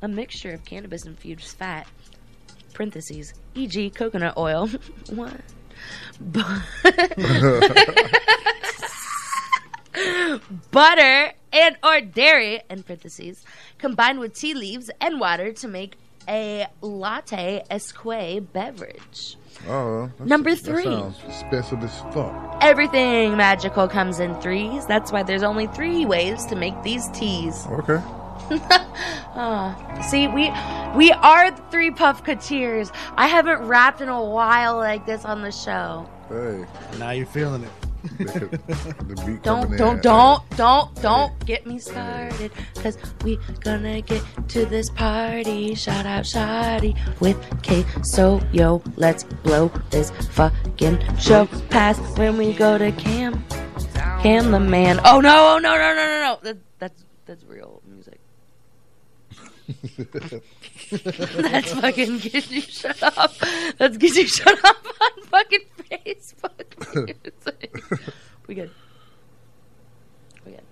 a 0.00 0.08
mixture 0.08 0.52
of 0.52 0.64
cannabis 0.64 1.06
infused 1.06 1.56
fat, 1.56 1.86
parentheses, 2.72 3.34
e.g., 3.54 3.90
coconut 3.90 4.36
oil, 4.36 4.68
what? 5.10 5.40
butter 10.70 11.32
and 11.52 11.76
or 11.84 12.00
dairy 12.00 12.62
in 12.70 12.82
parentheses 12.82 13.44
combined 13.78 14.18
with 14.20 14.34
tea 14.34 14.54
leaves 14.54 14.90
and 15.00 15.20
water 15.20 15.52
to 15.52 15.68
make 15.68 15.96
a 16.28 16.66
latte 16.80 17.62
esque 17.70 18.02
beverage. 18.52 19.36
Oh, 19.68 20.06
that's- 20.06 20.28
Number 20.28 20.54
that 20.54 20.64
three. 20.64 20.84
sounds 20.84 21.18
expensive 21.26 21.82
as 21.82 22.00
fuck. 22.14 22.58
Everything 22.62 23.36
magical 23.36 23.86
comes 23.88 24.18
in 24.20 24.34
threes. 24.40 24.86
That's 24.86 25.12
why 25.12 25.22
there's 25.24 25.42
only 25.42 25.66
three 25.68 26.06
ways 26.06 26.44
to 26.46 26.56
make 26.56 26.80
these 26.82 27.08
teas. 27.10 27.66
Okay. 27.78 28.00
Ah, 29.34 30.00
see, 30.10 30.26
we 30.28 30.50
we 30.96 31.10
are 31.12 31.50
the 31.52 31.62
three 31.70 31.90
puffketeers. 31.90 32.92
I 33.16 33.26
haven't 33.26 33.62
rapped 33.66 34.00
in 34.00 34.08
a 34.08 34.22
while 34.22 34.76
like 34.76 35.06
this 35.06 35.24
on 35.24 35.40
the 35.42 35.50
show. 35.52 36.08
Hey. 36.28 36.66
Now 36.98 37.10
you're 37.12 37.24
feeling 37.26 37.62
it. 37.64 37.70
Don't 39.42 39.76
don't 39.76 40.02
don't 40.02 40.42
don't 40.56 41.02
don't 41.02 41.46
get 41.46 41.66
me 41.66 41.78
started 41.78 42.50
cuz 42.74 42.96
we 43.24 43.38
gonna 43.60 44.00
get 44.00 44.22
to 44.48 44.66
this 44.66 44.90
party. 44.90 45.74
Shout 45.74 46.06
out 46.06 46.26
Shoddy 46.26 46.96
with 47.20 47.38
K 47.62 47.84
so 48.02 48.40
yo, 48.52 48.82
let's 48.96 49.24
blow 49.24 49.70
this 49.90 50.10
fucking 50.30 50.98
show 51.18 51.46
past 51.70 52.00
when 52.18 52.36
we 52.36 52.52
go 52.52 52.78
to 52.78 52.92
Cam. 52.92 53.44
Cam 54.22 54.50
the 54.50 54.60
man. 54.60 55.00
Oh 55.04 55.20
no, 55.20 55.54
oh 55.54 55.58
no, 55.58 55.76
no, 55.76 55.94
no, 55.94 56.06
no, 56.06 56.20
no. 56.20 56.38
That, 56.42 56.58
that's 56.78 57.04
that's 57.26 57.44
real. 57.44 57.81
That's 60.90 61.72
fucking 61.72 62.18
get 62.18 62.50
you 62.50 62.60
shut 62.60 63.02
up. 63.02 63.32
That's 63.78 63.96
get 63.96 64.14
you 64.14 64.26
shut 64.26 64.64
up 64.64 64.86
on 65.00 65.24
fucking 65.24 65.60
Facebook. 65.90 66.94
we 68.46 68.54
good. 68.54 68.70
We 70.44 70.52
good. 70.52 70.62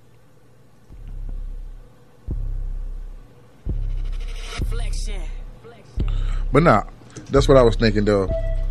But 6.52 6.62
nah, 6.64 6.82
that's 7.30 7.48
what 7.48 7.56
I 7.56 7.62
was 7.62 7.76
thinking 7.76 8.04
though, 8.04 8.28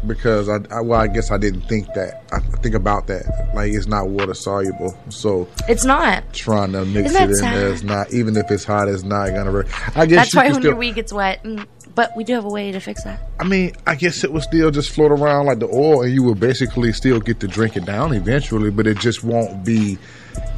because 0.07 0.49
I, 0.49 0.57
I 0.71 0.81
well, 0.81 0.99
I 0.99 1.07
guess 1.07 1.31
I 1.31 1.37
didn't 1.37 1.61
think 1.61 1.87
that. 1.93 2.23
I 2.31 2.39
think 2.61 2.75
about 2.75 3.07
that, 3.07 3.51
like 3.55 3.71
it's 3.73 3.87
not 3.87 4.09
water 4.09 4.33
soluble, 4.33 4.97
so 5.09 5.47
It's 5.67 5.83
not. 5.85 6.31
trying 6.33 6.71
to 6.73 6.85
mix 6.85 7.09
Isn't 7.11 7.15
it 7.15 7.19
that 7.19 7.23
in 7.23 7.29
there 7.29 7.67
sad? 7.67 7.73
is 7.73 7.83
not. 7.83 8.13
Even 8.13 8.37
if 8.37 8.49
it's 8.51 8.63
hot, 8.65 8.87
it's 8.87 9.03
not 9.03 9.29
gonna 9.29 9.51
work. 9.51 9.67
I 9.97 10.05
guess 10.05 10.17
That's 10.31 10.35
why 10.35 10.43
when 10.45 10.55
still, 10.55 10.63
your 10.71 10.75
weed 10.75 10.95
gets 10.95 11.11
wet. 11.11 11.43
mm, 11.43 11.65
But 11.95 12.11
we 12.15 12.23
do 12.23 12.33
have 12.33 12.45
a 12.45 12.49
way 12.49 12.71
to 12.71 12.79
fix 12.79 13.03
that. 13.03 13.19
I 13.39 13.43
mean, 13.43 13.73
I 13.87 13.95
guess 13.95 14.23
it 14.23 14.31
will 14.31 14.41
still 14.41 14.71
just 14.71 14.91
float 14.91 15.11
around 15.11 15.47
like 15.47 15.59
the 15.59 15.67
oil, 15.67 16.03
and 16.03 16.13
you 16.13 16.23
will 16.23 16.35
basically 16.35 16.93
still 16.93 17.19
get 17.19 17.39
to 17.41 17.47
drink 17.47 17.75
it 17.75 17.85
down 17.85 18.13
eventually, 18.13 18.69
but 18.71 18.87
it 18.87 18.99
just 18.99 19.23
won't 19.23 19.65
be 19.65 19.97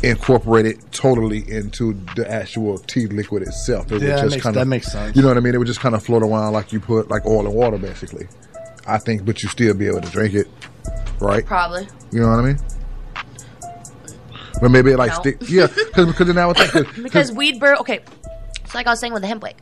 incorporated 0.04 0.80
totally 0.92 1.50
into 1.50 1.94
the 2.16 2.30
actual 2.30 2.78
tea 2.80 3.06
liquid 3.08 3.44
itself. 3.44 3.92
It 3.92 4.02
Yeah, 4.02 4.08
that 4.08 4.16
would 4.16 4.22
just 4.24 4.32
makes- 4.36 4.44
kind 4.44 4.56
that 4.56 4.68
makes 4.68 4.92
sense. 4.92 5.16
You 5.16 5.22
know 5.22 5.28
what 5.30 5.38
I 5.38 5.42
mean? 5.42 5.54
It 5.56 5.58
would 5.58 5.68
just 5.68 5.80
kind 5.80 5.96
of 5.96 6.04
float 6.04 6.24
around 6.24 6.54
like 6.54 6.74
you 6.74 6.80
put 6.80 7.10
like 7.10 7.26
oil 7.26 7.46
and 7.46 7.54
water, 7.56 7.78
basically. 7.78 8.28
I 8.88 8.98
think, 8.98 9.26
but 9.26 9.42
you 9.44 9.50
still 9.50 9.74
be 9.74 9.88
able 9.88 10.02
to 10.02 10.10
drink 10.10 10.34
it, 10.34 10.48
right? 11.20 11.46
Probably. 11.46 11.88
You 12.12 12.22
know 12.22 12.30
what 12.30 12.40
I 12.40 12.42
mean? 12.44 12.58
But 14.62 14.70
maybe 14.70 14.92
it 14.92 14.98
like 14.98 15.12
No. 15.12 15.20
stick, 15.20 15.38
yeah, 15.50 15.68
because 15.68 16.08
because 16.08 16.28
then 16.28 16.38
I 16.38 16.46
would 16.46 16.58
think 16.58 16.72
'cause- 16.72 17.04
Because 17.04 17.32
weed 17.32 17.60
burn. 17.60 17.78
Okay, 17.78 18.00
so 18.68 18.78
like 18.78 18.86
I 18.86 18.92
was 18.92 19.00
saying 19.00 19.14
with 19.14 19.22
the 19.24 19.28
hemp 19.28 19.42
wick, 19.44 19.58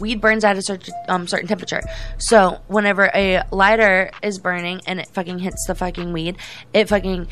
weed 0.00 0.20
burns 0.20 0.44
at 0.44 0.56
a 0.56 0.62
certain 0.62 0.92
um, 1.08 1.26
certain 1.28 1.46
temperature. 1.46 1.82
So 2.18 2.58
whenever 2.66 3.10
a 3.14 3.42
lighter 3.52 4.10
is 4.22 4.38
burning 4.38 4.80
and 4.86 4.98
it 4.98 5.08
fucking 5.12 5.38
hits 5.40 5.64
the 5.66 5.74
fucking 5.74 6.12
weed, 6.12 6.36
it 6.72 6.88
fucking 6.88 7.28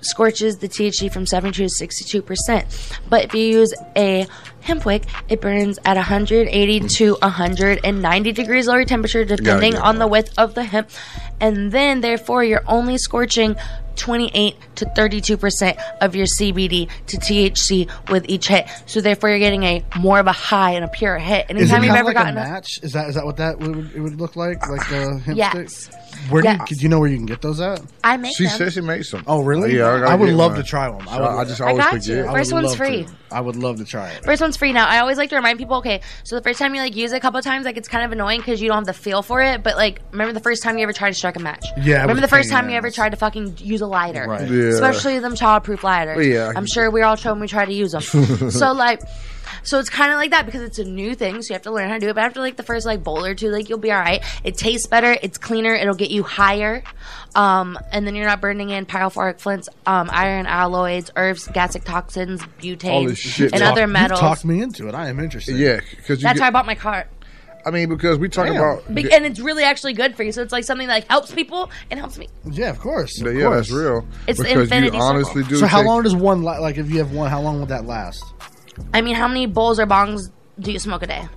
scorches 0.00 0.58
the 0.58 0.68
THC 0.68 1.10
from 1.12 1.24
72 1.26 1.62
to 1.64 1.68
62 1.68 2.20
percent. 2.22 2.66
But 3.08 3.24
if 3.26 3.34
you 3.34 3.44
use 3.44 3.72
a 3.96 4.26
hemp 4.60 4.84
wick, 4.84 5.04
it 5.28 5.40
burns 5.40 5.78
at 5.84 5.96
180 5.96 6.80
to 6.80 7.16
190 7.20 8.32
degrees 8.32 8.66
lower 8.66 8.84
temperature, 8.84 9.24
depending 9.24 9.72
get 9.72 9.82
on 9.82 9.98
the 9.98 10.06
width 10.06 10.32
of 10.38 10.54
the 10.54 10.64
hemp, 10.64 10.90
and 11.40 11.72
then 11.72 12.00
therefore 12.00 12.44
you're 12.44 12.64
only 12.66 12.98
scorching 12.98 13.56
28 13.96 14.54
to 14.76 14.84
32 14.94 15.36
percent 15.36 15.76
of 16.00 16.14
your 16.14 16.26
CBD 16.26 16.88
to 17.08 17.16
THC 17.16 17.90
with 18.10 18.24
each 18.28 18.46
hit. 18.46 18.68
So 18.86 19.00
therefore 19.00 19.30
you're 19.30 19.40
getting 19.40 19.64
a 19.64 19.84
more 19.98 20.20
of 20.20 20.28
a 20.28 20.32
high 20.32 20.72
and 20.72 20.84
a 20.84 20.88
pure 20.88 21.18
hit. 21.18 21.46
Is 21.50 21.70
it 21.72 21.74
Anytime 21.74 21.84
you've 21.84 21.94
ever 21.96 22.04
like 22.06 22.14
gotten 22.14 22.36
a 22.38 22.40
a, 22.40 22.44
match? 22.44 22.78
Is 22.82 22.92
that 22.92 23.08
is 23.08 23.16
that 23.16 23.24
what 23.24 23.38
that 23.38 23.58
would, 23.58 23.92
it 23.96 24.00
would 24.00 24.20
look 24.20 24.36
like? 24.36 24.68
Like 24.68 24.88
the 24.88 25.18
hemp 25.24 25.36
Yes. 25.38 25.50
sticks? 25.52 25.90
Where 26.30 26.42
do, 26.42 26.48
you, 26.50 26.58
do 26.66 26.74
you 26.76 26.88
know 26.88 26.98
where 27.00 27.08
you 27.08 27.16
can 27.16 27.26
get 27.26 27.42
those 27.42 27.60
at? 27.60 27.80
I 28.04 28.16
make 28.16 28.36
she 28.36 28.44
them. 28.44 28.56
said 28.58 28.72
she 28.72 28.80
makes 28.80 29.10
them. 29.10 29.22
Oh, 29.26 29.40
really? 29.42 29.76
Yeah, 29.76 29.86
I, 29.86 30.12
I 30.12 30.14
would 30.14 30.30
love 30.30 30.52
mine. 30.52 30.62
to 30.62 30.66
try 30.68 30.90
them. 30.90 31.08
I, 31.08 31.16
I, 31.16 31.20
would, 31.20 31.28
I 31.28 31.44
just 31.44 31.60
I 31.60 31.68
always 31.68 31.84
got 31.84 31.92
forget. 31.94 32.18
I 32.18 32.22
would 32.32 32.38
First 32.38 32.52
one's 32.52 32.66
love 32.68 32.76
free. 32.76 33.04
to. 33.04 33.12
I 33.30 33.40
would 33.40 33.56
love 33.56 33.76
to 33.78 33.84
try 33.84 34.10
it. 34.10 34.24
First 34.24 34.40
one's 34.40 34.47
free 34.56 34.72
now. 34.72 34.86
I 34.88 34.98
always 34.98 35.18
like 35.18 35.30
to 35.30 35.36
remind 35.36 35.58
people, 35.58 35.76
okay, 35.78 36.00
so 36.24 36.36
the 36.36 36.42
first 36.42 36.58
time 36.58 36.74
you 36.74 36.80
like 36.80 36.96
use 36.96 37.12
it 37.12 37.16
a 37.16 37.20
couple 37.20 37.40
times, 37.42 37.64
like 37.64 37.76
it's 37.76 37.88
kind 37.88 38.04
of 38.04 38.12
annoying 38.12 38.40
because 38.40 38.60
you 38.60 38.68
don't 38.68 38.78
have 38.78 38.86
the 38.86 38.92
feel 38.92 39.22
for 39.22 39.40
it. 39.42 39.62
But 39.62 39.76
like, 39.76 40.00
remember 40.12 40.32
the 40.32 40.40
first 40.40 40.62
time 40.62 40.78
you 40.78 40.82
ever 40.82 40.92
tried 40.92 41.10
to 41.10 41.14
strike 41.14 41.36
a 41.36 41.40
match? 41.40 41.64
Yeah, 41.82 42.02
Remember 42.02 42.20
the 42.20 42.28
first 42.28 42.50
time 42.50 42.66
the 42.66 42.72
you 42.72 42.78
ever 42.78 42.90
tried 42.90 43.10
to 43.10 43.16
fucking 43.16 43.58
use 43.58 43.80
a 43.80 43.86
lighter? 43.86 44.26
Right. 44.26 44.48
Yeah. 44.48 44.68
Especially 44.68 45.18
them 45.18 45.34
childproof 45.34 45.82
lighters. 45.82 46.26
Yeah, 46.26 46.52
I 46.54 46.58
I'm 46.58 46.66
sure 46.66 46.90
we're 46.90 47.04
all 47.04 47.16
trying 47.16 47.34
when 47.34 47.40
we 47.42 47.48
try 47.48 47.64
to 47.64 47.72
use 47.72 47.92
them. 47.92 48.02
so 48.50 48.72
like. 48.72 49.02
So 49.68 49.78
it's 49.78 49.90
kind 49.90 50.10
of 50.10 50.16
like 50.16 50.30
that 50.30 50.46
because 50.46 50.62
it's 50.62 50.78
a 50.78 50.84
new 50.84 51.14
thing, 51.14 51.42
so 51.42 51.50
you 51.50 51.54
have 51.54 51.62
to 51.64 51.70
learn 51.70 51.88
how 51.88 51.94
to 51.96 52.00
do 52.00 52.08
it. 52.08 52.14
But 52.14 52.24
after 52.24 52.40
like 52.40 52.56
the 52.56 52.62
first 52.62 52.86
like 52.86 53.04
bowl 53.04 53.22
or 53.22 53.34
two, 53.34 53.50
like 53.50 53.68
you'll 53.68 53.76
be 53.76 53.92
all 53.92 54.00
right. 54.00 54.24
It 54.42 54.56
tastes 54.56 54.86
better, 54.86 55.14
it's 55.22 55.36
cleaner, 55.36 55.74
it'll 55.74 55.94
get 55.94 56.10
you 56.10 56.22
higher, 56.22 56.82
um, 57.34 57.78
and 57.92 58.06
then 58.06 58.14
you're 58.14 58.24
not 58.26 58.40
burning 58.40 58.70
in 58.70 58.86
pyrophoric 58.86 59.40
flints, 59.40 59.68
um, 59.84 60.08
iron 60.10 60.46
alloys, 60.46 61.10
herbs, 61.16 61.46
gastric 61.48 61.84
toxins, 61.84 62.40
All 62.40 62.48
butanes, 62.62 63.08
this 63.08 63.18
shit. 63.18 63.52
and 63.52 63.60
Talk- 63.60 63.72
other 63.72 63.82
You've 63.82 63.90
metals. 63.90 64.20
talked 64.20 64.44
me 64.46 64.62
into 64.62 64.88
it. 64.88 64.94
I 64.94 65.08
am 65.10 65.20
interested. 65.20 65.56
Yeah, 65.56 65.80
because. 65.96 66.22
That's 66.22 66.38
get- 66.38 66.42
how 66.42 66.48
I 66.48 66.50
bought 66.50 66.64
my 66.64 66.74
car. 66.74 67.06
I 67.66 67.70
mean, 67.70 67.90
because 67.90 68.18
we 68.18 68.30
talk 68.30 68.46
Damn. 68.46 68.56
about. 68.56 68.94
Be- 68.94 69.12
and 69.12 69.26
it's 69.26 69.38
really 69.40 69.64
actually 69.64 69.92
good 69.92 70.16
for 70.16 70.22
you. 70.22 70.32
So 70.32 70.40
it's 70.40 70.52
like 70.52 70.64
something 70.64 70.86
that 70.86 70.94
like 70.94 71.08
helps 71.10 71.30
people 71.30 71.70
and 71.90 72.00
helps 72.00 72.16
me. 72.16 72.28
Yeah, 72.50 72.70
of 72.70 72.78
course. 72.78 73.20
Of 73.20 73.34
yeah, 73.36 73.42
course. 73.42 73.68
that's 73.68 73.70
real. 73.70 74.06
It's 74.26 74.38
because 74.40 74.62
infinity 74.62 74.96
you 74.96 75.02
honestly 75.02 75.42
do. 75.44 75.56
So 75.56 75.66
how 75.66 75.78
take- 75.80 75.86
long 75.88 76.04
does 76.04 76.16
one 76.16 76.42
la- 76.42 76.56
like 76.58 76.78
if 76.78 76.88
you 76.90 76.96
have 77.00 77.12
one? 77.12 77.28
How 77.28 77.42
long 77.42 77.60
would 77.60 77.68
that 77.68 77.84
last? 77.84 78.24
I 78.92 79.00
mean, 79.00 79.14
how 79.14 79.28
many 79.28 79.46
bowls 79.46 79.78
or 79.78 79.86
bongs 79.86 80.30
do 80.58 80.72
you 80.72 80.78
smoke 80.78 81.02
a 81.02 81.06
day? 81.06 81.28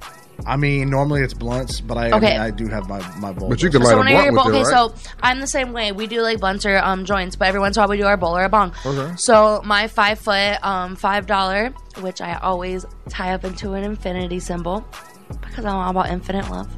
I 0.45 0.57
mean, 0.57 0.89
normally 0.89 1.21
it's 1.21 1.33
blunts, 1.33 1.81
but 1.81 1.97
I, 1.97 2.11
I, 2.11 2.19
mean, 2.19 2.39
I 2.39 2.49
do 2.49 2.67
have 2.67 2.87
my 2.89 2.99
my 3.17 3.31
bowl. 3.31 3.49
But 3.49 3.61
you 3.61 3.69
can 3.69 3.81
light 3.81 3.91
so 3.91 3.95
a 3.95 3.99
when 3.99 4.07
I 4.07 4.11
hear 4.11 4.31
blunt 4.31 4.33
your 4.33 4.33
with 4.33 4.43
bowl, 4.43 4.53
it, 4.53 4.61
okay, 4.61 4.75
right? 4.75 4.97
so 4.97 5.11
I'm 5.21 5.39
the 5.39 5.47
same 5.47 5.73
way. 5.73 5.91
We 5.91 6.07
do 6.07 6.21
like 6.21 6.39
blunts 6.39 6.65
or 6.65 6.77
um 6.77 7.05
joints, 7.05 7.35
but 7.35 7.47
every 7.47 7.59
once 7.59 7.77
in 7.77 7.81
a 7.81 7.83
while 7.83 7.89
we 7.89 7.97
do 7.97 8.05
our 8.05 8.17
bowl 8.17 8.35
or 8.35 8.43
a 8.43 8.49
bong. 8.49 8.73
Okay. 8.85 9.13
So 9.17 9.61
my 9.63 9.87
five 9.87 10.19
foot, 10.19 10.63
um, 10.63 10.95
five 10.95 11.27
dollar, 11.27 11.69
which 11.99 12.21
I 12.21 12.35
always 12.35 12.85
tie 13.09 13.33
up 13.33 13.43
into 13.43 13.73
an 13.73 13.83
infinity 13.83 14.39
symbol 14.39 14.85
because 15.41 15.65
I'm 15.65 15.75
all 15.75 15.91
about 15.91 16.09
infinite 16.09 16.49
love. 16.49 16.69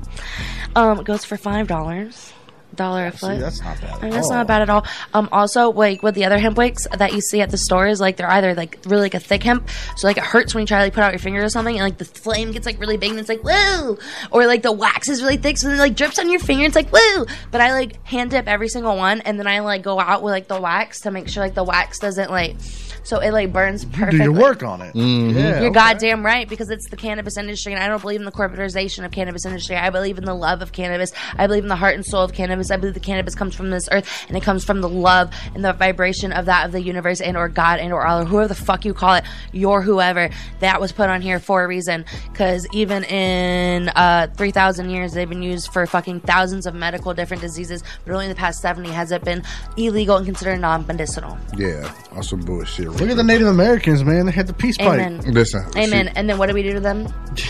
Um, 0.75 1.03
goes 1.03 1.23
for 1.23 1.37
five 1.37 1.67
dollars. 1.67 2.32
Dollar 2.75 3.07
a 3.07 3.11
foot. 3.11 3.35
See, 3.35 3.41
that's 3.41 3.61
not 3.61 3.79
bad. 3.81 3.89
I 3.91 3.95
At 3.95 4.01
mean, 4.01 4.11
that's 4.11 4.27
all. 4.27 4.33
not 4.37 4.47
bad 4.47 4.61
at 4.63 4.69
all. 4.69 4.85
Um, 5.13 5.29
also, 5.31 5.71
like 5.71 6.01
with 6.03 6.15
the 6.15 6.25
other 6.25 6.39
hemp 6.39 6.57
wicks 6.57 6.87
that 6.87 7.13
you 7.13 7.21
see 7.21 7.41
at 7.41 7.51
the 7.51 7.57
stores, 7.57 8.01
like 8.01 8.17
they're 8.17 8.29
either 8.31 8.55
like 8.55 8.79
really 8.85 9.03
like 9.03 9.13
a 9.13 9.19
thick 9.19 9.43
hemp, 9.43 9.69
so 9.95 10.07
like 10.07 10.17
it 10.17 10.23
hurts 10.23 10.53
when 10.55 10.61
you 10.61 10.67
try 10.67 10.79
to 10.79 10.85
like 10.85 10.93
put 10.93 11.03
out 11.03 11.11
your 11.11 11.19
finger 11.19 11.43
or 11.43 11.49
something, 11.49 11.75
and 11.75 11.83
like 11.83 11.97
the 11.97 12.05
flame 12.05 12.51
gets 12.51 12.65
like 12.65 12.79
really 12.79 12.97
big, 12.97 13.11
and 13.11 13.19
it's 13.19 13.29
like 13.29 13.43
woo, 13.43 13.97
or 14.31 14.45
like 14.47 14.61
the 14.63 14.71
wax 14.71 15.09
is 15.09 15.21
really 15.21 15.37
thick, 15.37 15.57
so 15.57 15.69
it 15.69 15.77
like 15.77 15.95
drips 15.95 16.17
on 16.19 16.29
your 16.29 16.39
finger, 16.39 16.63
and 16.65 16.75
it's 16.75 16.75
like 16.75 16.91
woo. 16.91 17.25
But 17.51 17.61
I 17.61 17.73
like 17.73 18.03
hand 18.05 18.31
dip 18.31 18.47
every 18.47 18.69
single 18.69 18.97
one, 18.97 19.21
and 19.21 19.37
then 19.39 19.47
I 19.47 19.59
like 19.59 19.81
go 19.83 19.99
out 19.99 20.23
with 20.23 20.31
like 20.31 20.47
the 20.47 20.59
wax 20.59 21.01
to 21.01 21.11
make 21.11 21.27
sure 21.29 21.43
like 21.43 21.53
the 21.55 21.63
wax 21.63 21.99
doesn't 21.99 22.31
like, 22.31 22.55
so 23.03 23.19
it 23.19 23.31
like 23.31 23.51
burns 23.53 23.83
You 23.83 23.89
perfectly. 23.91 24.17
do 24.19 24.23
your 24.25 24.33
work 24.33 24.63
on 24.63 24.81
it. 24.81 24.93
Mm-hmm. 24.95 25.37
Yeah, 25.37 25.47
You're 25.59 25.69
okay. 25.69 25.73
goddamn 25.73 26.25
right 26.25 26.47
because 26.47 26.69
it's 26.69 26.89
the 26.89 26.95
cannabis 26.97 27.37
industry, 27.37 27.73
and 27.73 27.81
I 27.83 27.87
don't 27.87 28.01
believe 28.01 28.19
in 28.19 28.25
the 28.25 28.31
corporatization 28.31 29.05
of 29.05 29.11
cannabis 29.11 29.45
industry. 29.45 29.75
I 29.75 29.89
believe 29.89 30.17
in 30.17 30.25
the 30.25 30.33
love 30.33 30.61
of 30.61 30.71
cannabis. 30.71 31.11
I 31.37 31.47
believe 31.47 31.63
in 31.63 31.69
the 31.69 31.75
heart 31.75 31.95
and 31.95 32.05
soul 32.05 32.23
of 32.23 32.33
cannabis. 32.33 32.71
I 32.71 32.77
believe 32.77 32.93
the 32.93 32.99
cannabis 32.99 33.35
comes 33.35 33.55
from 33.55 33.69
this 33.69 33.87
earth, 33.91 34.25
and 34.27 34.37
it 34.37 34.43
comes 34.43 34.63
from 34.63 34.81
the 34.81 34.89
love 34.89 35.31
and 35.53 35.63
the 35.63 35.73
vibration 35.73 36.31
of 36.31 36.45
that 36.45 36.65
of 36.65 36.71
the 36.71 36.81
universe 36.81 37.21
and 37.21 37.35
or 37.37 37.49
God 37.49 37.79
and 37.79 37.91
or 37.93 38.05
Allah, 38.05 38.25
whoever 38.25 38.47
the 38.47 38.55
fuck 38.55 38.85
you 38.85 38.93
call 38.93 39.15
it, 39.15 39.23
your 39.51 39.81
whoever 39.81 40.29
that 40.59 40.79
was 40.79 40.91
put 40.91 41.09
on 41.09 41.21
here 41.21 41.39
for 41.39 41.63
a 41.63 41.67
reason. 41.67 42.05
Because 42.31 42.67
even 42.73 43.03
in 43.05 43.89
uh, 43.89 44.27
three 44.37 44.51
thousand 44.51 44.89
years, 44.89 45.13
they've 45.13 45.27
been 45.29 45.43
used 45.43 45.71
for 45.73 45.85
fucking 45.85 46.21
thousands 46.21 46.65
of 46.65 46.73
medical 46.73 47.13
different 47.13 47.41
diseases, 47.41 47.83
but 48.05 48.13
only 48.13 48.25
in 48.25 48.29
the 48.29 48.35
past 48.35 48.61
seventy 48.61 48.89
has 48.89 49.11
it 49.11 49.23
been 49.23 49.43
illegal 49.77 50.17
and 50.17 50.25
considered 50.25 50.59
non-medicinal. 50.59 51.37
Yeah, 51.57 51.91
that's 52.13 52.29
some 52.29 52.41
bullshit. 52.41 52.92
Look 52.99 53.09
at 53.09 53.17
the 53.17 53.23
Native 53.23 53.47
Americans, 53.47 54.03
man. 54.03 54.27
They 54.27 54.31
had 54.31 54.47
the 54.47 54.53
peace 54.53 54.77
Amen. 54.79 55.17
pipe. 55.17 55.27
Listen, 55.33 55.65
Amen. 55.75 56.09
And 56.09 56.29
then 56.29 56.37
what 56.37 56.47
do 56.47 56.53
we 56.53 56.61
do 56.63 56.73
to 56.73 56.79
them? 56.79 57.07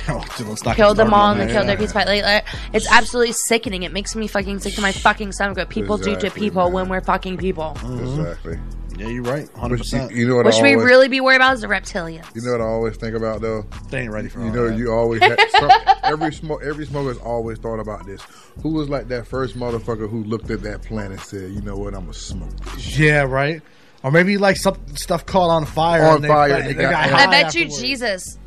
Let's 0.07 0.63
not 0.63 0.75
killed 0.75 0.97
get 0.97 1.03
them 1.03 1.13
all 1.13 1.33
started 1.33 1.41
and 1.41 1.41
on 1.41 1.47
they 1.47 1.53
killed 1.53 1.67
their 1.67 1.77
peace 1.77 1.91
pipe. 1.93 2.07
Like, 2.07 2.23
like, 2.23 2.45
it's 2.73 2.89
absolutely 2.91 3.33
sickening. 3.33 3.83
It 3.83 3.91
makes 3.91 4.15
me 4.15 4.27
fucking 4.27 4.59
sick 4.59 4.73
to 4.75 4.81
my 4.81 4.91
fucking 4.91 5.31
stomach 5.33 5.57
what 5.57 5.69
people 5.69 5.97
do 5.97 6.05
to 6.05 6.11
Exactly, 6.13 6.41
people 6.41 6.63
man. 6.63 6.73
when 6.73 6.89
we're 6.89 7.01
fucking 7.01 7.37
people. 7.37 7.73
Mm-hmm. 7.77 8.21
Exactly. 8.21 8.59
Yeah, 8.97 9.07
you're 9.07 9.23
right. 9.23 9.49
Hundred 9.55 9.79
percent. 9.79 10.11
You, 10.11 10.17
you 10.17 10.27
know 10.29 10.35
what 10.35 10.45
What 10.45 10.53
I 10.53 10.57
should 10.57 10.63
we 10.63 10.73
always, 10.73 10.85
really 10.85 11.07
be 11.07 11.19
worried 11.19 11.37
about 11.37 11.55
is 11.55 11.61
the 11.61 11.67
reptilians. 11.67 12.25
You 12.35 12.41
know 12.43 12.51
what 12.53 12.61
I 12.61 12.65
always 12.65 12.95
think 12.95 13.15
about 13.15 13.41
though. 13.41 13.65
They 13.89 14.01
ain't 14.01 14.11
ready 14.11 14.29
for 14.29 14.39
You 14.39 14.45
all 14.47 14.53
know, 14.53 14.67
that. 14.69 14.77
you 14.77 14.91
always 14.91 15.21
had, 15.21 15.39
some, 15.49 15.71
every 16.03 16.31
smoke 16.31 16.61
every 16.63 16.85
smoker's 16.85 17.17
always 17.17 17.57
thought 17.57 17.79
about 17.79 18.05
this. 18.05 18.21
Who 18.61 18.69
was 18.69 18.89
like 18.89 19.07
that 19.09 19.25
first 19.27 19.57
motherfucker 19.57 20.07
who 20.09 20.23
looked 20.23 20.51
at 20.51 20.61
that 20.61 20.83
plant 20.83 21.11
and 21.11 21.19
said, 21.19 21.51
"You 21.51 21.61
know 21.61 21.75
what? 21.75 21.95
I'm 21.95 22.01
gonna 22.01 22.13
smoke." 22.13 22.55
this." 22.75 22.97
Yeah, 22.99 23.21
right. 23.23 23.61
Or 24.03 24.11
maybe 24.11 24.37
like 24.37 24.57
some 24.57 24.77
stuff 24.95 25.25
caught 25.25 25.49
on 25.49 25.65
fire. 25.65 26.05
On 26.05 26.15
and 26.15 26.23
they, 26.23 26.27
fire, 26.27 26.49
They, 26.49 26.55
and 26.55 26.69
they 26.69 26.73
they 26.73 26.81
got- 26.83 26.91
got 26.91 27.19
I 27.19 27.23
high 27.23 27.31
bet 27.31 27.55
you. 27.55 27.69
Jesus. 27.69 28.37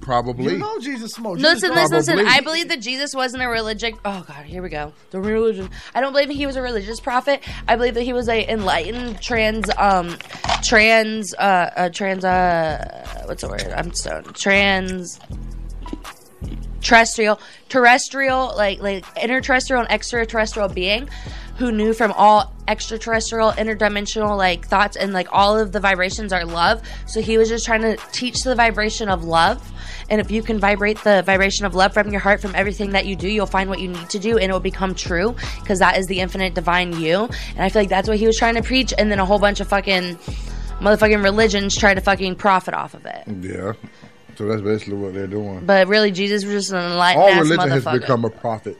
Probably. 0.00 0.52
You 0.52 0.58
know 0.58 0.78
Jesus 0.80 1.12
smoked. 1.12 1.38
Jesus 1.40 1.62
Listen, 1.62 1.74
listen, 1.74 2.16
listen. 2.16 2.26
I 2.28 2.40
believe 2.40 2.68
that 2.68 2.82
Jesus 2.82 3.14
wasn't 3.14 3.42
a 3.42 3.48
religion. 3.48 3.94
Oh 4.04 4.22
God, 4.28 4.44
here 4.44 4.62
we 4.62 4.68
go. 4.68 4.92
The 5.10 5.20
religion. 5.20 5.70
I 5.94 6.02
don't 6.02 6.12
believe 6.12 6.28
he 6.28 6.44
was 6.44 6.56
a 6.56 6.62
religious 6.62 7.00
prophet. 7.00 7.42
I 7.66 7.76
believe 7.76 7.94
that 7.94 8.02
he 8.02 8.12
was 8.12 8.28
a 8.28 8.46
enlightened 8.50 9.22
trans, 9.22 9.70
um, 9.78 10.18
trans, 10.62 11.32
uh, 11.34 11.70
uh 11.74 11.88
trans, 11.88 12.22
uh, 12.22 13.22
what's 13.24 13.40
the 13.40 13.48
word? 13.48 13.62
I'm 13.74 13.94
stoned. 13.94 14.34
Trans. 14.34 15.18
Terrestrial, 16.82 17.40
terrestrial, 17.70 18.52
like 18.58 18.80
like 18.82 19.06
interterrestrial 19.16 19.80
and 19.80 19.90
extraterrestrial 19.90 20.68
being, 20.68 21.08
who 21.56 21.70
knew 21.70 21.92
from 21.92 22.12
all 22.12 22.52
extraterrestrial, 22.66 23.52
interdimensional 23.52 24.36
like 24.36 24.66
thoughts 24.66 24.96
and 24.96 25.12
like 25.12 25.28
all 25.30 25.58
of 25.58 25.72
the 25.72 25.80
vibrations 25.80 26.32
are 26.32 26.44
love. 26.44 26.82
So 27.06 27.20
he 27.20 27.38
was 27.38 27.48
just 27.48 27.64
trying 27.64 27.82
to 27.82 27.96
teach 28.12 28.42
the 28.42 28.54
vibration 28.54 29.08
of 29.08 29.24
love. 29.24 29.72
And 30.10 30.20
if 30.20 30.30
you 30.30 30.42
can 30.42 30.58
vibrate 30.58 30.98
the 30.98 31.22
vibration 31.22 31.64
of 31.66 31.74
love 31.74 31.94
from 31.94 32.10
your 32.10 32.20
heart, 32.20 32.40
from 32.40 32.54
everything 32.54 32.90
that 32.90 33.06
you 33.06 33.16
do, 33.16 33.28
you'll 33.28 33.46
find 33.46 33.70
what 33.70 33.80
you 33.80 33.88
need 33.88 34.10
to 34.10 34.18
do 34.18 34.38
and 34.38 34.50
it 34.50 34.52
will 34.52 34.60
become 34.60 34.94
true 34.94 35.34
because 35.60 35.78
that 35.78 35.98
is 35.98 36.06
the 36.06 36.20
infinite 36.20 36.54
divine 36.54 36.98
you. 37.00 37.28
And 37.50 37.60
I 37.60 37.68
feel 37.68 37.82
like 37.82 37.88
that's 37.88 38.08
what 38.08 38.18
he 38.18 38.26
was 38.26 38.36
trying 38.36 38.54
to 38.56 38.62
preach. 38.62 38.92
And 38.96 39.10
then 39.10 39.18
a 39.18 39.24
whole 39.24 39.38
bunch 39.38 39.60
of 39.60 39.68
fucking 39.68 40.16
motherfucking 40.80 41.22
religions 41.22 41.76
try 41.76 41.94
to 41.94 42.00
fucking 42.00 42.36
profit 42.36 42.74
off 42.74 42.94
of 42.94 43.06
it. 43.06 43.24
Yeah. 43.40 43.72
So 44.36 44.46
that's 44.46 44.62
basically 44.62 44.94
what 44.94 45.14
they're 45.14 45.28
doing. 45.28 45.64
But 45.64 45.86
really, 45.86 46.10
Jesus 46.10 46.44
was 46.44 46.52
just 46.54 46.72
an 46.72 46.78
enlightened 46.78 47.22
All 47.22 47.40
religion 47.40 47.70
has 47.70 47.84
become 47.84 48.24
a 48.24 48.30
profit 48.30 48.78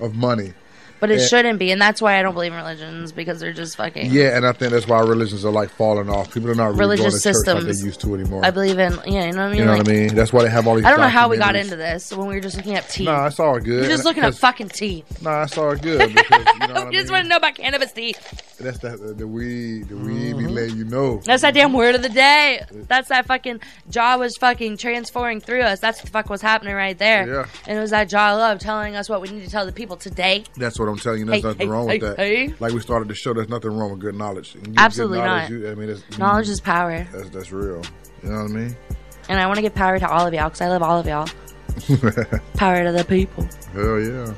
of 0.00 0.14
money. 0.14 0.54
But 1.02 1.10
it 1.10 1.18
And- 1.18 1.28
shouldn't 1.28 1.58
be, 1.58 1.72
and 1.72 1.82
that's 1.82 2.00
why 2.00 2.16
I 2.18 2.22
don't 2.22 2.32
believe 2.32 2.52
in 2.52 2.58
religions 2.58 3.10
because 3.10 3.40
they're 3.40 3.52
just 3.52 3.76
fucking. 3.76 4.12
Yeah, 4.12 4.36
and 4.36 4.46
I 4.46 4.52
think 4.52 4.70
that's 4.72 4.86
why 4.86 5.00
religions 5.00 5.44
are 5.44 5.50
like 5.50 5.68
falling 5.68 6.08
off. 6.08 6.32
People 6.32 6.48
are 6.50 6.54
not 6.54 6.68
really 6.76 6.96
Religious 6.96 7.22
church 7.24 7.34
like 7.34 7.44
systems. 7.44 7.80
they 7.80 7.84
used 7.86 8.00
to 8.02 8.14
anymore. 8.14 8.40
I 8.44 8.52
believe 8.52 8.78
in, 8.78 8.92
yeah, 9.04 9.26
you 9.26 9.32
know 9.32 9.38
what 9.38 9.46
I 9.46 9.48
mean. 9.48 9.58
you 9.58 9.64
know 9.64 9.72
Like, 9.72 9.78
what 9.80 9.88
I 9.88 9.92
mean? 9.92 10.14
That's 10.14 10.32
why 10.32 10.44
they 10.44 10.50
have 10.50 10.68
all 10.68 10.76
these. 10.76 10.84
I 10.84 10.90
don't 10.90 11.00
know 11.00 11.08
how 11.08 11.28
we 11.28 11.36
got 11.38 11.56
into 11.56 11.74
this 11.74 12.12
when 12.12 12.28
we 12.28 12.36
were 12.36 12.40
just 12.40 12.56
looking 12.56 12.76
at 12.76 12.88
tea. 12.88 13.04
Nah, 13.06 13.26
it's 13.26 13.40
all 13.40 13.58
good. 13.58 13.82
We're 13.82 13.88
just 13.88 14.04
looking 14.04 14.22
at 14.22 14.34
fucking 14.36 14.68
tea. 14.68 15.04
Nah, 15.20 15.42
it's 15.42 15.58
all 15.58 15.74
good 15.74 16.14
because 16.14 16.46
you 16.60 16.68
know 16.68 16.74
I 16.74 16.84
we 16.88 16.92
just 16.94 17.06
mean. 17.08 17.12
want 17.14 17.24
to 17.24 17.28
know 17.30 17.36
about 17.36 17.56
cannabis 17.56 17.92
tea. 17.92 18.14
That's 18.60 18.78
the 18.78 18.90
the 18.96 19.26
weed. 19.26 19.88
The 19.88 19.96
weed 19.96 20.12
Mm-hmm. 20.36 20.38
be 20.38 20.46
letting 20.46 20.76
you 20.76 20.84
know. 20.84 21.20
That's 21.24 21.42
that 21.42 21.52
damn 21.54 21.72
word 21.72 21.96
of 21.96 22.02
the 22.02 22.08
day. 22.08 22.62
That's 22.70 23.08
that 23.08 23.26
fucking 23.26 23.60
Jah 23.90 24.16
was 24.20 24.36
fucking 24.36 24.76
transferring 24.76 25.40
through 25.40 25.62
us. 25.62 25.80
That's 25.80 25.98
what 25.98 26.04
the 26.06 26.10
fuck 26.12 26.30
was 26.30 26.40
happening 26.40 26.74
right 26.76 26.96
there. 26.96 27.26
Yeah. 27.26 27.46
And 27.66 27.76
it 27.76 27.80
was 27.80 27.90
that 27.90 28.08
Jah 28.08 28.34
love 28.36 28.60
telling 28.60 28.94
us 28.94 29.08
what 29.08 29.20
we 29.20 29.30
need 29.30 29.44
to 29.44 29.50
tell 29.50 29.66
the 29.66 29.72
people 29.72 29.96
today. 29.96 30.44
That's 30.56 30.78
what 30.78 30.88
I'm 30.88 30.91
telling 30.98 31.20
you. 31.20 31.26
There's 31.26 31.42
Hey, 31.42 31.48
nothing 31.48 31.66
hey, 31.66 31.72
wrong 31.72 31.88
hey, 31.88 31.98
with 31.98 32.16
that. 32.16 32.18
hey. 32.18 32.54
Like 32.60 32.72
we 32.72 32.80
started 32.80 33.08
the 33.08 33.14
show, 33.14 33.32
there's 33.34 33.48
nothing 33.48 33.76
wrong 33.76 33.90
with 33.90 34.00
good 34.00 34.14
knowledge. 34.14 34.54
You 34.54 34.74
Absolutely 34.76 35.18
knowledge, 35.18 35.50
not. 35.50 35.60
You, 35.60 35.70
I 35.70 35.74
mean, 35.74 35.96
Knowledge 36.18 36.48
is 36.48 36.60
power. 36.60 37.06
That's 37.12 37.30
that's 37.30 37.52
real. 37.52 37.82
You 38.22 38.30
know 38.30 38.42
what 38.42 38.50
I 38.50 38.54
mean? 38.54 38.76
And 39.28 39.40
I 39.40 39.46
want 39.46 39.56
to 39.56 39.62
give 39.62 39.74
power 39.74 39.98
to 39.98 40.08
all 40.10 40.26
of 40.26 40.34
y'all 40.34 40.44
because 40.48 40.60
I 40.60 40.68
love 40.68 40.82
all 40.82 40.98
of 40.98 41.06
y'all. 41.06 41.26
Power 42.56 42.84
to 42.84 42.92
the 42.92 43.04
people. 43.08 43.48
Hell 43.72 43.98
yeah. 44.00 44.34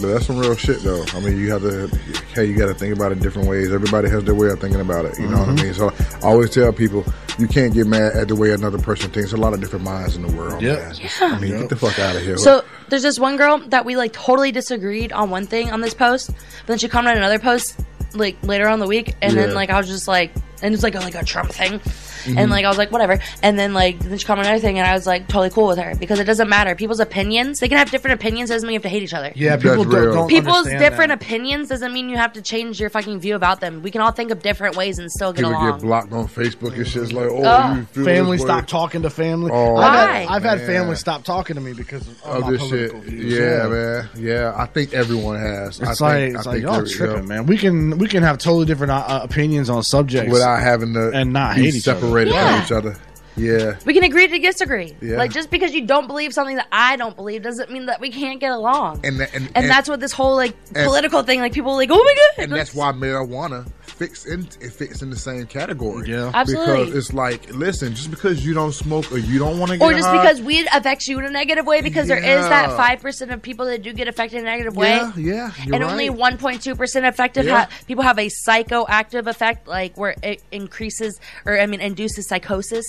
But 0.00 0.08
that's 0.08 0.26
some 0.26 0.38
real 0.38 0.56
shit, 0.56 0.80
though. 0.82 1.04
I 1.14 1.20
mean, 1.20 1.38
you 1.38 1.50
have 1.52 1.62
to, 1.62 1.86
hey, 2.34 2.46
you 2.46 2.56
got 2.56 2.66
to 2.66 2.74
think 2.74 2.94
about 2.94 3.12
it 3.12 3.20
different 3.20 3.48
ways. 3.48 3.72
Everybody 3.72 4.08
has 4.10 4.24
their 4.24 4.34
way 4.34 4.48
of 4.48 4.60
thinking 4.60 4.80
about 4.80 5.04
it. 5.04 5.18
You 5.18 5.28
know 5.28 5.38
what 5.38 5.48
I 5.48 5.52
Mhm. 5.52 5.62
mean? 5.62 5.74
So 5.74 5.92
I 6.26 6.30
always 6.30 6.50
tell 6.50 6.72
people, 6.72 7.04
you 7.38 7.46
can't 7.46 7.72
get 7.72 7.86
mad 7.86 8.12
at 8.16 8.28
the 8.28 8.34
way 8.34 8.50
another 8.52 8.78
person 8.78 9.10
thinks. 9.10 9.30
There's 9.30 9.32
a 9.40 9.42
lot 9.42 9.52
of 9.54 9.60
different 9.60 9.84
minds 9.84 10.16
in 10.16 10.22
the 10.22 10.32
world. 10.32 10.60
Yep. 10.62 10.78
man. 10.78 10.94
Just- 10.94 11.22
I 11.22 11.38
mean, 11.38 11.58
get 11.58 11.68
the 11.68 11.76
fuck 11.76 11.98
out 11.98 12.16
of 12.16 12.22
here. 12.22 12.36
So 12.38 12.62
there's 12.88 13.02
this 13.02 13.18
one 13.18 13.36
girl 13.36 13.58
that 13.68 13.84
we 13.84 13.96
like 13.96 14.12
totally 14.12 14.50
disagreed 14.52 15.12
on 15.12 15.30
one 15.30 15.46
thing 15.46 15.70
on 15.70 15.80
this 15.80 15.94
post, 15.94 16.28
but 16.32 16.66
then 16.66 16.78
she 16.78 16.88
commented 16.88 17.22
on 17.22 17.28
another 17.30 17.38
post 17.42 17.76
like 18.14 18.36
later 18.42 18.68
on 18.68 18.78
the 18.80 18.86
week, 18.86 19.14
and 19.22 19.36
then 19.36 19.54
like 19.54 19.70
I 19.70 19.78
was 19.78 19.88
just 19.88 20.06
like, 20.06 20.32
and 20.62 20.72
it's 20.74 20.82
like 20.84 20.94
a, 20.94 21.00
like 21.00 21.14
a 21.16 21.24
Trump 21.24 21.50
thing, 21.52 21.80
Mhm. 22.24 22.38
and 22.38 22.50
like 22.50 22.64
I 22.64 22.68
was 22.68 22.78
like 22.78 22.90
whatever, 22.92 23.18
and 23.42 23.58
then 23.58 23.72
like 23.74 23.98
then 23.98 24.16
she 24.18 24.26
commented 24.26 24.50
another 24.52 24.60
thing, 24.62 24.78
and 24.78 24.86
I 24.86 24.92
was 24.94 25.06
like 25.06 25.26
totally 25.28 25.50
cool 25.50 25.68
with 25.68 25.78
her 25.78 25.94
because 25.96 26.18
it 26.20 26.24
doesn't 26.24 26.48
matter. 26.48 26.74
People's 26.74 27.00
opinions, 27.00 27.60
they 27.60 27.68
can 27.68 27.78
have 27.78 27.90
different 27.90 28.20
opinions, 28.20 28.50
doesn't 28.50 28.66
mean 28.66 28.74
you 28.74 28.78
have 28.78 28.82
to 28.82 28.88
hate 28.88 29.02
each 29.02 29.14
other. 29.14 29.32
Yeah, 29.34 29.56
people 29.56 29.84
don't, 29.84 30.14
don't 30.14 30.28
People's 30.28 30.66
different 30.68 31.08
that. 31.10 31.22
opinions 31.22 31.68
doesn't 31.68 31.92
mean 31.92 32.08
you 32.08 32.16
have 32.16 32.32
to 32.34 32.42
change 32.42 32.80
your 32.80 32.90
fucking 32.90 33.20
view 33.20 33.34
about 33.34 33.60
them. 33.60 33.82
We 33.82 33.90
can 33.90 34.00
all 34.00 34.12
think 34.12 34.30
of 34.30 34.42
different 34.42 34.76
ways 34.76 34.98
and 34.98 35.10
still 35.10 35.32
get 35.32 35.44
People 35.44 35.52
along. 35.52 35.72
get 35.78 35.82
blocked 35.82 36.12
on 36.12 36.26
Facebook 36.28 36.74
and 36.76 36.86
shit's 36.86 37.12
like, 37.12 37.28
oh, 37.30 37.42
Oh. 37.44 37.74
you 37.76 37.84
feel 37.86 38.04
Family 38.04 38.38
stop 38.38 38.66
talking 38.66 39.02
to 39.02 39.10
family. 39.10 39.50
Oh, 39.52 39.76
I've, 39.76 39.82
Why? 39.94 40.18
had, 40.20 40.28
I've 40.28 40.42
had 40.42 40.60
family 40.62 40.96
stop 40.96 41.24
talking 41.24 41.54
to 41.56 41.60
me 41.62 41.72
because 41.72 42.06
of, 42.08 42.20
Oh, 42.24 42.40
my 42.40 42.50
this 42.52 42.60
shit. 42.62 42.90
political 42.90 43.00
views. 43.00 43.38
Yeah, 43.38 43.66
man. 43.68 44.08
Yeah, 44.16 44.54
I 44.56 44.66
think 44.66 44.92
everyone 44.94 45.38
has. 45.38 45.80
I 45.80 45.90
It's 45.90 45.98
think, 45.98 46.00
like 46.00 46.14
I 46.14 46.24
it's 46.26 46.46
like 46.46 46.62
y'all 46.62 46.74
every- 46.76 46.88
tripping, 46.90 47.16
yeah. 47.16 47.22
man. 47.22 47.46
We 47.46 47.56
can 47.58 47.98
we 47.98 48.08
can 48.08 48.22
have 48.22 48.38
totally 48.38 48.66
different 48.66 48.92
uh, 48.92 49.04
uh, 49.06 49.20
opinions 49.22 49.68
on 49.70 49.82
subjects 49.82 50.32
Without 50.32 50.60
having 50.60 50.94
to 50.94 51.10
and 51.12 51.32
not 51.32 51.56
be 51.56 51.62
hate 51.64 51.74
each 51.74 51.88
other. 51.88 52.06
Separated 52.14 52.34
Yeah. 52.34 52.54
from 52.54 52.64
each 52.64 52.72
other. 52.72 52.96
Yeah. 53.36 53.76
We 53.84 53.94
can 53.94 54.04
agree 54.04 54.28
to 54.28 54.38
disagree. 54.38 54.96
Yeah. 55.00 55.16
Like 55.16 55.32
just 55.32 55.50
because 55.50 55.74
you 55.74 55.84
don't 55.86 56.06
believe 56.06 56.32
something 56.32 56.54
that 56.56 56.68
I 56.70 56.94
don't 56.96 57.16
believe 57.16 57.42
doesn't 57.42 57.70
mean 57.70 57.86
that 57.86 58.00
we 58.00 58.10
can't 58.10 58.38
get 58.38 58.52
along. 58.52 59.00
And, 59.04 59.18
tha- 59.18 59.34
and, 59.34 59.50
and, 59.56 59.68
that's 59.68 59.88
what 59.88 59.98
this 59.98 60.12
whole 60.12 60.36
like 60.36 60.54
political 60.72 61.22
thing, 61.24 61.40
like 61.40 61.52
people 61.52 61.72
are 61.72 61.76
like, 61.76 61.90
oh 61.90 61.96
my 61.96 62.14
god, 62.14 62.44
and 62.44 62.52
that's 62.52 62.74
why 62.74 62.92
marijuana 62.92 63.66
fits 63.94 64.26
in 64.26 64.48
it 64.60 64.72
fits 64.72 65.02
in 65.02 65.10
the 65.10 65.16
same 65.16 65.46
category. 65.46 66.10
Yeah. 66.10 66.30
Absolutely. 66.34 66.86
Because 66.86 66.96
it's 66.96 67.14
like, 67.14 67.52
listen, 67.54 67.94
just 67.94 68.10
because 68.10 68.44
you 68.44 68.54
don't 68.54 68.72
smoke 68.72 69.10
or 69.12 69.18
you 69.18 69.38
don't 69.38 69.58
want 69.58 69.70
to 69.70 69.78
get 69.78 69.84
or 69.84 69.92
just 69.92 70.06
high, 70.06 70.22
because 70.22 70.42
weed 70.42 70.66
affects 70.72 71.06
you 71.08 71.18
in 71.18 71.24
a 71.24 71.30
negative 71.30 71.66
way, 71.66 71.80
because 71.80 72.08
there 72.08 72.18
is 72.18 72.48
that 72.48 72.76
five 72.76 73.00
percent 73.00 73.30
of 73.30 73.40
people 73.40 73.66
that 73.66 73.82
do 73.82 73.92
get 73.92 74.08
affected 74.08 74.38
in 74.38 74.42
a 74.46 74.50
negative 74.50 74.76
way. 74.76 74.96
Yeah, 74.96 75.12
yeah, 75.16 75.52
you're 75.64 75.74
and 75.76 75.84
only 75.84 76.10
one 76.10 76.38
point 76.38 76.62
two 76.62 76.74
percent 76.74 77.06
effective. 77.06 77.46
Yeah. 77.46 77.64
Ha- 77.64 77.70
people 77.86 78.04
have 78.04 78.18
a 78.18 78.28
psychoactive 78.28 79.26
effect, 79.26 79.68
like 79.68 79.96
where 79.96 80.16
it 80.22 80.42
increases 80.50 81.20
or 81.44 81.58
I 81.58 81.66
mean 81.66 81.80
induces 81.80 82.28
psychosis, 82.28 82.84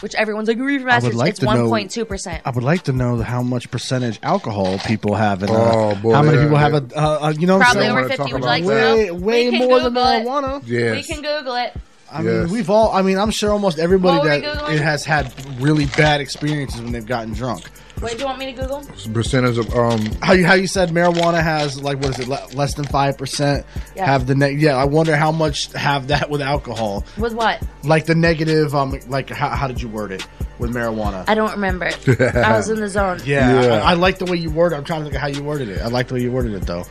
which 0.00 0.14
everyone's 0.14 0.48
like 0.48 0.58
read 0.58 0.80
from 0.80 0.90
I 0.90 0.98
would 0.98 1.14
like 1.14 1.30
it's 1.30 1.42
one 1.42 1.68
point 1.68 1.90
two 1.90 2.04
percent. 2.04 2.42
I 2.44 2.50
would 2.50 2.64
like 2.64 2.82
to 2.84 2.92
know 2.92 3.22
how 3.22 3.42
much 3.42 3.70
percentage 3.70 4.18
alcohol 4.22 4.78
people 4.80 5.14
have 5.14 5.42
in. 5.42 5.50
Uh, 5.50 5.52
Oh, 5.52 5.94
boy, 5.96 6.12
how 6.14 6.22
many 6.22 6.36
yeah, 6.38 6.42
people 6.44 6.56
have 6.58 6.72
yeah. 6.72 6.80
a? 6.94 7.00
Uh, 7.00 7.18
uh, 7.28 7.34
you 7.38 7.46
know, 7.46 7.58
Probably 7.58 7.88
over 7.88 8.08
fifty. 8.08 8.32
Would 8.32 8.42
you 8.42 8.46
like 8.46 8.62
to 8.64 8.68
way 8.68 9.10
way 9.10 9.50
We 9.50 9.58
can 9.58 9.68
more 9.68 9.80
than 9.80 9.88
Google 9.94 10.06
it. 10.08 10.24
marijuana. 10.26 10.62
Yes. 10.66 10.96
We 10.96 11.02
can 11.14 11.22
Google 11.22 11.54
it. 11.56 11.74
I 12.12 12.22
mean, 12.22 12.50
we've 12.50 12.68
all. 12.68 12.90
I 12.92 13.00
mean, 13.02 13.16
I'm 13.18 13.30
sure 13.30 13.50
almost 13.52 13.78
everybody 13.78 14.18
What 14.18 14.26
were 14.26 14.34
we 14.36 14.40
that 14.42 14.72
it 14.74 14.80
has 14.82 15.04
had 15.04 15.32
really 15.60 15.86
bad 15.86 16.20
experiences 16.20 16.80
when 16.82 16.92
they've 16.92 17.06
gotten 17.06 17.32
drunk. 17.32 17.70
Wait, 18.02 18.14
do 18.14 18.18
you 18.20 18.24
want 18.26 18.38
me 18.38 18.46
to 18.46 18.52
Google? 18.60 18.82
percentage 19.12 19.58
of 19.58 19.72
um 19.76 20.00
How 20.22 20.32
you 20.32 20.44
how 20.44 20.54
you 20.54 20.66
said 20.66 20.90
marijuana 20.90 21.42
has 21.42 21.80
like 21.82 21.98
what 21.98 22.10
is 22.10 22.18
it 22.20 22.28
le- 22.28 22.46
less 22.54 22.74
than 22.74 22.84
five 22.84 23.16
percent 23.16 23.64
Yeah. 23.94 24.06
have 24.06 24.26
the 24.26 24.34
ne- 24.34 24.52
yeah 24.52 24.76
I 24.76 24.84
wonder 24.84 25.16
how 25.16 25.30
much 25.32 25.72
have 25.72 26.08
that 26.08 26.28
with 26.30 26.42
alcohol 26.42 27.04
With 27.16 27.32
what? 27.34 27.62
like 27.84 28.06
the 28.06 28.14
negative 28.14 28.74
um 28.74 28.98
like 29.08 29.30
how, 29.30 29.50
how 29.50 29.68
did 29.68 29.80
you 29.80 29.88
word 29.88 30.12
it 30.12 30.26
with 30.58 30.72
marijuana 30.74 31.24
I 31.28 31.34
don't 31.34 31.52
remember. 31.52 31.86
I 32.44 32.56
was 32.56 32.68
in 32.68 32.80
the 32.80 32.88
zone. 32.88 33.20
yeah, 33.24 33.62
Yeah. 33.62 33.72
I, 33.82 33.92
I 33.92 33.94
like 33.94 34.18
the 34.18 34.24
way 34.26 34.36
you 34.36 34.50
worded 34.50 34.76
I'm 34.78 34.84
trying 34.84 35.00
to 35.00 35.04
think 35.04 35.14
of 35.16 35.20
how 35.20 35.28
you 35.28 35.42
worded 35.42 35.68
it 35.68 35.80
I 35.80 35.88
like 35.88 36.08
the 36.08 36.14
way 36.14 36.20
you 36.22 36.32
worded 36.32 36.54
it 36.54 36.62
though 36.62 36.84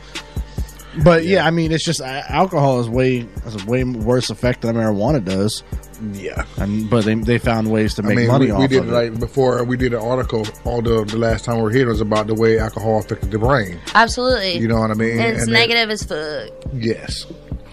but 1.04 1.24
yeah, 1.24 1.46
I 1.46 1.50
mean 1.50 1.72
it's 1.72 1.84
just 1.84 2.00
uh, 2.00 2.22
alcohol 2.28 2.80
is 2.80 2.88
way 2.88 3.26
has 3.44 3.62
a 3.62 3.66
way 3.66 3.84
worse 3.84 4.30
effect 4.30 4.62
than 4.62 4.76
marijuana 4.76 5.24
does 5.24 5.62
yeah. 6.12 6.44
and 6.56 6.88
but 6.90 7.04
they, 7.04 7.14
they 7.14 7.38
found 7.38 7.70
ways 7.70 7.94
to 7.94 8.02
I 8.02 8.08
make 8.08 8.16
mean, 8.18 8.26
money 8.28 8.46
we, 8.46 8.52
off 8.52 8.60
we 8.60 8.66
did 8.68 8.82
of 8.82 8.88
it 8.88 8.92
like 8.92 9.20
before 9.20 9.62
we 9.64 9.76
did 9.76 9.94
an 9.94 10.00
article. 10.00 10.46
All 10.64 10.82
the 10.82 11.04
the 11.04 11.18
last 11.18 11.44
time 11.44 11.56
we 11.56 11.62
were 11.62 11.70
here 11.70 11.88
was 11.88 12.00
about 12.00 12.26
the 12.26 12.34
way 12.34 12.58
alcohol 12.58 12.98
affected 12.98 13.30
the 13.30 13.38
brain. 13.38 13.78
Absolutely. 13.94 14.58
You 14.58 14.68
know 14.68 14.80
what 14.80 14.90
I 14.90 14.94
mean? 14.94 15.18
And 15.18 15.36
it's 15.36 15.44
then- 15.44 15.52
negative 15.52 15.90
as 15.90 16.02
fuck. 16.02 16.50
Yes. 16.74 17.26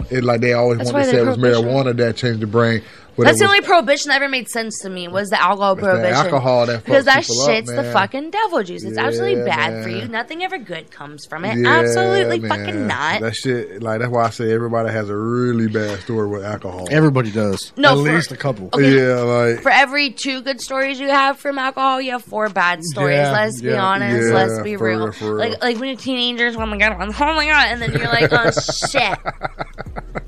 It 0.10 0.24
like 0.24 0.42
they 0.42 0.54
always 0.54 0.80
That's 0.80 0.92
want 0.92 1.06
to 1.06 1.12
say 1.12 1.18
it 1.18 1.26
was 1.26 1.38
prohibition. 1.38 1.66
marijuana 1.66 1.98
that 1.98 2.16
changed 2.16 2.40
the 2.40 2.48
brain. 2.48 2.82
But 3.20 3.26
That's 3.26 3.36
it 3.38 3.40
the 3.44 3.50
was, 3.50 3.58
only 3.58 3.62
prohibition 3.68 4.10
that 4.10 4.16
ever 4.16 4.30
made 4.30 4.48
sense 4.48 4.80
to 4.80 4.90
me 4.90 5.08
was 5.10 5.30
the 5.30 5.42
alcohol 5.42 5.74
It's 5.74 5.82
the 5.82 5.88
prohibition. 5.88 6.16
alcohol 6.16 6.66
that 6.68 6.86
because 6.86 7.06
that 7.06 7.22
people 7.26 7.42
up, 7.42 7.50
shit's 7.50 7.70
the 7.76 7.84
fucking 7.92 8.32
devil 8.32 8.64
juice. 8.64 8.84
It's 8.84 8.98
absolutely 8.98 9.40
Yeah, 9.42 9.46
bad 9.56 9.84
for 9.84 9.90
you. 9.90 10.08
Nothing 10.08 10.44
ever 10.44 10.58
good 10.58 10.90
comes 10.90 11.26
from 11.26 11.44
it. 11.44 11.58
Yeah, 11.58 11.68
absolutely 11.80 12.40
man. 12.40 12.50
fucking 12.50 12.88
not. 12.88 13.20
That 13.22 13.36
shit, 13.36 13.84
like 13.84 14.00
that's 14.00 14.10
why 14.12 14.24
I 14.26 14.30
say 14.30 14.54
everybody 14.54 14.90
has 14.92 15.10
a 15.10 15.18
really 15.18 15.68
bad 15.68 16.00
story 16.00 16.28
with 16.30 16.44
alcohol. 16.46 16.88
everybody 16.90 17.32
does 17.32 17.74
No, 17.76 17.90
at 17.90 17.96
for- 18.06 18.14
least 18.14 18.32
a 18.32 18.38
couple 18.38 18.70
Okay. 18.74 18.96
Yeah, 18.96 19.16
like 19.22 19.62
For 19.64 19.72
every 19.72 20.12
two 20.12 20.42
good 20.42 20.62
stories 20.62 21.00
you 21.00 21.10
have 21.10 21.38
from 21.38 21.60
alcohol, 21.60 22.00
you 22.00 22.12
have 22.14 22.24
four 22.24 22.48
bad 22.50 22.84
stories. 22.84 23.18
Yeah, 23.18 23.32
let's 23.32 23.62
be 23.62 23.74
honest. 23.76 24.28
yeah, 24.30 24.34
let's 24.34 24.62
be 24.64 24.76
for 24.78 24.86
real. 24.86 25.00
real, 25.06 25.12
for 25.12 25.26
real. 25.36 25.50
Like 25.50 25.62
like 25.62 25.78
when 25.78 25.90
you're 25.90 25.98
teenagers, 25.98 26.56
oh, 26.56 26.62
oh 26.62 26.66
my 26.66 26.78
god, 26.78 26.94
oh 26.94 27.36
my 27.36 27.46
god, 27.46 27.68
and 27.72 27.82
then 27.82 27.92
you're 27.92 28.08
like, 28.08 28.32
oh 28.32 28.52
shit. 28.90 29.18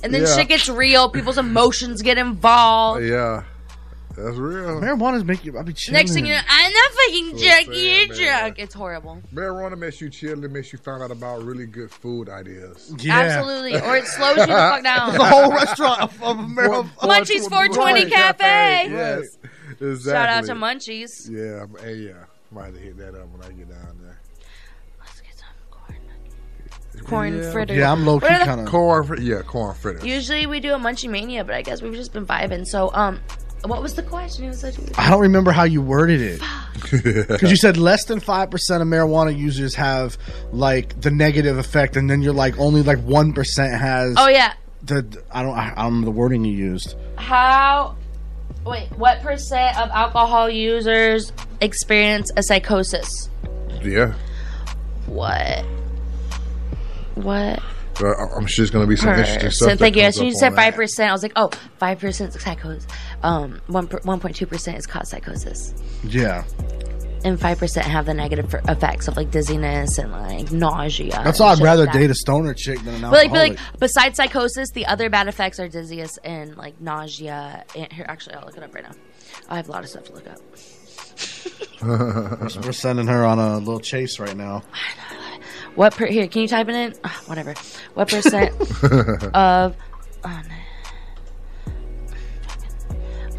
And 0.04 0.14
then 0.14 0.24
Yeah. 0.24 0.36
shit 0.36 0.48
gets 0.48 0.68
real. 0.68 1.10
People's 1.10 1.38
emotions 1.38 2.02
get 2.02 2.18
involved. 2.18 2.81
Yeah. 3.02 3.44
That's 4.18 4.36
real. 4.36 4.82
Marijuana's 4.82 5.24
make 5.24 5.46
you. 5.46 5.58
I 5.58 5.64
be 5.64 5.72
chilling. 5.72 6.00
Next 6.00 6.14
thing 6.14 6.26
you 6.26 6.34
know, 6.34 6.42
I'm 6.50 6.74
not 6.74 6.92
fucking 6.92 7.38
So 7.38 7.46
drunk. 7.46 7.68
You're 7.72 8.08
drunk. 8.08 8.60
It's 8.60 8.74
horrible. 8.74 9.22
Marijuana 9.34 9.78
makes 9.78 10.02
you 10.02 10.10
chill. 10.10 10.44
It 10.44 10.52
makes 10.52 10.74
you 10.74 10.80
find 10.80 11.02
out 11.02 11.12
about 11.12 11.44
really 11.44 11.66
good 11.66 11.90
food 11.90 12.28
ideas. 12.28 12.94
Absolutely. 13.08 13.76
Or 13.80 13.96
it 13.96 14.06
slows 14.06 14.36
you 14.36 14.48
the 14.48 14.48
fuck 14.48 14.84
down. 14.84 15.14
the 15.14 15.24
whole 15.24 15.52
restaurant 15.54 16.02
of, 16.02 16.24
of 16.24 16.36
marijuana. 16.38 16.90
Munchies 16.98 17.48
420 17.50 18.10
Cafe. 18.10 18.90
Yes, 18.92 19.38
exactly. 19.80 20.12
Shout 20.12 20.30
out 20.30 20.46
to 20.46 20.54
Munchies. 20.56 21.30
Yeah, 21.30 21.62
I'm- 21.62 21.76
hey, 21.82 21.96
yeah. 21.96 22.26
Might 22.52 22.66
have 22.66 22.74
to 22.76 22.82
hit 22.82 22.98
that 22.98 23.16
up 23.16 23.30
when 23.30 23.42
I 23.44 23.54
get 23.54 23.70
down 23.70 23.98
there. 24.02 24.11
Corn 27.06 27.38
yeah. 27.44 27.52
fritters. 27.52 27.78
Yeah, 27.78 27.92
I'm 27.92 28.06
low 28.06 28.20
key 28.20 28.26
What 28.26 28.32
are 28.34 28.40
the- 28.40 28.46
kind 28.46 28.62
of. 28.62 28.68
corn. 28.68 29.04
fr- 29.06 29.16
Yeah, 29.20 29.42
corn 29.42 29.76
fritters. 29.76 30.06
Usually 30.06 30.46
we 30.46 30.60
do 30.60 30.74
a 30.74 30.78
Munchie 30.80 31.10
Mania, 31.10 31.44
but 31.44 31.56
I 31.56 31.62
guess 31.62 31.82
we've 31.82 31.94
just 31.94 32.14
been 32.14 32.26
vibing. 32.26 32.66
So, 32.68 32.92
um, 32.94 33.20
what 33.66 33.82
was 33.82 33.94
the 33.94 34.04
question? 34.04 34.46
It 34.46 34.50
was 34.50 34.60
such 34.60 34.78
a- 34.78 35.00
I 35.00 35.10
don't 35.10 35.22
remember 35.22 35.52
how 35.52 35.64
you 35.64 35.82
worded 35.82 36.22
it. 36.22 36.42
Because 36.82 37.42
you 37.52 37.56
said 37.58 37.78
less 37.78 38.06
than 38.06 38.20
five 38.20 38.50
percent 38.50 38.82
of 38.82 38.88
marijuana 38.88 39.38
users 39.38 39.76
have 39.76 40.18
like 40.52 41.00
the 41.00 41.12
negative 41.12 41.58
effect, 41.58 41.96
and 41.96 42.10
then 42.10 42.22
you're 42.22 42.34
like 42.34 42.58
only 42.60 42.82
like 42.84 43.00
one 43.00 43.34
percent 43.34 43.80
has. 43.80 44.16
Oh 44.18 44.28
yeah. 44.30 44.54
The 44.84 45.06
I 45.32 45.44
don't 45.44 45.56
I, 45.58 45.74
I 45.78 45.84
don't 45.84 46.00
know 46.02 46.06
the 46.06 46.12
wording 46.12 46.44
you 46.44 46.54
used. 46.54 46.96
How? 47.18 47.96
Wait, 48.66 48.90
what 48.98 49.22
percent 49.22 49.78
of 49.80 49.90
alcohol 49.90 50.50
users 50.50 51.32
experience 51.62 52.32
a 52.36 52.42
psychosis? 52.44 53.30
Yeah. 53.84 54.14
What? 55.08 55.66
What? 57.16 57.62
I'm 58.00 58.46
sure 58.48 58.64
it's 58.64 58.72
going 58.72 58.86
to 58.86 58.90
be 58.90 58.96
some 58.96 59.10
interesting 59.10 59.36
percent? 59.40 59.54
stuff. 59.54 59.70
that 59.70 59.80
Thank 59.80 59.96
you. 59.96 60.02
comes 60.04 60.16
As 60.16 60.18
soon 60.18 60.28
as 60.28 60.34
you 60.34 60.40
said 60.40 60.56
five 60.56 60.74
percent, 60.76 61.10
I 61.10 61.14
was 61.14 61.22
like, 61.24 61.34
oh, 61.36 61.50
five 61.78 62.00
percent 62.00 62.34
is 62.36 62.42
psychosis. 62.42 62.88
Um, 63.22 63.62
one 63.68 63.86
one 64.04 64.20
point 64.20 64.36
two 64.36 64.46
percent 64.48 64.78
is 64.78 64.88
cause 64.88 65.10
psychosis, 65.10 65.74
Yeah, 66.04 66.44
and 67.24 67.40
five 67.40 67.60
percent 67.60 67.86
have 67.86 68.06
the 68.08 68.14
negative 68.14 68.56
effects 68.70 69.08
of 69.08 69.18
like 69.18 69.30
dizziness 69.30 70.00
and 70.00 70.12
like 70.12 70.52
nausea. 70.52 71.22
that's 71.24 71.40
why 71.40 71.52
I'd 71.52 71.60
rather 71.60 71.84
like 71.86 71.94
date 71.94 72.10
a 72.10 72.16
stoner 72.16 72.54
chick 72.56 72.80
than 72.84 72.96
an 72.96 73.02
But 73.02 73.12
like, 73.12 73.30
but 73.30 73.50
like, 73.50 73.60
besides 73.78 74.16
psychosis, 74.18 74.72
the 74.72 74.86
other 74.88 75.10
bad 75.10 75.28
effects 75.28 75.60
are 75.60 75.68
dizziness 75.68 76.18
and 76.24 76.56
like 76.58 76.80
nausea. 76.82 77.66
And 77.76 77.92
here, 77.94 78.06
actually, 78.08 78.36
I'll 78.36 78.46
look 78.46 78.58
it 78.58 78.64
up 78.64 78.74
right 78.74 78.84
now. 78.86 78.96
I 79.50 79.58
have 79.58 79.68
a 79.70 79.72
lot 79.72 79.84
of 79.84 79.90
stuff 79.90 80.06
to 80.06 80.14
look 80.14 80.28
up. 80.28 80.40
we're, 81.84 82.62
we're 82.64 82.72
sending 82.72 83.08
her 83.08 83.26
on 83.26 83.38
a 83.38 83.58
little 83.60 83.80
chase 83.80 84.18
right 84.20 84.36
now. 84.36 84.64
What 85.76 85.96
per 85.96 86.06
here? 86.06 86.28
Can 86.28 86.42
you 86.44 86.48
type 86.48 86.68
it 86.68 86.76
in? 86.76 86.94
Ah, 87.04 87.22
whatever. 87.28 87.54
What 87.94 88.10
percent 88.10 88.52
of 89.34 89.76
oh, 90.24 90.42
no. 90.50 90.56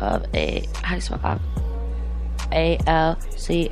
of 0.01 0.27
a 0.35 0.67
how 0.83 0.91
do 0.91 0.95
you 0.97 1.01
spell 1.01 1.21
al- 1.23 1.41
A 2.53 2.79
L 2.87 3.21
C 3.37 3.71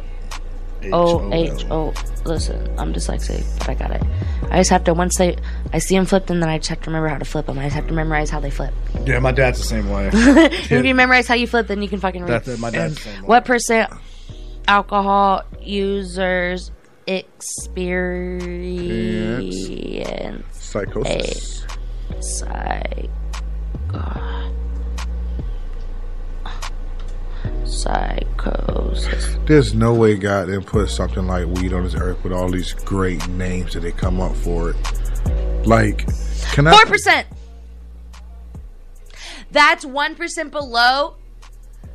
O 0.92 1.32
H 1.32 1.64
O? 1.70 1.92
Listen, 2.24 2.78
I'm 2.78 2.92
dyslexic, 2.92 3.44
but 3.58 3.70
I 3.70 3.74
got 3.74 3.90
it. 3.92 4.02
I 4.50 4.58
just 4.58 4.70
have 4.70 4.84
to 4.84 4.94
once 4.94 5.16
they 5.16 5.36
I 5.72 5.78
see 5.78 5.96
them 5.96 6.04
flipped, 6.04 6.30
and 6.30 6.42
then 6.42 6.50
I 6.50 6.58
just 6.58 6.68
have 6.68 6.80
to 6.82 6.90
remember 6.90 7.08
how 7.08 7.18
to 7.18 7.24
flip 7.24 7.46
them. 7.46 7.58
I 7.58 7.64
just 7.64 7.76
have 7.76 7.86
to 7.86 7.94
memorize 7.94 8.28
how 8.28 8.40
they 8.40 8.50
flip. 8.50 8.74
Yeah, 9.06 9.20
my 9.20 9.32
dad's 9.32 9.58
the 9.58 9.64
same 9.64 9.88
way. 9.88 10.10
if 10.12 10.84
you 10.84 10.94
memorize 10.94 11.26
how 11.26 11.34
you 11.34 11.46
flip, 11.46 11.66
then 11.66 11.80
you 11.82 11.88
can 11.88 11.98
fucking 11.98 12.22
read. 12.22 12.30
That's 12.30 12.48
it, 12.48 12.58
my 12.60 12.70
dad's 12.70 12.96
the 12.96 13.00
same 13.00 13.22
way. 13.22 13.28
What 13.28 13.44
percent 13.46 13.90
alcohol 14.68 15.44
users 15.60 16.70
experience 17.10 18.46
Psychosis. 20.52 21.66
a 22.08 22.22
psych 22.22 23.10
psychosis? 27.64 29.36
There's 29.46 29.74
no 29.74 29.92
way 29.94 30.16
God 30.16 30.46
didn't 30.46 30.66
put 30.66 30.88
something 30.90 31.26
like 31.26 31.46
weed 31.46 31.72
on 31.72 31.82
this 31.82 31.94
earth 31.94 32.22
with 32.22 32.32
all 32.32 32.48
these 32.48 32.72
great 32.72 33.26
names 33.28 33.74
that 33.74 33.80
they 33.80 33.92
come 33.92 34.20
up 34.20 34.36
for 34.36 34.70
it. 34.70 35.66
Like, 35.66 36.06
can 36.52 36.68
I? 36.68 36.72
Four 36.72 36.86
percent. 36.86 37.26
That's 39.50 39.84
one 39.84 40.14
percent 40.14 40.52
below 40.52 41.16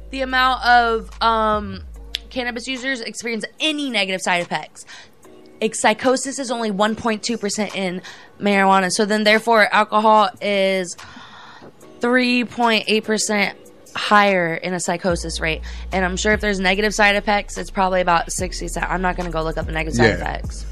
the 0.09 0.21
amount 0.21 0.65
of 0.65 1.09
um, 1.21 1.83
cannabis 2.35 2.67
users 2.67 3.01
experience 3.01 3.45
any 3.59 3.89
negative 3.89 4.21
side 4.21 4.41
effects. 4.43 4.85
Psychosis 5.73 6.37
is 6.37 6.51
only 6.51 6.69
one 6.69 6.95
point 6.95 7.23
two 7.23 7.37
percent 7.37 7.75
in 7.75 8.01
marijuana, 8.39 8.91
so 8.91 9.05
then 9.05 9.23
therefore 9.23 9.67
alcohol 9.73 10.29
is 10.41 10.95
three 12.01 12.43
point 12.43 12.83
eight 12.87 13.05
percent 13.05 13.57
higher 13.95 14.53
in 14.53 14.73
a 14.73 14.79
psychosis 14.79 15.39
rate. 15.39 15.61
And 15.91 16.03
I'm 16.05 16.17
sure 16.17 16.33
if 16.33 16.41
there's 16.41 16.59
negative 16.59 16.93
side 16.93 17.15
effects, 17.15 17.57
it's 17.57 17.71
probably 17.71 18.01
about 18.01 18.31
sixty. 18.31 18.67
So 18.67 18.81
I'm 18.81 19.01
not 19.01 19.15
going 19.15 19.25
to 19.25 19.31
go 19.33 19.41
look 19.41 19.57
up 19.57 19.65
the 19.65 19.71
negative 19.71 19.95
side 19.97 20.05
Yeah. 20.07 20.15
effects. 20.15 20.65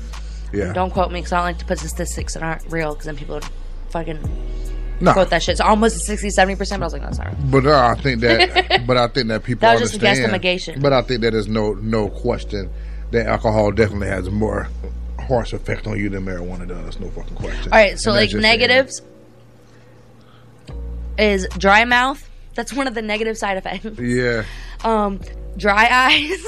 Yeah. 0.51 0.73
Don't 0.73 0.91
quote 0.91 1.11
me 1.11 1.19
because 1.21 1.31
I 1.31 1.37
don't 1.37 1.45
like 1.45 1.57
to 1.59 1.65
put 1.65 1.79
statistics 1.79 2.35
that 2.35 2.43
aren't 2.43 2.71
real 2.71 2.91
because 2.91 3.05
then 3.05 3.15
people 3.15 3.35
would 3.35 3.45
fucking 3.89 4.19
Nah. 5.03 5.13
quote 5.13 5.29
that 5.29 5.43
shit. 5.43 5.53
It's 5.53 5.61
almost 5.61 5.99
60, 6.05 6.27
70%, 6.29 6.57
but 6.57 6.71
I 6.73 6.77
was 6.77 6.93
like, 6.93 7.01
no, 7.01 7.09
right. 7.09 7.51
But 7.51 7.65
uh, 7.65 7.87
I 7.87 7.95
think 8.01 8.21
that, 8.21 8.83
but 8.87 8.97
I 8.97 9.07
think 9.07 9.27
that 9.27 9.43
people 9.43 9.61
That 9.61 9.79
was 9.79 9.91
just 9.91 10.01
a 10.01 10.07
understand. 10.07 10.41
guesstimation. 10.43 10.81
But 10.81 10.93
I 10.93 11.01
think 11.01 11.21
that 11.21 11.31
there's 11.31 11.47
no 11.47 11.73
no 11.73 12.09
question 12.09 12.69
that 13.11 13.27
alcohol 13.27 13.71
definitely 13.71 14.07
has 14.07 14.29
more 14.29 14.69
harsh 15.19 15.53
effect 15.53 15.87
on 15.87 15.97
you 15.99 16.09
than 16.09 16.25
marijuana 16.25 16.67
does. 16.67 16.99
No 16.99 17.09
fucking 17.09 17.35
question. 17.35 17.71
All 17.71 17.77
right, 17.79 17.99
so 17.99 18.11
And 18.11 18.19
like 18.19 18.33
negatives 18.41 19.01
is 21.17 21.47
dry 21.57 21.85
mouth. 21.85 22.29
That's 22.55 22.73
one 22.73 22.87
of 22.87 22.93
the 22.93 23.01
negative 23.01 23.37
side 23.37 23.57
effects. 23.57 23.85
Yeah. 23.99 24.43
Um, 24.83 25.21
dry 25.55 25.87
eyes, 25.89 26.45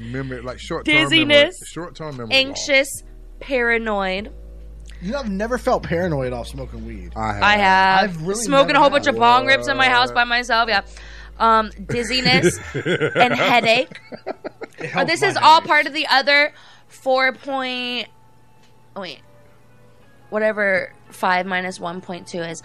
Memory, 0.00 0.40
like 0.40 0.58
short 0.58 0.84
Dizziness. 0.84 1.54
Short 1.68 1.94
term 1.94 2.16
memory. 2.16 2.34
anxious, 2.34 3.04
paranoid. 3.38 4.32
You 5.02 5.10
know, 5.10 5.18
I've 5.18 5.30
never 5.30 5.58
felt 5.58 5.82
paranoid 5.82 6.32
off 6.32 6.46
smoking 6.46 6.86
weed. 6.86 7.12
I 7.16 7.32
have. 7.34 7.42
I 7.42 7.56
have 7.56 8.04
I've 8.04 8.22
really 8.26 8.44
smoking 8.44 8.76
a 8.76 8.80
whole 8.80 8.88
bunch 8.88 9.08
of 9.08 9.16
bong 9.16 9.46
rips 9.46 9.66
in 9.66 9.76
my 9.76 9.88
house 9.88 10.12
by 10.12 10.22
myself. 10.22 10.68
Yeah, 10.68 10.82
um, 11.40 11.70
dizziness 11.86 12.56
and 12.74 13.34
headache. 13.34 14.00
Uh, 14.94 15.04
this 15.04 15.22
is 15.22 15.36
all 15.36 15.60
part 15.60 15.86
of 15.86 15.92
the 15.92 16.06
other 16.06 16.54
four 16.86 17.32
point. 17.32 18.06
oh, 18.94 19.00
Wait, 19.00 19.20
whatever 20.30 20.92
five 21.10 21.46
minus 21.46 21.80
one 21.80 22.00
point 22.00 22.28
two 22.28 22.40
is. 22.40 22.62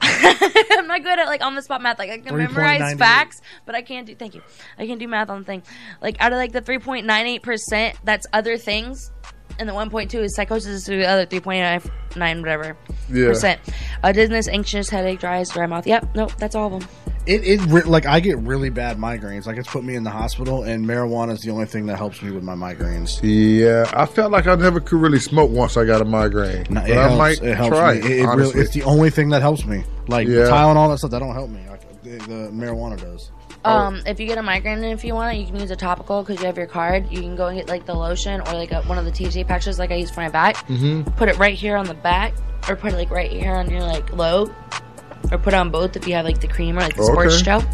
I'm 0.06 0.86
not 0.86 1.02
good 1.02 1.18
at 1.18 1.26
like 1.26 1.42
on 1.42 1.54
the 1.54 1.62
spot 1.62 1.82
math. 1.82 1.98
Like 1.98 2.10
I 2.10 2.18
can 2.18 2.36
memorize 2.36 2.94
facts, 2.94 3.40
but 3.66 3.74
I 3.74 3.82
can't 3.82 4.06
do. 4.06 4.14
Thank 4.14 4.34
you. 4.34 4.42
I 4.78 4.86
can't 4.86 5.00
do 5.00 5.08
math 5.08 5.30
on 5.30 5.40
the 5.40 5.44
thing. 5.44 5.62
Like 6.00 6.20
out 6.20 6.32
of 6.32 6.36
like 6.36 6.52
the 6.52 6.60
3.98 6.62 7.42
percent, 7.42 7.96
that's 8.04 8.26
other 8.32 8.58
things, 8.58 9.10
and 9.58 9.68
the 9.68 9.72
1.2 9.72 10.14
is 10.22 10.34
psychosis. 10.34 10.84
to 10.84 10.92
the 10.92 11.06
other 11.06 11.26
3.99 11.26 12.40
whatever 12.40 12.76
Yeah. 13.10 13.28
percent. 13.28 13.60
Uh, 14.02 14.12
dizziness, 14.12 14.48
anxious, 14.48 14.88
headache, 14.88 15.20
dry 15.20 15.38
eyes, 15.38 15.50
dry 15.50 15.66
mouth. 15.66 15.86
Yep. 15.86 16.14
Nope. 16.14 16.32
That's 16.38 16.54
all 16.54 16.74
of 16.74 16.80
them. 16.80 16.88
It, 17.26 17.42
it 17.46 17.60
re- 17.68 17.82
like 17.84 18.04
I 18.04 18.20
get 18.20 18.36
really 18.40 18.68
bad 18.68 18.98
migraines. 18.98 19.46
Like 19.46 19.56
it's 19.56 19.68
put 19.70 19.82
me 19.82 19.94
in 19.96 20.02
the 20.04 20.10
hospital, 20.10 20.64
and 20.64 20.84
marijuana 20.84 21.32
is 21.32 21.40
the 21.40 21.50
only 21.52 21.64
thing 21.64 21.86
that 21.86 21.96
helps 21.96 22.20
me 22.20 22.30
with 22.30 22.42
my 22.44 22.54
migraines. 22.54 23.18
Yeah, 23.22 23.90
I 23.98 24.04
felt 24.04 24.30
like 24.30 24.46
I 24.46 24.54
never 24.56 24.78
could 24.78 25.00
really 25.00 25.18
smoke 25.18 25.50
once 25.50 25.78
I 25.78 25.86
got 25.86 26.02
a 26.02 26.04
migraine. 26.04 26.66
No, 26.68 26.82
but 26.82 26.90
it 26.90 26.96
I 26.98 27.02
helps. 27.04 27.16
might 27.18 27.42
it 27.42 27.54
helps 27.56 27.70
try 27.76 27.94
me. 27.94 27.98
it. 28.00 28.04
It, 28.04 28.18
it 28.20 28.26
really, 28.26 28.60
it's 28.60 28.74
the 28.74 28.82
only 28.82 29.08
thing 29.08 29.30
that 29.30 29.40
helps 29.40 29.64
me. 29.64 29.84
Like 30.06 30.28
Yeah. 30.28 30.48
Tylenol, 30.50 30.90
that 30.90 30.98
stuff 30.98 31.12
that 31.12 31.20
don't 31.20 31.32
help 31.32 31.48
me. 31.48 31.60
Like 31.70 32.02
the, 32.02 32.10
the 32.10 32.50
marijuana 32.52 33.00
does. 33.00 33.30
Um, 33.64 34.02
if 34.06 34.20
you 34.20 34.26
get 34.26 34.36
a 34.38 34.42
migraine 34.42 34.78
and 34.84 34.92
if 34.92 35.04
you 35.04 35.14
want 35.14 35.34
it, 35.36 35.40
you 35.40 35.46
can 35.46 35.58
use 35.58 35.70
a 35.70 35.76
topical 35.76 36.22
because 36.22 36.40
you 36.40 36.46
have 36.46 36.56
your 36.58 36.66
card. 36.66 37.10
You 37.10 37.20
can 37.20 37.34
go 37.36 37.46
and 37.46 37.56
get 37.58 37.68
like 37.68 37.86
the 37.86 37.94
lotion 37.94 38.40
or 38.42 38.52
like 38.54 38.72
a, 38.72 38.82
one 38.82 38.98
of 38.98 39.04
the 39.04 39.10
THC 39.10 39.46
patches 39.46 39.78
like 39.78 39.90
I 39.90 39.94
use 39.96 40.10
for 40.10 40.20
my 40.20 40.28
back. 40.28 40.56
Mhm. 40.68 41.16
Put 41.16 41.28
it 41.28 41.38
right 41.38 41.54
here 41.54 41.76
on 41.76 41.86
the 41.86 41.94
back 41.94 42.34
or 42.68 42.76
put 42.76 42.92
it 42.92 42.96
like 42.96 43.10
right 43.10 43.30
here 43.30 43.52
on 43.54 43.70
your 43.70 43.80
like 43.80 44.12
lobe 44.12 44.52
or 45.32 45.38
put 45.38 45.54
it 45.54 45.56
on 45.56 45.70
both 45.70 45.96
if 45.96 46.06
you 46.06 46.14
have 46.14 46.24
like 46.24 46.40
the 46.40 46.48
cream 46.48 46.76
or 46.76 46.82
like 46.82 46.94
the 46.96 47.02
Okay. 47.02 47.12
sports 47.12 47.42
gel. 47.42 47.64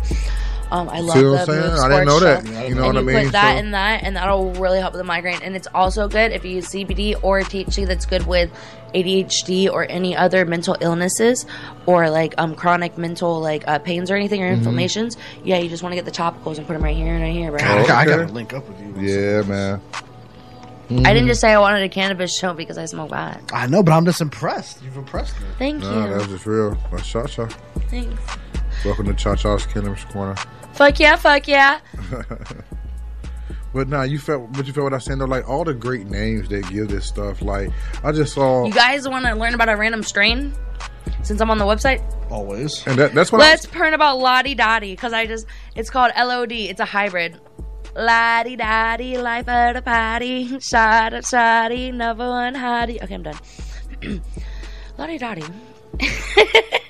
Um, 0.71 0.89
I 0.89 1.01
love 1.01 1.17
See 1.17 1.23
the 1.23 1.31
what 1.33 1.41
I'm 1.41 1.47
saying? 1.47 1.61
I 1.63 1.89
didn't 1.89 2.07
know 2.07 2.19
Sports 2.19 2.43
that. 2.45 2.45
Gel. 2.53 2.69
You 2.69 2.75
know 2.77 2.85
and 2.85 2.95
what 2.95 2.97
I 2.97 3.03
mean? 3.03 3.25
Put 3.25 3.33
that 3.33 3.53
So- 3.55 3.59
in 3.59 3.71
that, 3.73 4.03
and 4.05 4.17
that'll 4.17 4.53
really 4.55 4.79
help 4.79 4.93
with 4.93 5.01
the 5.01 5.05
migraine. 5.05 5.41
And 5.43 5.57
it's 5.57 5.67
also 5.75 6.07
good 6.09 6.31
if 6.33 6.45
you 6.45 6.53
use 6.53 6.69
CBD 6.69 7.17
or 7.23 7.41
THC 7.41 7.87
that's 7.87 8.07
good 8.07 8.27
with 8.27 8.51
ADHD 8.95 9.69
or 9.69 9.87
any 9.89 10.17
other 10.17 10.45
mental 10.45 10.77
illnesses 10.81 11.47
or 11.87 12.11
like 12.11 12.35
um 12.39 12.55
chronic 12.55 12.99
mental 12.99 13.41
like 13.41 13.67
uh, 13.69 13.79
pains 13.79 14.11
or 14.11 14.17
anything 14.17 14.43
or 14.43 14.49
Mhm. 14.51 14.59
inflammations. 14.59 15.17
Yeah, 15.45 15.59
you 15.59 15.69
just 15.69 15.83
want 15.83 15.93
to 15.93 15.97
get 15.97 16.05
the 16.05 16.11
topicals 16.11 16.59
and 16.59 16.67
put 16.67 16.75
them 16.75 16.83
right 16.83 16.97
here 16.97 17.15
and 17.15 17.23
right 17.23 17.33
here. 17.33 17.51
Right. 17.53 17.61
God, 17.61 17.71
I, 17.79 17.87
gotta, 17.87 17.93
I 17.93 18.05
gotta 18.25 18.33
link 18.33 18.53
up 18.53 18.69
with 18.69 18.81
you. 18.81 18.95
Yeah, 19.01 19.43
man. 19.43 19.81
I 20.91 21.13
didn't 21.13 21.29
just 21.29 21.41
say 21.41 21.53
I 21.53 21.59
wanted 21.61 21.85
a 21.85 21.89
cannabis 21.89 22.37
show 22.37 22.53
because 22.53 22.77
I 22.77 22.85
smoke 22.87 23.11
pot. 23.11 23.41
I 23.53 23.69
know, 23.69 23.81
but 23.85 23.93
I'm 23.93 24.05
just 24.05 24.21
impressed. 24.21 24.83
You've 24.83 24.97
impressed 24.97 25.41
me. 25.41 25.47
Thank 25.57 25.83
No, 25.83 26.07
you. 26.07 26.13
that's 26.15 26.27
just 26.27 26.47
real. 26.47 26.77
That's 26.91 27.09
Cha 27.09 27.27
Cha. 27.27 27.47
Thanks. 27.89 28.21
Welcome 28.85 29.07
to 29.07 29.15
Cha 29.15 29.37
Cha's 29.37 29.67
Cannabis 29.67 30.03
Corner. 30.07 30.35
Fuck 30.81 30.99
yeah, 30.99 31.17
fuck 31.17 31.47
yeah. 31.47 31.81
But 33.75 33.89
nah, 33.89 34.03
you 34.03 34.19
felt, 34.19 34.51
but 34.53 34.67
you 34.67 34.73
felt 34.73 34.85
what 34.85 34.95
I 34.95 34.97
was 34.97 35.05
saying 35.05 35.19
though. 35.19 35.27
Like 35.27 35.47
all 35.47 35.63
the 35.63 35.75
great 35.75 36.07
names 36.07 36.49
they 36.49 36.63
give 36.63 36.89
this 36.89 37.07
stuff. 37.07 37.43
Like 37.43 37.71
I 38.03 38.13
just 38.13 38.33
saw. 38.33 38.65
You 38.65 38.73
guys 38.73 39.07
want 39.07 39.27
to 39.27 39.35
learn 39.35 39.53
about 39.53 39.69
a 39.69 39.77
random 39.77 40.03
strain? 40.03 40.55
Since 41.23 41.43
I'm 41.43 41.51
on 41.51 41.59
the 41.59 41.67
website, 41.67 42.03
Always. 42.31 42.85
And 42.87 42.99
that, 42.99 43.13
that's 43.13 43.31
what 43.31 43.41
Let's 43.41 43.67
pern 43.67 43.93
about 43.93 44.19
Lodi 44.19 44.57
Dodi 44.57 44.93
because 44.93 45.13
I 45.13 45.27
just 45.27 45.47
it's 45.77 45.91
called 45.91 46.13
LOD. 46.17 46.53
It's 46.53 46.81
a 46.81 46.87
hybrid. 46.87 47.39
Lodi 47.95 48.57
Dodi, 48.57 49.23
life 49.23 49.49
of 49.49 49.75
the 49.75 49.83
party, 49.83 50.59
shot 50.61 51.13
of 51.13 51.25
shotty, 51.25 51.93
number 51.93 52.27
one 52.27 52.55
hottie. 52.55 53.03
Okay, 53.03 53.15
I'm 53.15 53.23
done. 53.23 53.39
Lodi 54.99 55.19
Dodi 55.19 55.45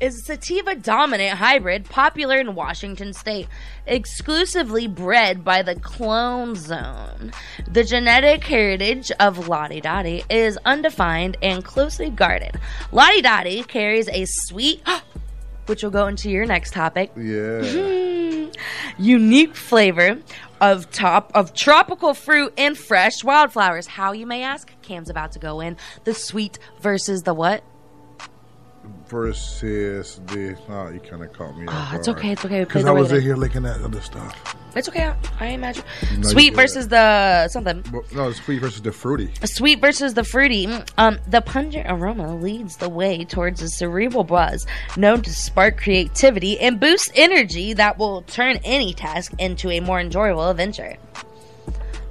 is 0.00 0.16
a 0.16 0.22
sativa 0.22 0.74
dominant 0.76 1.38
hybrid 1.38 1.84
popular 1.84 2.38
in 2.38 2.54
Washington 2.54 3.12
state, 3.12 3.48
exclusively 3.86 4.86
bred 4.86 5.44
by 5.44 5.62
the 5.62 5.74
Clone 5.74 6.54
Zone. 6.54 7.32
The 7.68 7.84
genetic 7.84 8.44
heritage 8.44 9.10
of 9.18 9.48
Lodi 9.48 9.80
Dodi 9.80 10.24
is 10.30 10.56
undefined 10.64 11.36
and 11.42 11.64
closely 11.64 12.10
guarded. 12.10 12.58
Lodi 12.92 13.22
Dodi 13.22 13.66
carries 13.66 14.08
a 14.08 14.24
sweet, 14.26 14.82
which 15.66 15.82
will 15.82 15.90
go 15.90 16.06
into 16.06 16.30
your 16.30 16.46
next 16.46 16.72
topic, 16.72 17.10
Yeah. 17.16 17.62
Hmm. 17.64 18.50
unique 18.98 19.54
flavor 19.56 20.18
of 20.60 20.90
top 20.90 21.30
of 21.34 21.54
tropical 21.54 22.14
fruit 22.14 22.52
and 22.56 22.76
fresh 22.78 23.22
wildflowers. 23.24 23.86
How 23.86 24.12
you 24.12 24.26
may 24.26 24.42
ask? 24.42 24.70
Cam's 24.82 25.10
about 25.10 25.32
to 25.32 25.38
go 25.38 25.60
in. 25.60 25.76
The 26.04 26.14
sweet 26.14 26.58
versus 26.80 27.22
the 27.22 27.34
what? 27.34 27.62
Versus 29.08 30.20
the. 30.26 30.56
Oh, 30.68 30.88
you 30.90 31.00
kind 31.00 31.22
of 31.22 31.32
caught 31.32 31.56
me. 31.56 31.64
Ah, 31.68 31.96
it's 31.96 32.08
okay, 32.08 32.32
it's 32.32 32.44
okay. 32.44 32.64
Because 32.64 32.84
I 32.84 32.90
was 32.90 33.10
in 33.10 33.22
here 33.22 33.36
looking 33.36 33.64
at 33.64 33.80
other 33.80 34.02
stuff. 34.02 34.56
It's 34.76 34.86
okay. 34.88 35.12
I, 35.40 35.46
imagine. 35.46 35.82
No, 36.18 36.28
sweet 36.28 36.54
versus 36.54 36.88
the 36.88 37.48
something. 37.48 37.82
No, 38.14 38.28
it's 38.28 38.42
sweet 38.42 38.58
versus 38.60 38.82
the 38.82 38.92
fruity. 38.92 39.32
Sweet 39.44 39.80
versus 39.80 40.12
the 40.12 40.24
fruity. 40.24 40.66
Mm, 40.66 40.88
Um, 40.98 41.18
the 41.26 41.40
pungent 41.40 41.86
aroma 41.88 42.36
leads 42.36 42.76
the 42.76 42.88
way 42.90 43.24
towards 43.24 43.62
a 43.62 43.68
cerebral 43.68 44.24
buzz 44.24 44.66
known 44.96 45.22
to 45.22 45.30
spark 45.32 45.78
creativity 45.78 46.60
and 46.60 46.78
boost 46.78 47.10
energy 47.14 47.72
that 47.72 47.98
will 47.98 48.22
turn 48.22 48.58
any 48.62 48.92
task 48.92 49.32
into 49.38 49.70
a 49.70 49.80
more 49.80 50.00
enjoyable 50.00 50.48
adventure. 50.50 50.96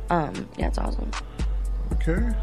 Um, 0.10 0.50
yeah, 0.58 0.68
it's 0.68 0.78
awesome. 0.80 1.12
Okay. 1.94 2.34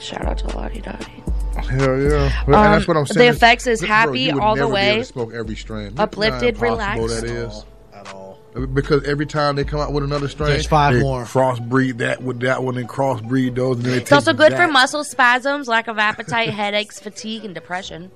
Shout 0.00 0.24
out 0.26 0.38
to 0.38 0.48
Lodi 0.56 0.80
Dodi. 0.80 1.22
Hell 1.64 2.00
yeah. 2.00 2.44
Well, 2.46 2.46
and 2.46 2.54
Um, 2.54 2.72
that's 2.72 2.88
what 2.88 2.96
I'm 2.96 3.04
the 3.04 3.28
effects 3.28 3.66
is 3.66 3.80
Bro, 3.80 3.88
happy 3.88 4.20
you 4.20 4.34
would 4.34 4.42
all 4.42 4.54
the 4.54 4.62
never 4.62 4.72
be 4.74 4.78
able 4.80 4.92
way. 4.94 4.98
to 4.98 5.04
smoke 5.04 5.34
every 5.34 5.56
strain. 5.56 5.90
Look 5.90 6.00
Uplifted, 6.00 6.56
how 6.56 6.62
relaxed. 6.62 7.20
That 7.22 7.24
is. 7.24 7.64
At 7.94 8.12
all. 8.12 8.38
Because 8.72 9.04
every 9.04 9.26
time 9.26 9.56
they 9.56 9.64
come 9.64 9.80
out 9.80 9.92
with 9.92 10.04
another 10.04 10.28
strain, 10.28 10.50
There's 10.50 10.66
five 10.66 10.94
they 10.94 11.00
more. 11.00 11.24
Crossbreed 11.24 11.98
that 11.98 12.22
with 12.22 12.40
that 12.40 12.62
one 12.62 12.78
and 12.78 12.88
crossbreed 12.88 13.54
those. 13.54 13.76
And 13.76 13.84
then 13.86 13.98
It's 13.98 14.12
also 14.12 14.32
take 14.32 14.38
good 14.38 14.54
for 14.54 14.66
muscle 14.68 15.04
spasms, 15.04 15.68
lack 15.68 15.88
of 15.88 15.98
appetite, 15.98 16.50
headaches, 16.54 16.98
fatigue, 16.98 17.44
and 17.44 17.54
depression. 17.54 18.10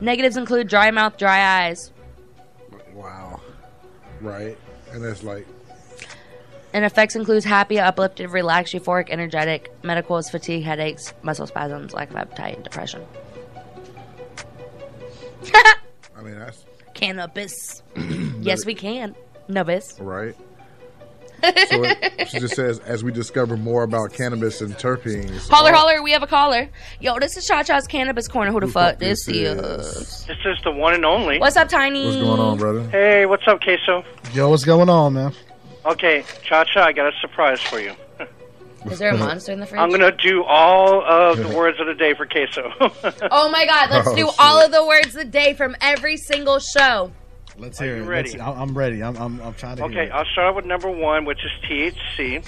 Negatives 0.00 0.36
include 0.36 0.68
dry 0.68 0.90
mouth, 0.90 1.16
dry 1.16 1.66
eyes. 1.66 1.90
Wow. 2.94 3.40
Right. 4.20 4.56
And 4.92 5.02
that's 5.04 5.22
like, 5.22 5.46
And 6.74 6.84
effects 6.84 7.16
includes 7.16 7.44
happy, 7.44 7.78
uplifted, 7.78 8.30
relaxed, 8.30 8.72
euphoric, 8.74 9.10
energetic. 9.10 9.70
medicals, 9.82 10.30
fatigue, 10.30 10.64
headaches, 10.64 11.12
muscle 11.22 11.46
spasms, 11.46 11.92
lack 11.92 12.10
of 12.10 12.16
appetite, 12.16 12.54
and 12.56 12.64
depression. 12.64 13.04
I 15.54 16.22
mean, 16.22 16.38
that's 16.38 16.64
Cannabis. 16.94 17.82
yes, 18.40 18.64
we 18.64 18.74
can. 18.74 19.14
Nobis. 19.48 19.98
right. 20.00 20.34
so 21.42 21.50
it, 21.82 22.28
she 22.28 22.38
just 22.38 22.54
says, 22.54 22.78
as 22.80 23.02
we 23.02 23.10
discover 23.10 23.56
more 23.56 23.82
about 23.82 24.12
cannabis 24.12 24.60
and 24.60 24.74
terpenes. 24.74 25.48
Holler, 25.48 25.72
oh, 25.72 25.76
holler, 25.76 26.02
we 26.02 26.12
have 26.12 26.22
a 26.22 26.26
caller. 26.28 26.68
Yo, 27.00 27.18
this 27.18 27.36
is 27.36 27.44
Cha 27.44 27.64
Cha's 27.64 27.88
Cannabis 27.88 28.28
Corner. 28.28 28.52
Who 28.52 28.60
the 28.60 28.68
fuck 28.68 29.00
this 29.00 29.26
this 29.26 29.36
is? 29.36 30.24
This 30.26 30.38
is 30.44 30.58
the 30.62 30.70
one 30.70 30.94
and 30.94 31.04
only. 31.04 31.40
What's 31.40 31.56
up, 31.56 31.68
Tiny? 31.68 32.04
What's 32.04 32.16
going 32.18 32.40
on, 32.40 32.58
brother? 32.58 32.88
Hey, 32.90 33.26
what's 33.26 33.46
up, 33.48 33.60
Queso? 33.60 34.04
Yo, 34.32 34.50
what's 34.50 34.64
going 34.64 34.88
on, 34.88 35.14
man? 35.14 35.34
Okay, 35.84 36.24
Cha 36.42 36.64
Cha, 36.64 36.84
I 36.84 36.92
got 36.92 37.12
a 37.12 37.16
surprise 37.20 37.60
for 37.60 37.80
you. 37.80 37.92
Is 38.90 38.98
there 38.98 39.10
a 39.10 39.16
monster 39.18 39.52
in 39.52 39.60
the 39.60 39.66
fridge? 39.66 39.80
I'm 39.80 39.90
gonna 39.90 40.12
do 40.16 40.44
all 40.44 41.02
of 41.02 41.38
the 41.38 41.56
words 41.56 41.80
of 41.80 41.86
the 41.86 41.94
day 41.94 42.14
for 42.14 42.26
Queso. 42.26 42.70
Oh 43.30 43.50
my 43.50 43.66
god, 43.66 43.90
let's 43.90 44.08
Oh, 44.08 44.14
do 44.16 44.26
shit. 44.26 44.34
all 44.38 44.64
of 44.64 44.70
the 44.72 44.84
words 44.86 45.08
of 45.08 45.14
the 45.14 45.24
day 45.24 45.54
from 45.54 45.76
every 45.80 46.16
single 46.16 46.58
show. 46.60 47.12
Let's 47.58 47.78
hear 47.78 47.96
it. 47.96 48.02
ready? 48.04 48.30
Let's- 48.30 48.42
I'm 48.42 48.58
I'm 48.70 48.78
ready. 48.78 49.02
I'm, 49.02 49.16
I'm, 49.16 49.40
I'm 49.40 49.54
trying 49.54 49.76
to 49.76 49.84
okay, 49.84 50.06
it. 50.06 50.10
I'll 50.12 50.24
start 50.26 50.54
with 50.54 50.64
number 50.66 50.90
one, 50.90 51.24
which 51.24 51.40
is 51.44 51.50
THC. 51.68 52.44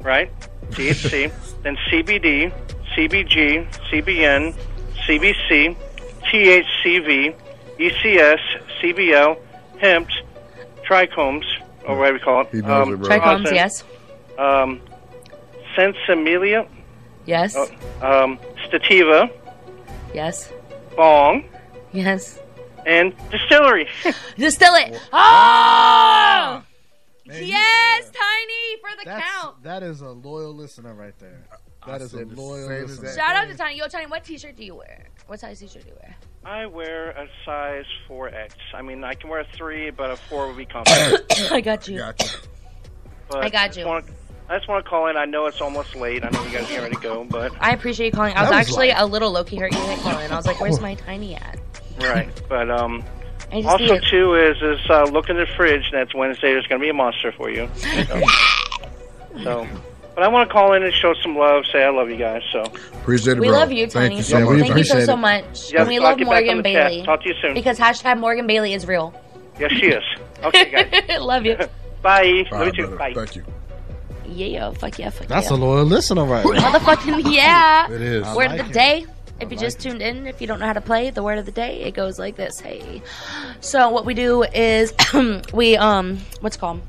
Right? 0.00 0.30
THC. 0.70 1.32
then 1.62 1.76
CBD, 1.90 2.52
CBG, 2.94 3.66
CBN, 3.90 4.54
CBC, 5.06 5.76
THCV, 6.30 7.34
ECS, 7.78 8.38
CBL, 8.80 9.38
hemp, 9.78 10.08
trichomes, 10.88 11.44
or 11.86 11.96
whatever 11.98 12.18
you 12.18 12.22
call 12.24 12.40
it. 12.42 12.48
He 12.52 12.60
knows 12.60 12.88
it, 12.88 12.96
bro. 12.98 13.08
Trichomes, 13.08 13.38
rosin, 13.44 13.54
yes. 13.54 13.84
Um, 14.38 14.80
Sinsemilla, 15.76 16.68
Yes. 17.26 17.56
uh, 17.56 17.66
um, 18.02 18.38
Stativa, 18.66 19.30
Yes. 20.14 20.52
Bong, 20.96 21.44
Yes. 21.92 22.38
and 22.86 23.14
Distillery. 23.30 23.88
Distillate. 24.36 25.00
Oh! 25.12 26.62
yes, 27.26 28.10
Tiny 28.10 28.76
for 28.80 28.90
the 29.04 29.10
count. 29.10 29.62
That 29.62 29.82
is 29.82 30.00
a 30.02 30.10
loyal 30.10 30.54
listener 30.54 30.94
right 30.94 31.18
there. 31.18 31.44
That 31.86 32.00
is 32.02 32.12
a 32.14 32.18
said 32.18 32.30
the 32.30 32.40
loyal 32.40 32.68
listener. 32.68 33.14
Shout 33.14 33.36
out 33.36 33.48
to 33.48 33.56
Tiny. 33.56 33.78
Yo, 33.78 33.86
Tiny, 33.88 34.06
what 34.06 34.24
t-shirt 34.24 34.56
do 34.56 34.64
you 34.64 34.74
wear? 34.74 35.06
What 35.26 35.40
size 35.40 35.60
t-shirt 35.60 35.82
do 35.84 35.88
you 35.90 35.96
wear? 36.02 36.14
I 36.44 36.66
wear 36.66 37.10
a 37.10 37.28
size 37.44 37.84
4X. 38.08 38.50
I 38.74 38.82
mean, 38.82 39.04
I 39.04 39.14
can 39.14 39.30
wear 39.30 39.40
a 39.40 39.44
3, 39.56 39.90
but 39.90 40.10
a 40.10 40.16
4 40.16 40.48
would 40.48 40.56
be 40.56 40.64
comfortable. 40.72 41.18
I 41.50 41.60
got 41.60 41.86
you. 41.88 42.02
But 43.28 43.44
I 43.44 43.48
got 43.48 43.66
just 43.68 43.78
you. 43.78 43.86
wanna- 43.86 44.04
I 44.48 44.56
just 44.56 44.68
want 44.68 44.84
to 44.84 44.90
call 44.90 45.06
in. 45.06 45.16
I 45.16 45.24
know 45.24 45.46
it's 45.46 45.60
almost 45.62 45.94
late. 45.94 46.24
I 46.24 46.28
know 46.30 46.42
you 46.44 46.50
guys 46.50 46.70
are 46.76 46.82
ready 46.82 46.96
to 46.96 47.00
go, 47.00 47.24
but 47.24 47.52
I 47.60 47.70
appreciate 47.72 48.06
you 48.06 48.12
calling. 48.12 48.34
I 48.36 48.42
was, 48.42 48.50
was 48.50 48.58
actually 48.58 48.88
like- 48.88 48.98
a 48.98 49.06
little 49.06 49.30
low-key 49.30 49.56
hurt 49.56 49.72
you 49.72 49.78
didn't 49.78 50.00
call 50.00 50.18
in. 50.18 50.30
I 50.30 50.36
was 50.36 50.46
like, 50.46 50.60
where's 50.60 50.80
my 50.80 50.94
Tiny 50.94 51.36
at? 51.36 51.58
right. 52.00 52.28
But 52.48 52.70
um, 52.70 53.02
also 53.52 53.98
too 54.10 54.34
is 54.34 54.60
is 54.60 54.80
uh, 54.90 55.04
look 55.04 55.30
in 55.30 55.36
the 55.36 55.46
fridge. 55.56 55.88
That's 55.92 56.12
Wednesday. 56.14 56.52
There's 56.52 56.66
going 56.66 56.80
to 56.80 56.84
be 56.84 56.90
a 56.90 56.94
monster 56.94 57.32
for 57.32 57.48
you. 57.50 57.70
So, 57.76 58.22
so, 59.44 59.68
but 60.14 60.22
I 60.24 60.28
want 60.28 60.48
to 60.48 60.52
call 60.52 60.72
in 60.74 60.82
and 60.82 60.92
show 60.92 61.14
some 61.22 61.36
love. 61.36 61.64
Say 61.72 61.82
I 61.82 61.90
love 61.90 62.10
you 62.10 62.16
guys. 62.16 62.42
So 62.52 62.62
Appreciate 62.62 63.38
it, 63.38 63.40
We 63.40 63.48
bro. 63.48 63.58
love 63.58 63.72
you, 63.72 63.86
Thank 63.86 64.16
you 64.16 64.22
so 64.22 64.40
much. 64.40 64.58
Thank 64.60 64.76
you 64.76 64.84
so, 64.84 65.04
so 65.04 65.16
much. 65.16 65.44
Yes, 65.44 65.74
and 65.74 65.88
we 65.88 65.98
love 65.98 66.18
get 66.18 66.28
back 66.28 66.38
on 66.42 66.44
Morgan 66.46 66.62
the 66.62 66.72
chat. 66.72 66.90
Bailey. 66.90 67.02
Talk 67.04 67.22
to 67.22 67.28
you 67.28 67.34
soon. 67.40 67.54
Because 67.54 67.78
hashtag 67.78 68.18
Morgan 68.18 68.46
Bailey 68.46 68.74
is 68.74 68.86
real. 68.86 69.14
yes, 69.58 69.72
she 69.72 69.86
is. 69.86 70.04
Okay, 70.44 70.70
guys. 70.70 71.20
love 71.20 71.44
you. 71.46 71.56
Bye. 71.56 72.44
Bye, 72.50 72.58
love 72.58 72.66
you 72.66 72.72
too. 72.72 72.86
brother. 72.88 72.96
Bye. 72.96 73.14
Thank 73.14 73.36
you. 73.36 73.44
Yeah, 74.26 74.70
fuck 74.70 74.98
yeah, 74.98 75.10
fuck 75.10 75.26
That's 75.28 75.50
yeah. 75.50 75.56
a 75.56 75.58
loyal 75.58 75.84
listener 75.84 76.24
right 76.24 76.42
there. 76.44 76.54
Motherfucking 76.54 77.32
yeah. 77.34 77.90
It 77.90 78.00
is. 78.00 78.26
Word 78.34 78.50
like 78.52 78.60
of 78.60 78.66
the 78.66 78.70
it. 78.70 78.74
day. 78.74 79.06
If 79.40 79.50
you 79.50 79.58
just 79.58 79.80
tuned 79.80 80.00
in, 80.00 80.26
if 80.28 80.40
you 80.40 80.46
don't 80.46 80.60
know 80.60 80.66
how 80.66 80.72
to 80.72 80.80
play 80.80 81.10
the 81.10 81.22
word 81.22 81.38
of 81.38 81.46
the 81.46 81.52
day, 81.52 81.80
it 81.82 81.94
goes 81.94 82.18
like 82.18 82.36
this. 82.36 82.60
Hey. 82.60 83.02
So 83.60 83.90
what 83.90 84.04
we 84.06 84.14
do 84.14 84.44
is 84.44 84.94
we 85.52 85.76
um 85.76 86.18
what's 86.40 86.56
it 86.56 86.60
called? 86.60 86.80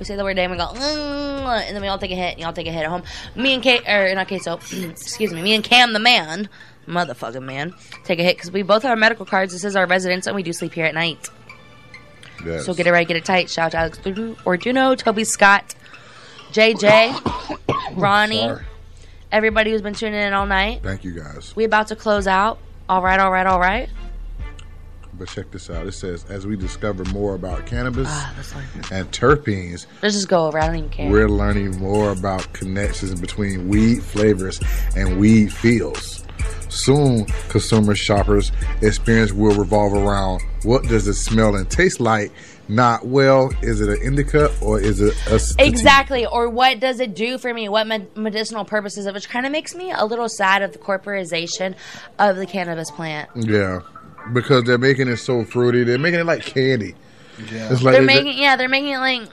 We 0.00 0.06
say 0.06 0.16
the 0.16 0.24
word 0.24 0.34
day 0.34 0.44
and 0.44 0.50
we 0.50 0.56
go 0.56 0.66
"Mm," 0.66 1.60
and 1.66 1.76
then 1.76 1.82
we 1.82 1.88
all 1.88 1.98
take 1.98 2.10
a 2.10 2.14
hit 2.16 2.32
and 2.32 2.40
y'all 2.40 2.54
take 2.54 2.66
a 2.66 2.72
hit 2.72 2.84
at 2.84 2.88
home. 2.88 3.02
Me 3.36 3.52
and 3.54 3.62
Kate 3.62 3.86
or 3.86 4.12
not 4.14 4.26
Kate 4.28 4.42
so 4.42 4.54
excuse 4.72 5.32
me, 5.32 5.42
me 5.42 5.54
and 5.54 5.62
Cam 5.62 5.92
the 5.92 5.98
man, 5.98 6.48
motherfucking 6.88 7.42
man, 7.42 7.74
take 8.04 8.18
a 8.18 8.22
hit 8.22 8.36
because 8.36 8.50
we 8.50 8.62
both 8.62 8.82
have 8.82 8.90
our 8.90 8.96
medical 8.96 9.26
cards. 9.26 9.52
This 9.52 9.62
is 9.62 9.76
our 9.76 9.86
residence 9.86 10.26
and 10.26 10.34
we 10.34 10.42
do 10.42 10.54
sleep 10.54 10.72
here 10.72 10.86
at 10.86 10.94
night. 10.94 11.28
Yes. 12.44 12.64
So 12.64 12.72
get 12.72 12.86
it 12.86 12.92
right, 12.92 13.06
get 13.06 13.18
it 13.18 13.26
tight. 13.26 13.50
Shout 13.50 13.66
out 13.66 13.72
to 13.72 13.78
Alex 13.78 13.98
Dudu, 13.98 14.34
Orduno, 14.44 14.96
Toby 14.96 15.24
Scott, 15.24 15.74
JJ, 16.52 17.94
Ronnie, 17.96 18.38
Sorry. 18.38 18.64
everybody 19.30 19.70
who's 19.70 19.82
been 19.82 19.92
tuning 19.92 20.18
in 20.18 20.32
all 20.32 20.46
night. 20.46 20.82
Thank 20.82 21.04
you, 21.04 21.12
guys. 21.12 21.54
We 21.54 21.64
about 21.64 21.88
to 21.88 21.96
close 21.96 22.26
out. 22.26 22.58
All 22.88 23.02
right, 23.02 23.20
all 23.20 23.30
right, 23.30 23.46
all 23.46 23.60
right. 23.60 23.90
But 25.20 25.28
check 25.28 25.50
this 25.50 25.68
out. 25.68 25.86
It 25.86 25.92
says, 25.92 26.24
as 26.30 26.46
we 26.46 26.56
discover 26.56 27.04
more 27.12 27.34
about 27.34 27.66
cannabis 27.66 28.08
Ah, 28.10 28.34
and 28.90 29.06
terpenes, 29.12 29.84
Let's 30.02 30.14
just 30.14 30.28
go 30.28 30.46
over. 30.46 30.58
I 30.58 30.66
don't 30.66 30.76
even 30.76 30.88
care. 30.88 31.10
we're 31.10 31.28
learning 31.28 31.78
more 31.78 32.10
about 32.10 32.50
connections 32.54 33.20
between 33.20 33.68
weed 33.68 34.02
flavors 34.02 34.58
and 34.96 35.20
weed 35.20 35.52
feels. 35.52 36.24
Soon, 36.70 37.26
consumer 37.50 37.94
shoppers' 37.94 38.50
experience 38.80 39.30
will 39.32 39.54
revolve 39.54 39.92
around 39.92 40.40
what 40.62 40.84
does 40.84 41.06
it 41.06 41.14
smell 41.14 41.54
and 41.54 41.68
taste 41.70 42.00
like? 42.00 42.32
Not 42.68 43.04
well, 43.04 43.50
is 43.62 43.80
it 43.80 43.88
an 43.88 44.00
indica 44.00 44.48
or 44.62 44.80
is 44.80 45.00
it 45.00 45.12
a? 45.28 45.40
Exactly. 45.58 46.24
Or 46.24 46.48
what 46.48 46.78
does 46.78 47.00
it 47.00 47.14
do 47.16 47.36
for 47.36 47.52
me? 47.52 47.68
What 47.68 47.88
med- 47.88 48.16
medicinal 48.16 48.64
purposes? 48.64 49.12
Which 49.12 49.28
kind 49.28 49.44
of 49.44 49.50
makes 49.52 49.74
me 49.74 49.90
a 49.90 50.04
little 50.06 50.28
sad 50.28 50.62
of 50.62 50.72
the 50.72 50.78
corporization 50.78 51.74
of 52.18 52.36
the 52.36 52.46
cannabis 52.46 52.88
plant. 52.92 53.28
Yeah, 53.34 53.80
because 54.32 54.64
they're 54.64 54.78
making 54.78 55.08
it 55.08 55.16
so 55.18 55.44
fruity. 55.44 55.84
They're 55.84 55.98
making 55.98 56.20
it 56.20 56.26
like 56.26 56.42
candy. 56.44 56.94
Yeah, 57.50 57.72
it's 57.72 57.82
like 57.82 57.92
they're 57.92 58.00
they- 58.00 58.06
making 58.06 58.38
yeah, 58.38 58.56
they're 58.56 58.68
making 58.68 58.92
it 58.92 58.98
like 58.98 59.28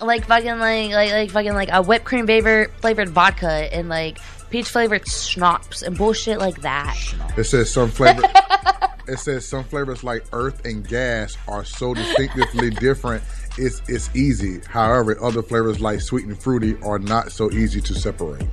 like 0.00 0.26
fucking 0.26 0.58
like 0.58 0.90
like 0.90 1.12
like 1.12 1.30
fucking 1.30 1.54
like 1.54 1.68
a 1.72 1.82
whipped 1.82 2.04
cream 2.04 2.26
flavor 2.26 2.70
flavored 2.80 3.08
vodka 3.10 3.72
and 3.74 3.88
like 3.88 4.18
peach 4.50 4.68
flavored 4.68 5.06
schnapps 5.08 5.82
and 5.82 5.96
bullshit 5.96 6.38
like 6.38 6.60
that. 6.62 6.96
It 7.36 7.44
says 7.44 7.72
some 7.72 7.90
flavor. 7.90 8.22
it 9.08 9.18
says 9.18 9.46
some 9.46 9.64
flavors 9.64 10.04
like 10.04 10.24
earth 10.32 10.64
and 10.64 10.86
gas 10.86 11.36
are 11.48 11.64
so 11.64 11.94
distinctively 11.94 12.70
different. 12.70 13.22
It's 13.58 13.80
it's 13.88 14.14
easy. 14.16 14.60
However, 14.68 15.22
other 15.22 15.42
flavors 15.42 15.80
like 15.80 16.00
sweet 16.00 16.26
and 16.26 16.40
fruity 16.40 16.76
are 16.82 16.98
not 16.98 17.32
so 17.32 17.50
easy 17.50 17.80
to 17.82 17.94
separate. 17.94 18.46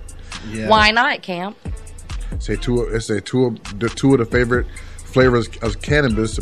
Why 0.68 0.92
not, 0.92 1.22
Camp? 1.22 1.58
Say 2.40 2.56
two. 2.56 2.84
It 2.84 3.02
say 3.02 3.20
two 3.20 3.46
of 3.46 3.80
the 3.80 3.90
two 3.90 4.14
of 4.14 4.20
the 4.20 4.26
favorite 4.26 4.68
flavors 5.10 5.48
of 5.62 5.82
cannabis. 5.82 6.40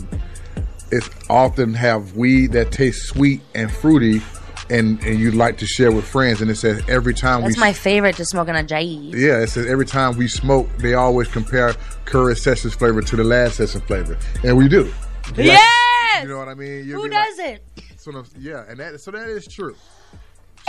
it 0.91 1.03
often 1.29 1.73
have 1.73 2.15
weed 2.15 2.51
that 2.53 2.71
tastes 2.71 3.07
sweet 3.07 3.41
and 3.55 3.71
fruity, 3.71 4.21
and 4.69 5.01
and 5.03 5.19
you 5.19 5.31
like 5.31 5.57
to 5.57 5.65
share 5.65 5.91
with 5.91 6.05
friends. 6.05 6.41
And 6.41 6.49
it 6.51 6.55
says 6.55 6.81
every 6.87 7.13
time 7.13 7.41
That's 7.41 7.55
we 7.57 7.59
my 7.61 7.73
favorite 7.73 8.15
to 8.17 8.25
smoke 8.25 8.47
on 8.49 8.55
a 8.55 8.63
jade. 8.63 9.13
yeah, 9.15 9.39
it 9.41 9.47
says 9.47 9.65
every 9.65 9.85
time 9.85 10.17
we 10.17 10.27
smoke, 10.27 10.67
they 10.77 10.93
always 10.93 11.27
compare 11.27 11.73
current 12.05 12.37
session's 12.37 12.73
flavor 12.75 13.01
to 13.01 13.15
the 13.15 13.23
last 13.23 13.55
session 13.57 13.81
flavor, 13.81 14.17
and 14.43 14.55
we 14.57 14.67
do. 14.69 14.91
Yes! 15.35 16.23
You 16.23 16.29
know 16.29 16.37
what 16.37 16.47
I 16.47 16.53
mean? 16.55 16.85
You'll 16.87 17.01
Who 17.01 17.09
be 17.09 17.15
like- 17.15 17.27
doesn't? 17.27 17.61
sort 17.97 18.15
of, 18.15 18.29
yeah, 18.39 18.63
and 18.69 18.79
that 18.79 19.01
so 19.01 19.11
that 19.11 19.27
is 19.29 19.45
true. 19.47 19.75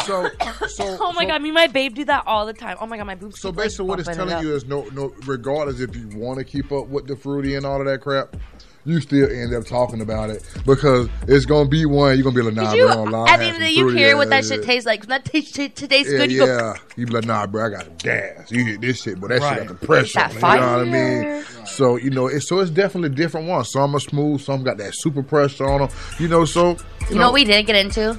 So, 0.05 0.29
so 0.69 0.97
oh 1.01 1.13
my 1.15 1.23
so- 1.25 1.29
god, 1.29 1.43
me 1.43 1.49
and 1.51 1.55
my 1.55 1.67
babe 1.67 1.95
do 1.95 2.05
that 2.07 2.25
all 2.27 2.47
the 2.47 2.53
time. 2.53 2.77
Oh 2.81 2.87
my 2.87 2.97
god, 2.97 3.07
my 3.07 3.15
boobs. 3.15 3.41
So 3.41 3.51
keep, 3.51 3.59
like, 3.59 3.65
basically, 3.67 3.87
what 3.87 3.99
it's 4.01 4.09
bumping 4.09 4.27
it 4.27 4.31
telling 4.31 4.47
you 4.47 4.55
is 4.55 4.65
no, 4.67 4.85
no. 4.93 5.13
Regardless 5.27 5.81
if 5.81 5.95
you 5.97 6.09
want 6.17 6.39
to 6.39 6.45
keep 6.45 6.73
up 6.73 6.87
with 6.89 7.07
the 7.07 7.17
fruity 7.17 7.55
and 7.57 7.67
all 7.67 7.81
of 7.81 7.87
that 7.87 8.01
crap, 8.01 8.37
you 8.85 9.01
still 9.01 9.29
end 9.31 9.53
up 9.55 9.67
talking 9.67 10.01
about 10.01 10.31
it 10.31 10.43
because 10.65 11.09
it's 11.27 11.45
gonna 11.45 11.69
be 11.69 11.85
one. 11.85 12.15
You're 12.17 12.25
gonna 12.25 12.37
be 12.37 12.43
like, 12.43 12.55
nah, 12.55 12.73
you, 12.73 12.87
bro, 12.87 13.05
nah, 13.05 13.25
I 13.25 13.25
at 13.25 13.31
had 13.33 13.41
the 13.41 13.45
end 13.45 13.55
of 13.57 13.61
the 13.61 13.67
day, 13.67 13.71
you 13.73 13.83
fruity, 13.85 13.99
hear 13.99 14.17
what 14.17 14.31
that 14.31 14.45
shit 14.45 14.63
tastes 14.63 14.87
like. 14.87 15.07
That 15.07 15.25
tastes, 15.27 15.53
t- 15.53 15.69
tastes 15.69 16.11
Yeah, 16.13 16.19
good. 16.19 16.33
You 16.33 16.47
yeah. 16.47 16.47
go, 16.47 16.75
You 16.97 17.07
be 17.07 17.13
like, 17.13 17.25
nah, 17.27 17.47
bro, 17.47 17.67
I 17.67 17.69
got 17.71 17.85
some 17.85 17.97
gas. 17.97 18.51
You 18.51 18.65
hit 18.65 18.81
this 18.81 19.03
shit, 19.03 19.21
but 19.21 19.29
that 19.29 19.41
Right. 19.41 19.59
shit 19.59 19.69
got 19.69 19.81
the 19.81 19.87
pressure. 19.87 20.19
That 20.21 20.31
on 20.31 20.31
it, 20.31 20.35
You 20.37 20.41
know 20.41 20.49
what 20.49 20.59
I 20.59 20.85
fire. 20.85 21.35
mean? 21.35 21.45
So 21.67 21.97
you 21.97 22.11
know, 22.11 22.29
it's 22.29 22.49
so 22.49 22.61
it's 22.61 22.71
definitely 22.71 23.11
different 23.11 23.47
ones. 23.49 23.71
Some 23.73 23.95
are 23.95 24.01
smooth, 24.01 24.41
some 24.41 24.63
got 24.63 24.79
that 24.79 24.93
super 24.95 25.23
pressure 25.23 25.69
on 25.69 25.81
them. 25.81 25.91
You 26.19 26.29
know, 26.29 26.45
so 26.47 26.71
you, 26.71 26.77
you 27.11 27.15
know 27.17 27.27
what 27.27 27.35
we 27.35 27.45
didn't 27.45 27.67
get 27.67 27.77
into? 27.77 28.17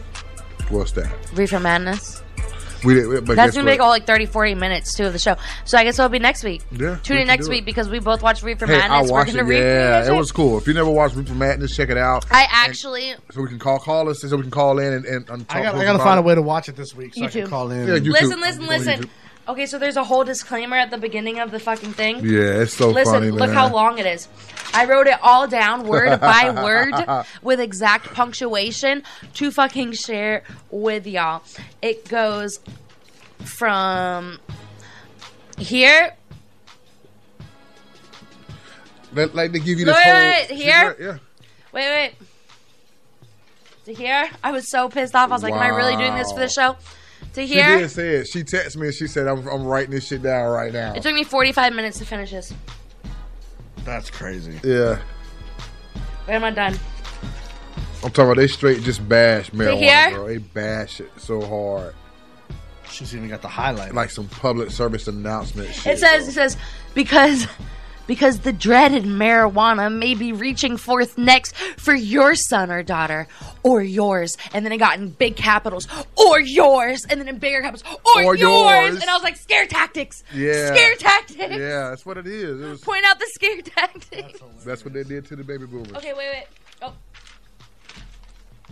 What's 0.69 0.91
that? 0.93 1.11
Reefer 1.33 1.59
Madness. 1.59 2.21
We 2.85 2.93
did, 2.93 3.25
but 3.25 3.35
That's 3.35 3.53
gonna 3.55 3.65
what? 3.65 3.71
make 3.71 3.79
all 3.81 3.89
like 3.89 4.07
30, 4.07 4.25
40 4.27 4.55
minutes 4.55 4.95
too 4.95 5.05
of 5.05 5.11
the 5.11 5.19
show. 5.19 5.35
So 5.65 5.77
I 5.77 5.83
guess 5.83 5.99
it'll 5.99 6.07
be 6.07 6.19
next 6.19 6.45
week. 6.45 6.61
Yeah, 6.71 6.95
Tune 7.03 7.17
we 7.17 7.21
in 7.23 7.27
next 7.27 7.49
week 7.49 7.63
it. 7.63 7.65
because 7.65 7.89
we 7.89 7.99
both 7.99 8.21
watch 8.23 8.41
Reefer 8.41 8.67
Hey, 8.67 8.75
I 8.75 8.87
Madness. 8.87 9.11
We're 9.11 9.17
watched 9.17 9.35
gonna 9.35 9.49
it. 9.49 9.57
Yeah, 9.59 10.07
it 10.13 10.17
was 10.17 10.31
cool. 10.31 10.57
If 10.57 10.65
you 10.65 10.73
never 10.73 10.89
watched 10.89 11.15
Reefer 11.17 11.33
Madness, 11.33 11.75
check 11.75 11.89
it 11.89 11.97
out. 11.97 12.25
I 12.31 12.47
actually 12.49 13.15
so 13.31 13.41
we 13.41 13.49
can 13.49 13.59
call 13.59 13.79
call 13.79 14.07
us 14.07 14.21
so 14.21 14.33
we 14.33 14.43
can 14.43 14.51
call 14.51 14.79
in 14.79 14.93
and, 14.93 15.05
and, 15.05 15.29
and 15.29 15.49
talk 15.49 15.57
I 15.57 15.63
got. 15.63 15.71
to 15.73 15.77
I 15.77 15.83
got 15.83 15.91
to 15.91 15.95
about 15.95 16.03
find 16.05 16.19
a 16.19 16.21
way 16.21 16.35
to 16.35 16.41
watch 16.41 16.69
it 16.69 16.77
this 16.77 16.95
week 16.95 17.15
so 17.15 17.25
I 17.25 17.27
can 17.27 17.47
call 17.47 17.69
in. 17.71 17.85
Yeah, 17.85 17.95
and- 17.95 18.05
YouTube. 18.05 18.11
listen, 18.13 18.39
listen, 18.39 18.61
On 18.63 18.67
listen. 18.69 19.09
Okay, 19.49 19.65
so 19.65 19.79
there's 19.79 19.97
a 19.97 20.03
whole 20.03 20.23
disclaimer 20.23 20.77
at 20.77 20.91
the 20.91 20.97
beginning 20.99 21.39
of 21.39 21.49
the 21.49 21.59
fucking 21.59 21.93
thing. 21.93 22.23
Yeah, 22.23 22.61
it's 22.61 22.73
so 22.73 22.91
Listen, 22.91 23.13
funny, 23.15 23.31
look 23.31 23.49
how 23.49 23.73
long 23.73 23.97
it 23.97 24.05
is. 24.05 24.27
I 24.75 24.85
wrote 24.85 25.07
it 25.07 25.17
all 25.23 25.47
down 25.47 25.87
word 25.87 26.19
by 26.21 26.51
word 26.51 26.93
with 27.41 27.59
exact 27.59 28.13
punctuation 28.13 29.01
to 29.33 29.49
fucking 29.49 29.93
share 29.93 30.43
with 30.69 31.07
y'all. 31.07 31.41
It 31.81 32.07
goes 32.07 32.59
from 33.39 34.39
here. 35.57 36.15
Like, 39.11 39.33
like 39.33 39.51
they 39.51 39.57
give 39.57 39.79
you 39.79 39.85
this 39.85 39.95
wait, 39.95 40.03
whole 40.03 40.13
wait, 40.13 40.51
here? 40.51 40.87
right- 40.89 40.99
yeah. 40.99 41.17
Wait, 41.71 41.89
wait. 41.89 42.13
To 43.85 43.93
here, 43.95 44.29
I 44.43 44.51
was 44.51 44.69
so 44.69 44.89
pissed 44.89 45.15
off. 45.15 45.31
I 45.31 45.33
was 45.33 45.41
like, 45.41 45.53
"Am 45.53 45.59
I 45.59 45.69
really 45.69 45.95
doing 45.95 46.13
this 46.13 46.31
for 46.31 46.39
the 46.39 46.49
show?" 46.49 46.75
To 47.33 47.45
She 47.45 47.53
here, 47.53 47.79
did 47.79 47.91
say 47.91 48.15
it. 48.15 48.27
She 48.27 48.43
texted 48.43 48.77
me 48.77 48.87
and 48.87 48.95
she 48.95 49.07
said, 49.07 49.27
"I'm, 49.27 49.47
I'm 49.47 49.63
writing 49.65 49.91
this 49.91 50.07
shit 50.07 50.21
down 50.23 50.49
right 50.49 50.73
now." 50.73 50.93
it 50.93 51.03
took 51.03 51.13
me 51.13 51.23
45 51.23 51.73
minutes 51.73 51.99
to 51.99 52.05
finish 52.05 52.31
this. 52.31 52.53
That's 53.85 54.09
crazy. 54.09 54.59
Yeah, 54.63 54.99
Wait, 56.27 56.35
am 56.35 56.43
I 56.43 56.51
done? 56.51 56.77
I'm 58.03 58.11
talking 58.11 58.25
about 58.25 58.37
they 58.37 58.47
straight 58.47 58.81
just 58.81 59.07
bash 59.07 59.51
marijuana, 59.51 59.77
here? 59.79 60.11
bro. 60.11 60.27
They 60.27 60.37
bash 60.37 61.01
it 61.01 61.11
so 61.17 61.41
hard. 61.41 61.95
She's 62.89 63.15
even 63.15 63.29
got 63.29 63.41
the 63.41 63.47
highlight. 63.47 63.93
Like 63.93 64.09
some 64.09 64.27
public 64.27 64.71
service 64.71 65.07
announcement 65.07 65.73
shit. 65.73 65.93
It 65.93 65.99
says, 65.99 66.27
it 66.27 66.31
says, 66.31 66.57
because 66.93 67.47
because 68.09 68.39
the 68.39 68.51
dreaded 68.51 69.03
marijuana 69.03 69.95
may 69.95 70.15
be 70.15 70.33
reaching 70.33 70.77
forth 70.77 71.15
next 71.15 71.55
for 71.77 71.93
your 71.93 72.33
son 72.33 72.71
or 72.71 72.81
daughter 72.81 73.27
or 73.61 73.83
yours. 73.83 74.35
And 74.51 74.65
then 74.65 74.71
it 74.71 74.77
got 74.79 74.97
in 74.97 75.09
big 75.11 75.35
capitals, 75.35 75.87
or 76.15 76.39
yours, 76.39 77.05
and 77.07 77.21
then 77.21 77.27
in 77.27 77.37
bigger 77.37 77.61
capitals, 77.61 77.83
or, 78.15 78.23
Or 78.23 78.35
yours. 78.35 78.39
yours. 78.93 79.01
And 79.01 79.09
I 79.09 79.13
was 79.13 79.21
like, 79.21 79.35
scare 79.37 79.67
tactics. 79.67 80.23
Yeah. 80.33 80.73
Scare 80.73 80.95
tactics. 80.95 81.37
Yeah, 81.55 81.89
that's 81.89 82.03
what 82.03 82.17
it 82.17 82.25
is. 82.25 82.59
It 82.59 82.65
was, 82.67 82.81
Point 82.81 83.05
out 83.05 83.19
the 83.19 83.27
scare 83.27 83.61
tactics. 83.61 84.39
that's 84.65 84.83
what 84.83 84.93
they 84.95 85.03
did 85.03 85.27
to 85.27 85.35
the 85.35 85.43
baby 85.43 85.67
boomers. 85.67 85.93
Okay, 85.93 86.13
wait, 86.13 86.29
wait. 86.33 86.45
Oh. 86.81 86.93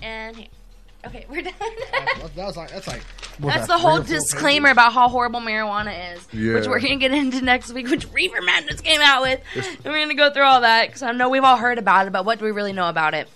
And 0.02 0.36
here. 0.36 0.48
Okay, 1.06 1.26
we're 1.30 1.42
done. 1.44 1.54
That, 1.60 2.32
that 2.36 2.46
was 2.48 2.58
like 2.58 2.72
that's 2.72 2.88
like. 2.88 3.02
what 3.40 3.54
That's 3.54 3.68
that, 3.68 3.74
the 3.76 3.78
whole 3.78 4.02
three 4.02 4.16
or 4.18 4.20
disclaimer 4.20 4.70
about 4.70 4.94
how 4.94 5.08
horrible 5.08 5.40
marijuana 5.40 6.16
is, 6.16 6.28
Yeah. 6.34 6.56
which 6.56 6.68
we're 6.68 6.80
gonna 6.80 6.98
get 6.98 7.14
into 7.14 7.40
next 7.42 7.72
week, 7.72 7.88
which 7.88 8.12
Reefer 8.12 8.42
Madness 8.42 8.82
came 8.82 9.00
out 9.02 9.22
with, 9.22 9.40
and 9.56 9.86
we're 9.86 10.02
gonna 10.02 10.16
go 10.16 10.32
through 10.32 10.44
all 10.44 10.62
that 10.62 10.88
because 10.88 11.04
I 11.04 11.12
know 11.12 11.30
we've 11.30 11.44
all 11.44 11.58
heard 11.58 11.78
about 11.78 12.08
it, 12.08 12.14
but 12.14 12.26
what 12.26 12.40
do 12.40 12.46
we 12.46 12.52
really 12.52 12.74
know 12.74 12.90
about 12.90 13.14
it? 13.14 13.30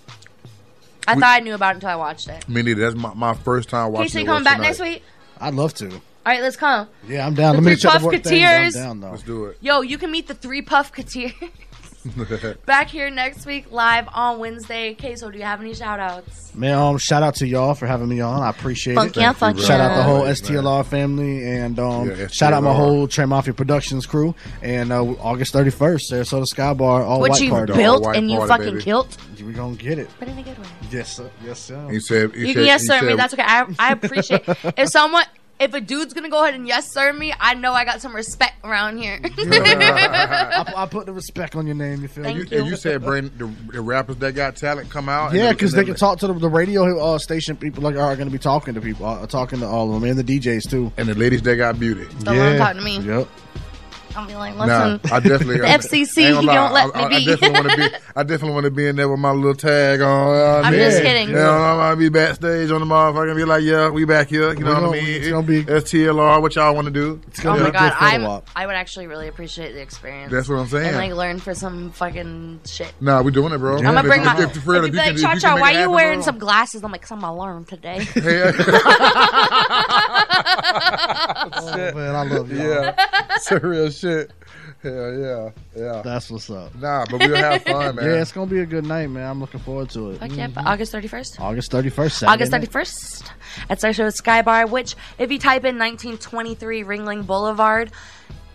I 1.06 1.14
We- 1.14 1.20
thought 1.20 1.30
I 1.36 1.40
knew 1.40 1.54
about 1.54 1.70
it 1.70 1.74
until 1.76 1.90
I 1.90 1.96
watched 1.96 2.28
it. 2.28 2.48
Me 2.48 2.62
neither. 2.62 2.82
That's 2.82 2.96
my, 2.96 3.14
my 3.14 3.34
first 3.34 3.68
time 3.68 3.92
watching. 3.92 4.04
Casey, 4.06 4.20
it 4.22 4.24
coming 4.24 4.40
was 4.40 4.44
back 4.44 4.56
tonight. 4.56 4.66
next 4.68 4.80
week? 4.80 5.02
I'd 5.40 5.54
love 5.54 5.72
to. 5.74 5.88
All 5.90 6.00
right, 6.26 6.40
let's 6.42 6.56
come. 6.56 6.88
Yeah, 7.08 7.26
I'm 7.26 7.34
down. 7.34 7.56
The 7.56 7.62
Let 7.62 7.66
me 7.66 7.72
three 7.74 7.80
check 7.90 8.00
the 8.00 8.06
work 8.06 8.22
things. 8.22 8.76
I'm 8.76 8.82
down 8.82 9.00
though. 9.00 9.10
Let's 9.10 9.22
do 9.24 9.46
it. 9.46 9.58
Yo, 9.60 9.80
you 9.80 9.98
can 9.98 10.10
meet 10.12 10.28
the 10.28 10.34
three 10.34 10.62
puff 10.62 10.92
Puffketeers 10.92 11.32
back 12.66 12.88
here 12.88 13.10
next 13.10 13.46
week 13.46 13.70
live 13.70 14.08
on 14.12 14.38
Wednesday. 14.38 14.94
Queso, 14.94 15.30
do 15.30 15.38
you 15.38 15.44
have 15.44 15.60
any 15.60 15.74
shout 15.74 16.00
outs? 16.00 16.54
Man, 16.54 16.74
um, 16.76 16.98
shout 16.98 17.22
out 17.22 17.34
to 17.36 17.46
y'all 17.46 17.74
for 17.74 17.86
having 17.86 18.08
me 18.08 18.20
on. 18.20 18.42
I 18.42 18.50
appreciate 18.50 18.94
Fuck 18.94 19.08
it. 19.08 19.16
yeah, 19.16 19.32
fuck 19.32 19.56
Shout 19.58 19.80
out 19.80 19.96
the 19.96 20.02
whole 20.02 20.24
Thanks, 20.24 20.40
STLR 20.42 20.84
family 20.84 21.46
and 21.46 21.78
um, 21.78 22.08
Yeah, 22.10 22.26
shout 22.26 22.52
out 22.52 22.62
my 22.62 22.74
whole 22.74 23.06
Trey 23.08 23.24
Mafia 23.24 23.54
Productions 23.54 24.04
crew. 24.06 24.34
And 24.62 24.92
uh, 24.92 25.02
August 25.02 25.54
31st, 25.54 26.10
Sarasota 26.12 26.46
Sky 26.46 26.74
Bar, 26.74 27.02
all 27.04 27.20
what 27.20 27.30
white 27.30 27.40
you 27.40 27.50
party. 27.50 27.72
built 27.72 28.02
white 28.02 28.16
and 28.16 28.30
you 28.30 28.38
party, 28.38 28.48
fucking 28.50 28.72
baby. 28.74 28.82
killed? 28.84 29.16
We're 29.42 29.52
gonna 29.52 29.76
get 29.76 29.98
it. 29.98 30.08
But 30.18 30.28
in 30.28 30.38
a 30.38 30.42
good 30.42 30.58
way. 30.58 30.66
Yes, 30.90 31.16
sir. 31.16 31.30
Yes, 31.44 31.60
sir. 31.60 31.88
He 31.90 32.00
said. 32.00 32.32
He 32.34 32.40
You 32.40 32.46
said, 32.48 32.54
can 32.54 32.64
yes 32.64 32.80
he 32.82 32.86
sir 32.88 33.02
me. 33.02 33.08
said- 33.10 33.18
That's 33.18 33.34
okay. 33.34 33.42
I, 33.44 33.66
I 33.78 33.92
appreciate. 33.92 34.42
if 34.46 34.88
someone, 34.88 35.24
if 35.62 35.74
a 35.74 35.80
dude's 35.80 36.12
gonna 36.12 36.28
go 36.28 36.42
ahead 36.42 36.54
and 36.54 36.66
yes 36.66 36.92
sir 36.92 37.12
me, 37.12 37.32
I 37.38 37.54
know 37.54 37.72
I 37.72 37.84
got 37.84 38.00
some 38.00 38.14
respect 38.14 38.54
around 38.64 38.98
here. 38.98 39.20
I, 39.38 40.64
pu- 40.66 40.76
I 40.76 40.86
put 40.86 41.06
the 41.06 41.12
respect 41.12 41.54
on 41.54 41.66
your 41.66 41.76
name. 41.76 42.02
You 42.02 42.08
feel 42.08 42.24
Thank 42.24 42.38
me? 42.38 42.46
You, 42.50 42.58
and 42.58 42.66
you 42.68 42.76
said 42.76 43.02
bring 43.02 43.30
the, 43.38 43.46
the 43.72 43.80
rappers 43.80 44.16
that 44.16 44.34
got 44.34 44.56
talent 44.56 44.90
come 44.90 45.08
out. 45.08 45.32
Yeah, 45.32 45.52
because 45.52 45.72
and 45.72 45.82
they 45.82 45.86
can 45.86 45.94
talk 45.94 46.18
to 46.20 46.26
the, 46.26 46.34
the 46.34 46.48
radio 46.48 46.98
uh, 46.98 47.18
station 47.18 47.56
people. 47.56 47.82
Like 47.82 47.96
are 47.96 48.16
going 48.16 48.28
to 48.28 48.32
be 48.32 48.38
talking 48.38 48.74
to 48.74 48.80
people, 48.80 49.06
uh, 49.06 49.26
talking 49.26 49.60
to 49.60 49.66
all 49.66 49.94
of 49.94 50.00
them, 50.00 50.10
and 50.10 50.18
the 50.18 50.38
DJs 50.38 50.68
too. 50.68 50.92
And 50.96 51.08
the 51.08 51.14
ladies 51.14 51.42
that 51.42 51.56
got 51.56 51.78
beauty. 51.78 52.06
Don't 52.22 52.36
let 52.38 52.52
'em 52.52 52.58
talk 52.58 52.76
to 52.76 52.82
me. 52.82 52.98
Yep. 52.98 53.28
I'll 54.16 54.26
be 54.26 54.34
like, 54.34 54.56
Nah. 54.56 54.98
I 55.10 55.20
definitely. 55.20 55.58
the 55.58 55.68
I- 55.68 55.76
FCC 55.78 56.24
I 56.24 56.28
ain't 56.36 56.44
lie, 56.44 56.54
don't 56.54 56.72
let 56.72 56.96
I, 56.96 57.04
I, 57.04 57.08
me 57.08 57.14
I 57.14 57.18
be. 57.18 57.24
definitely 57.26 57.60
want 57.60 57.70
to 57.70 57.76
be. 57.76 57.96
I 58.16 58.22
definitely 58.22 58.54
want 58.54 58.64
to 58.64 58.70
be 58.70 58.86
in 58.88 58.96
there 58.96 59.08
with 59.08 59.20
my 59.20 59.30
little 59.32 59.54
tag 59.54 60.00
on. 60.00 60.28
you 60.28 60.34
know 60.34 60.44
I 60.44 60.60
I'm 60.62 60.72
mean? 60.72 60.80
just 60.80 61.02
kidding. 61.02 61.28
You 61.28 61.34
know, 61.34 61.50
I'm 61.50 61.78
gonna 61.78 61.96
be 61.96 62.08
backstage 62.08 62.70
on 62.70 62.80
the 62.80 62.86
motherfucker 62.86 63.28
and 63.30 63.36
be 63.36 63.44
like, 63.44 63.62
"Yeah, 63.62 63.88
we 63.88 64.04
back 64.04 64.28
here." 64.28 64.52
You 64.52 64.60
know 64.60 64.66
We 64.66 64.72
what 64.74 64.80
gonna- 64.80 64.88
I 64.88 65.02
mean? 65.02 65.06
it's 65.22 65.28
gonna 65.28 65.46
be- 65.46 65.62
That's 65.62 65.90
TLR. 65.90 66.40
What 66.42 66.54
y'all 66.56 66.74
want 66.74 66.86
to 66.86 66.90
do? 66.92 67.20
It's 67.28 67.40
Oh 67.40 67.44
gonna 67.44 67.64
my 67.64 67.70
be 67.70 67.76
a 67.76 67.80
god, 67.80 67.92
I'm. 67.98 68.42
I 68.54 68.66
would 68.66 68.74
actually 68.76 69.06
really 69.06 69.28
appreciate 69.28 69.72
the 69.72 69.80
experience. 69.80 70.32
That's 70.32 70.48
what 70.48 70.56
I'm 70.58 70.66
saying. 70.68 70.88
And 70.88 70.96
like 70.96 71.12
learn 71.14 71.38
for 71.40 71.54
some 71.54 71.90
fucking 71.92 72.60
shit. 72.66 72.92
Nah, 73.00 73.22
we 73.22 73.32
doing 73.32 73.52
it, 73.52 73.58
bro. 73.58 73.76
I'm 73.78 73.82
gonna 73.84 74.02
bring 74.02 74.24
my. 74.24 74.34
If, 74.34 74.40
if, 74.40 74.50
if 74.50 74.56
if 74.56 74.66
you 74.66 74.74
you 74.74 74.82
be 74.92 74.96
like, 74.98 75.06
can, 75.06 75.14
if 75.14 75.20
you 75.20 75.26
Cha 75.26 75.34
Cha, 75.38 75.56
why 75.60 75.70
it 75.70 75.74
you 75.74 75.78
happen, 75.80 75.94
wearing 75.94 76.22
some 76.22 76.38
glasses? 76.38 76.82
I'm 76.84 76.92
like, 76.92 77.02
cause 77.02 77.12
I'm 77.12 77.20
gonna 77.20 77.38
learn 77.38 77.64
today. 77.64 78.06
Oh, 81.72 81.94
man, 81.94 82.14
I 82.14 82.22
love 82.24 82.52
y'all. 82.52 82.66
yeah, 82.66 82.94
it's 83.30 83.50
a 83.50 83.58
real 83.60 83.90
shit. 83.90 84.30
Hell 84.82 85.18
yeah, 85.18 85.50
yeah. 85.76 86.02
That's 86.02 86.30
what's 86.30 86.50
up. 86.50 86.74
Nah, 86.74 87.04
but 87.08 87.20
we'll 87.20 87.36
have 87.36 87.62
fun, 87.62 87.94
man. 87.96 88.04
Yeah, 88.04 88.20
it's 88.20 88.32
gonna 88.32 88.50
be 88.50 88.60
a 88.60 88.66
good 88.66 88.84
night, 88.84 89.06
man. 89.08 89.28
I'm 89.28 89.40
looking 89.40 89.60
forward 89.60 89.90
to 89.90 90.10
it. 90.10 90.18
Fuck 90.18 90.32
yeah, 90.36 90.48
but 90.48 90.66
August 90.66 90.92
31st. 90.92 91.40
August 91.40 91.70
31st, 91.70 92.10
Saturday 92.10 92.32
August 92.32 92.52
night. 92.52 92.62
31st 92.62 93.30
at 93.70 93.78
Sarasota 93.78 94.12
Sky 94.12 94.42
Bar, 94.42 94.66
which, 94.66 94.96
if 95.18 95.30
you 95.30 95.38
type 95.38 95.64
in 95.64 95.78
1923 95.78 96.82
Ringling 96.84 97.26
Boulevard, 97.26 97.92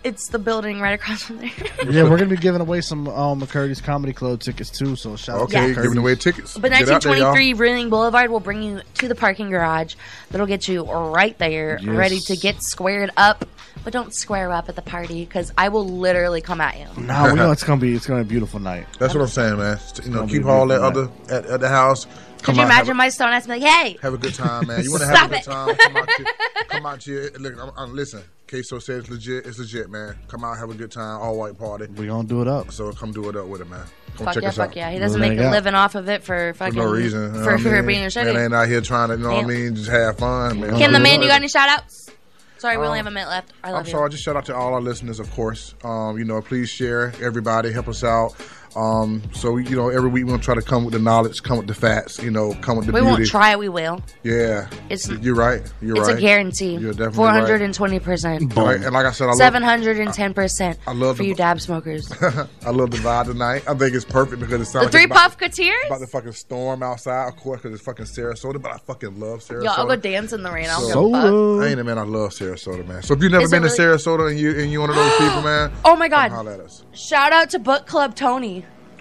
it's 0.04 0.28
the 0.28 0.38
building 0.38 0.80
right 0.80 0.92
across 0.92 1.22
from 1.24 1.38
there. 1.38 1.50
Yeah, 1.90 2.02
we're 2.04 2.18
gonna 2.18 2.26
be 2.26 2.36
giving 2.36 2.60
away 2.60 2.80
some 2.80 3.08
um, 3.08 3.40
McCurdy's 3.40 3.80
Comedy 3.80 4.12
Club 4.12 4.40
tickets 4.40 4.70
too. 4.70 4.94
So 4.96 5.16
shout 5.16 5.40
Okay, 5.42 5.58
out 5.58 5.60
to 5.62 5.66
Yes. 5.68 5.76
giving 5.76 5.90
McCurdy's. 5.90 5.96
away 5.98 6.14
tickets. 6.16 6.58
But 6.58 6.70
Get 6.72 6.82
out 6.88 7.02
there, 7.02 7.10
1923 7.12 7.54
Ringling 7.54 7.90
Boulevard 7.90 8.30
will 8.30 8.40
bring 8.40 8.62
you 8.62 8.80
to 8.94 9.08
the 9.08 9.14
parking 9.14 9.50
garage. 9.50 9.94
That'll 10.30 10.46
get 10.46 10.68
you 10.68 10.84
right 10.84 11.36
there, 11.38 11.78
Yes. 11.80 11.88
ready 11.96 12.20
to 12.20 12.36
get 12.36 12.62
squared 12.62 13.10
up. 13.16 13.44
But 13.84 13.92
don't 13.92 14.12
square 14.14 14.50
up 14.52 14.68
at 14.68 14.74
the 14.76 14.82
party 14.82 15.24
because 15.24 15.52
I 15.56 15.68
will 15.68 15.88
literally 15.88 16.40
come 16.42 16.60
at 16.60 16.78
you. 16.78 16.86
Nah, 17.02 17.28
we 17.30 17.34
know 17.36 17.52
it's 17.52 17.62
gonna 17.62 17.80
be 17.80 17.94
it's 17.94 18.06
gonna 18.06 18.22
be 18.24 18.26
a 18.26 18.30
beautiful 18.30 18.60
night. 18.60 18.86
That's 18.98 19.14
what 19.14 19.22
I'm 19.22 19.28
saying, 19.28 19.56
man. 19.58 19.78
You 20.04 20.10
know, 20.10 20.26
keep 20.26 20.44
all 20.44 20.66
that 20.66 20.80
beautiful 20.80 21.12
other 21.30 21.44
at, 21.46 21.50
at 21.52 21.60
the 21.60 21.68
house. 21.68 22.06
Could 22.42 22.56
you 22.56 22.62
out, 22.62 22.66
imagine 22.66 22.92
a- 22.92 22.94
my 22.94 23.08
stone 23.08 23.30
ass 23.32 23.46
be 23.46 23.52
like, 23.58 23.62
hey, 23.62 23.96
Have 24.02 24.14
a 24.14 24.18
good 24.18 24.34
time, 24.34 24.66
man. 24.68 24.82
You 24.84 24.90
want 24.90 25.02
to 25.02 25.08
have 25.08 25.26
a 25.26 25.34
good 25.34 25.38
it. 25.40 25.44
time? 25.44 25.74
Come 25.76 25.96
out 25.96 26.08
to, 26.08 26.24
come 26.68 26.86
out 26.86 27.00
to 27.00 27.10
your, 27.12 27.30
look. 27.38 27.54
I'm, 27.60 27.70
I'm, 27.76 27.94
listen, 27.94 28.22
Queso 28.48 28.78
says 28.78 29.00
it's 29.00 29.10
legit. 29.10 29.46
It's 29.46 29.58
legit, 29.58 29.90
man. 29.90 30.16
Come 30.28 30.44
out, 30.44 30.56
have 30.58 30.70
a 30.70 30.74
good 30.74 30.90
time. 30.90 31.20
All 31.20 31.36
white 31.36 31.58
party. 31.58 31.86
We 31.86 32.06
gonna 32.06 32.26
do 32.26 32.40
it 32.42 32.48
up. 32.48 32.72
So 32.72 32.92
come 32.92 33.12
do 33.12 33.28
it 33.28 33.36
up 33.36 33.46
with 33.46 33.60
it, 33.60 33.68
man. 33.68 33.84
Come 34.16 34.24
Fuck 34.26 34.34
check 34.34 34.42
yeah, 34.42 34.48
us 34.48 34.56
fuck 34.56 34.68
out. 34.70 34.76
yeah. 34.76 34.90
He 34.90 34.98
doesn't 34.98 35.20
make 35.20 35.38
a 35.38 35.50
living 35.50 35.74
off 35.74 35.94
of 35.94 36.08
it 36.08 36.22
for 36.24 36.52
for 36.54 36.58
fucking 36.64 36.74
no 36.78 36.90
reason. 36.90 37.22
you 37.22 37.28
know 37.28 37.44
for, 37.44 37.52
what 37.52 37.60
I 37.60 37.62
for 37.62 37.70
mean? 37.82 37.86
being 37.86 37.98
a 37.98 38.02
Man 38.02 38.10
shitty. 38.10 38.44
ain't 38.44 38.54
out 38.54 38.68
here 38.68 38.80
trying 38.80 39.08
to, 39.10 39.16
you 39.16 39.22
know 39.22 39.30
what 39.34 39.44
I 39.44 39.48
mean, 39.48 39.74
just 39.74 39.90
have 39.90 40.18
fun, 40.18 40.60
man. 40.60 40.76
Kim 40.78 40.92
the 40.92 41.00
man, 41.00 41.20
you 41.22 41.28
got 41.28 41.36
any 41.36 41.48
shout 41.48 41.68
outs? 41.68 42.10
Sorry, 42.58 42.76
we 42.76 42.84
only 42.86 42.98
Um, 42.98 43.04
have 43.04 43.12
a 43.12 43.14
minute 43.14 43.28
left. 43.28 43.52
I 43.62 43.70
love 43.70 43.80
I'm 43.80 43.86
you. 43.86 43.92
sorry. 43.92 44.10
Just 44.10 44.24
shout 44.24 44.34
out 44.36 44.46
to 44.46 44.56
all 44.56 44.74
our 44.74 44.80
listeners, 44.80 45.20
of 45.20 45.30
course. 45.30 45.76
Um, 45.84 46.18
you 46.18 46.24
know, 46.24 46.40
please 46.42 46.68
share. 46.68 47.12
Everybody, 47.22 47.70
help 47.70 47.86
us 47.86 48.02
out. 48.02 48.34
Um, 48.76 49.22
so 49.32 49.56
you 49.56 49.76
know, 49.76 49.88
every 49.88 50.08
week 50.10 50.24
we're 50.24 50.30
gonna 50.32 50.42
try 50.42 50.54
to 50.54 50.62
come 50.62 50.84
with 50.84 50.92
the 50.94 51.00
knowledge, 51.00 51.42
come 51.42 51.58
with 51.58 51.66
the 51.66 51.74
facts. 51.74 52.22
You 52.22 52.30
know, 52.30 52.54
come 52.60 52.76
with 52.76 52.86
the 52.86 52.92
we 52.92 53.00
beauty. 53.00 53.12
won't 53.12 53.26
try, 53.26 53.56
we 53.56 53.68
will. 53.68 54.00
Yeah, 54.22 54.68
It's- 54.90 55.08
you're 55.22 55.34
right. 55.34 55.62
You're 55.80 55.96
it's 55.96 56.06
right. 56.06 56.10
It's 56.12 56.18
a 56.18 56.20
guarantee. 56.20 56.74
You're 56.76 56.92
definitely 56.92 57.16
Four 57.16 57.26
right. 57.26 57.40
hundred 57.40 57.62
and 57.62 57.74
twenty 57.74 57.98
percent. 57.98 58.54
Right, 58.54 58.80
And 58.80 58.92
like 58.92 59.06
I 59.06 59.12
said, 59.12 59.24
I 59.24 59.28
love, 59.28 59.38
Seven 59.38 59.62
hundred 59.62 59.98
and 59.98 60.12
ten 60.12 60.34
percent. 60.34 60.78
I 60.86 60.92
love 60.92 61.16
for 61.16 61.22
the- 61.22 61.28
you 61.30 61.34
dab 61.34 61.60
smokers. 61.60 62.10
I 62.64 62.70
love 62.70 62.90
the 62.90 62.98
vibe 62.98 63.26
tonight. 63.26 63.64
I 63.68 63.74
think 63.74 63.94
it's 63.94 64.04
perfect 64.04 64.40
because 64.40 64.60
it 64.60 64.64
sounds 64.66 64.72
The 64.72 64.78
like 64.86 64.90
three 64.92 65.02
it's 65.04 65.10
about, 65.12 65.38
puffketeers? 65.38 65.86
about 65.86 66.00
the 66.00 66.06
fucking 66.06 66.32
storm 66.32 66.82
outside, 66.82 67.28
of 67.28 67.36
course, 67.36 67.62
because 67.62 67.74
it's 67.76 67.84
fucking 67.84 68.04
Sarasota. 68.06 68.60
But 68.60 68.72
I 68.72 68.78
fucking 68.78 69.18
love 69.18 69.40
Sarasota. 69.40 69.64
Yo, 69.64 69.70
I'll 69.72 69.86
go 69.86 69.96
dance 69.96 70.32
in 70.32 70.42
the 70.42 70.52
rain. 70.52 70.66
I 70.66 70.78
don't 70.80 70.92
So-. 70.92 71.60
I 71.62 71.68
ain't 71.68 71.80
a 71.80 71.84
man. 71.84 71.98
I 71.98 72.02
love 72.02 72.30
Sarasota, 72.30 72.86
man. 72.86 73.02
So 73.02 73.14
if 73.14 73.22
you've 73.22 73.32
never 73.32 73.44
Is 73.44 73.50
been 73.50 73.62
to 73.62 73.68
really- 73.68 73.78
Sarasota 73.78 74.30
and 74.30 74.38
you 74.38 74.58
and 74.58 74.70
you 74.70 74.80
one 74.80 74.90
of 74.90 74.96
those 74.96 75.16
people, 75.16 75.42
man, 75.42 75.72
Oh 75.84 75.96
my 75.96 76.08
god! 76.08 76.28
come 76.28 76.36
holler 76.46 76.52
at 76.52 76.60
us. 76.60 76.84
Shout 76.92 77.32
out 77.32 77.50
to 77.50 77.58
Book 77.58 77.86
Club 77.86 78.14
Tony. 78.14 78.57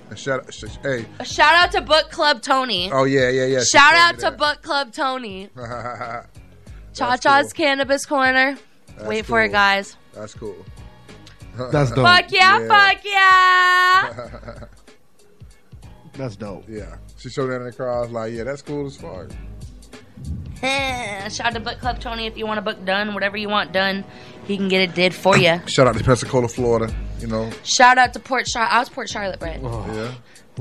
And 0.09 0.17
shout, 0.17 0.53
sh- 0.53 0.63
hey, 0.81 1.05
A 1.19 1.25
shout 1.25 1.53
out 1.55 1.71
to 1.73 1.81
Book 1.81 2.09
Club 2.11 2.41
Tony. 2.41 2.89
oh 2.91 3.03
yeah, 3.03 3.29
yeah, 3.29 3.45
yeah. 3.45 3.63
Shout 3.63 3.93
out 3.95 4.19
to 4.19 4.31
Book 4.31 4.61
Club 4.61 4.93
Tony. 4.93 5.49
Cha 6.93 7.17
Cha's 7.17 7.53
Cannabis 7.53 8.05
Corner. 8.05 8.57
That's 8.95 9.07
Wait 9.07 9.25
for 9.25 9.41
it, 9.43 9.51
guys. 9.51 9.95
That's 10.13 10.33
cool. 10.33 10.55
That's 11.71 11.91
dope. 11.91 12.05
Fuck 12.05 12.31
yeah, 12.31 12.67
fuck 12.67 13.03
yeah. 13.03 14.65
That's 16.13 16.35
dope. 16.35 16.65
Yeah, 16.69 16.97
she 17.17 17.29
showed 17.29 17.47
that 17.47 17.57
in 17.57 17.65
the 17.65 17.71
car. 17.71 17.91
I 17.91 18.01
was 18.01 18.11
like, 18.11 18.33
yeah, 18.33 18.43
that's 18.43 18.61
cool 18.63 18.87
as 18.87 18.97
fuck. 18.97 19.29
Shout 20.61 21.47
out 21.47 21.53
to 21.53 21.59
Book 21.59 21.79
Club 21.79 21.99
Tony 21.99 22.25
if 22.25 22.35
you 22.37 22.47
want 22.47 22.57
a 22.57 22.61
book 22.63 22.83
done, 22.85 23.13
whatever 23.13 23.37
you 23.37 23.49
want 23.49 23.71
done, 23.71 24.03
he 24.47 24.57
can 24.57 24.67
get 24.67 24.81
it 24.81 24.95
did 24.95 25.13
for 25.13 25.37
you. 25.37 25.59
Shout 25.67 25.87
out 25.87 25.97
to 25.97 26.03
Pensacola, 26.03 26.47
Florida. 26.47 26.93
You 27.19 27.27
know, 27.27 27.49
Shout 27.63 27.97
out 27.97 28.13
to 28.13 28.19
Port 28.19 28.47
Charlotte. 28.47 28.73
I 28.73 28.79
was 28.79 28.89
Port 28.89 29.09
Charlotte, 29.09 29.39
Brett. 29.39 29.59
Oh 29.63 29.85
yeah. 29.93 30.13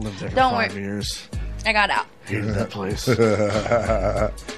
Lived 0.03 0.19
there 0.21 0.31
for 0.31 0.37
Don't 0.37 0.53
five 0.53 0.73
worry. 0.73 0.83
years. 0.83 1.29
I 1.65 1.73
got 1.73 1.91
out. 1.91 2.07
Hated 2.27 2.55
that 2.55 2.71
place. 2.71 3.09
All 3.09 3.17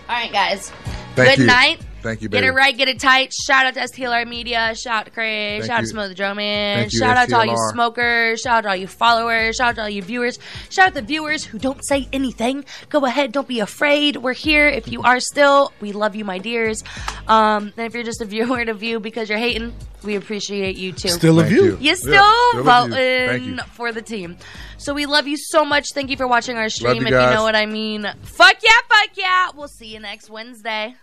right, 0.08 0.32
guys. 0.32 0.70
Thank 1.14 1.30
Good 1.36 1.38
you. 1.40 1.46
night. 1.46 1.80
Thank 2.08 2.22
you, 2.22 2.30
Get 2.30 2.42
it 2.42 2.52
right, 2.52 2.74
get 2.74 2.88
it 2.88 2.98
tight. 2.98 3.34
Shout 3.34 3.66
out 3.66 3.74
to 3.74 3.80
STLR 3.80 4.26
Media. 4.26 4.74
Shout 4.74 5.00
out 5.00 5.04
to 5.04 5.10
Craig. 5.10 5.60
Thank 5.60 5.70
shout 5.70 5.76
out 5.76 5.80
to 5.80 5.86
you. 5.86 5.90
Smooth 5.90 6.08
the 6.08 6.14
Drum 6.14 6.38
Man. 6.38 6.78
Thank 6.78 6.92
you, 6.94 6.98
Shout 7.00 7.16
out 7.18 7.28
to 7.28 7.36
all 7.36 7.44
you 7.44 7.56
smokers. 7.70 8.40
Shout 8.40 8.54
out 8.54 8.60
to 8.62 8.68
all 8.70 8.76
you 8.76 8.86
followers. 8.86 9.56
Shout 9.56 9.68
out 9.68 9.74
to 9.74 9.82
all 9.82 9.88
you 9.90 10.00
viewers. 10.00 10.38
Shout 10.70 10.86
out 10.86 10.94
to 10.94 11.00
the 11.02 11.06
viewers 11.06 11.44
who 11.44 11.58
don't 11.58 11.84
say 11.84 12.08
anything. 12.10 12.64
Go 12.88 13.04
ahead. 13.04 13.32
Don't 13.32 13.46
be 13.46 13.60
afraid. 13.60 14.16
We're 14.16 14.32
here. 14.32 14.68
If 14.68 14.88
you 14.88 15.02
are 15.02 15.20
still, 15.20 15.70
we 15.82 15.92
love 15.92 16.16
you, 16.16 16.24
my 16.24 16.38
dears. 16.38 16.82
Um, 17.26 17.74
and 17.76 17.86
if 17.86 17.92
you're 17.92 18.04
just 18.04 18.22
a 18.22 18.24
viewer 18.24 18.64
to 18.64 18.72
view 18.72 19.00
because 19.00 19.28
you're 19.28 19.38
hating, 19.38 19.74
we 20.02 20.16
appreciate 20.16 20.76
you 20.76 20.92
too. 20.92 21.08
Still 21.08 21.40
a 21.40 21.42
Thank 21.42 21.54
view. 21.54 21.64
you. 21.64 21.78
You're 21.78 21.96
still 21.96 22.50
still 22.52 22.66
a 22.66 22.86
view. 22.86 22.94
Thank 22.94 23.42
voting 23.42 23.56
you. 23.56 23.62
for 23.74 23.92
the 23.92 24.00
team. 24.00 24.38
So 24.78 24.94
we 24.94 25.04
love 25.04 25.26
you 25.26 25.36
so 25.36 25.64
much. 25.64 25.88
Thank 25.92 26.08
you 26.08 26.16
for 26.16 26.26
watching 26.26 26.56
our 26.56 26.70
stream. 26.70 27.02
you 27.02 27.02
if 27.02 27.08
you 27.08 27.10
know 27.10 27.42
what 27.42 27.56
I 27.56 27.66
mean. 27.66 28.06
Fuck 28.22 28.56
yeah, 28.62 28.70
fuck 28.88 29.10
yeah. 29.16 29.50
We'll 29.54 29.68
see 29.68 29.92
you 29.92 30.00
next 30.00 30.30
Wednesday. 30.30 30.94